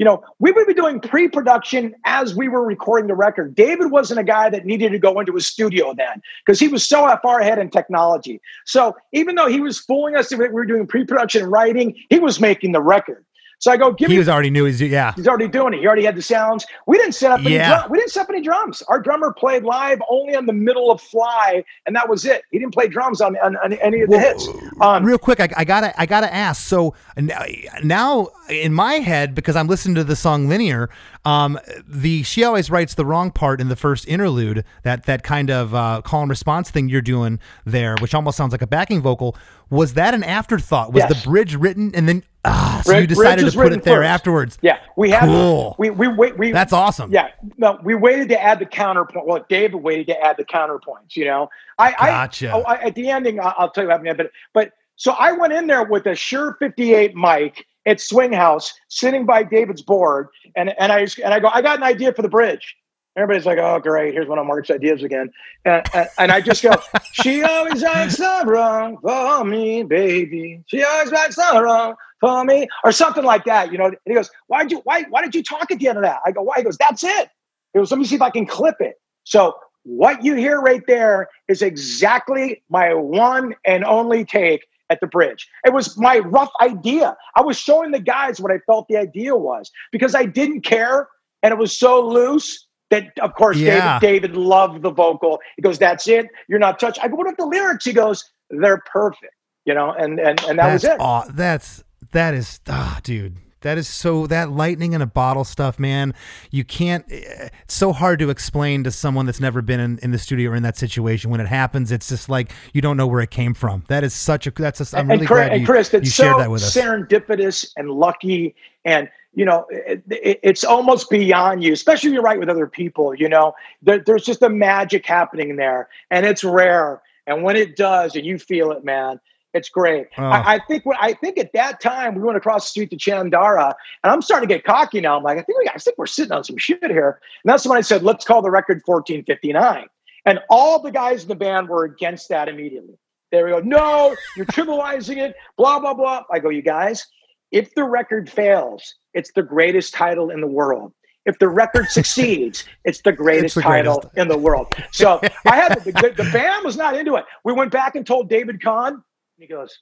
You 0.00 0.06
know, 0.06 0.24
we 0.38 0.50
would 0.50 0.66
be 0.66 0.72
doing 0.72 0.98
pre-production 0.98 1.94
as 2.06 2.34
we 2.34 2.48
were 2.48 2.64
recording 2.64 3.06
the 3.06 3.14
record. 3.14 3.54
David 3.54 3.90
wasn't 3.90 4.18
a 4.18 4.24
guy 4.24 4.48
that 4.48 4.64
needed 4.64 4.92
to 4.92 4.98
go 4.98 5.20
into 5.20 5.36
a 5.36 5.42
studio 5.42 5.92
then 5.94 6.22
because 6.42 6.58
he 6.58 6.68
was 6.68 6.88
so 6.88 7.14
far 7.22 7.40
ahead 7.40 7.58
in 7.58 7.68
technology. 7.68 8.40
So 8.64 8.96
even 9.12 9.34
though 9.34 9.46
he 9.46 9.60
was 9.60 9.78
fooling 9.78 10.16
us 10.16 10.30
that 10.30 10.38
we 10.38 10.48
were 10.48 10.64
doing 10.64 10.86
pre-production 10.86 11.44
writing, 11.50 11.94
he 12.08 12.18
was 12.18 12.40
making 12.40 12.72
the 12.72 12.80
record. 12.80 13.26
So 13.60 13.70
I 13.70 13.76
go, 13.76 13.92
give 13.92 14.08
He 14.08 14.14
me 14.14 14.18
was 14.18 14.28
already 14.28 14.48
knew 14.48 14.64
he's 14.64 14.80
yeah. 14.80 15.12
He's 15.14 15.28
already 15.28 15.46
doing 15.46 15.74
it. 15.74 15.80
He 15.80 15.86
already 15.86 16.02
had 16.04 16.16
the 16.16 16.22
sounds. 16.22 16.64
We 16.86 16.96
didn't 16.96 17.12
set 17.14 17.30
up 17.30 17.40
any 17.40 17.54
Yeah. 17.56 17.68
drum- 17.80 17.90
we 17.90 17.98
didn't 17.98 18.10
set 18.10 18.22
up 18.22 18.30
any 18.30 18.40
drums. 18.40 18.82
Our 18.88 18.98
drummer 19.00 19.34
played 19.34 19.64
live 19.64 20.00
only 20.08 20.34
on 20.34 20.46
the 20.46 20.52
middle 20.54 20.90
of 20.90 21.00
Fly, 21.02 21.62
and 21.86 21.94
that 21.94 22.08
was 22.08 22.24
it. 22.24 22.42
He 22.50 22.58
didn't 22.58 22.72
play 22.72 22.88
drums 22.88 23.20
on, 23.20 23.36
on, 23.36 23.56
on 23.58 23.74
any 23.74 24.00
of 24.00 24.08
the 24.08 24.16
Well, 24.16 24.20
hits. 24.26 24.48
Um, 24.80 25.04
Real 25.04 25.18
quick, 25.18 25.40
I, 25.40 25.48
I 25.58 25.64
gotta 25.64 25.92
I 26.00 26.06
gotta 26.06 26.32
ask. 26.32 26.66
So 26.66 26.94
now, 27.18 27.44
now 27.84 28.28
in 28.48 28.72
my 28.72 28.94
head, 28.94 29.34
because 29.34 29.56
I'm 29.56 29.66
listening 29.68 29.94
to 29.96 30.04
the 30.04 30.16
song 30.16 30.48
linear, 30.48 30.88
um, 31.26 31.58
the 31.86 32.22
she 32.22 32.42
always 32.44 32.70
writes 32.70 32.94
the 32.94 33.04
wrong 33.04 33.30
part 33.30 33.60
in 33.60 33.68
the 33.68 33.76
first 33.76 34.08
interlude. 34.08 34.64
That 34.84 35.04
that 35.04 35.22
kind 35.22 35.50
of 35.50 35.74
uh, 35.74 36.00
call 36.02 36.22
and 36.22 36.30
response 36.30 36.70
thing 36.70 36.88
you're 36.88 37.02
doing 37.02 37.38
there, 37.66 37.94
which 38.00 38.14
almost 38.14 38.38
sounds 38.38 38.52
like 38.52 38.62
a 38.62 38.66
backing 38.66 39.02
vocal. 39.02 39.36
Was 39.70 39.94
that 39.94 40.14
an 40.14 40.24
afterthought? 40.24 40.92
Was 40.92 41.04
Yes. 41.08 41.22
the 41.22 41.28
bridge 41.28 41.54
written 41.54 41.92
and 41.94 42.08
then 42.08 42.24
ah? 42.44 42.82
So 42.84 42.92
Brid- 42.92 43.02
you 43.02 43.06
decided 43.06 43.46
to 43.50 43.52
put 43.52 43.72
it 43.72 43.82
there 43.84 44.00
first. 44.00 44.08
afterwards? 44.08 44.58
yeah, 44.62 44.78
we 44.96 45.10
have. 45.10 45.22
Cool. 45.28 45.76
we 45.78 45.90
we 45.90 46.08
wait 46.08 46.36
we 46.38 46.50
That's 46.52 46.72
awesome. 46.72 47.12
Yeah, 47.12 47.28
no, 47.56 47.78
we 47.84 47.94
waited 47.94 48.28
to 48.30 48.42
add 48.42 48.58
the 48.58 48.66
counterpoint. 48.66 49.26
Well, 49.26 49.44
David 49.48 49.76
waited 49.82 50.08
to 50.08 50.20
add 50.20 50.36
the 50.36 50.44
counterpoints. 50.44 51.14
You 51.14 51.26
know, 51.26 51.48
I, 51.78 51.92
Gotcha. 51.92 52.48
I, 52.50 52.52
oh, 52.52 52.62
I 52.62 52.74
at 52.82 52.94
the 52.94 53.08
ending, 53.10 53.38
I'll, 53.40 53.54
I'll 53.58 53.70
tell 53.70 53.84
you 53.84 53.88
what 53.90 54.04
happened. 54.04 54.16
But 54.16 54.30
but 54.54 54.72
so 54.96 55.12
I 55.12 55.32
went 55.32 55.52
in 55.52 55.66
there 55.66 55.84
with 55.84 56.06
a 56.06 56.14
Shure 56.14 56.56
58 56.58 57.14
mic 57.14 57.64
at 57.86 58.00
Swing 58.00 58.32
House, 58.32 58.74
sitting 58.88 59.24
by 59.24 59.42
David's 59.42 59.82
board, 59.82 60.28
and 60.56 60.70
and 60.78 60.90
I 60.92 61.06
and 61.24 61.32
I 61.32 61.40
go, 61.40 61.48
I 61.48 61.62
got 61.62 61.78
an 61.78 61.84
idea 61.84 62.12
for 62.12 62.22
the 62.22 62.28
bridge. 62.28 62.76
Everybody's 63.20 63.46
like, 63.46 63.58
"Oh, 63.58 63.78
great! 63.78 64.14
Here's 64.14 64.28
one 64.28 64.38
of 64.38 64.46
Mark's 64.46 64.70
ideas 64.70 65.02
again." 65.02 65.30
And, 65.64 65.84
and, 65.94 66.08
and 66.18 66.32
I 66.32 66.40
just 66.40 66.62
go, 66.62 66.70
"She 67.12 67.42
always 67.42 67.82
writes 67.82 68.16
the 68.16 68.44
wrong 68.46 68.98
for 69.02 69.44
me, 69.44 69.82
baby. 69.82 70.62
She 70.66 70.82
always 70.82 71.10
writes 71.10 71.36
the 71.36 71.60
wrong 71.62 71.94
for 72.20 72.44
me," 72.44 72.68
or 72.84 72.92
something 72.92 73.24
like 73.24 73.44
that. 73.44 73.72
You 73.72 73.78
know. 73.78 73.86
And 73.86 73.96
he 74.06 74.14
goes, 74.14 74.30
"Why 74.46 74.62
did 74.62 74.72
you 74.72 74.80
why 74.84 75.04
why 75.10 75.22
did 75.22 75.34
you 75.34 75.42
talk 75.42 75.70
at 75.70 75.78
the 75.78 75.88
end 75.88 75.98
of 75.98 76.04
that?" 76.04 76.20
I 76.24 76.32
go, 76.32 76.42
"Why?" 76.42 76.54
He 76.58 76.62
goes, 76.64 76.78
"That's 76.78 77.04
it." 77.04 77.28
He 77.72 77.78
goes, 77.78 77.90
"Let 77.90 77.98
me 77.98 78.04
see 78.04 78.14
if 78.16 78.22
I 78.22 78.30
can 78.30 78.46
clip 78.46 78.76
it." 78.80 78.96
So 79.24 79.54
what 79.84 80.24
you 80.24 80.34
hear 80.34 80.60
right 80.60 80.82
there 80.86 81.28
is 81.48 81.62
exactly 81.62 82.62
my 82.68 82.94
one 82.94 83.54
and 83.64 83.84
only 83.84 84.24
take 84.24 84.66
at 84.90 85.00
the 85.00 85.06
bridge. 85.06 85.48
It 85.64 85.72
was 85.72 85.96
my 85.96 86.18
rough 86.18 86.50
idea. 86.60 87.16
I 87.36 87.42
was 87.42 87.56
showing 87.56 87.92
the 87.92 88.00
guys 88.00 88.40
what 88.40 88.52
I 88.52 88.58
felt 88.66 88.88
the 88.88 88.96
idea 88.96 89.36
was 89.36 89.70
because 89.92 90.14
I 90.14 90.26
didn't 90.26 90.62
care 90.62 91.08
and 91.42 91.52
it 91.52 91.58
was 91.58 91.76
so 91.76 92.06
loose 92.06 92.66
that 92.90 93.06
of 93.20 93.34
course 93.34 93.56
Yeah. 93.56 93.98
David 94.00 94.28
David 94.32 94.36
loved 94.36 94.82
the 94.82 94.90
vocal. 94.90 95.40
He 95.56 95.62
goes, 95.62 95.78
"That's 95.78 96.06
it. 96.08 96.26
You're 96.48 96.58
not 96.58 96.78
touched." 96.78 96.98
I 97.02 97.08
go, 97.08 97.16
"What 97.16 97.26
if 97.28 97.36
the 97.36 97.46
lyrics?" 97.46 97.84
He 97.84 97.92
goes, 97.92 98.24
"They're 98.50 98.82
perfect." 98.92 99.32
You 99.64 99.74
know, 99.74 99.90
and 99.92 100.18
and 100.18 100.40
and 100.44 100.58
that 100.58 100.66
that's 100.70 100.82
was 100.84 100.92
it. 100.92 101.00
aw- 101.00 101.24
that's 101.32 101.84
that 102.12 102.34
is 102.34 102.60
ah, 102.68 103.00
dude. 103.02 103.36
That 103.62 103.76
is 103.76 103.86
so 103.86 104.26
that 104.28 104.50
lightning 104.50 104.94
in 104.94 105.02
a 105.02 105.06
bottle 105.06 105.44
stuff, 105.44 105.78
man. 105.78 106.14
You 106.50 106.64
can't. 106.64 107.04
eh, 107.10 107.50
It's 107.64 107.74
so 107.74 107.92
hard 107.92 108.18
to 108.20 108.30
explain 108.30 108.84
to 108.84 108.90
someone 108.90 109.26
that's 109.26 109.38
never 109.38 109.60
been 109.60 109.80
in, 109.80 109.98
in 109.98 110.12
the 110.12 110.18
studio 110.18 110.52
or 110.52 110.54
in 110.56 110.62
that 110.62 110.78
situation. 110.78 111.30
When 111.30 111.42
it 111.42 111.46
happens, 111.46 111.92
it's 111.92 112.08
just 112.08 112.30
like 112.30 112.52
you 112.72 112.80
don't 112.80 112.96
know 112.96 113.06
where 113.06 113.20
it 113.20 113.30
came 113.30 113.52
from. 113.52 113.84
That 113.88 114.02
is 114.02 114.14
such 114.14 114.46
a. 114.46 114.50
That's 114.50 114.80
a. 114.80 114.98
I'm 114.98 115.08
really 115.08 115.20
and, 115.20 115.28
Chris, 115.28 115.36
glad 115.38 115.52
and 115.52 115.60
you, 115.60 115.66
Chris, 115.66 115.92
it's 115.92 116.04
you 116.06 116.10
so 116.10 116.22
shared 116.24 116.38
that 116.38 116.50
with 116.50 116.62
us. 116.62 116.74
serendipitous 116.74 117.70
and 117.76 117.90
lucky, 117.90 118.54
and 118.86 119.10
you 119.34 119.44
know, 119.44 119.66
it, 119.70 120.02
it- 120.10 120.40
it's 120.42 120.64
almost 120.64 121.10
beyond 121.10 121.62
you. 121.62 121.72
Especially 121.72 122.10
if 122.10 122.14
you 122.14 122.20
write 122.20 122.38
with 122.40 122.48
other 122.48 122.66
people. 122.66 123.14
You 123.14 123.28
know, 123.28 123.54
there, 123.82 123.98
there's 123.98 124.24
just 124.24 124.42
a 124.42 124.48
magic 124.48 125.06
happening 125.06 125.56
there, 125.56 125.88
and 126.10 126.26
it's 126.26 126.44
rare. 126.44 127.02
And 127.26 127.42
when 127.42 127.56
it 127.56 127.76
does, 127.76 128.16
and 128.16 128.26
you 128.26 128.38
feel 128.38 128.72
it, 128.72 128.84
man, 128.84 129.20
it's 129.54 129.68
great. 129.68 130.06
Oh. 130.18 130.24
I, 130.24 130.54
I 130.54 130.58
think 130.66 130.84
when 130.86 130.96
I 131.00 131.12
think 131.14 131.38
at 131.38 131.52
that 131.52 131.80
time 131.80 132.14
we 132.14 132.22
went 132.22 132.36
across 132.36 132.64
the 132.64 132.68
street 132.70 132.90
to 132.90 132.96
Chandara, 132.96 133.74
and 134.02 134.12
I'm 134.12 134.22
starting 134.22 134.48
to 134.48 134.54
get 134.54 134.64
cocky 134.64 135.00
now. 135.00 135.16
I'm 135.16 135.22
like, 135.22 135.38
I 135.38 135.42
think 135.42 135.58
we, 135.58 135.68
I 135.72 135.78
think 135.78 135.98
we're 135.98 136.06
sitting 136.06 136.32
on 136.32 136.44
some 136.44 136.56
shit 136.56 136.84
here. 136.84 137.20
And 137.44 137.50
that's 137.52 137.66
when 137.66 137.76
I 137.76 137.80
said, 137.82 138.02
let's 138.02 138.24
call 138.24 138.42
the 138.42 138.50
record 138.50 138.80
1459. 138.84 139.86
And 140.26 140.38
all 140.50 140.80
the 140.80 140.90
guys 140.90 141.22
in 141.22 141.28
the 141.28 141.34
band 141.34 141.68
were 141.68 141.84
against 141.84 142.28
that 142.28 142.48
immediately. 142.48 142.94
They 143.32 143.40
go, 143.40 143.60
no, 143.60 144.16
you're 144.36 144.46
trivializing 144.46 145.16
it, 145.18 145.34
blah, 145.56 145.78
blah, 145.78 145.94
blah. 145.94 146.24
I 146.32 146.40
go, 146.40 146.48
you 146.48 146.62
guys, 146.62 147.06
if 147.52 147.74
the 147.74 147.84
record 147.84 148.28
fails, 148.30 148.96
it's 149.14 149.32
the 149.32 149.42
greatest 149.42 149.94
title 149.94 150.30
in 150.30 150.40
the 150.40 150.46
world. 150.46 150.92
If 151.26 151.38
the 151.38 151.48
record 151.48 151.86
succeeds, 151.90 152.64
it's 152.84 153.02
the 153.02 153.12
greatest 153.12 153.54
the 153.54 153.62
title 153.62 154.00
greatest. 154.00 154.18
in 154.18 154.28
the 154.28 154.38
world. 154.38 154.74
So 154.92 155.20
I 155.46 155.56
had 155.56 155.78
the, 155.84 155.92
the, 155.92 156.22
the 156.22 156.30
band 156.32 156.64
was 156.64 156.76
not 156.76 156.96
into 156.96 157.16
it. 157.16 157.24
We 157.44 157.52
went 157.52 157.70
back 157.70 157.94
and 157.94 158.06
told 158.06 158.28
David 158.28 158.60
Kahne, 158.60 158.92
and 158.92 159.02
he 159.38 159.46
goes, 159.46 159.78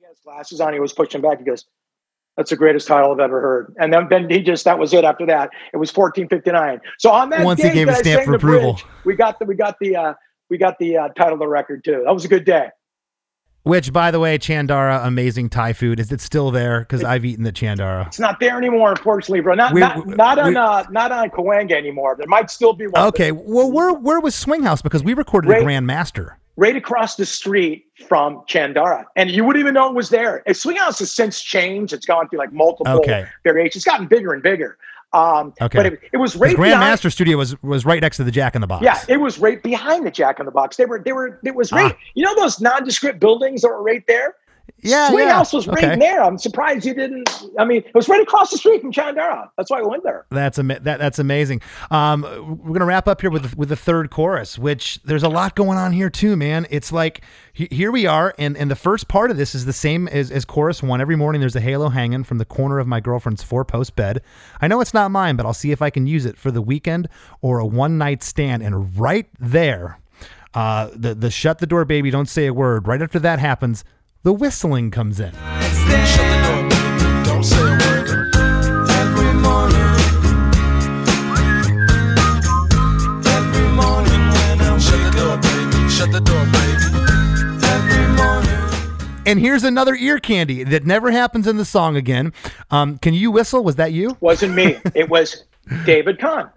he 0.00 0.06
has 0.06 0.18
glasses 0.20 0.60
on. 0.60 0.72
He 0.72 0.80
was 0.80 0.92
pushing 0.92 1.20
back. 1.20 1.38
He 1.38 1.44
goes, 1.44 1.64
that's 2.36 2.50
the 2.50 2.56
greatest 2.56 2.88
title 2.88 3.12
I've 3.12 3.20
ever 3.20 3.40
heard. 3.40 3.74
And 3.78 3.92
then, 3.92 4.08
then 4.10 4.28
he 4.28 4.42
just, 4.42 4.64
that 4.64 4.78
was 4.78 4.92
it 4.92 5.04
after 5.04 5.24
that. 5.26 5.50
It 5.72 5.76
was 5.76 5.94
1459. 5.94 6.80
So 6.98 7.10
on 7.10 7.30
that 7.30 7.44
Once 7.44 7.62
he 7.62 7.68
day 7.68 7.74
gave 7.74 7.86
that 7.86 8.00
a 8.00 8.04
stamp 8.04 8.24
for 8.24 8.34
approval. 8.34 8.72
bridge, 8.72 8.84
we 9.04 9.14
got 9.14 9.38
the, 9.38 9.44
we 9.44 9.54
got 9.54 9.76
the, 9.80 9.94
uh, 9.96 10.14
we 10.50 10.58
got 10.58 10.76
the 10.78 10.96
uh, 10.96 11.08
title 11.10 11.34
of 11.34 11.38
the 11.38 11.46
record 11.46 11.84
too. 11.84 12.02
That 12.04 12.12
was 12.12 12.24
a 12.24 12.28
good 12.28 12.44
day. 12.44 12.70
Which, 13.64 13.94
by 13.94 14.10
the 14.10 14.20
way, 14.20 14.36
Chandara, 14.36 15.06
amazing 15.06 15.48
Thai 15.48 15.72
food. 15.72 15.98
Is 15.98 16.12
it 16.12 16.20
still 16.20 16.50
there? 16.50 16.80
Because 16.80 17.02
I've 17.02 17.24
eaten 17.24 17.44
the 17.44 17.52
Chandara. 17.52 18.06
It's 18.06 18.18
not 18.18 18.38
there 18.38 18.58
anymore, 18.58 18.90
unfortunately, 18.90 19.40
bro. 19.40 19.54
Not 19.54 19.72
We- 19.72 19.80
not, 19.80 20.06
we- 20.06 20.14
not 20.14 20.38
on 20.38 20.50
we- 20.50 20.56
uh, 20.56 20.84
not 20.90 21.10
on 21.12 21.30
Cahuenga 21.30 21.72
anymore. 21.72 22.14
There 22.18 22.26
might 22.28 22.50
still 22.50 22.74
be 22.74 22.86
one. 22.88 23.06
Okay, 23.06 23.32
well, 23.32 23.72
where 23.72 23.94
where 23.94 24.20
was 24.20 24.34
Swing 24.34 24.62
House? 24.64 24.82
Because 24.82 25.02
we 25.02 25.14
recorded 25.14 25.48
Right. 25.48 25.60
a 25.62 25.64
Grand 25.64 25.86
Master. 25.86 26.36
right 26.56 26.76
across 26.76 27.16
the 27.16 27.26
street 27.26 27.84
from 28.06 28.40
Chandara, 28.46 29.04
and 29.16 29.28
you 29.28 29.42
wouldn't 29.44 29.60
even 29.60 29.74
know 29.74 29.88
it 29.88 29.94
was 29.96 30.10
there. 30.10 30.40
And 30.46 30.56
Swing 30.56 30.76
House 30.76 31.00
has 31.00 31.10
since 31.10 31.42
changed. 31.42 31.92
It's 31.92 32.06
gone 32.06 32.28
through 32.28 32.38
like 32.38 32.52
multiple 32.52 32.98
Okay. 33.00 33.26
variations. 33.42 33.76
It's 33.76 33.84
gotten 33.84 34.06
bigger 34.06 34.32
and 34.32 34.40
bigger. 34.40 34.76
Um, 35.14 35.54
Okay. 35.62 35.78
but 35.78 35.86
it, 35.86 36.00
it 36.12 36.16
was 36.16 36.34
right 36.34 36.56
Grand 36.56 36.72
behind, 36.72 36.90
Master 36.90 37.08
Studio 37.08 37.36
was 37.36 37.60
was 37.62 37.84
right 37.84 38.00
next 38.00 38.16
to 38.16 38.24
the 38.24 38.30
Jack 38.32 38.54
in 38.56 38.60
the 38.60 38.66
Box. 38.66 38.84
Yeah, 38.84 39.00
it 39.08 39.18
was 39.18 39.38
right 39.38 39.62
behind 39.62 40.04
the 40.04 40.10
Jack 40.10 40.40
in 40.40 40.46
the 40.46 40.52
Box. 40.52 40.76
They 40.76 40.86
were 40.86 40.98
they 40.98 41.12
were 41.12 41.40
it 41.44 41.54
was 41.54 41.70
right. 41.72 41.92
Ah. 41.94 41.98
You 42.14 42.24
know 42.24 42.34
those 42.34 42.60
nondescript 42.60 43.20
buildings 43.20 43.62
that 43.62 43.68
were 43.68 43.82
right 43.82 44.04
there. 44.08 44.34
Yeah, 44.84 45.08
Swing 45.08 45.26
yeah. 45.26 45.32
House 45.34 45.52
was 45.52 45.66
right 45.66 45.82
Okay. 45.84 45.96
there. 45.98 46.22
I'm 46.22 46.38
surprised 46.38 46.86
you 46.86 46.94
didn't. 46.94 47.28
I 47.58 47.64
mean, 47.64 47.78
it 47.78 47.94
was 47.94 48.08
right 48.08 48.20
across 48.20 48.50
the 48.50 48.58
street 48.58 48.80
from 48.80 48.92
Chandara. 48.92 49.48
That's 49.56 49.70
why 49.70 49.80
I 49.80 49.82
went 49.82 50.02
there. 50.04 50.26
That's 50.30 50.58
ama- 50.58 50.80
that, 50.80 50.98
that's 50.98 51.18
amazing. 51.18 51.62
Um, 51.90 52.22
we're 52.62 52.72
gonna 52.74 52.84
wrap 52.86 53.08
up 53.08 53.20
here 53.20 53.30
with 53.30 53.50
the, 53.50 53.56
with 53.56 53.68
the 53.70 53.76
third 53.76 54.10
chorus, 54.10 54.58
which 54.58 55.00
there's 55.04 55.22
a 55.22 55.28
lot 55.28 55.54
going 55.56 55.78
on 55.78 55.92
here 55.92 56.10
too, 56.10 56.36
man. 56.36 56.66
It's 56.70 56.92
like 56.92 57.22
he- 57.52 57.68
here 57.70 57.90
we 57.90 58.06
are, 58.06 58.34
and 58.38 58.56
and 58.56 58.70
the 58.70 58.76
first 58.76 59.08
part 59.08 59.30
of 59.30 59.36
this 59.36 59.54
is 59.54 59.64
the 59.64 59.72
same 59.72 60.06
as, 60.08 60.30
as 60.30 60.44
chorus 60.44 60.82
one. 60.82 61.00
Every 61.00 61.16
morning 61.16 61.40
there's 61.40 61.56
a 61.56 61.60
halo 61.60 61.88
hanging 61.88 62.24
from 62.24 62.38
the 62.38 62.44
corner 62.44 62.78
of 62.78 62.86
my 62.86 63.00
girlfriend's 63.00 63.42
four 63.42 63.64
post 63.64 63.96
bed. 63.96 64.20
I 64.60 64.68
know 64.68 64.80
it's 64.80 64.94
not 64.94 65.10
mine, 65.10 65.36
but 65.36 65.46
I'll 65.46 65.54
see 65.54 65.70
if 65.72 65.80
I 65.82 65.90
can 65.90 66.06
use 66.06 66.26
it 66.26 66.36
for 66.36 66.50
the 66.50 66.62
weekend 66.62 67.08
or 67.40 67.58
a 67.58 67.66
one 67.66 67.98
night 67.98 68.22
stand. 68.22 68.62
And 68.62 68.98
right 68.98 69.26
there, 69.38 69.98
uh, 70.54 70.90
the 70.94 71.14
the 71.14 71.30
shut 71.30 71.58
the 71.58 71.66
door, 71.66 71.84
baby, 71.84 72.10
don't 72.10 72.28
say 72.28 72.46
a 72.46 72.52
word. 72.54 72.86
Right 72.86 73.00
after 73.02 73.18
that 73.20 73.38
happens, 73.38 73.84
the 74.24 74.32
whistling 74.32 74.90
comes 74.90 75.20
in. 75.20 75.32
Shut 75.32 75.40
the 75.40 76.40
door, 76.42 76.62
baby. 76.68 77.24
Don't 77.24 77.44
say 77.44 77.60
a 77.60 77.64
word. 77.64 78.34
Every 78.90 79.34
morning. 79.40 79.90
Every 83.26 83.68
morning 83.72 84.22
when 84.34 84.60
I 84.60 84.78
shut 84.78 85.00
the 85.12 85.18
door, 85.18 85.36
baby. 85.38 85.88
Shut 85.90 86.10
the 86.12 86.20
door, 86.20 86.44
baby. 86.46 87.66
Every 87.66 88.06
morning. 88.16 89.22
And 89.26 89.38
here's 89.38 89.64
another 89.64 89.94
ear 89.94 90.18
candy 90.18 90.64
that 90.64 90.84
never 90.86 91.10
happens 91.10 91.46
in 91.46 91.56
the 91.56 91.64
song 91.64 91.96
again. 91.96 92.32
Um, 92.70 92.98
can 92.98 93.14
you 93.14 93.30
whistle? 93.30 93.62
Was 93.62 93.76
that 93.76 93.92
you? 93.92 94.16
wasn't 94.20 94.54
me. 94.54 94.78
it 94.94 95.08
was 95.08 95.44
David 95.84 96.18
Kahne. 96.18 96.50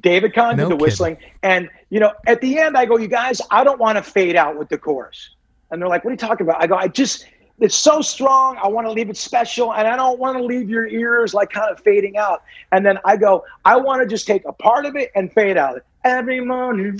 David 0.00 0.34
Kahne 0.34 0.56
No 0.56 0.64
did 0.64 0.64
the 0.64 0.64
kidding. 0.76 0.78
whistling. 0.78 1.16
And, 1.42 1.68
you 1.90 2.00
know, 2.00 2.12
at 2.26 2.40
the 2.42 2.58
end, 2.58 2.76
I 2.76 2.84
go, 2.84 2.98
you 2.98 3.08
guys, 3.08 3.40
I 3.50 3.64
don't 3.64 3.78
want 3.80 3.96
to 3.96 4.02
fade 4.02 4.36
out 4.36 4.58
with 4.58 4.68
the 4.68 4.76
chorus. 4.78 5.30
And 5.70 5.80
they're 5.80 5.88
like, 5.88 6.04
what 6.04 6.10
are 6.10 6.14
you 6.14 6.18
talking 6.18 6.46
about? 6.46 6.62
I 6.62 6.66
go, 6.66 6.76
I 6.76 6.88
just, 6.88 7.26
it's 7.58 7.74
so 7.74 8.00
strong. 8.00 8.58
I 8.62 8.68
want 8.68 8.86
to 8.86 8.92
leave 8.92 9.08
it 9.08 9.16
special. 9.16 9.72
And 9.72 9.88
I 9.88 9.96
don't 9.96 10.18
want 10.18 10.36
to 10.36 10.44
leave 10.44 10.68
your 10.68 10.86
ears 10.86 11.34
like 11.34 11.50
kind 11.50 11.70
of 11.70 11.80
fading 11.80 12.16
out. 12.16 12.42
And 12.72 12.84
then 12.84 12.98
I 13.04 13.16
go, 13.16 13.44
I 13.64 13.76
want 13.76 14.02
to 14.02 14.08
just 14.08 14.26
take 14.26 14.44
a 14.44 14.52
part 14.52 14.86
of 14.86 14.96
it 14.96 15.10
and 15.14 15.32
fade 15.32 15.56
out. 15.56 15.82
Every 16.04 16.40
morning, 16.40 16.98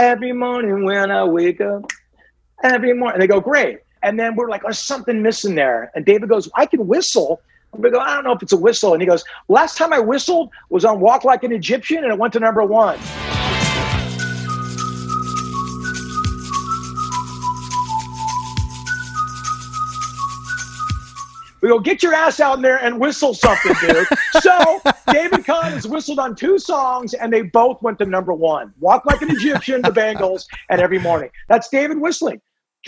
every 0.00 0.32
morning 0.32 0.84
when 0.84 1.10
I 1.10 1.24
wake 1.24 1.60
up, 1.60 1.90
every 2.62 2.94
morning. 2.94 3.14
And 3.14 3.22
they 3.22 3.26
go, 3.26 3.40
great. 3.40 3.80
And 4.02 4.18
then 4.18 4.34
we're 4.36 4.48
like, 4.48 4.62
there's 4.62 4.78
something 4.78 5.22
missing 5.22 5.54
there. 5.54 5.90
And 5.94 6.04
David 6.04 6.28
goes, 6.28 6.48
I 6.54 6.66
can 6.66 6.86
whistle. 6.86 7.40
We 7.72 7.90
go, 7.90 8.00
I 8.00 8.14
don't 8.14 8.24
know 8.24 8.32
if 8.32 8.42
it's 8.42 8.52
a 8.52 8.56
whistle. 8.56 8.92
And 8.92 9.00
he 9.00 9.06
goes, 9.06 9.24
last 9.48 9.78
time 9.78 9.92
I 9.92 10.00
whistled 10.00 10.50
was 10.68 10.84
on 10.84 11.00
Walk 11.00 11.24
Like 11.24 11.42
an 11.44 11.52
Egyptian 11.52 12.04
and 12.04 12.12
it 12.12 12.18
went 12.18 12.34
to 12.34 12.40
number 12.40 12.62
one. 12.64 12.98
We 21.62 21.68
go, 21.68 21.78
get 21.78 22.02
your 22.02 22.12
ass 22.12 22.40
out 22.40 22.56
in 22.56 22.62
there 22.62 22.78
and 22.78 22.98
whistle 22.98 23.34
something, 23.34 23.72
dude. 23.80 24.06
so 24.40 24.80
David 25.12 25.44
Kahne 25.44 25.70
has 25.70 25.86
whistled 25.86 26.18
on 26.18 26.34
two 26.34 26.58
songs 26.58 27.14
and 27.14 27.32
they 27.32 27.42
both 27.42 27.80
went 27.82 27.98
to 27.98 28.04
number 28.04 28.32
one. 28.32 28.74
Walk 28.80 29.06
Like 29.06 29.22
an 29.22 29.30
Egyptian, 29.30 29.80
the 29.80 29.92
Bangles, 29.92 30.48
and 30.70 30.80
Every 30.80 30.98
Morning. 30.98 31.30
That's 31.48 31.68
David 31.68 32.00
whistling. 32.00 32.40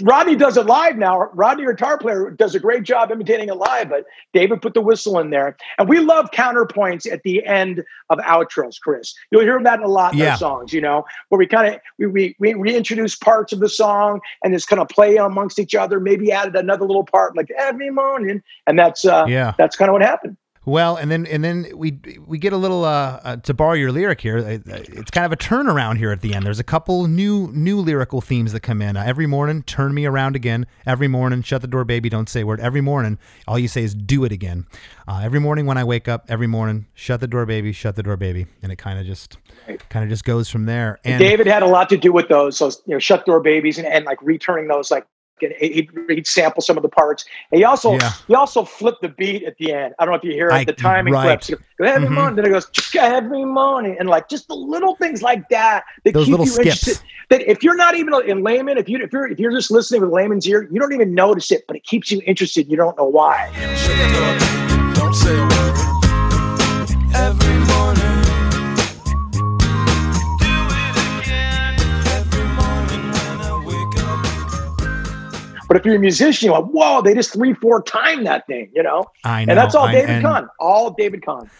Rodney 0.03 0.34
does 0.34 0.57
it 0.57 0.66
live 0.66 0.97
now. 0.99 1.30
Rodney, 1.34 1.64
guitar 1.66 1.97
player, 1.99 2.30
does 2.30 2.55
a 2.55 2.59
great 2.61 2.82
job 2.82 3.12
imitating 3.12 3.49
it 3.49 3.55
live, 3.55 3.88
but 3.88 4.05
David 4.32 4.61
put 4.61 4.74
the 4.74 4.80
whistle 4.80 5.18
in 5.20 5.30
there. 5.30 5.57
And 5.78 5.88
we 5.88 6.01
love 6.01 6.30
counterpoints 6.32 7.11
at 7.11 7.22
the 7.22 7.45
end 7.47 7.84
of 8.11 8.18
outros, 8.18 8.80
Chris. 8.80 9.14
You'll 9.30 9.42
hear 9.42 9.61
that 9.62 9.78
in 9.78 9.84
a 9.84 9.88
lot 9.88 10.14
of 10.14 10.18
Yeah. 10.18 10.32
our 10.32 10.36
songs, 10.36 10.72
you 10.72 10.80
know, 10.80 11.05
where 11.28 11.38
we 11.38 11.47
kind 11.47 11.74
of 11.74 11.80
we, 11.99 12.07
we 12.07 12.36
we 12.40 12.55
reintroduce 12.55 13.14
parts 13.14 13.53
of 13.53 13.61
the 13.61 13.68
song 13.68 14.20
and 14.42 14.53
just 14.53 14.68
kind 14.68 14.82
of 14.82 14.88
play 14.88 15.16
amongst 15.16 15.59
each 15.61 15.74
other, 15.76 16.01
maybe 16.01 16.32
added 16.32 16.57
another 16.57 16.86
little 16.86 17.05
part 17.05 17.36
like 17.36 17.51
every 17.57 17.90
morning. 17.90 18.42
And 18.66 18.78
that's 18.78 19.05
uh 19.05 19.26
Yeah. 19.28 19.53
that's 19.59 19.76
kind 19.76 19.88
of 19.88 19.92
what 19.92 20.03
happened. 20.03 20.36
Well, 20.66 20.96
and 20.96 21.10
then 21.10 21.26
and 21.26 21.44
then 21.44 21.68
we 21.74 21.98
we 22.26 22.38
get 22.38 22.52
a 22.52 22.56
little 22.56 22.84
uh, 22.84 23.20
uh 23.22 23.36
to 23.36 23.54
borrow 23.54 23.74
your 23.74 23.92
lyric 23.92 24.20
here. 24.20 24.38
uh, 24.38 24.58
It's 24.66 25.10
kind 25.10 25.26
of 25.26 25.32
a 25.32 25.36
turnaround 25.36 25.98
here 25.98 26.10
at 26.10 26.22
the 26.22 26.34
end. 26.34 26.46
There's 26.46 26.58
a 26.58 26.64
couple 26.64 27.06
new 27.06 27.50
new 27.52 27.80
lyrical 27.80 28.20
themes 28.20 28.52
that 28.52 28.60
come 28.60 28.80
in. 28.80 28.96
Uh, 28.96 29.04
every 29.06 29.26
morning, 29.26 29.62
turn 29.62 29.92
me 29.92 30.06
around 30.06 30.36
again. 30.36 30.66
Every 30.86 31.08
morning, 31.08 31.42
shut 31.42 31.60
the 31.60 31.68
door, 31.68 31.84
baby, 31.84 32.08
don't 32.08 32.28
say 32.28 32.40
a 32.40 32.46
word. 32.46 32.60
Every 32.60 32.80
morning, 32.80 33.18
all 33.46 33.58
you 33.58 33.68
say 33.68 33.84
is 33.84 33.94
do 33.94 34.24
it 34.24 34.32
again. 34.32 34.66
Uh, 35.06 35.20
every 35.22 35.40
morning 35.40 35.66
when 35.66 35.76
I 35.76 35.84
wake 35.84 36.08
up, 36.08 36.24
every 36.28 36.46
morning, 36.46 36.86
shut 36.94 37.20
the 37.20 37.28
door, 37.28 37.44
baby, 37.44 37.72
shut 37.72 37.96
the 37.96 38.02
door, 38.02 38.16
baby, 38.16 38.46
and 38.62 38.72
it 38.72 38.76
kind 38.76 38.98
of 38.98 39.04
just 39.04 39.36
kind 39.90 40.02
of 40.02 40.08
just 40.08 40.24
goes 40.24 40.48
from 40.48 40.64
there. 40.64 40.98
And 41.04 41.18
David 41.18 41.46
had 41.46 41.62
a 41.62 41.66
lot 41.66 41.88
to 41.90 41.96
do 41.96 42.12
with 42.12 42.28
those, 42.28 42.56
so 42.56 42.68
you 42.86 42.94
know, 42.94 42.98
shut 42.98 43.26
door 43.26 43.40
babies 43.40 43.76
and, 43.78 43.86
and 43.86 44.04
like 44.04 44.20
returning 44.22 44.68
those 44.68 44.90
like 44.90 45.06
he'd, 45.41 45.91
he'd 46.09 46.26
sample 46.26 46.62
some 46.62 46.76
of 46.76 46.82
the 46.82 46.89
parts. 46.89 47.24
And 47.51 47.59
he 47.59 47.64
also 47.64 47.93
Yeah. 47.95 48.12
he 48.28 48.35
also 48.35 48.64
flipped 48.64 49.03
the 49.03 49.09
beat 49.09 49.45
at 49.45 49.57
the 49.59 49.72
end. 49.72 49.95
I 49.99 50.05
don't 50.05 50.12
know 50.12 50.18
if 50.18 50.24
you 50.24 50.32
hear 50.32 50.49
it, 50.49 50.55
I- 50.55 50.64
the 50.64 50.72
timing 50.72 51.12
right. 51.14 51.24
clips. 51.24 51.47
He 51.49 51.55
goes, 51.55 51.62
every 51.91 52.09
Mhm. 52.09 52.12
morning, 52.12 52.37
then 52.37 52.47
it 52.47 52.51
goes 52.51 52.70
every 52.99 53.45
morning, 53.45 53.97
and 53.99 54.09
like 54.09 54.28
just 54.28 54.49
the 54.49 54.55
little 54.55 54.95
things 54.97 55.22
like 55.22 55.49
that 55.49 55.85
that 56.05 56.14
Those 56.14 56.26
keep 56.26 56.30
little 56.32 56.47
you 56.47 56.53
skips. 56.53 56.66
interested. 56.89 57.07
That 57.30 57.51
if 57.51 57.62
you're 57.62 57.76
not 57.76 57.97
even 57.97 58.14
in 58.26 58.43
layman, 58.43 58.78
if 58.78 58.89
you 58.89 58.99
if 58.99 59.12
you're 59.12 59.26
if 59.26 59.39
you're 59.39 59.53
just 59.53 59.70
listening 59.70 60.03
with 60.03 60.11
layman's 60.11 60.47
ear, 60.49 60.68
you 60.70 60.78
don't 60.80 60.93
even 60.93 61.14
notice 61.14 61.51
it, 61.51 61.64
but 61.66 61.76
it 61.76 61.85
keeps 61.85 62.11
you 62.11 62.20
interested. 62.26 62.68
You 62.70 62.76
don't 62.76 62.97
know 62.97 63.05
why. 63.05 63.51
But 75.74 75.80
if 75.80 75.86
you're 75.86 75.96
a 75.96 75.98
musician, 75.98 76.46
you're 76.46 76.54
like, 76.60 76.70
whoa, 76.70 77.02
they 77.02 77.14
just 77.14 77.32
three 77.32 77.52
four 77.52 77.82
time 77.82 78.22
that 78.22 78.46
thing, 78.46 78.70
you 78.72 78.80
know. 78.84 79.06
I 79.24 79.44
know, 79.44 79.50
and 79.50 79.58
that's 79.58 79.74
all 79.74 79.86
I- 79.86 79.92
David 79.94 80.10
and- 80.10 80.24
Kahne, 80.24 80.48
all 80.60 80.90
David 80.92 81.22
Kahne. 81.22 81.50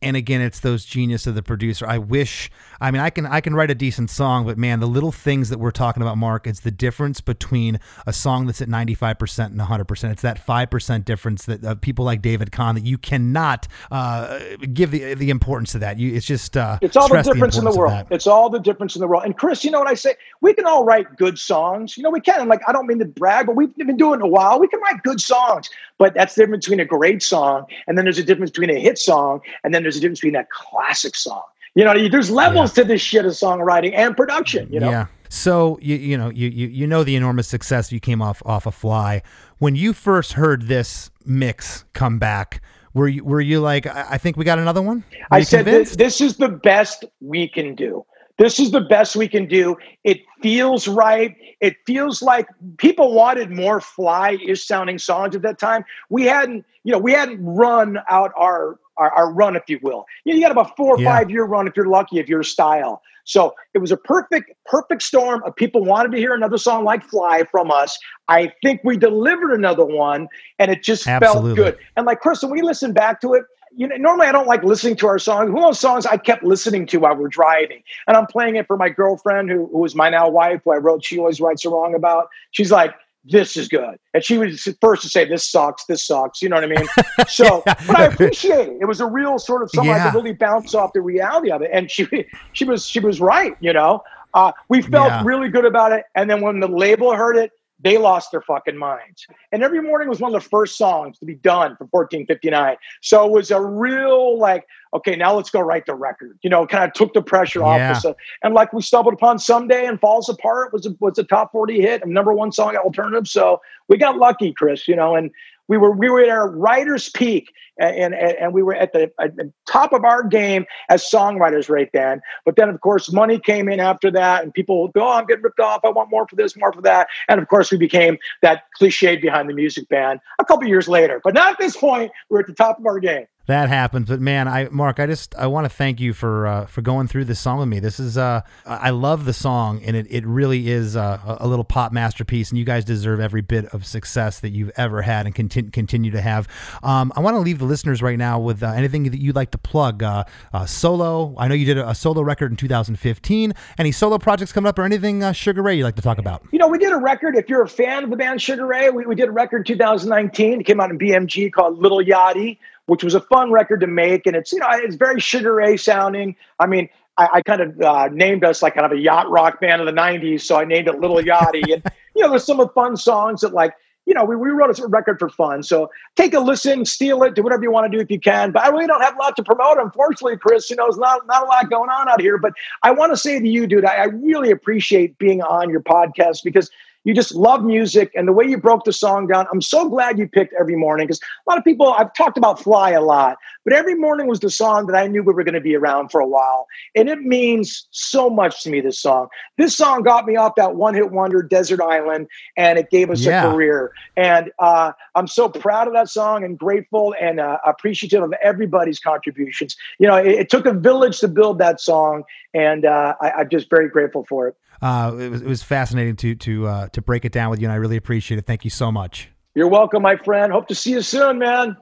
and 0.00 0.16
again 0.16 0.40
it's 0.40 0.60
those 0.60 0.84
genius 0.84 1.26
of 1.26 1.34
the 1.34 1.42
producer 1.42 1.86
i 1.88 1.96
wish 1.98 2.50
i 2.84 2.90
mean 2.90 3.00
i 3.00 3.10
can 3.10 3.26
i 3.26 3.40
can 3.40 3.54
write 3.54 3.70
a 3.70 3.74
decent 3.74 4.10
song 4.10 4.44
but 4.44 4.56
man 4.56 4.80
the 4.80 4.86
little 4.86 5.12
things 5.12 5.48
that 5.50 5.58
we're 5.58 5.70
talking 5.70 6.02
about 6.02 6.16
mark 6.16 6.46
it's 6.46 6.60
the 6.60 6.70
difference 6.70 7.20
between 7.20 7.78
a 8.06 8.12
song 8.12 8.46
that's 8.46 8.60
at 8.60 8.68
95% 8.68 9.46
and 9.46 9.60
100% 9.60 10.10
it's 10.10 10.22
that 10.22 10.44
5% 10.44 11.04
difference 11.04 11.44
that 11.46 11.64
uh, 11.64 11.74
people 11.76 12.04
like 12.04 12.22
david 12.22 12.50
kahne 12.50 12.74
that 12.74 12.84
you 12.84 12.98
cannot 12.98 13.68
uh, 13.90 14.38
give 14.72 14.90
the 14.90 15.14
the 15.14 15.30
importance 15.30 15.72
to 15.72 15.78
that 15.78 15.98
you 15.98 16.14
it's 16.14 16.26
just 16.26 16.56
uh, 16.56 16.78
It's 16.80 16.96
all 16.96 17.08
the 17.08 17.22
difference 17.22 17.56
in 17.56 17.64
the 17.64 17.74
world. 17.74 18.06
It's 18.10 18.26
all 18.26 18.50
the 18.50 18.58
difference 18.58 18.94
in 18.96 19.00
the 19.00 19.08
world. 19.08 19.24
And 19.24 19.36
Chris, 19.36 19.64
you 19.64 19.70
know 19.70 19.78
what 19.78 19.88
I 19.88 19.94
say? 19.94 20.14
We 20.40 20.52
can 20.54 20.66
all 20.66 20.84
write 20.84 21.16
good 21.16 21.38
songs. 21.38 21.96
You 21.96 22.02
know, 22.02 22.10
we 22.10 22.20
can. 22.20 22.40
And 22.40 22.48
like, 22.48 22.60
I 22.68 22.72
don't 22.72 22.86
mean 22.86 22.98
to 22.98 23.04
brag, 23.04 23.46
but 23.46 23.56
we've 23.56 23.74
been 23.76 23.96
doing 23.96 24.20
it 24.20 24.24
a 24.24 24.28
while. 24.28 24.60
We 24.60 24.68
can 24.68 24.80
write 24.80 25.02
good 25.02 25.20
songs. 25.20 25.70
But 25.98 26.14
that's 26.14 26.34
the 26.34 26.42
difference 26.42 26.66
between 26.66 26.80
a 26.80 26.84
great 26.84 27.22
song 27.22 27.66
and 27.86 27.96
then 27.96 28.04
there's 28.04 28.18
a 28.18 28.24
difference 28.24 28.50
between 28.50 28.70
a 28.70 28.80
hit 28.80 28.98
song 28.98 29.40
and 29.62 29.72
then 29.72 29.82
there's 29.82 29.96
a 29.96 30.00
difference 30.00 30.20
between 30.20 30.36
a 30.36 30.46
classic 30.50 31.14
song. 31.14 31.42
You 31.74 31.84
know, 31.84 32.08
there's 32.08 32.30
levels 32.30 32.72
to 32.74 32.84
this 32.84 33.00
shit 33.00 33.24
of 33.24 33.32
songwriting 33.32 33.92
and 33.94 34.16
production. 34.16 34.72
You 34.72 34.80
know, 34.80 34.90
Yeah. 34.90 35.06
So 35.28 35.78
you 35.82 35.96
you 35.96 36.16
know 36.16 36.30
you, 36.30 36.48
you 36.48 36.68
you 36.68 36.86
know 36.86 37.02
the 37.02 37.16
enormous 37.16 37.48
success 37.48 37.90
you 37.90 37.98
came 37.98 38.22
off 38.22 38.40
off 38.46 38.66
a 38.66 38.70
fly. 38.70 39.22
When 39.58 39.74
you 39.74 39.92
first 39.92 40.34
heard 40.34 40.68
this 40.68 41.10
mix 41.24 41.84
come 41.92 42.20
back, 42.20 42.62
were 42.92 43.08
you 43.08 43.24
were 43.24 43.40
you 43.40 43.60
like 43.60 43.86
I, 43.86 44.06
I 44.10 44.18
think 44.18 44.36
we 44.36 44.44
got 44.44 44.60
another 44.60 44.80
one? 44.80 44.98
Were 44.98 45.38
I 45.38 45.42
said 45.42 45.64
this, 45.64 45.96
this 45.96 46.20
is 46.20 46.36
the 46.36 46.48
best 46.48 47.04
we 47.20 47.48
can 47.48 47.74
do. 47.74 48.06
This 48.36 48.60
is 48.60 48.70
the 48.70 48.80
best 48.80 49.16
we 49.16 49.28
can 49.28 49.46
do. 49.46 49.76
It 50.04 50.20
feels 50.42 50.86
right. 50.86 51.36
It 51.60 51.76
feels 51.86 52.20
like 52.22 52.46
people 52.78 53.12
wanted 53.12 53.50
more 53.50 53.80
fly-ish 53.80 54.66
sounding 54.66 54.98
songs 54.98 55.36
at 55.36 55.42
that 55.42 55.58
time. 55.58 55.84
We 56.10 56.24
hadn't, 56.24 56.64
you 56.82 56.92
know, 56.92 56.98
we 56.98 57.12
hadn't 57.12 57.44
run 57.44 57.98
out 58.08 58.32
our 58.36 58.78
our, 58.96 59.10
our 59.12 59.32
run, 59.32 59.56
if 59.56 59.64
you 59.68 59.78
will. 59.82 60.06
You, 60.24 60.32
know, 60.32 60.36
you 60.38 60.42
got 60.44 60.52
about 60.52 60.76
four 60.76 60.96
or 60.96 61.00
Yeah. 61.00 61.18
five 61.18 61.30
year 61.30 61.44
run 61.44 61.66
if 61.66 61.76
you're 61.76 61.86
lucky 61.86 62.20
of 62.20 62.28
your 62.28 62.42
style. 62.42 63.02
So 63.24 63.54
it 63.72 63.78
was 63.78 63.90
a 63.90 63.96
perfect, 63.96 64.52
perfect 64.66 65.02
storm 65.02 65.42
of 65.44 65.56
people 65.56 65.82
wanted 65.82 66.12
to 66.12 66.18
hear 66.18 66.34
another 66.34 66.58
song 66.58 66.84
like 66.84 67.02
Fly 67.02 67.44
from 67.50 67.70
us. 67.70 67.98
I 68.28 68.52
think 68.62 68.82
we 68.84 68.98
delivered 68.98 69.52
another 69.52 69.84
one 69.84 70.28
and 70.58 70.70
it 70.70 70.82
just 70.82 71.06
Absolutely. 71.06 71.54
felt 71.54 71.74
good. 71.74 71.78
And 71.96 72.06
like 72.06 72.20
Chris, 72.20 72.42
when 72.42 72.52
we 72.52 72.60
listen 72.60 72.92
back 72.92 73.20
to 73.22 73.32
it, 73.32 73.44
you 73.76 73.88
know, 73.88 73.96
normally 73.96 74.26
I 74.26 74.32
don't 74.32 74.46
like 74.46 74.62
listening 74.62 74.96
to 74.96 75.06
our 75.08 75.18
songs. 75.18 75.50
One 75.50 75.64
of 75.64 75.68
those 75.68 75.80
songs 75.80 76.06
I 76.06 76.16
kept 76.16 76.44
listening 76.44 76.86
to 76.86 76.98
while 76.98 77.16
we're 77.16 77.28
driving, 77.28 77.82
and 78.06 78.16
I'm 78.16 78.26
playing 78.26 78.54
it 78.54 78.68
for 78.68 78.76
my 78.76 78.88
girlfriend, 78.88 79.50
who, 79.50 79.68
who 79.72 79.84
is 79.84 79.96
my 79.96 80.10
now 80.10 80.28
wife, 80.28 80.60
who 80.64 80.72
I 80.72 80.76
wrote 80.76 81.04
"She 81.04 81.18
Always 81.18 81.40
Writes 81.40 81.64
a 81.64 81.70
Wrong" 81.70 81.92
about. 81.94 82.28
She's 82.52 82.70
like, 82.70 82.94
"This 83.24 83.56
is 83.56 83.68
good," 83.68 83.98
and 84.12 84.22
she 84.24 84.38
was 84.38 84.62
the 84.64 84.76
first 84.80 85.02
to 85.02 85.08
say, 85.08 85.24
"This 85.24 85.46
sucks. 85.50 85.84
This 85.86 86.04
sucks." 86.06 86.42
You 86.42 86.48
know 86.48 86.56
what 86.56 86.64
I 86.64 86.68
mean? 86.68 86.86
So, 87.28 87.62
but 87.64 87.98
I 87.98 88.04
appreciate 88.04 88.68
it. 88.68 88.78
It 88.82 88.84
was 88.86 89.00
a 89.00 89.06
real 89.06 89.38
sort 89.38 89.62
of 89.62 89.70
song 89.70 89.88
I 89.88 89.98
could 90.04 90.14
really 90.14 90.32
bounce 90.34 90.74
off 90.74 90.92
the 90.92 91.00
reality 91.00 91.50
of 91.50 91.62
it, 91.62 91.70
and 91.72 91.90
she 91.90 92.06
she 92.52 92.64
was 92.64 92.86
she 92.86 93.00
was 93.00 93.20
right. 93.20 93.56
You 93.60 93.72
know, 93.72 94.02
uh, 94.34 94.52
we 94.68 94.82
felt 94.82 95.08
Yeah. 95.08 95.22
really 95.24 95.48
good 95.48 95.64
about 95.64 95.92
it, 95.92 96.04
and 96.14 96.28
then 96.28 96.40
when 96.42 96.60
the 96.60 96.68
label 96.68 97.14
heard 97.14 97.36
it, 97.36 97.50
they 97.84 97.98
lost 97.98 98.30
their 98.32 98.40
fucking 98.40 98.76
minds. 98.78 99.26
And 99.52 99.62
every 99.62 99.82
morning 99.82 100.08
was 100.08 100.18
one 100.18 100.34
of 100.34 100.42
the 100.42 100.48
first 100.48 100.76
songs 100.78 101.18
to 101.18 101.26
be 101.26 101.34
done 101.34 101.76
for 101.76 101.84
1459. 101.90 102.76
So 103.02 103.26
it 103.26 103.30
was 103.30 103.50
a 103.50 103.60
real 103.60 104.38
like, 104.38 104.66
okay, 104.94 105.14
now 105.14 105.34
let's 105.34 105.50
go 105.50 105.60
write 105.60 105.84
the 105.86 105.94
record. 105.94 106.38
You 106.42 106.48
know, 106.50 106.66
kind 106.66 106.84
of 106.84 106.94
took 106.94 107.12
the 107.12 107.22
pressure 107.22 107.62
off 107.62 107.78
Yeah. 107.78 107.92
us. 107.92 108.04
Uh, 108.04 108.14
and 108.42 108.54
like 108.54 108.72
we 108.72 108.80
stumbled 108.80 109.14
upon 109.14 109.38
someday 109.38 109.86
and 109.86 110.00
falls 110.00 110.28
apart 110.30 110.72
was 110.72 110.86
a, 110.86 110.96
was 110.98 111.18
a 111.18 111.24
top 111.24 111.52
40 111.52 111.80
hit 111.80 112.02
and 112.02 112.12
number 112.12 112.32
one 112.32 112.52
song 112.52 112.74
at 112.74 112.80
alternative. 112.80 113.28
So 113.28 113.60
we 113.88 113.98
got 113.98 114.16
lucky, 114.16 114.52
Chris. 114.52 114.88
You 114.88 114.96
know, 114.96 115.14
and 115.14 115.30
we 115.68 115.76
were 115.76 115.92
we 115.92 116.08
were 116.08 116.22
at 116.22 116.30
our 116.30 116.48
writer's 116.50 117.10
peak. 117.10 117.52
And, 117.78 118.14
and 118.14 118.36
and 118.36 118.52
we 118.52 118.62
were 118.62 118.74
at 118.74 118.92
the, 118.92 119.10
at 119.20 119.36
the 119.36 119.52
top 119.66 119.92
of 119.92 120.04
our 120.04 120.22
game 120.22 120.64
as 120.88 121.02
songwriters 121.02 121.68
right 121.68 121.90
then. 121.92 122.20
But 122.44 122.56
then, 122.56 122.68
of 122.68 122.80
course, 122.80 123.12
money 123.12 123.38
came 123.38 123.68
in 123.68 123.80
after 123.80 124.10
that, 124.12 124.44
and 124.44 124.54
people 124.54 124.82
would 124.82 124.92
go, 124.92 125.06
oh, 125.06 125.12
"I'm 125.12 125.26
getting 125.26 125.42
ripped 125.42 125.60
off. 125.60 125.80
I 125.84 125.90
want 125.90 126.10
more 126.10 126.26
for 126.28 126.36
this, 126.36 126.56
more 126.56 126.72
for 126.72 126.82
that." 126.82 127.08
And 127.28 127.40
of 127.40 127.48
course, 127.48 127.72
we 127.72 127.78
became 127.78 128.18
that 128.42 128.64
cliche 128.76 129.16
behind 129.16 129.48
the 129.48 129.54
music 129.54 129.88
band 129.88 130.20
a 130.38 130.44
couple 130.44 130.68
years 130.68 130.88
later. 130.88 131.20
But 131.22 131.34
not 131.34 131.52
at 131.52 131.58
this 131.58 131.76
point. 131.76 132.12
We're 132.28 132.40
at 132.40 132.46
the 132.46 132.54
top 132.54 132.78
of 132.78 132.86
our 132.86 133.00
game. 133.00 133.26
That 133.46 133.68
happens, 133.68 134.08
but 134.08 134.22
man, 134.22 134.48
I 134.48 134.68
Mark, 134.70 134.98
I 134.98 135.06
just 135.06 135.34
I 135.34 135.48
want 135.48 135.66
to 135.66 135.68
thank 135.68 136.00
you 136.00 136.14
for 136.14 136.46
uh, 136.46 136.64
for 136.64 136.80
going 136.80 137.08
through 137.08 137.26
this 137.26 137.38
song 137.38 137.58
with 137.58 137.68
me. 137.68 137.78
This 137.78 138.00
is 138.00 138.16
uh 138.16 138.40
I 138.64 138.88
love 138.88 139.26
the 139.26 139.34
song, 139.34 139.82
and 139.84 139.94
it, 139.94 140.06
it 140.08 140.24
really 140.24 140.70
is 140.70 140.96
uh, 140.96 141.36
a, 141.40 141.46
little 141.46 141.64
pop 141.64 141.92
masterpiece, 141.92 142.48
and 142.48 142.58
you 142.58 142.64
guys 142.64 142.86
deserve 142.86 143.20
every 143.20 143.42
bit 143.42 143.66
of 143.66 143.84
success 143.84 144.40
that 144.40 144.50
you've 144.50 144.70
ever 144.78 145.02
had 145.02 145.26
and 145.26 145.34
continue 145.34 145.70
continue 145.70 146.10
to 146.12 146.22
have. 146.22 146.48
Um, 146.82 147.12
I 147.16 147.20
want 147.20 147.34
to 147.34 147.40
leave 147.40 147.60
the 147.64 147.70
listeners 147.70 148.02
right 148.02 148.18
now 148.18 148.38
with 148.38 148.62
uh, 148.62 148.68
anything 148.68 149.04
that 149.04 149.20
you'd 149.20 149.36
like 149.36 149.50
to 149.52 149.58
plug. 149.58 150.02
Uh, 150.02 150.24
uh, 150.52 150.66
solo, 150.66 151.34
I 151.38 151.48
know 151.48 151.54
you 151.54 151.64
did 151.64 151.78
a, 151.78 151.88
a 151.88 151.94
solo 151.94 152.22
record 152.22 152.50
in 152.50 152.56
2015. 152.56 153.52
Any 153.78 153.92
solo 153.92 154.18
projects 154.18 154.52
coming 154.52 154.68
up, 154.68 154.78
or 154.78 154.82
anything 154.82 155.22
uh, 155.22 155.32
Sugar 155.32 155.62
Ray 155.62 155.76
you'd 155.76 155.84
like 155.84 155.96
to 155.96 156.02
talk 156.02 156.18
about? 156.18 156.46
You 156.52 156.58
know, 156.58 156.68
we 156.68 156.78
did 156.78 156.92
a 156.92 156.96
record. 156.96 157.36
If 157.36 157.48
you're 157.48 157.62
a 157.62 157.68
fan 157.68 158.04
of 158.04 158.10
the 158.10 158.16
band 158.16 158.42
Sugar 158.42 158.66
Ray, 158.66 158.90
we, 158.90 159.06
we 159.06 159.14
did 159.14 159.28
a 159.28 159.32
record 159.32 159.58
in 159.58 159.64
2019. 159.64 160.60
It 160.60 160.64
came 160.64 160.80
out 160.80 160.90
in 160.90 160.98
BMG 160.98 161.52
called 161.52 161.78
Little 161.78 162.02
Yachty, 162.02 162.58
which 162.86 163.02
was 163.02 163.14
a 163.14 163.20
fun 163.20 163.50
record 163.50 163.80
to 163.80 163.86
make. 163.86 164.26
And 164.26 164.36
it's, 164.36 164.52
you 164.52 164.58
know, 164.58 164.68
it's 164.70 164.96
very 164.96 165.20
Sugar 165.20 165.54
Ray 165.54 165.76
sounding. 165.76 166.36
I 166.60 166.66
mean, 166.66 166.88
I, 167.16 167.28
I 167.34 167.42
kind 167.42 167.60
of 167.60 167.80
uh, 167.80 168.08
named 168.12 168.44
us 168.44 168.62
like 168.62 168.74
kind 168.74 168.86
of 168.86 168.92
a 168.92 169.00
yacht 169.00 169.30
rock 169.30 169.60
band 169.60 169.80
of 169.80 169.86
the 169.86 169.92
90s. 169.92 170.42
So 170.42 170.56
I 170.56 170.64
named 170.64 170.88
it 170.88 171.00
Little 171.00 171.18
Yachty. 171.18 171.72
and, 171.72 171.82
you 172.14 172.22
know, 172.22 172.30
there's 172.30 172.44
some 172.44 172.60
of 172.60 172.72
fun 172.74 172.96
songs 172.96 173.40
that 173.40 173.54
like, 173.54 173.74
you 174.06 174.14
know, 174.14 174.24
we, 174.24 174.36
we 174.36 174.50
wrote 174.50 174.78
a 174.78 174.86
record 174.86 175.18
for 175.18 175.28
fun. 175.28 175.62
So 175.62 175.90
take 176.16 176.34
a 176.34 176.40
listen, 176.40 176.84
steal 176.84 177.22
it, 177.22 177.34
do 177.34 177.42
whatever 177.42 177.62
you 177.62 177.70
want 177.70 177.90
to 177.90 177.96
do 177.96 178.02
if 178.02 178.10
you 178.10 178.20
can. 178.20 178.52
But 178.52 178.64
I 178.64 178.68
really 178.68 178.86
don't 178.86 179.00
have 179.00 179.14
a 179.14 179.18
lot 179.18 179.36
to 179.36 179.42
promote, 179.42 179.78
unfortunately, 179.78 180.36
Chris. 180.36 180.68
You 180.68 180.76
know, 180.76 180.84
there's 180.84 180.98
not, 180.98 181.26
not 181.26 181.42
a 181.42 181.46
lot 181.46 181.70
going 181.70 181.90
on 181.90 182.08
out 182.08 182.20
here. 182.20 182.38
But 182.38 182.52
I 182.82 182.90
want 182.90 183.12
to 183.12 183.16
say 183.16 183.40
to 183.40 183.48
you, 183.48 183.66
dude, 183.66 183.84
I, 183.84 183.94
I 183.94 184.04
really 184.04 184.50
appreciate 184.50 185.18
being 185.18 185.42
on 185.42 185.70
your 185.70 185.80
podcast 185.80 186.42
because 186.44 186.70
you 187.04 187.14
just 187.14 187.34
love 187.34 187.62
music 187.64 188.10
and 188.14 188.26
the 188.26 188.32
way 188.32 188.44
you 188.44 188.56
broke 188.56 188.84
the 188.84 188.92
song 188.92 189.26
down. 189.26 189.46
I'm 189.52 189.60
so 189.60 189.88
glad 189.88 190.18
you 190.18 190.26
picked 190.26 190.54
every 190.58 190.76
morning 190.76 191.06
because 191.06 191.20
a 191.20 191.50
lot 191.50 191.58
of 191.58 191.64
people, 191.64 191.92
I've 191.92 192.12
talked 192.14 192.36
about 192.38 192.60
Fly 192.60 192.90
a 192.90 193.02
lot, 193.02 193.36
but 193.64 193.72
every 193.72 193.94
morning 193.94 194.26
was 194.26 194.40
the 194.40 194.50
song 194.50 194.86
that 194.86 194.96
I 194.96 195.06
knew 195.06 195.22
we 195.22 195.32
were 195.32 195.44
going 195.44 195.54
to 195.54 195.60
be 195.60 195.76
around 195.76 196.10
for 196.10 196.20
a 196.20 196.26
while. 196.26 196.66
And 196.94 197.08
it 197.08 197.20
means 197.20 197.86
so 197.90 198.28
much 198.30 198.62
to 198.64 198.70
me, 198.70 198.80
this 198.80 198.98
song. 198.98 199.28
This 199.58 199.76
song 199.76 200.02
got 200.02 200.26
me 200.26 200.36
off 200.36 200.54
that 200.56 200.76
one 200.76 200.94
hit 200.94 201.10
wonder, 201.12 201.42
Desert 201.42 201.80
Island, 201.80 202.26
and 202.56 202.78
it 202.78 202.90
gave 202.90 203.10
us 203.10 203.20
Yeah. 203.20 203.46
a 203.46 203.50
career. 203.52 203.92
And 204.16 204.50
uh, 204.58 204.92
I'm 205.14 205.26
so 205.26 205.48
proud 205.48 205.86
of 205.86 205.94
that 205.94 206.08
song 206.08 206.42
and 206.44 206.58
grateful 206.58 207.14
and 207.20 207.38
uh, 207.38 207.58
appreciative 207.66 208.22
of 208.22 208.32
everybody's 208.42 208.98
contributions. 208.98 209.76
You 209.98 210.08
know, 210.08 210.16
it, 210.16 210.28
it 210.28 210.50
took 210.50 210.66
a 210.66 210.72
village 210.72 211.18
to 211.20 211.28
build 211.28 211.58
that 211.58 211.80
song, 211.80 212.24
and 212.54 212.84
uh, 212.84 213.14
I, 213.20 213.30
I'm 213.32 213.48
just 213.50 213.68
very 213.70 213.88
grateful 213.88 214.24
for 214.28 214.48
it. 214.48 214.56
Uh, 214.84 215.16
it 215.18 215.30
was 215.30 215.40
it 215.40 215.48
was 215.48 215.62
fascinating 215.62 216.14
to 216.14 216.34
to 216.34 216.66
uh, 216.66 216.88
to 216.88 217.00
break 217.00 217.24
it 217.24 217.32
down 217.32 217.48
with 217.48 217.58
you, 217.58 217.66
and 217.66 217.72
I 217.72 217.76
really 217.76 217.96
appreciate 217.96 218.36
it. 218.36 218.44
Thank 218.44 218.64
you 218.64 218.70
so 218.70 218.92
much. 218.92 219.30
You're 219.54 219.68
welcome, 219.68 220.02
my 220.02 220.16
friend. 220.16 220.52
Hope 220.52 220.68
to 220.68 220.74
see 220.74 220.90
you 220.90 221.00
soon, 221.00 221.38
man. 221.38 221.78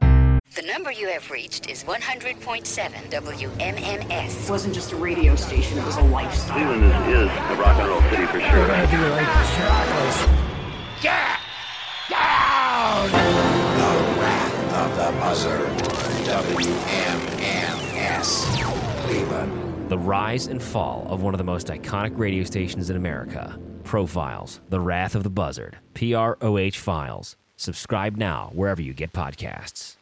The 0.55 0.63
number 0.63 0.93
you 0.93 1.09
have 1.09 1.29
reached 1.29 1.69
is 1.69 1.83
100.7 1.83 2.65
WMMS. 3.11 4.45
It 4.45 4.51
wasn't 4.51 4.75
just 4.75 4.93
a 4.93 4.97
radio 4.97 5.35
station, 5.35 5.79
it 5.79 5.85
was 5.85 5.97
a 5.97 6.03
lifestyle. 6.03 6.55
Cleveland 6.55 6.85
is, 6.85 6.93
is 6.93 7.29
a 7.29 7.57
rock 7.57 7.77
and 7.81 7.89
roll 7.89 8.03
city 8.03 8.27
for 8.27 8.41
sure. 8.41 8.69
Man. 8.69 8.89
Yeah, 11.03 11.41
wrath 14.21 14.75
of 14.75 14.95
the 14.97 15.11
Buzzard. 15.19 15.67
WMMS. 16.29 17.67
Cleveland. 19.07 19.62
The 19.93 19.99
rise 19.99 20.47
and 20.47 20.63
fall 20.63 21.07
of 21.11 21.21
one 21.21 21.35
of 21.35 21.39
the 21.39 21.45
most 21.45 21.67
iconic 21.67 22.17
radio 22.17 22.45
stations 22.45 22.89
in 22.89 22.97
America. 22.97 23.59
Profiles, 23.85 24.63
The 24.71 24.81
Wrath 24.81 25.15
of 25.15 25.23
the 25.23 25.29
Buzzard, 25.29 25.77
PROH 25.93 26.77
Files. 26.77 27.37
Subscribe 27.59 28.17
now 28.17 28.53
wherever 28.55 28.81
you 28.81 28.95
get 28.95 29.13
podcasts. 29.13 29.97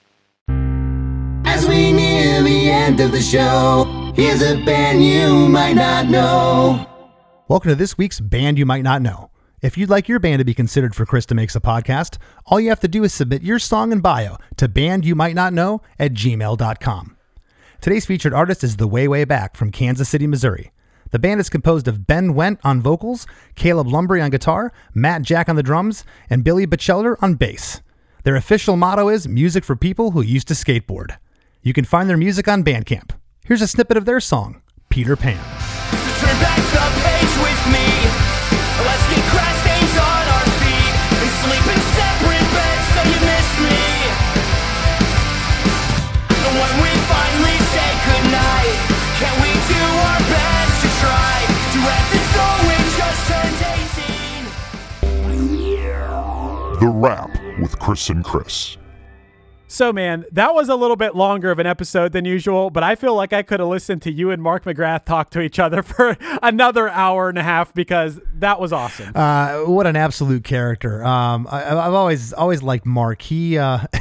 As 1.45 1.67
we 1.67 1.91
near 1.91 2.41
the 2.41 2.71
end 2.71 3.01
of 3.01 3.11
the 3.11 3.21
show, 3.21 4.13
here's 4.15 4.43
a 4.43 4.65
band 4.65 5.05
you 5.05 5.49
might 5.49 5.73
not 5.73 6.07
know. 6.07 6.87
Welcome 7.49 7.71
to 7.71 7.75
this 7.75 7.99
week's 7.99 8.21
Band 8.21 8.59
You 8.59 8.67
Might 8.67 8.85
Not 8.85 9.03
Know. 9.03 9.33
If 9.61 9.77
you'd 9.77 9.91
like 9.91 10.09
your 10.09 10.21
band 10.21 10.39
to 10.39 10.45
be 10.45 10.55
considered 10.55 10.95
for 10.95 11.05
Chris 11.05 11.27
DeMakes 11.27 11.57
a 11.57 11.61
Podcast, 11.61 12.17
all 12.47 12.61
you 12.61 12.69
have 12.69 12.79
to 12.79 12.87
do 12.87 13.03
is 13.03 13.13
submit 13.13 13.43
your 13.43 13.59
song 13.59 13.91
and 13.91 14.01
bio 14.01 14.37
to 14.59 14.69
bandyoumightnotknow 14.69 15.81
at 15.99 16.13
gmail.com. 16.13 17.17
Today's 17.81 18.05
featured 18.05 18.35
artist 18.35 18.63
is 18.63 18.77
The 18.77 18.87
Way 18.87 19.09
Way 19.09 19.25
Back 19.25 19.57
from 19.57 19.73
Kansas 19.73 20.07
City, 20.07 20.27
Missouri. 20.27 20.71
The 21.13 21.19
band 21.19 21.41
is 21.41 21.49
composed 21.49 21.89
of 21.89 22.07
Ben 22.07 22.35
Went 22.35 22.61
on 22.63 22.83
vocals, 22.83 23.27
Caleb 23.55 23.87
Lumbry 23.87 24.23
on 24.23 24.29
guitar, 24.29 24.71
Matt 24.93 25.23
Jack 25.23 25.49
on 25.49 25.57
the 25.57 25.63
drums, 25.63 26.05
and 26.29 26.45
Billy 26.45 26.67
Batchelder 26.67 27.17
on 27.23 27.37
bass. 27.37 27.81
Their 28.23 28.37
official 28.37 28.77
motto 28.77 29.09
is 29.09 29.27
Music 29.27 29.65
for 29.65 29.77
People 29.77 30.11
Who 30.11 30.21
Used 30.21 30.49
to 30.49 30.55
Skateboard. 30.55 31.17
You 31.63 31.73
can 31.73 31.87
find 31.87 32.07
their 32.11 32.19
music 32.19 32.49
on 32.49 32.63
Bandcamp. 32.63 33.13
Here's 33.47 33.63
a 33.63 33.67
snippet 33.67 33.97
of 33.97 34.05
their 34.05 34.21
song, 34.21 34.61
Peter 34.91 35.17
Pan. 35.17 35.41
Rap 57.01 57.31
with 57.59 57.79
Chris 57.79 58.11
and 58.11 58.23
Chris. 58.23 58.77
So, 59.69 59.91
man, 59.93 60.27
that 60.33 60.53
was 60.53 60.69
a 60.69 60.75
little 60.75 60.97
bit 60.97 61.15
longer 61.15 61.51
of 61.51 61.59
an 61.59 61.67
episode 61.67 62.13
than 62.13 62.25
usual, 62.25 62.71
but 62.71 62.83
I 62.83 62.95
feel 62.95 63.15
like 63.15 63.33
I 63.33 63.43
could 63.43 63.61
have 63.61 63.69
listened 63.69 64.03
to 64.03 64.13
you 64.13 64.33
and 64.33 64.43
Mark 64.43 64.65
McGrath 64.65 65.05
talk 65.05 65.31
to 65.31 65.41
each 65.41 65.59
other 65.59 65.83
for 65.85 66.17
another 66.43 66.91
hour 66.91 67.31
and 67.31 67.39
a 67.39 67.43
half 67.43 67.73
because 67.73 68.21
that 68.35 68.61
was 68.61 68.73
awesome. 68.73 69.13
Uh, 69.15 69.61
what 69.61 69.87
an 69.87 69.97
absolute 69.97 70.45
character. 70.45 71.03
Um, 71.05 71.47
I, 71.51 71.69
I've 71.69 71.95
always 71.95 72.33
always 72.33 72.63
liked 72.63 72.85
Mark. 72.85 73.23
He. 73.23 73.57
Uh, 73.57 73.87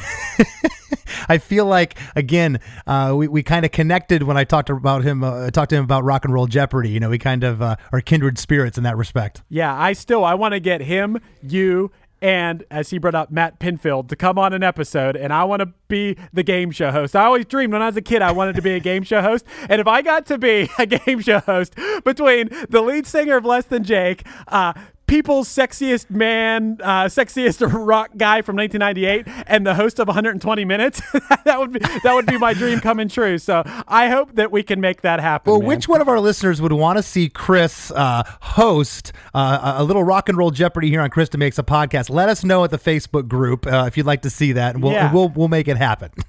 I 1.29 1.37
feel 1.37 1.65
like 1.65 1.97
again, 2.15 2.59
uh, 2.87 3.13
we, 3.15 3.27
we 3.27 3.43
kind 3.43 3.63
of 3.63 3.71
connected 3.71 4.23
when 4.23 4.35
I 4.35 4.43
talked 4.43 4.71
about 4.71 5.03
him. 5.03 5.23
Uh, 5.23 5.51
talked 5.51 5.69
to 5.69 5.75
him 5.75 5.83
about 5.83 6.03
Rock 6.03 6.25
and 6.25 6.33
Roll 6.33 6.47
Jeopardy. 6.47 6.89
You 6.89 6.99
know, 6.99 7.09
we 7.09 7.19
kind 7.19 7.43
of 7.43 7.61
uh, 7.61 7.75
are 7.91 8.01
kindred 8.01 8.39
spirits 8.39 8.77
in 8.77 8.83
that 8.83 8.97
respect. 8.97 9.43
Yeah, 9.49 9.73
I 9.73 9.93
still 9.93 10.25
I 10.25 10.33
want 10.33 10.53
to 10.53 10.59
get 10.59 10.81
him, 10.81 11.19
you, 11.43 11.91
and 12.21 12.63
as 12.69 12.89
he 12.89 12.97
brought 12.97 13.15
up 13.15 13.31
Matt 13.31 13.59
Pinfield 13.59 14.09
to 14.09 14.15
come 14.15 14.37
on 14.37 14.53
an 14.53 14.63
episode 14.63 15.15
and 15.15 15.31
I 15.31 15.43
want 15.43 15.61
to 15.61 15.67
be 15.87 16.17
the 16.33 16.43
game 16.43 16.71
show 16.71 16.91
host. 16.91 17.15
I 17.15 17.25
always 17.25 17.45
dreamed 17.45 17.73
when 17.73 17.81
I 17.81 17.87
was 17.87 17.97
a 17.97 18.01
kid 18.01 18.21
I 18.21 18.31
wanted 18.31 18.55
to 18.55 18.61
be 18.61 18.71
a 18.71 18.79
game 18.79 19.03
show 19.03 19.21
host 19.21 19.45
and 19.69 19.79
if 19.81 19.87
I 19.87 20.01
got 20.01 20.25
to 20.27 20.37
be 20.37 20.69
a 20.77 20.85
game 21.05 21.21
show 21.21 21.39
host 21.39 21.75
between 22.03 22.49
the 22.69 22.81
lead 22.81 23.05
singer 23.07 23.37
of 23.37 23.45
Less 23.45 23.65
Than 23.65 23.83
Jake, 23.83 24.25
uh, 24.47 24.73
people's 25.09 25.49
sexiest 25.49 26.09
man, 26.09 26.77
uh, 26.81 27.05
sexiest 27.05 27.61
rock 27.87 28.11
guy 28.15 28.41
from 28.41 28.55
1998, 28.55 29.43
and 29.47 29.65
the 29.65 29.75
host 29.75 29.99
of 29.99 30.07
120 30.07 30.65
Minutes. 30.65 31.01
that 31.45 31.59
would 31.59 31.71
be 31.73 31.79
that 31.79 32.13
would 32.13 32.25
be 32.25 32.37
my 32.37 32.53
dream 32.53 32.79
coming 32.79 33.09
true. 33.09 33.37
So 33.37 33.63
I 33.87 34.09
hope 34.09 34.35
that 34.35 34.51
we 34.51 34.63
can 34.63 34.79
make 34.79 35.01
that 35.01 35.19
happen. 35.19 35.51
Well, 35.51 35.59
man. 35.61 35.67
which 35.67 35.87
one 35.87 35.99
of 36.01 36.07
our 36.07 36.19
listeners 36.19 36.61
would 36.61 36.73
want 36.73 36.97
to 36.97 37.03
see 37.03 37.27
Chris 37.29 37.91
uh, 37.91 38.23
host 38.41 39.11
uh, 39.33 39.75
a 39.77 39.83
little 39.83 40.03
rock 40.03 40.29
and 40.29 40.37
roll 40.37 40.51
Jeopardy 40.51 40.89
here 40.89 41.01
on 41.01 41.09
Chris 41.09 41.29
DeMakes 41.29 41.57
a 41.59 41.63
Podcast? 41.63 42.09
Let 42.09 42.29
us 42.29 42.43
know 42.43 42.63
at 42.63 42.71
the 42.71 42.77
Facebook 42.79 43.27
group 43.27 43.65
uh, 43.65 43.85
if 43.87 43.97
you'd 43.97 44.05
like 44.05 44.21
to 44.21 44.29
see 44.29 44.51
that, 44.53 44.75
and 44.75 44.83
we'll 44.83 44.93
Yeah. 44.93 45.11
we'll, 45.13 45.29
we'll 45.29 45.47
make 45.47 45.67
it 45.67 45.77
happen. 45.77 46.11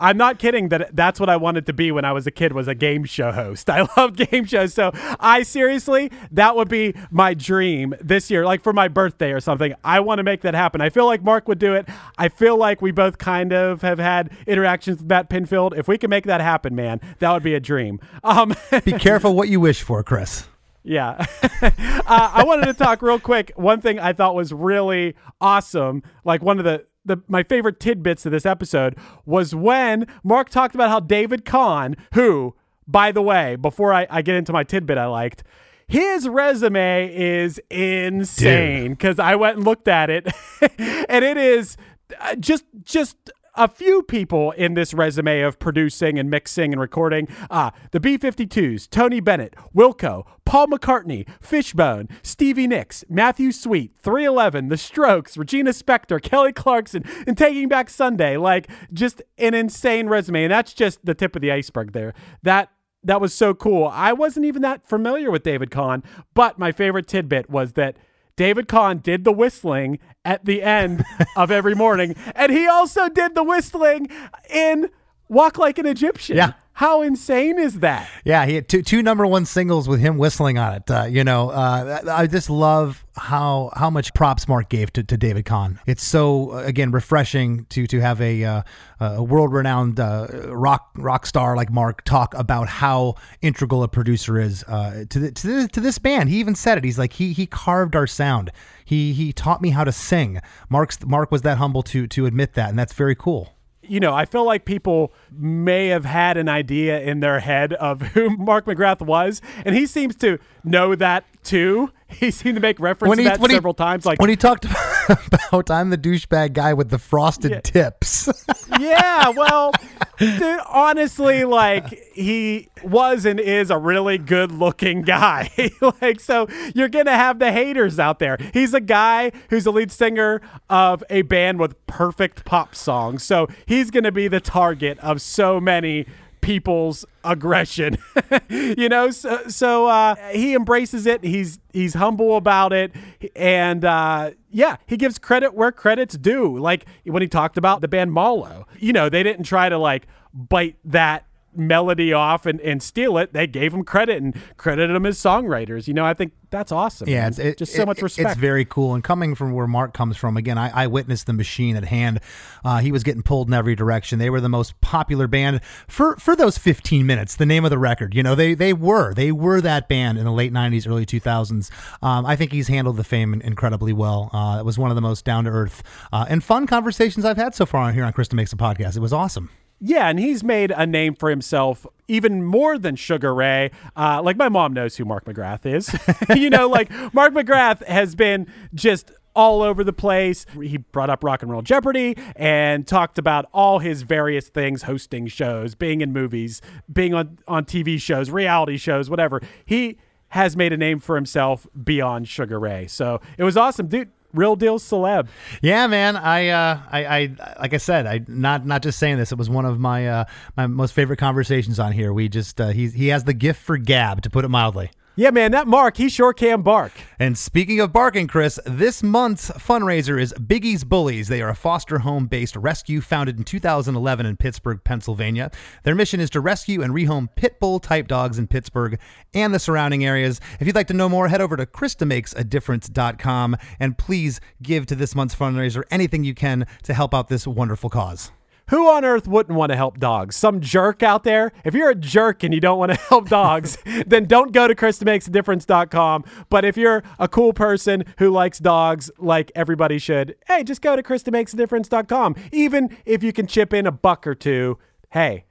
I'm 0.00 0.16
not 0.16 0.38
kidding 0.38 0.68
that 0.70 0.96
that's 0.96 1.20
what 1.20 1.28
I 1.28 1.36
wanted 1.36 1.64
to 1.66 1.72
be 1.72 1.92
when 1.92 2.04
I 2.04 2.12
was 2.12 2.26
a 2.26 2.30
kid 2.30 2.52
was 2.52 2.66
a 2.68 2.74
game 2.74 3.04
show 3.04 3.30
host. 3.30 3.70
I 3.70 3.86
love 3.96 4.16
game 4.16 4.44
shows. 4.44 4.74
So 4.74 4.90
I 5.20 5.42
seriously, 5.44 6.10
that 6.32 6.56
would 6.56 6.68
be 6.68 6.94
my 7.10 7.34
dream 7.34 7.94
this 8.00 8.30
year, 8.30 8.44
like 8.44 8.62
for 8.62 8.72
my 8.72 8.88
birthday 8.88 9.32
or 9.32 9.40
something. 9.40 9.74
I 9.84 10.00
want 10.00 10.18
to 10.18 10.24
make 10.24 10.40
that 10.42 10.54
happen. 10.54 10.80
I 10.80 10.90
feel 10.90 11.06
like 11.06 11.22
Mark 11.22 11.46
would 11.48 11.58
do 11.58 11.74
it. 11.74 11.88
I 12.18 12.28
feel 12.28 12.56
like 12.56 12.82
we 12.82 12.90
both 12.90 13.18
kind 13.18 13.52
of 13.52 13.82
have 13.82 13.98
had 13.98 14.30
interactions 14.46 14.98
with 14.98 15.06
Matt 15.06 15.30
Pinfield. 15.30 15.76
If 15.78 15.86
we 15.88 15.98
can 15.98 16.10
make 16.10 16.24
that 16.24 16.40
happen, 16.40 16.74
man, 16.74 17.00
that 17.20 17.32
would 17.32 17.42
be 17.44 17.54
a 17.54 17.60
dream. 17.60 18.00
Um, 18.24 18.54
Be 18.84 18.92
careful 18.98 19.34
what 19.34 19.48
you 19.48 19.60
wish 19.60 19.82
for, 19.82 20.02
Chris. 20.02 20.46
yeah. 20.82 21.24
uh, 21.62 21.70
I 22.06 22.42
wanted 22.44 22.66
to 22.66 22.74
talk 22.74 23.02
real 23.02 23.20
quick. 23.20 23.52
One 23.54 23.80
thing 23.80 24.00
I 24.00 24.12
thought 24.12 24.34
was 24.34 24.52
really 24.52 25.14
awesome, 25.40 26.02
like 26.24 26.42
one 26.42 26.58
of 26.58 26.64
the, 26.64 26.84
the 27.04 27.18
my 27.28 27.42
favorite 27.42 27.80
tidbits 27.80 28.26
of 28.26 28.32
this 28.32 28.46
episode 28.46 28.96
was 29.24 29.54
when 29.54 30.06
Mark 30.22 30.50
talked 30.50 30.74
about 30.74 30.88
how 30.88 31.00
David 31.00 31.44
Kahne, 31.44 31.96
who, 32.14 32.54
by 32.86 33.12
the 33.12 33.22
way, 33.22 33.56
before 33.56 33.92
I, 33.92 34.06
I 34.10 34.22
get 34.22 34.36
into 34.36 34.52
my 34.52 34.64
tidbit 34.64 34.98
I 34.98 35.06
liked, 35.06 35.42
his 35.86 36.28
resume 36.28 37.12
is 37.14 37.60
insane 37.70 38.92
because 38.92 39.18
I 39.18 39.34
went 39.36 39.56
and 39.56 39.64
looked 39.64 39.88
at 39.88 40.10
it, 40.10 40.26
and 40.78 41.24
it 41.24 41.36
is 41.36 41.76
uh, 42.20 42.34
just 42.36 42.64
just 42.82 43.16
a 43.54 43.68
few 43.68 44.02
people 44.02 44.52
in 44.52 44.74
this 44.74 44.94
resume 44.94 45.42
of 45.42 45.58
producing 45.58 46.18
and 46.18 46.30
mixing 46.30 46.72
and 46.72 46.80
recording. 46.80 47.28
Uh, 47.50 47.70
the 47.90 48.00
B 48.00 48.16
52s, 48.16 48.88
Tony 48.88 49.20
Bennett, 49.20 49.54
Wilco, 49.74 50.24
Paul 50.44 50.68
McCartney, 50.68 51.28
Fishbone, 51.40 52.08
Stevie 52.22 52.66
Nicks, 52.66 53.04
Matthew 53.08 53.52
Sweet, 53.52 53.92
311, 53.96 54.68
The 54.68 54.76
Strokes, 54.76 55.36
Regina 55.36 55.70
Spektor, 55.70 56.20
Kelly 56.20 56.52
Clarkson, 56.52 57.04
and 57.26 57.36
Taking 57.36 57.68
Back 57.68 57.90
Sunday. 57.90 58.36
Like, 58.36 58.70
just 58.92 59.22
an 59.38 59.54
insane 59.54 60.08
resume. 60.08 60.44
And 60.44 60.52
that's 60.52 60.72
just 60.72 61.04
the 61.04 61.14
tip 61.14 61.36
of 61.36 61.42
the 61.42 61.52
iceberg 61.52 61.92
there. 61.92 62.14
That 62.42 62.70
that 63.04 63.20
was 63.20 63.34
so 63.34 63.52
cool. 63.52 63.86
I 63.92 64.12
wasn't 64.12 64.46
even 64.46 64.62
that 64.62 64.88
familiar 64.88 65.30
with 65.30 65.42
David 65.42 65.70
Kahne, 65.70 66.04
but 66.34 66.58
my 66.58 66.70
favorite 66.70 67.08
tidbit 67.08 67.50
was 67.50 67.72
that 67.72 67.96
David 68.36 68.68
Kahne 68.68 69.02
did 69.02 69.24
the 69.24 69.32
whistling 69.32 69.98
at 70.24 70.44
the 70.44 70.62
end 70.62 71.04
of 71.36 71.50
every 71.50 71.74
morning, 71.74 72.14
and 72.34 72.52
he 72.52 72.66
also 72.66 73.08
did 73.08 73.34
the 73.34 73.44
whistling 73.44 74.08
in 74.50 74.90
Walk 75.28 75.58
Like 75.58 75.78
an 75.78 75.86
Egyptian. 75.86 76.36
Yeah. 76.36 76.52
How 76.74 77.02
insane 77.02 77.58
is 77.58 77.80
that? 77.80 78.08
Yeah, 78.24 78.46
he 78.46 78.54
had 78.54 78.66
two 78.66 78.82
two 78.82 79.02
number 79.02 79.26
one 79.26 79.44
singles 79.44 79.88
with 79.88 80.00
him 80.00 80.16
whistling 80.16 80.56
on 80.56 80.72
it. 80.74 80.90
Uh, 80.90 81.04
you 81.04 81.22
know, 81.22 81.50
uh, 81.50 82.00
I 82.10 82.26
just 82.26 82.48
love 82.48 83.04
how 83.14 83.70
how 83.76 83.90
much 83.90 84.14
props 84.14 84.48
Mark 84.48 84.70
gave 84.70 84.90
to, 84.94 85.04
to 85.04 85.16
David 85.18 85.44
Kahne. 85.44 85.78
It's 85.86 86.02
so 86.02 86.52
uh, 86.52 86.62
again 86.64 86.90
refreshing 86.90 87.66
to 87.66 87.86
to 87.86 88.00
have 88.00 88.22
a 88.22 88.44
uh, 88.44 88.62
a 89.00 89.22
world 89.22 89.52
renowned 89.52 90.00
uh, 90.00 90.28
rock 90.46 90.88
rock 90.96 91.26
star 91.26 91.56
like 91.56 91.70
Mark 91.70 92.04
talk 92.04 92.32
about 92.34 92.68
how 92.68 93.16
integral 93.42 93.82
a 93.82 93.88
producer 93.88 94.40
is 94.40 94.64
uh, 94.64 95.04
to 95.10 95.18
the, 95.18 95.30
to 95.30 95.46
the, 95.46 95.68
to 95.68 95.80
this 95.80 95.98
band. 95.98 96.30
He 96.30 96.40
even 96.40 96.54
said 96.54 96.78
it. 96.78 96.84
He's 96.84 96.98
like 96.98 97.12
he 97.12 97.34
he 97.34 97.44
carved 97.46 97.94
our 97.94 98.06
sound. 98.06 98.50
He 98.82 99.12
he 99.12 99.34
taught 99.34 99.60
me 99.60 99.70
how 99.70 99.84
to 99.84 99.92
sing. 99.92 100.40
Mark's 100.70 101.04
Mark 101.04 101.30
was 101.30 101.42
that 101.42 101.58
humble 101.58 101.82
to 101.84 102.06
to 102.06 102.24
admit 102.24 102.54
that, 102.54 102.70
and 102.70 102.78
that's 102.78 102.94
very 102.94 103.14
cool 103.14 103.52
you 103.82 104.00
know, 104.00 104.14
I 104.14 104.24
feel 104.24 104.44
like 104.44 104.64
people 104.64 105.12
may 105.30 105.88
have 105.88 106.04
had 106.04 106.36
an 106.36 106.48
idea 106.48 107.00
in 107.00 107.20
their 107.20 107.40
head 107.40 107.72
of 107.74 108.00
who 108.14 108.36
Mark 108.36 108.66
McGrath 108.66 109.00
was, 109.04 109.42
and 109.64 109.74
he 109.74 109.86
seems 109.86 110.16
to 110.16 110.38
know 110.64 110.94
that 110.94 111.24
too. 111.42 111.90
He 112.12 112.30
seemed 112.30 112.56
to 112.56 112.60
make 112.60 112.78
reference 112.78 113.16
to 113.16 113.24
that 113.24 113.40
several 113.50 113.72
times. 113.72 114.04
Like 114.04 114.20
when 114.20 114.28
he 114.28 114.36
talked 114.36 114.66
about, 114.66 114.76
"I'm 115.70 115.90
the 115.90 115.98
douchebag 115.98 116.52
guy 116.52 116.74
with 116.74 116.90
the 116.90 116.98
frosted 116.98 117.50
Yeah. 117.50 117.60
tips." 117.60 118.28
yeah, 118.80 119.28
well, 119.30 119.72
dude, 120.18 120.60
honestly, 120.68 121.44
like 121.44 121.86
he 122.14 122.68
was 122.82 123.24
and 123.24 123.38
is 123.40 123.70
a 123.70 123.78
really 123.78 124.18
good 124.18 124.52
looking 124.52 125.02
guy. 125.02 125.50
like, 126.00 126.20
so 126.20 126.46
you're 126.74 126.88
gonna 126.88 127.16
have 127.16 127.38
the 127.38 127.52
haters 127.52 127.98
out 127.98 128.18
there. 128.18 128.36
He's 128.52 128.74
a 128.74 128.80
guy 128.80 129.32
who's 129.50 129.64
the 129.64 129.72
lead 129.72 129.90
singer 129.92 130.40
of 130.70 131.02
a 131.10 131.22
band 131.22 131.58
with 131.58 131.86
perfect 131.86 132.44
pop 132.44 132.74
songs. 132.74 133.22
So 133.22 133.48
he's 133.66 133.90
gonna 133.90 134.12
be 134.12 134.28
the 134.28 134.40
target 134.40 134.98
of 135.00 135.20
so 135.20 135.60
many 135.60 136.06
people's 136.42 137.06
aggression. 137.24 137.96
You 138.48 138.88
know 138.88 139.10
so, 139.10 139.48
so 139.48 139.86
uh, 139.86 140.14
he 140.30 140.54
embraces 140.54 141.06
it. 141.06 141.24
He's 141.24 141.58
he's 141.72 141.94
humble 141.94 142.36
about 142.36 142.72
it. 142.72 142.92
And 143.34 143.84
uh, 143.84 144.32
yeah 144.50 144.76
he 144.86 144.96
gives 144.96 145.18
credit 145.18 145.54
where 145.54 145.72
credit's 145.72 146.16
due. 146.18 146.58
Like 146.58 146.84
when 147.04 147.22
he 147.22 147.28
talked 147.28 147.56
about 147.56 147.80
the 147.80 147.88
band 147.88 148.12
Malo 148.12 148.66
you 148.78 148.92
know 148.92 149.08
they 149.08 149.22
didn't 149.22 149.44
try 149.44 149.68
to 149.68 149.78
like 149.78 150.06
bite 150.34 150.76
that 150.84 151.26
melody 151.54 152.12
off 152.12 152.46
and, 152.46 152.60
and 152.60 152.82
steal 152.82 153.18
it 153.18 153.32
they 153.32 153.46
gave 153.46 153.72
him 153.74 153.84
credit 153.84 154.22
and 154.22 154.34
credited 154.56 154.94
him 154.96 155.04
as 155.06 155.18
songwriters 155.18 155.86
you 155.86 155.94
know 155.94 156.04
i 156.04 156.14
think 156.14 156.32
that's 156.50 156.70
awesome 156.70 157.08
Yeah, 157.08 157.28
it's 157.28 157.38
it, 157.38 157.56
just 157.56 157.72
so 157.72 157.80
it- 157.82 157.86
much 157.86 158.02
respect 158.02 158.28
It's 158.32 158.38
very 158.38 158.66
cool, 158.66 158.92
and 158.94 159.02
coming 159.02 159.34
from 159.34 159.52
where 159.52 159.66
Mark 159.66 159.94
comes 159.94 160.18
from, 160.18 160.36
again, 160.36 160.58
I, 160.58 160.82
I 160.84 160.86
witnessed 160.86 161.24
the 161.26 161.32
machine 161.32 161.76
at 161.76 161.84
hand. 161.86 162.20
Uh, 162.62 162.76
he 162.80 162.92
was 162.92 163.02
getting 163.02 163.22
pulled 163.22 163.48
in 163.48 163.54
every 163.54 163.74
direction. 163.74 164.18
They 164.18 164.28
were 164.28 164.38
the 164.42 164.50
most 164.50 164.78
popular 164.82 165.26
band 165.26 165.62
for 165.88 166.14
for 166.16 166.36
those 166.36 166.58
15 166.58 167.06
minutes. 167.06 167.36
The 167.36 167.46
name 167.46 167.64
of 167.64 167.70
the 167.70 167.78
record, 167.78 168.14
you 168.14 168.22
know, 168.22 168.34
they 168.34 168.52
they 168.52 168.74
were 168.74 169.14
they 169.14 169.32
were 169.32 169.62
that 169.62 169.88
band 169.88 170.18
in 170.18 170.24
the 170.26 170.30
late 170.30 170.52
90s, 170.52 170.86
early 170.86 171.06
2000s. 171.06 171.70
Um, 172.02 172.26
I 172.26 172.36
think 172.36 172.52
he's 172.52 172.68
handled 172.68 172.98
the 172.98 173.04
fame 173.04 173.32
incredibly 173.40 173.94
well. 173.94 174.28
Uh, 174.34 174.58
it 174.58 174.66
was 174.66 174.78
one 174.78 174.90
of 174.90 174.94
the 174.94 175.00
most 175.00 175.24
down 175.24 175.44
to 175.44 175.50
earth 175.50 175.82
uh, 176.12 176.26
and 176.28 176.44
fun 176.44 176.66
conversations 176.66 177.24
I've 177.24 177.38
had 177.38 177.54
so 177.54 177.64
far 177.64 177.80
on 177.84 177.94
here 177.94 178.04
on 178.04 178.12
Chris 178.12 178.28
DeMakes 178.28 178.52
a 178.52 178.56
Podcast. 178.56 178.94
It 178.94 179.00
was 179.00 179.14
awesome. 179.14 179.48
Yeah, 179.84 180.08
and 180.08 180.20
he's 180.20 180.44
made 180.44 180.70
a 180.70 180.86
name 180.86 181.16
for 181.16 181.28
himself 181.28 181.84
even 182.06 182.44
more 182.44 182.78
than 182.78 182.94
Sugar 182.94 183.34
Ray. 183.34 183.72
Uh, 183.96 184.22
like 184.22 184.36
my 184.36 184.48
mom 184.48 184.72
knows 184.72 184.96
who 184.96 185.04
Mark 185.04 185.24
McGrath 185.24 185.66
is. 185.66 185.92
you 186.40 186.50
know, 186.50 186.68
like 186.68 186.88
Mark 187.12 187.34
McGrath 187.34 187.84
has 187.86 188.14
been 188.14 188.46
just 188.72 189.10
all 189.34 189.60
over 189.60 189.82
the 189.82 189.92
place. 189.92 190.46
He 190.54 190.76
brought 190.76 191.10
up 191.10 191.24
Rock 191.24 191.42
and 191.42 191.50
Roll 191.50 191.62
Jeopardy 191.62 192.16
and 192.36 192.86
talked 192.86 193.18
about 193.18 193.46
all 193.52 193.80
his 193.80 194.02
various 194.02 194.48
things, 194.48 194.84
hosting 194.84 195.26
shows, 195.26 195.74
being 195.74 196.00
in 196.00 196.12
movies, 196.12 196.62
being 196.92 197.12
on 197.12 197.40
on 197.48 197.64
TV 197.64 198.00
shows, 198.00 198.30
reality 198.30 198.76
shows, 198.76 199.10
whatever. 199.10 199.40
He 199.64 199.98
has 200.28 200.56
made 200.56 200.72
a 200.72 200.76
name 200.76 201.00
for 201.00 201.16
himself 201.16 201.66
beyond 201.82 202.28
Sugar 202.28 202.60
Ray. 202.60 202.86
So 202.86 203.20
it 203.36 203.42
was 203.42 203.56
awesome, 203.56 203.88
dude. 203.88 204.10
Real 204.34 204.56
deal 204.56 204.78
celeb. 204.78 205.28
Yeah, 205.60 205.86
man. 205.86 206.16
I, 206.16 206.48
uh, 206.48 206.80
I, 206.90 207.04
I, 207.04 207.36
like 207.60 207.74
I 207.74 207.78
said, 207.78 208.06
I 208.06 208.20
not 208.26 208.64
not 208.64 208.82
just 208.82 208.98
saying 208.98 209.18
this. 209.18 209.30
It 209.30 209.38
was 209.38 209.50
one 209.50 209.64
of 209.64 209.78
my 209.78 210.08
uh, 210.08 210.24
my 210.56 210.66
most 210.66 210.92
favorite 210.92 211.18
conversations 211.18 211.78
on 211.78 211.92
here. 211.92 212.12
We 212.12 212.28
just 212.28 212.60
uh, 212.60 212.68
he 212.68 212.88
he 212.88 213.08
has 213.08 213.24
the 213.24 213.34
gift 213.34 213.60
for 213.60 213.76
gab, 213.76 214.22
to 214.22 214.30
put 214.30 214.44
it 214.44 214.48
mildly. 214.48 214.90
Yeah, 215.14 215.30
man, 215.30 215.52
that 215.52 215.66
Mark, 215.68 215.98
he 215.98 216.08
sure 216.08 216.32
can 216.32 216.62
bark. 216.62 216.90
And 217.18 217.36
speaking 217.36 217.80
of 217.80 217.92
barking, 217.92 218.28
Chris, 218.28 218.58
this 218.64 219.02
month's 219.02 219.50
fundraiser 219.50 220.18
is 220.18 220.32
Biggie's 220.34 220.84
Bullies. 220.84 221.28
They 221.28 221.42
are 221.42 221.50
a 221.50 221.54
foster 221.54 221.98
home 221.98 222.28
based 222.28 222.56
rescue 222.56 223.02
founded 223.02 223.36
in 223.36 223.44
2011 223.44 224.24
in 224.24 224.38
Pittsburgh, 224.38 224.80
Pennsylvania. 224.82 225.50
Their 225.82 225.94
mission 225.94 226.18
is 226.18 226.30
to 226.30 226.40
rescue 226.40 226.80
and 226.80 226.94
rehome 226.94 227.28
pit 227.36 227.60
bull 227.60 227.78
type 227.78 228.08
dogs 228.08 228.38
in 228.38 228.46
Pittsburgh 228.46 228.98
and 229.34 229.52
the 229.52 229.58
surrounding 229.58 230.02
areas. 230.02 230.40
If 230.60 230.66
you'd 230.66 230.76
like 230.76 230.88
to 230.88 230.94
know 230.94 231.10
more, 231.10 231.28
head 231.28 231.42
over 231.42 231.58
to 231.58 231.66
ChrisDeMakesADifference.com 231.66 233.56
and 233.78 233.98
please 233.98 234.40
give 234.62 234.86
to 234.86 234.94
this 234.94 235.14
month's 235.14 235.34
fundraiser 235.34 235.82
anything 235.90 236.24
you 236.24 236.34
can 236.34 236.66
to 236.84 236.94
help 236.94 237.12
out 237.12 237.28
this 237.28 237.46
wonderful 237.46 237.90
cause. 237.90 238.32
Who 238.72 238.88
on 238.88 239.04
earth 239.04 239.28
wouldn't 239.28 239.58
want 239.58 239.68
to 239.68 239.76
help 239.76 239.98
dogs? 239.98 240.34
Some 240.34 240.62
jerk 240.62 241.02
out 241.02 241.24
there? 241.24 241.52
If 241.62 241.74
you're 241.74 241.90
a 241.90 241.94
jerk 241.94 242.42
and 242.42 242.54
you 242.54 242.60
don't 242.60 242.78
want 242.78 242.90
to 242.90 242.98
help 243.10 243.28
dogs, 243.28 243.76
then 244.06 244.24
don't 244.24 244.50
go 244.50 244.66
to 244.66 244.74
ChrisDeMakesADifference.com. 244.74 246.24
But 246.48 246.64
if 246.64 246.78
you're 246.78 247.02
a 247.18 247.28
cool 247.28 247.52
person 247.52 248.04
who 248.16 248.30
likes 248.30 248.58
dogs 248.58 249.10
like 249.18 249.52
everybody 249.54 249.98
should, 249.98 250.36
hey, 250.46 250.64
just 250.64 250.80
go 250.80 250.96
to 250.96 251.02
ChrisDeMakesADifference.com. 251.02 252.34
Even 252.50 252.96
if 253.04 253.22
you 253.22 253.30
can 253.30 253.46
chip 253.46 253.74
in 253.74 253.86
a 253.86 253.92
buck 253.92 254.26
or 254.26 254.34
two, 254.34 254.78
hey, 255.10 255.44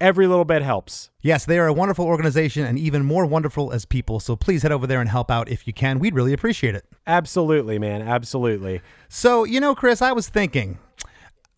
every 0.00 0.26
little 0.26 0.44
bit 0.44 0.62
helps. 0.62 1.10
Yes, 1.22 1.44
they 1.44 1.60
are 1.60 1.68
a 1.68 1.72
wonderful 1.72 2.06
organization 2.06 2.66
and 2.66 2.76
even 2.76 3.04
more 3.04 3.24
wonderful 3.24 3.70
as 3.70 3.84
people. 3.84 4.18
So 4.18 4.34
please 4.34 4.64
head 4.64 4.72
over 4.72 4.88
there 4.88 5.00
and 5.00 5.08
help 5.08 5.30
out 5.30 5.48
if 5.48 5.68
you 5.68 5.72
can. 5.72 6.00
We'd 6.00 6.16
really 6.16 6.32
appreciate 6.32 6.74
it. 6.74 6.84
Absolutely, 7.06 7.78
man. 7.78 8.02
Absolutely. 8.02 8.82
So, 9.08 9.44
you 9.44 9.60
know, 9.60 9.76
Chris, 9.76 10.02
I 10.02 10.10
was 10.10 10.28
thinking. 10.28 10.78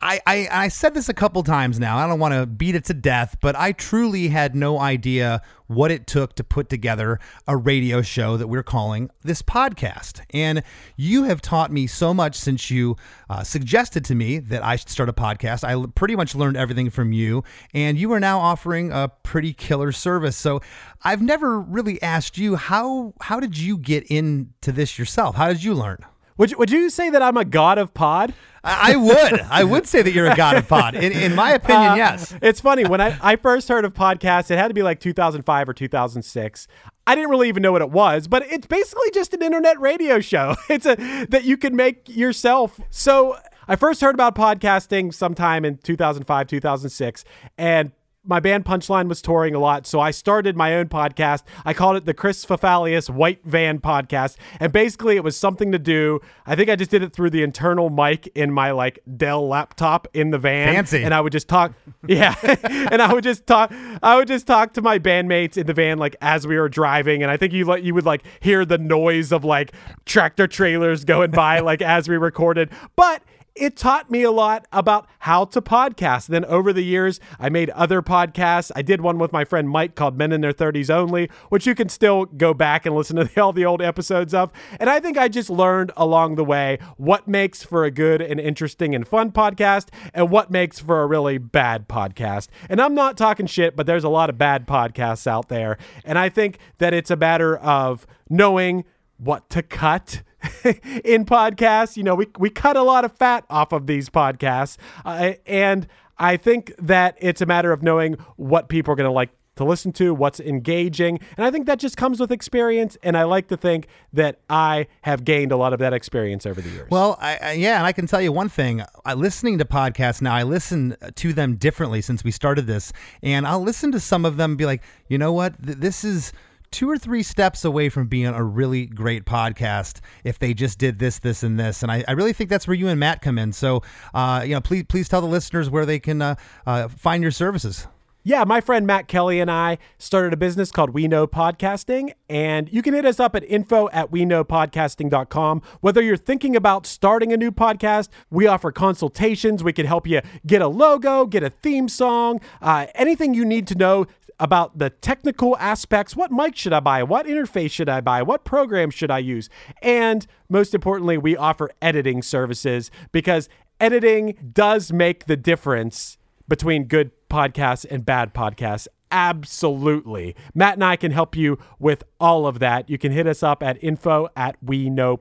I, 0.00 0.20
I, 0.26 0.48
I 0.50 0.68
said 0.68 0.92
this 0.92 1.08
a 1.08 1.14
couple 1.14 1.42
times 1.42 1.80
now. 1.80 1.96
I 1.96 2.06
don't 2.06 2.18
want 2.18 2.34
to 2.34 2.44
beat 2.44 2.74
it 2.74 2.84
to 2.86 2.94
death, 2.94 3.36
but 3.40 3.56
I 3.56 3.72
truly 3.72 4.28
had 4.28 4.54
no 4.54 4.78
idea 4.78 5.40
what 5.68 5.90
it 5.90 6.06
took 6.06 6.34
to 6.34 6.44
put 6.44 6.68
together 6.68 7.18
a 7.46 7.56
radio 7.56 8.02
show 8.02 8.36
that 8.36 8.46
we're 8.46 8.62
calling 8.62 9.10
this 9.22 9.40
podcast. 9.40 10.20
And 10.30 10.62
you 10.96 11.24
have 11.24 11.40
taught 11.40 11.72
me 11.72 11.86
so 11.86 12.12
much 12.12 12.36
since 12.36 12.70
you 12.70 12.96
uh, 13.30 13.42
suggested 13.42 14.04
to 14.04 14.14
me 14.14 14.38
that 14.38 14.62
I 14.62 14.76
should 14.76 14.90
start 14.90 15.08
a 15.08 15.14
podcast. 15.14 15.64
I 15.64 15.90
pretty 15.94 16.14
much 16.14 16.34
learned 16.34 16.58
everything 16.58 16.90
from 16.90 17.12
you, 17.12 17.42
and 17.72 17.96
you 17.96 18.12
are 18.12 18.20
now 18.20 18.38
offering 18.38 18.92
a 18.92 19.10
pretty 19.22 19.54
killer 19.54 19.92
service. 19.92 20.36
So 20.36 20.60
I've 21.04 21.22
never 21.22 21.58
really 21.58 22.00
asked 22.02 22.36
you 22.36 22.56
how 22.56 23.14
how 23.22 23.40
did 23.40 23.56
you 23.56 23.78
get 23.78 24.04
into 24.04 24.72
this 24.72 24.98
yourself? 24.98 25.36
How 25.36 25.48
did 25.48 25.64
you 25.64 25.72
learn? 25.74 25.98
Would 26.38 26.50
you, 26.50 26.58
would 26.58 26.70
you 26.70 26.90
say 26.90 27.10
that 27.10 27.22
I'm 27.22 27.36
a 27.36 27.44
god 27.44 27.78
of 27.78 27.94
pod? 27.94 28.34
I 28.62 28.92
I 28.92 28.96
would. 28.96 29.40
I 29.48 29.64
would 29.64 29.86
say 29.86 30.02
that 30.02 30.12
you're 30.12 30.26
a 30.30 30.36
god 30.36 30.56
of 30.56 30.68
pod. 30.68 30.94
In, 30.96 31.12
in 31.12 31.34
my 31.34 31.52
opinion, 31.60 31.92
Uh, 31.92 31.94
yes. 31.96 32.34
It's 32.42 32.60
funny 32.60 32.84
when 32.84 33.00
I, 33.00 33.16
I 33.22 33.36
first 33.36 33.68
heard 33.68 33.84
of 33.84 33.94
podcasts, 33.94 34.50
it 34.50 34.58
had 34.58 34.68
to 34.68 34.74
be 34.74 34.82
like 34.82 34.98
2005 35.00 35.68
or 35.68 35.72
2006. 35.72 36.66
I 37.06 37.14
didn't 37.14 37.30
really 37.30 37.48
even 37.48 37.62
know 37.62 37.70
what 37.72 37.82
it 37.82 37.90
was, 37.90 38.26
but 38.26 38.44
it's 38.50 38.66
basically 38.66 39.10
just 39.12 39.32
an 39.34 39.42
internet 39.42 39.80
radio 39.80 40.20
show. 40.20 40.56
It's 40.68 40.84
a 40.86 40.96
that 41.30 41.44
you 41.44 41.56
can 41.56 41.76
make 41.76 42.08
yourself. 42.08 42.80
So 42.90 43.36
I 43.68 43.76
first 43.76 44.00
heard 44.00 44.14
about 44.14 44.34
podcasting 44.34 45.14
sometime 45.14 45.64
in 45.64 45.78
2005, 45.78 46.46
2006, 46.48 47.24
and 47.56 47.92
my 48.26 48.40
band 48.40 48.64
Punchline 48.64 49.08
was 49.08 49.22
touring 49.22 49.54
a 49.54 49.58
lot, 49.58 49.86
so 49.86 50.00
I 50.00 50.10
started 50.10 50.56
my 50.56 50.74
own 50.74 50.88
podcast. 50.88 51.42
I 51.64 51.72
called 51.74 51.96
it 51.96 52.04
the 52.04 52.14
Chris 52.14 52.44
Fafalios 52.44 53.08
White 53.08 53.40
Van 53.44 53.78
Podcast, 53.78 54.36
and 54.60 54.72
basically 54.72 55.16
it 55.16 55.24
was 55.24 55.36
something 55.36 55.72
to 55.72 55.78
do. 55.78 56.20
I 56.44 56.56
think 56.56 56.68
I 56.68 56.76
just 56.76 56.90
did 56.90 57.02
it 57.02 57.12
through 57.12 57.30
the 57.30 57.42
internal 57.42 57.90
mic 57.90 58.26
in 58.34 58.52
my 58.52 58.70
like 58.72 58.98
Dell 59.16 59.46
laptop 59.46 60.08
in 60.14 60.30
the 60.30 60.38
van, 60.38 60.74
Fancy. 60.74 61.02
and 61.02 61.14
I 61.14 61.20
would 61.20 61.32
just 61.32 61.48
talk. 61.48 61.72
Yeah, 62.06 62.34
and 62.64 63.00
I 63.00 63.12
would 63.12 63.24
just 63.24 63.46
talk. 63.46 63.72
I 64.02 64.16
would 64.16 64.28
just 64.28 64.46
talk 64.46 64.72
to 64.74 64.82
my 64.82 64.98
bandmates 64.98 65.56
in 65.56 65.66
the 65.66 65.74
van 65.74 65.98
like 65.98 66.16
as 66.20 66.46
we 66.46 66.58
were 66.58 66.68
driving, 66.68 67.22
and 67.22 67.30
I 67.30 67.36
think 67.36 67.52
you 67.52 67.64
like 67.64 67.84
you 67.84 67.94
would 67.94 68.06
like 68.06 68.22
hear 68.40 68.64
the 68.64 68.78
noise 68.78 69.32
of 69.32 69.44
like 69.44 69.72
tractor 70.04 70.46
trailers 70.46 71.04
going 71.04 71.30
by 71.30 71.60
like 71.60 71.82
as 71.82 72.08
we 72.08 72.16
recorded, 72.16 72.70
but 72.96 73.22
it 73.56 73.76
taught 73.76 74.10
me 74.10 74.22
a 74.22 74.30
lot 74.30 74.66
about 74.72 75.06
how 75.20 75.44
to 75.46 75.62
podcast. 75.62 76.26
Then 76.26 76.44
over 76.44 76.72
the 76.72 76.82
years, 76.82 77.20
I 77.38 77.48
made 77.48 77.70
other 77.70 78.02
podcasts. 78.02 78.70
I 78.76 78.82
did 78.82 79.00
one 79.00 79.18
with 79.18 79.32
my 79.32 79.44
friend 79.44 79.68
Mike 79.68 79.94
called 79.94 80.16
Men 80.16 80.32
in 80.32 80.40
Their 80.40 80.52
30s 80.52 80.90
Only, 80.90 81.30
which 81.48 81.66
you 81.66 81.74
can 81.74 81.88
still 81.88 82.26
go 82.26 82.54
back 82.54 82.86
and 82.86 82.94
listen 82.94 83.16
to 83.16 83.24
the, 83.24 83.40
all 83.40 83.52
the 83.52 83.64
old 83.64 83.82
episodes 83.82 84.34
of. 84.34 84.52
And 84.78 84.90
I 84.90 85.00
think 85.00 85.18
I 85.18 85.28
just 85.28 85.50
learned 85.50 85.92
along 85.96 86.36
the 86.36 86.44
way 86.44 86.78
what 86.96 87.26
makes 87.26 87.62
for 87.62 87.84
a 87.84 87.90
good 87.90 88.20
and 88.20 88.38
interesting 88.38 88.94
and 88.94 89.06
fun 89.06 89.32
podcast 89.32 89.88
and 90.12 90.30
what 90.30 90.50
makes 90.50 90.78
for 90.78 91.02
a 91.02 91.06
really 91.06 91.38
bad 91.38 91.88
podcast. 91.88 92.48
And 92.68 92.80
I'm 92.80 92.94
not 92.94 93.16
talking 93.16 93.46
shit, 93.46 93.76
but 93.76 93.86
there's 93.86 94.04
a 94.04 94.08
lot 94.08 94.30
of 94.30 94.38
bad 94.38 94.66
podcasts 94.66 95.26
out 95.26 95.48
there. 95.48 95.78
And 96.04 96.18
I 96.18 96.28
think 96.28 96.58
that 96.78 96.92
it's 96.92 97.10
a 97.10 97.16
matter 97.16 97.56
of 97.56 98.06
knowing 98.28 98.84
what 99.18 99.48
to 99.50 99.62
cut 99.62 100.22
in 101.04 101.24
podcasts. 101.24 101.96
You 101.96 102.02
know, 102.02 102.14
we, 102.14 102.26
we 102.38 102.50
cut 102.50 102.76
a 102.76 102.82
lot 102.82 103.04
of 103.04 103.12
fat 103.12 103.44
off 103.50 103.72
of 103.72 103.86
these 103.86 104.08
podcasts. 104.08 104.76
Uh, 105.04 105.32
and 105.46 105.86
I 106.18 106.36
think 106.36 106.72
that 106.78 107.16
it's 107.20 107.40
a 107.40 107.46
matter 107.46 107.72
of 107.72 107.82
knowing 107.82 108.14
what 108.36 108.68
people 108.68 108.92
are 108.92 108.96
going 108.96 109.08
to 109.08 109.12
like 109.12 109.30
to 109.56 109.64
listen 109.64 109.90
to, 109.90 110.14
what's 110.14 110.38
engaging. 110.38 111.18
And 111.36 111.46
I 111.46 111.50
think 111.50 111.66
that 111.66 111.78
just 111.78 111.96
comes 111.96 112.20
with 112.20 112.30
experience. 112.30 112.96
And 113.02 113.16
I 113.16 113.24
like 113.24 113.48
to 113.48 113.56
think 113.56 113.88
that 114.12 114.40
I 114.48 114.86
have 115.02 115.24
gained 115.24 115.50
a 115.50 115.56
lot 115.56 115.72
of 115.72 115.78
that 115.78 115.92
experience 115.92 116.46
over 116.46 116.60
the 116.60 116.68
years. 116.68 116.90
Well, 116.90 117.16
I, 117.20 117.38
I, 117.40 117.52
yeah, 117.52 117.78
and 117.78 117.86
I 117.86 117.92
can 117.92 118.06
tell 118.06 118.20
you 118.20 118.32
one 118.32 118.48
thing. 118.50 118.82
I 119.04 119.14
listening 119.14 119.58
to 119.58 119.64
podcasts 119.64 120.20
now. 120.20 120.34
I 120.34 120.42
listen 120.42 120.94
to 121.14 121.32
them 121.32 121.56
differently 121.56 122.02
since 122.02 122.22
we 122.22 122.30
started 122.30 122.66
this, 122.66 122.92
and 123.22 123.46
I'll 123.46 123.62
listen 123.62 123.92
to 123.92 124.00
some 124.00 124.24
of 124.24 124.36
them 124.36 124.56
be 124.56 124.66
like, 124.66 124.82
you 125.08 125.16
know 125.16 125.32
what, 125.32 125.60
Th- 125.64 125.78
this 125.78 126.04
is 126.04 126.32
two 126.70 126.90
or 126.90 126.98
three 126.98 127.22
steps 127.22 127.64
away 127.64 127.88
from 127.88 128.06
being 128.06 128.26
a 128.26 128.42
really 128.42 128.86
great 128.86 129.24
podcast 129.24 130.00
if 130.24 130.38
they 130.38 130.54
just 130.54 130.78
did 130.78 130.98
this, 130.98 131.18
this, 131.18 131.42
and 131.42 131.58
this. 131.58 131.82
And 131.82 131.90
I, 131.90 132.04
I 132.08 132.12
really 132.12 132.32
think 132.32 132.50
that's 132.50 132.66
where 132.66 132.74
you 132.74 132.88
and 132.88 133.00
Matt 133.00 133.22
come 133.22 133.38
in. 133.38 133.52
So, 133.52 133.82
uh, 134.14 134.42
you 134.44 134.54
know, 134.54 134.60
please, 134.60 134.84
please 134.88 135.08
tell 135.08 135.20
the 135.20 135.26
listeners 135.26 135.70
where 135.70 135.86
they 135.86 135.98
can 135.98 136.22
uh, 136.22 136.34
uh, 136.66 136.88
find 136.88 137.22
your 137.22 137.32
services. 137.32 137.86
Yeah, 138.28 138.42
my 138.42 138.60
friend 138.60 138.88
Matt 138.88 139.06
Kelly 139.06 139.38
and 139.38 139.48
I 139.48 139.78
started 139.98 140.32
a 140.32 140.36
business 140.36 140.72
called 140.72 140.90
We 140.90 141.06
Know 141.06 141.28
Podcasting, 141.28 142.12
and 142.28 142.68
you 142.72 142.82
can 142.82 142.92
hit 142.92 143.04
us 143.04 143.20
up 143.20 143.36
at 143.36 143.44
info 143.44 143.88
at 143.90 144.10
we 144.10 144.24
know 144.24 144.42
podcasting.com. 144.42 145.62
Whether 145.80 146.02
you're 146.02 146.16
thinking 146.16 146.56
about 146.56 146.86
starting 146.86 147.32
a 147.32 147.36
new 147.36 147.52
podcast, 147.52 148.08
we 148.28 148.48
offer 148.48 148.72
consultations. 148.72 149.62
We 149.62 149.72
can 149.72 149.86
help 149.86 150.08
you 150.08 150.22
get 150.44 150.60
a 150.60 150.66
logo, 150.66 151.26
get 151.26 151.44
a 151.44 151.50
theme 151.50 151.88
song, 151.88 152.40
uh, 152.60 152.86
anything 152.96 153.32
you 153.32 153.44
need 153.44 153.68
to 153.68 153.76
know 153.76 154.08
about 154.38 154.78
the 154.78 154.90
technical 154.90 155.56
aspects. 155.58 156.14
What 156.14 156.30
mic 156.30 156.56
should 156.56 156.72
I 156.72 156.80
buy? 156.80 157.02
What 157.02 157.26
interface 157.26 157.70
should 157.70 157.88
I 157.88 158.00
buy? 158.00 158.22
What 158.22 158.44
program 158.44 158.90
should 158.90 159.10
I 159.10 159.18
use? 159.18 159.48
And 159.82 160.26
most 160.48 160.74
importantly, 160.74 161.18
we 161.18 161.36
offer 161.36 161.70
editing 161.80 162.22
services 162.22 162.90
because 163.12 163.48
editing 163.80 164.50
does 164.52 164.92
make 164.92 165.26
the 165.26 165.36
difference 165.36 166.18
between 166.48 166.84
good 166.84 167.10
podcasts 167.28 167.86
and 167.90 168.04
bad 168.04 168.34
podcasts. 168.34 168.88
Absolutely. 169.10 170.34
Matt 170.54 170.74
and 170.74 170.84
I 170.84 170.96
can 170.96 171.12
help 171.12 171.36
you 171.36 171.58
with 171.78 172.04
all 172.20 172.46
of 172.46 172.58
that. 172.58 172.90
You 172.90 172.98
can 172.98 173.12
hit 173.12 173.26
us 173.26 173.42
up 173.42 173.62
at 173.62 173.82
info 173.82 174.28
at 174.36 174.56
we 174.62 174.90
know 174.90 175.16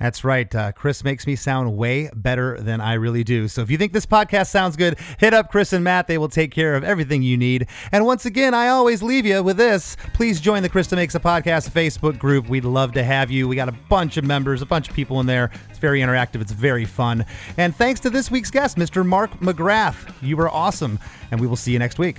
That's 0.00 0.24
right. 0.24 0.52
Uh, 0.54 0.72
Chris 0.72 1.04
makes 1.04 1.26
me 1.26 1.36
sound 1.36 1.76
way 1.76 2.08
better 2.14 2.58
than 2.60 2.80
I 2.80 2.94
really 2.94 3.24
do. 3.24 3.48
So 3.48 3.60
if 3.60 3.70
you 3.70 3.76
think 3.76 3.92
this 3.92 4.06
podcast 4.06 4.48
sounds 4.48 4.76
good, 4.76 4.98
hit 5.18 5.34
up 5.34 5.50
Chris 5.50 5.72
and 5.72 5.84
Matt. 5.84 6.06
They 6.06 6.16
will 6.16 6.28
take 6.28 6.52
care 6.52 6.74
of 6.74 6.84
everything 6.84 7.22
you 7.22 7.36
need. 7.36 7.66
And 7.90 8.06
once 8.06 8.24
again, 8.24 8.54
I 8.54 8.68
always 8.68 9.02
leave 9.02 9.26
you 9.26 9.42
with 9.42 9.56
this. 9.56 9.96
Please 10.14 10.40
join 10.40 10.62
the 10.62 10.68
Chris 10.68 10.88
DeMakes 10.88 11.14
a 11.14 11.20
Podcast 11.20 11.70
Facebook 11.70 12.18
group. 12.18 12.48
We'd 12.48 12.64
love 12.64 12.92
to 12.92 13.02
have 13.02 13.30
you. 13.30 13.48
We 13.48 13.56
got 13.56 13.68
a 13.68 13.76
bunch 13.88 14.16
of 14.16 14.24
members, 14.24 14.62
a 14.62 14.66
bunch 14.66 14.88
of 14.88 14.94
people 14.94 15.20
in 15.20 15.26
there. 15.26 15.50
It's 15.68 15.78
very 15.78 16.00
interactive. 16.00 16.40
It's 16.40 16.52
very 16.52 16.84
fun. 16.84 17.26
And 17.58 17.74
thanks 17.74 18.00
to 18.00 18.10
this 18.10 18.30
week's 18.30 18.50
guest, 18.50 18.76
Mr. 18.76 19.04
Mark 19.04 19.32
McGrath. 19.40 20.14
You 20.22 20.36
were 20.36 20.48
awesome. 20.48 20.98
And 21.30 21.40
we 21.40 21.46
will 21.46 21.56
see 21.56 21.72
you 21.72 21.78
next 21.78 21.98
week. 21.98 22.18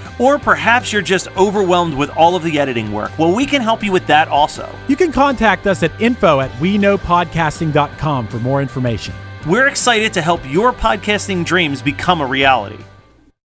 Or 0.21 0.37
perhaps 0.37 0.93
you're 0.93 1.01
just 1.01 1.27
overwhelmed 1.35 1.95
with 1.95 2.11
all 2.11 2.35
of 2.35 2.43
the 2.43 2.59
editing 2.59 2.91
work. 2.91 3.17
Well, 3.17 3.35
we 3.35 3.47
can 3.47 3.61
help 3.61 3.83
you 3.83 3.91
with 3.91 4.05
that 4.05 4.27
also. 4.27 4.69
You 4.87 4.95
can 4.95 5.11
contact 5.11 5.65
us 5.65 5.81
at 5.81 5.99
info 5.99 6.39
at 6.39 6.57
we 6.59 6.77
know 6.77 6.95
podcasting.com 6.95 8.27
for 8.27 8.37
more 8.37 8.61
information. 8.61 9.15
We're 9.47 9.67
excited 9.67 10.13
to 10.13 10.21
help 10.21 10.47
your 10.47 10.73
podcasting 10.73 11.43
dreams 11.43 11.81
become 11.81 12.21
a 12.21 12.25
reality. 12.27 12.77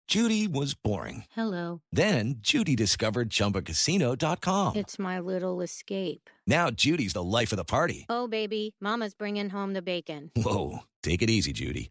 Judy 0.08 0.46
was 0.48 0.74
boring. 0.74 1.24
Hello. 1.32 1.80
Then 1.92 2.36
Judy 2.40 2.74
discovered 2.76 3.28
ChumbaCasino.com. 3.28 4.76
It's 4.76 4.98
my 4.98 5.20
little 5.20 5.60
escape. 5.60 6.30
Now 6.46 6.70
Judy's 6.70 7.12
the 7.14 7.22
life 7.22 7.52
of 7.52 7.56
the 7.56 7.64
party. 7.64 8.06
Oh, 8.08 8.26
baby, 8.26 8.74
Mama's 8.80 9.14
bringing 9.14 9.50
home 9.50 9.74
the 9.74 9.82
bacon. 9.82 10.30
Whoa, 10.34 10.80
take 11.02 11.20
it 11.20 11.28
easy, 11.28 11.52
Judy. 11.52 11.90